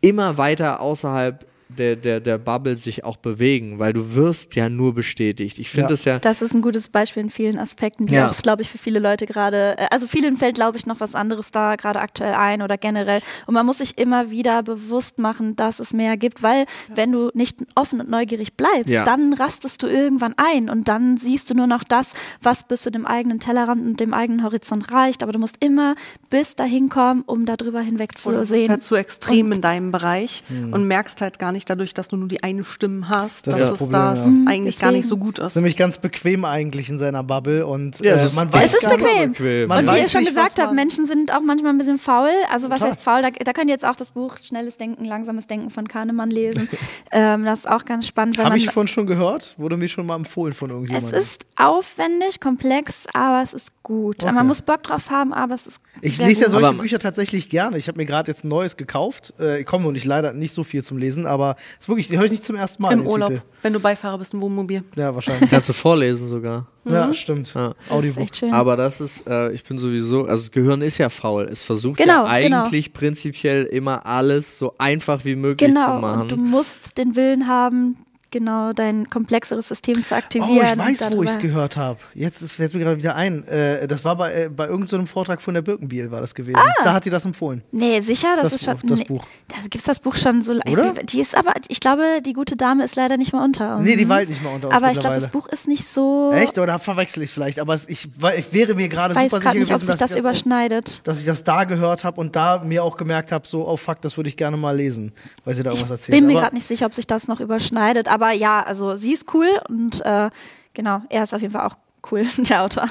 immer 0.00 0.36
weiter 0.36 0.80
außerhalb 0.80 1.46
der, 1.78 1.96
der, 1.96 2.20
der 2.20 2.38
Bubble 2.38 2.76
sich 2.76 3.04
auch 3.04 3.16
bewegen, 3.16 3.78
weil 3.78 3.92
du 3.92 4.14
wirst 4.14 4.54
ja 4.56 4.68
nur 4.68 4.94
bestätigt. 4.94 5.58
Ich 5.58 5.70
finde 5.70 5.88
Ja. 5.90 5.94
es 5.94 6.04
ja, 6.04 6.18
Das 6.18 6.42
ist 6.42 6.54
ein 6.54 6.62
gutes 6.62 6.88
Beispiel 6.88 7.22
in 7.24 7.30
vielen 7.30 7.58
Aspekten, 7.58 8.06
die 8.06 8.14
Ja. 8.14 8.30
auch, 8.30 8.42
glaube 8.42 8.62
ich, 8.62 8.70
für 8.70 8.78
viele 8.78 8.98
Leute 8.98 9.26
gerade, 9.26 9.76
äh, 9.78 9.86
also 9.90 10.06
vielen 10.06 10.36
fällt, 10.36 10.56
glaube 10.56 10.76
ich, 10.78 10.86
noch 10.86 11.00
was 11.00 11.14
anderes 11.14 11.50
da 11.50 11.76
gerade 11.76 12.00
aktuell 12.00 12.34
ein 12.34 12.62
oder 12.62 12.76
generell. 12.78 13.20
Und 13.46 13.54
man 13.54 13.64
muss 13.66 13.78
sich 13.78 13.98
immer 13.98 14.30
wieder 14.30 14.62
bewusst 14.62 15.18
machen, 15.18 15.56
dass 15.56 15.78
es 15.80 15.92
mehr 15.92 16.16
gibt, 16.16 16.42
weil 16.42 16.66
wenn 16.94 17.12
du 17.12 17.30
nicht 17.34 17.58
offen 17.74 18.00
und 18.00 18.08
neugierig 18.10 18.54
bleibst, 18.54 18.88
Ja. 18.92 19.04
dann 19.04 19.32
rastest 19.34 19.82
du 19.82 19.86
irgendwann 19.86 20.34
ein 20.36 20.68
und 20.70 20.88
dann 20.88 21.16
siehst 21.16 21.50
du 21.50 21.54
nur 21.54 21.66
noch 21.66 21.84
das, 21.84 22.12
was 22.42 22.62
bis 22.66 22.82
zu 22.82 22.90
dem 22.90 23.06
eigenen 23.06 23.40
Tellerrand 23.40 23.84
und 23.86 24.00
dem 24.00 24.14
eigenen 24.14 24.42
Horizont 24.42 24.92
reicht. 24.92 25.22
Aber 25.22 25.32
du 25.32 25.38
musst 25.38 25.62
immer 25.64 25.94
bis 26.30 26.56
dahin 26.56 26.88
kommen, 26.88 27.22
um 27.26 27.46
darüber 27.46 27.80
hinweg 27.80 28.16
zu 28.18 28.28
Oder 28.30 28.38
du 28.38 28.40
bist 28.42 28.52
sehen. 28.52 28.68
halt 28.70 28.82
zu 28.82 28.94
extrem 28.96 29.46
Und- 29.46 29.52
in 29.56 29.60
deinem 29.60 29.92
Bereich 29.92 30.42
und 30.72 30.86
merkst 30.86 31.20
halt 31.20 31.38
gar 31.38 31.52
nicht 31.52 31.65
dadurch, 31.70 31.94
dass 31.94 32.08
du 32.08 32.16
nur 32.16 32.28
die 32.28 32.42
eine 32.42 32.64
Stimme 32.64 33.08
hast, 33.08 33.46
Das 33.46 33.54
dass 33.54 33.62
ist 33.62 33.66
das 33.66 33.72
es 33.72 33.78
Problem, 33.78 34.00
das 34.02 34.24
ja. 34.24 34.30
Mhm, 34.30 34.48
eigentlich 34.48 34.78
gar 34.78 34.92
nicht 34.92 35.06
so 35.06 35.16
deswegen. 35.16 35.26
gut 35.26 35.38
ist. 35.38 35.46
ist 35.48 35.56
nämlich 35.56 35.76
ganz 35.76 35.98
bequem 35.98 36.44
eigentlich 36.44 36.88
in 36.88 36.98
seiner 36.98 37.22
Bubble 37.22 37.66
und 37.66 38.00
Ja, 38.00 38.12
äh, 38.12 38.14
es 38.16 38.24
ist- 38.26 38.34
man 38.34 38.48
es 38.48 38.54
weiß 38.54 38.74
ist 38.74 38.82
gar 38.82 38.96
nicht, 38.96 39.04
bequem. 39.06 39.32
bequem. 39.32 39.68
Man 39.68 39.88
und 39.88 39.94
wie 39.94 39.98
ihr 40.00 40.08
schon 40.08 40.24
gesagt 40.24 40.58
habt, 40.60 40.72
Menschen 40.72 41.06
sind 41.06 41.32
auch 41.32 41.40
manchmal 41.42 41.72
ein 41.72 41.78
bisschen 41.78 41.98
faul. 41.98 42.30
Also 42.50 42.70
was 42.70 42.78
Total. 42.78 42.90
heißt 42.92 43.00
faul? 43.02 43.22
Da, 43.22 43.30
da 43.30 43.52
könnt 43.52 43.66
ihr 43.68 43.74
jetzt 43.74 43.84
auch 43.84 43.96
das 43.96 44.10
Buch 44.12 44.36
Schnelles 44.42 44.76
Denken, 44.76 45.04
Langsames 45.04 45.46
Denken 45.46 45.70
von 45.70 45.86
Kahnemann 45.88 46.30
lesen. 46.30 46.68
ähm, 47.12 47.44
das 47.44 47.60
ist 47.60 47.68
auch 47.68 47.84
ganz 47.84 48.06
spannend, 48.06 48.38
Habe 48.38 48.56
ich 48.58 48.70
von 48.70 48.86
schon 48.88 49.06
gehört? 49.06 49.54
Wurde 49.58 49.76
mir 49.76 49.88
schon 49.88 50.06
mal 50.06 50.16
empfohlen 50.16 50.52
von 50.54 50.70
es 50.70 50.74
irgendjemandem. 50.74 51.20
ist 51.20 51.44
aufwendig, 51.56 52.40
komplex, 52.40 53.06
aber 53.12 53.42
es 53.42 53.52
ist 53.54 53.70
gut. 53.82 54.22
Okay. 54.24 54.32
Man 54.32 54.46
muss 54.46 54.62
Bock 54.62 54.82
drauf 54.82 55.10
haben, 55.10 55.32
aber 55.32 55.54
es 55.54 55.66
ist 55.66 55.80
Ich 56.02 56.16
sehr 56.18 56.26
lese 56.28 56.42
ja 56.44 56.50
solche 56.50 56.68
Aber- 56.68 56.78
Bücher 56.82 56.98
tatsächlich 56.98 57.48
gerne. 57.48 57.78
Ich 57.78 57.88
habe 57.88 57.98
mir 57.98 58.06
gerade 58.06 58.30
jetzt 58.30 58.44
ein 58.44 58.48
neues 58.48 58.76
gekauft. 58.76 59.32
Äh, 59.40 59.60
ich 59.60 59.66
komme 59.66 59.84
noch 59.84 59.92
nicht 59.92 60.04
leider 60.04 60.32
nicht 60.32 60.52
so 60.54 60.62
viel 60.64 60.82
zum 60.82 60.98
Lesen, 60.98 61.26
aber 61.26 61.56
es 61.78 61.84
ist 61.84 61.88
wirklich, 61.88 62.08
die 62.08 62.18
höre 62.18 62.24
ich 62.26 62.30
nicht 62.30 62.44
zum 62.44 62.56
ersten 62.56 62.82
Mal. 62.82 62.92
Im 62.92 63.06
Urlaub, 63.06 63.30
Titel. 63.30 63.42
wenn 63.62 63.72
du 63.72 63.80
Beifahrer 63.80 64.18
bist 64.18 64.34
im 64.34 64.40
Wohnmobil. 64.42 64.82
Ja, 64.94 65.14
wahrscheinlich. 65.14 65.50
kannst 65.50 65.68
du 65.68 65.72
vorlesen 65.72 66.28
sogar. 66.28 66.66
Ja, 66.84 67.12
stimmt. 67.12 67.52
Ja. 67.54 67.68
Das 67.68 67.86
ist 67.86 67.90
Audiobook. 67.92 68.22
echt 68.22 68.36
schön. 68.36 68.52
Aber 68.52 68.76
das 68.76 69.00
ist, 69.00 69.26
äh, 69.26 69.50
ich 69.52 69.64
bin 69.64 69.76
sowieso, 69.78 70.20
also 70.26 70.44
das 70.44 70.50
Gehirn 70.52 70.82
ist 70.82 70.98
ja 70.98 71.08
faul. 71.08 71.48
Es 71.50 71.64
versucht 71.64 71.96
Genau, 71.98 72.26
ja 72.26 72.38
genau. 72.40 72.62
eigentlich 72.62 72.92
prinzipiell 72.92 73.64
immer 73.64 74.06
alles 74.06 74.56
so 74.58 74.74
einfach 74.78 75.24
wie 75.24 75.34
möglich 75.34 75.68
genau, 75.68 75.96
zu 75.96 76.00
machen. 76.00 76.20
und 76.22 76.32
du 76.32 76.36
musst 76.36 76.96
den 76.98 77.16
Willen 77.16 77.48
haben, 77.48 77.96
genau 78.36 78.72
dein 78.72 79.08
komplexeres 79.08 79.68
System 79.68 80.04
zu 80.04 80.14
Oh, 80.14 80.18
aktivieren. 80.18 80.66
ich 80.66 80.72
und 80.72 80.78
weiß, 80.78 81.16
wo 81.16 81.22
ich 81.22 81.30
es 81.30 81.38
gehört 81.38 81.76
habe. 81.76 81.98
Jetzt 82.14 82.52
fällt 82.52 82.74
mir 82.74 82.80
gerade 82.80 82.98
wieder 82.98 83.14
ein. 83.16 83.44
Äh, 83.48 83.86
das 83.88 84.04
war 84.04 84.16
bei, 84.16 84.32
äh, 84.44 84.48
bei 84.48 84.66
irgendeinem 84.66 85.06
Vortrag 85.06 85.40
von 85.42 85.54
der 85.54 85.62
Birkenbiel, 85.62 86.10
war 86.10 86.20
das 86.20 86.34
gewesen. 86.34 86.58
Da 86.84 86.92
hat 86.92 87.04
die 87.04 87.10
das 87.10 87.24
empfohlen. 87.24 87.62
Nee, 87.72 88.00
sicher, 88.00 88.28
das, 88.36 88.44
Das 88.44 88.52
ist 88.54 88.64
schon. 88.64 88.78
Das 88.84 88.98
nee, 88.98 89.04
Buch. 89.04 89.24
Da 89.48 89.56
gibt 89.62 89.76
es 89.76 89.84
das 89.84 89.98
Buch 89.98 90.16
schon 90.16 90.42
so 90.42 90.52
Oder? 90.52 90.94
Die 91.04 91.20
ist 91.20 91.34
aber, 91.36 91.52
ich 91.68 91.80
glaube, 91.80 92.02
die 92.24 92.32
gute 92.32 92.56
Dame 92.56 92.84
ist 92.84 92.96
leider 92.96 93.16
nicht 93.16 93.32
mehr 93.32 93.42
unter 93.42 93.76
uns. 93.76 93.84
Nee, 93.84 93.96
die 93.96 94.08
war 94.08 94.16
halt 94.16 94.28
nicht 94.28 94.42
mehr 94.42 94.52
unter 94.54 94.68
uns 94.68 94.76
Aber 94.76 94.90
ich 94.92 94.98
glaube, 94.98 95.14
das. 95.16 95.28
Buch 95.28 95.48
ist 95.48 95.66
nicht 95.68 95.86
so. 95.88 96.30
Echt? 96.34 96.58
Oder 96.58 96.78
verwechsel 96.78 97.22
ich 97.22 97.30
vielleicht? 97.30 97.58
Aber 97.60 97.74
es- 97.74 97.88
ich, 97.88 98.08
ich 98.36 98.52
wäre 98.52 98.74
mir 98.74 98.88
gerade 98.88 99.12
Ich 99.14 99.18
weiß 99.18 99.24
super 99.30 99.36
sicher 99.38 99.42
gerade 99.50 99.58
nicht, 99.58 99.70
ob 99.70 99.76
gewesen, 99.80 99.86
sich 99.92 99.98
dass 99.98 99.98
das 99.98 100.10
ich 100.10 100.14
das 100.16 100.20
überschneidet. 100.20 101.00
dass 101.06 101.18
ich 101.18 101.24
das 101.24 101.44
da 101.44 101.64
gehört 101.64 102.04
habe 102.04 102.20
und 102.20 102.36
da 102.36 102.58
mir 102.64 102.84
auch 102.84 102.96
gemerkt 102.96 103.32
habe, 103.32 103.46
so, 103.46 103.66
oh 103.66 103.76
fuck, 103.76 104.00
das 104.02 104.16
würde 104.16 104.28
ich 104.28 104.36
gerne 104.36 104.56
mal 104.56 104.76
lesen, 104.76 105.12
weil 105.44 105.54
sie 105.54 105.62
da 105.62 105.70
Ich 105.72 105.76
irgendwas 105.78 105.98
erzählt. 106.00 106.18
bin 106.18 106.26
mir 106.26 106.34
gerade 106.40 106.54
nicht 106.54 106.66
sicher, 106.66 106.86
ob 106.86 106.94
sich 106.94 107.06
das 107.06 107.28
noch 107.28 107.40
überschneidet. 107.40 108.08
Aber 108.08 108.25
ja, 108.32 108.62
also 108.62 108.96
sie 108.96 109.12
ist 109.12 109.32
cool 109.34 109.60
und 109.68 110.04
äh, 110.04 110.30
genau, 110.74 111.02
er 111.08 111.22
ist 111.24 111.34
auf 111.34 111.40
jeden 111.40 111.52
Fall 111.52 111.66
auch 111.66 111.76
cool, 112.10 112.22
der 112.38 112.62
Autor. 112.62 112.88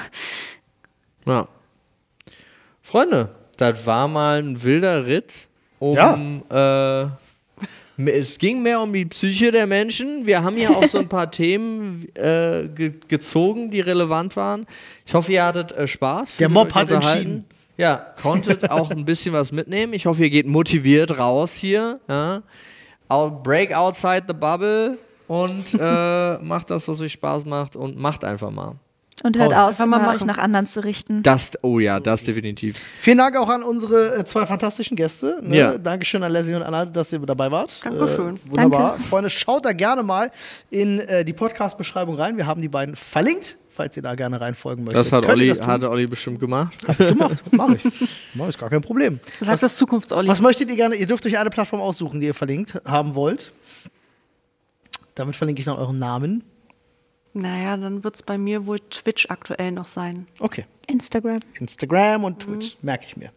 Ja. 1.26 1.48
Freunde, 2.82 3.30
das 3.56 3.84
war 3.86 4.08
mal 4.08 4.42
ein 4.42 4.62
wilder 4.62 5.06
Ritt 5.06 5.48
um. 5.78 6.42
Äh, 6.50 7.06
es 7.98 8.36
ging 8.36 8.62
mehr 8.62 8.80
um 8.80 8.92
die 8.92 9.06
Psyche 9.06 9.50
der 9.50 9.66
Menschen. 9.66 10.26
Wir 10.26 10.42
haben 10.42 10.56
hier 10.56 10.70
auch 10.70 10.86
so 10.86 10.98
ein 10.98 11.08
paar 11.08 11.30
Themen 11.30 12.06
äh, 12.14 12.68
ge 12.68 12.92
gezogen, 13.08 13.70
die 13.70 13.80
relevant 13.80 14.36
waren. 14.36 14.66
Ich 15.06 15.14
hoffe, 15.14 15.32
ihr 15.32 15.44
hattet 15.44 15.72
äh, 15.72 15.88
Spaß. 15.88 16.36
Der 16.38 16.50
Mob 16.50 16.74
hat 16.74 16.90
entschieden. 16.90 17.46
Ja, 17.78 17.96
konntet 18.20 18.70
auch 18.70 18.90
ein 18.90 19.04
bisschen 19.04 19.32
was 19.32 19.52
mitnehmen. 19.52 19.92
Ich 19.92 20.06
hoffe, 20.06 20.22
ihr 20.24 20.30
geht 20.30 20.46
motiviert 20.46 21.18
raus 21.18 21.54
hier. 21.54 22.00
Ja. 22.08 22.42
Break 23.42 23.74
outside 23.74 24.24
the 24.28 24.34
bubble 24.34 24.98
und 25.28 25.64
äh, 25.78 26.38
macht 26.38 26.70
das, 26.70 26.86
was 26.88 27.00
euch 27.00 27.12
Spaß 27.12 27.44
macht 27.44 27.76
und 27.76 27.98
macht 27.98 28.24
einfach 28.24 28.50
mal. 28.50 28.76
Und 29.22 29.38
hört 29.38 29.52
Paul. 29.52 29.60
auf, 29.60 29.68
Einfach 29.68 29.86
mal 29.86 29.96
immer 29.98 30.08
euch 30.10 30.14
machen. 30.16 30.26
nach 30.26 30.38
anderen 30.38 30.66
zu 30.66 30.84
richten. 30.84 31.22
Das, 31.22 31.52
oh 31.62 31.78
ja, 31.78 32.00
das 32.00 32.24
definitiv. 32.24 32.78
Vielen 33.00 33.16
Dank 33.18 33.36
auch 33.36 33.48
an 33.48 33.62
unsere 33.62 34.18
äh, 34.18 34.24
zwei 34.26 34.44
fantastischen 34.44 34.94
Gäste. 34.94 35.40
Ne? 35.42 35.56
Ja. 35.56 35.78
Dankeschön 35.78 36.22
an 36.22 36.32
Leslie 36.32 36.54
und 36.54 36.62
Anna, 36.62 36.84
dass 36.84 37.12
ihr 37.12 37.18
dabei 37.20 37.50
wart. 37.50 37.84
Dankeschön. 37.84 38.36
Äh, 38.36 38.50
wunderbar. 38.50 38.90
Danke. 38.92 39.08
Freunde, 39.08 39.30
schaut 39.30 39.64
da 39.64 39.72
gerne 39.72 40.02
mal 40.02 40.30
in 40.70 41.00
äh, 41.00 41.24
die 41.24 41.32
Podcast-Beschreibung 41.32 42.16
rein. 42.16 42.36
Wir 42.36 42.46
haben 42.46 42.60
die 42.60 42.68
beiden 42.68 42.94
verlinkt, 42.94 43.56
falls 43.70 43.96
ihr 43.96 44.02
da 44.02 44.14
gerne 44.14 44.38
reinfolgen 44.38 44.84
möchtet. 44.84 45.00
Das 45.00 45.10
hat 45.10 45.22
Könnt 45.24 45.32
Olli, 45.32 45.48
das 45.48 45.62
hatte 45.62 45.90
Olli 45.90 46.06
bestimmt 46.06 46.38
gemacht. 46.38 46.74
gemacht. 46.98 47.42
Mach 47.52 47.70
ich. 47.70 47.80
Mach 48.34 48.48
ich, 48.50 48.58
gar 48.58 48.68
kein 48.68 48.82
Problem. 48.82 49.18
Sag 49.40 49.58
das 49.60 49.76
Zukunftsolli. 49.76 50.28
Was 50.28 50.42
möchtet 50.42 50.68
ihr 50.68 50.76
gerne? 50.76 50.94
Ihr 50.94 51.06
dürft 51.06 51.24
euch 51.24 51.38
eine 51.38 51.48
Plattform 51.48 51.80
aussuchen, 51.80 52.20
die 52.20 52.26
ihr 52.26 52.34
verlinkt 52.34 52.80
haben 52.84 53.14
wollt. 53.14 53.52
Damit 55.16 55.34
verlinke 55.34 55.60
ich 55.60 55.66
dann 55.66 55.76
euren 55.76 55.98
Namen. 55.98 56.44
Naja, 57.32 57.76
dann 57.76 58.04
wird 58.04 58.14
es 58.14 58.22
bei 58.22 58.38
mir 58.38 58.66
wohl 58.66 58.78
Twitch 58.78 59.26
aktuell 59.28 59.72
noch 59.72 59.88
sein. 59.88 60.26
Okay. 60.38 60.64
Instagram. 60.86 61.40
Instagram 61.58 62.24
und 62.24 62.40
Twitch. 62.40 62.76
Merke 62.80 63.06
ich 63.06 63.16
mir. 63.16 63.30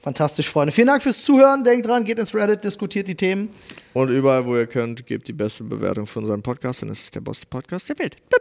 Fantastisch, 0.00 0.48
Freunde. 0.48 0.72
Vielen 0.72 0.86
Dank 0.86 1.02
fürs 1.02 1.22
Zuhören. 1.24 1.62
Denkt 1.62 1.86
dran, 1.86 2.04
geht 2.04 2.18
ins 2.18 2.34
Reddit, 2.34 2.64
diskutiert 2.64 3.06
die 3.06 3.14
Themen. 3.14 3.50
Und 3.92 4.08
überall, 4.08 4.46
wo 4.46 4.56
ihr 4.56 4.66
könnt, 4.66 5.06
gebt 5.06 5.28
die 5.28 5.34
beste 5.34 5.62
Bewertung 5.62 6.06
für 6.06 6.20
unseren 6.20 6.42
Podcast, 6.42 6.82
denn 6.82 6.88
es 6.88 7.02
ist 7.02 7.14
der 7.14 7.20
beste 7.20 7.46
Podcast 7.46 7.88
der 7.90 7.98
Welt. 7.98 8.16
Bip. 8.30 8.40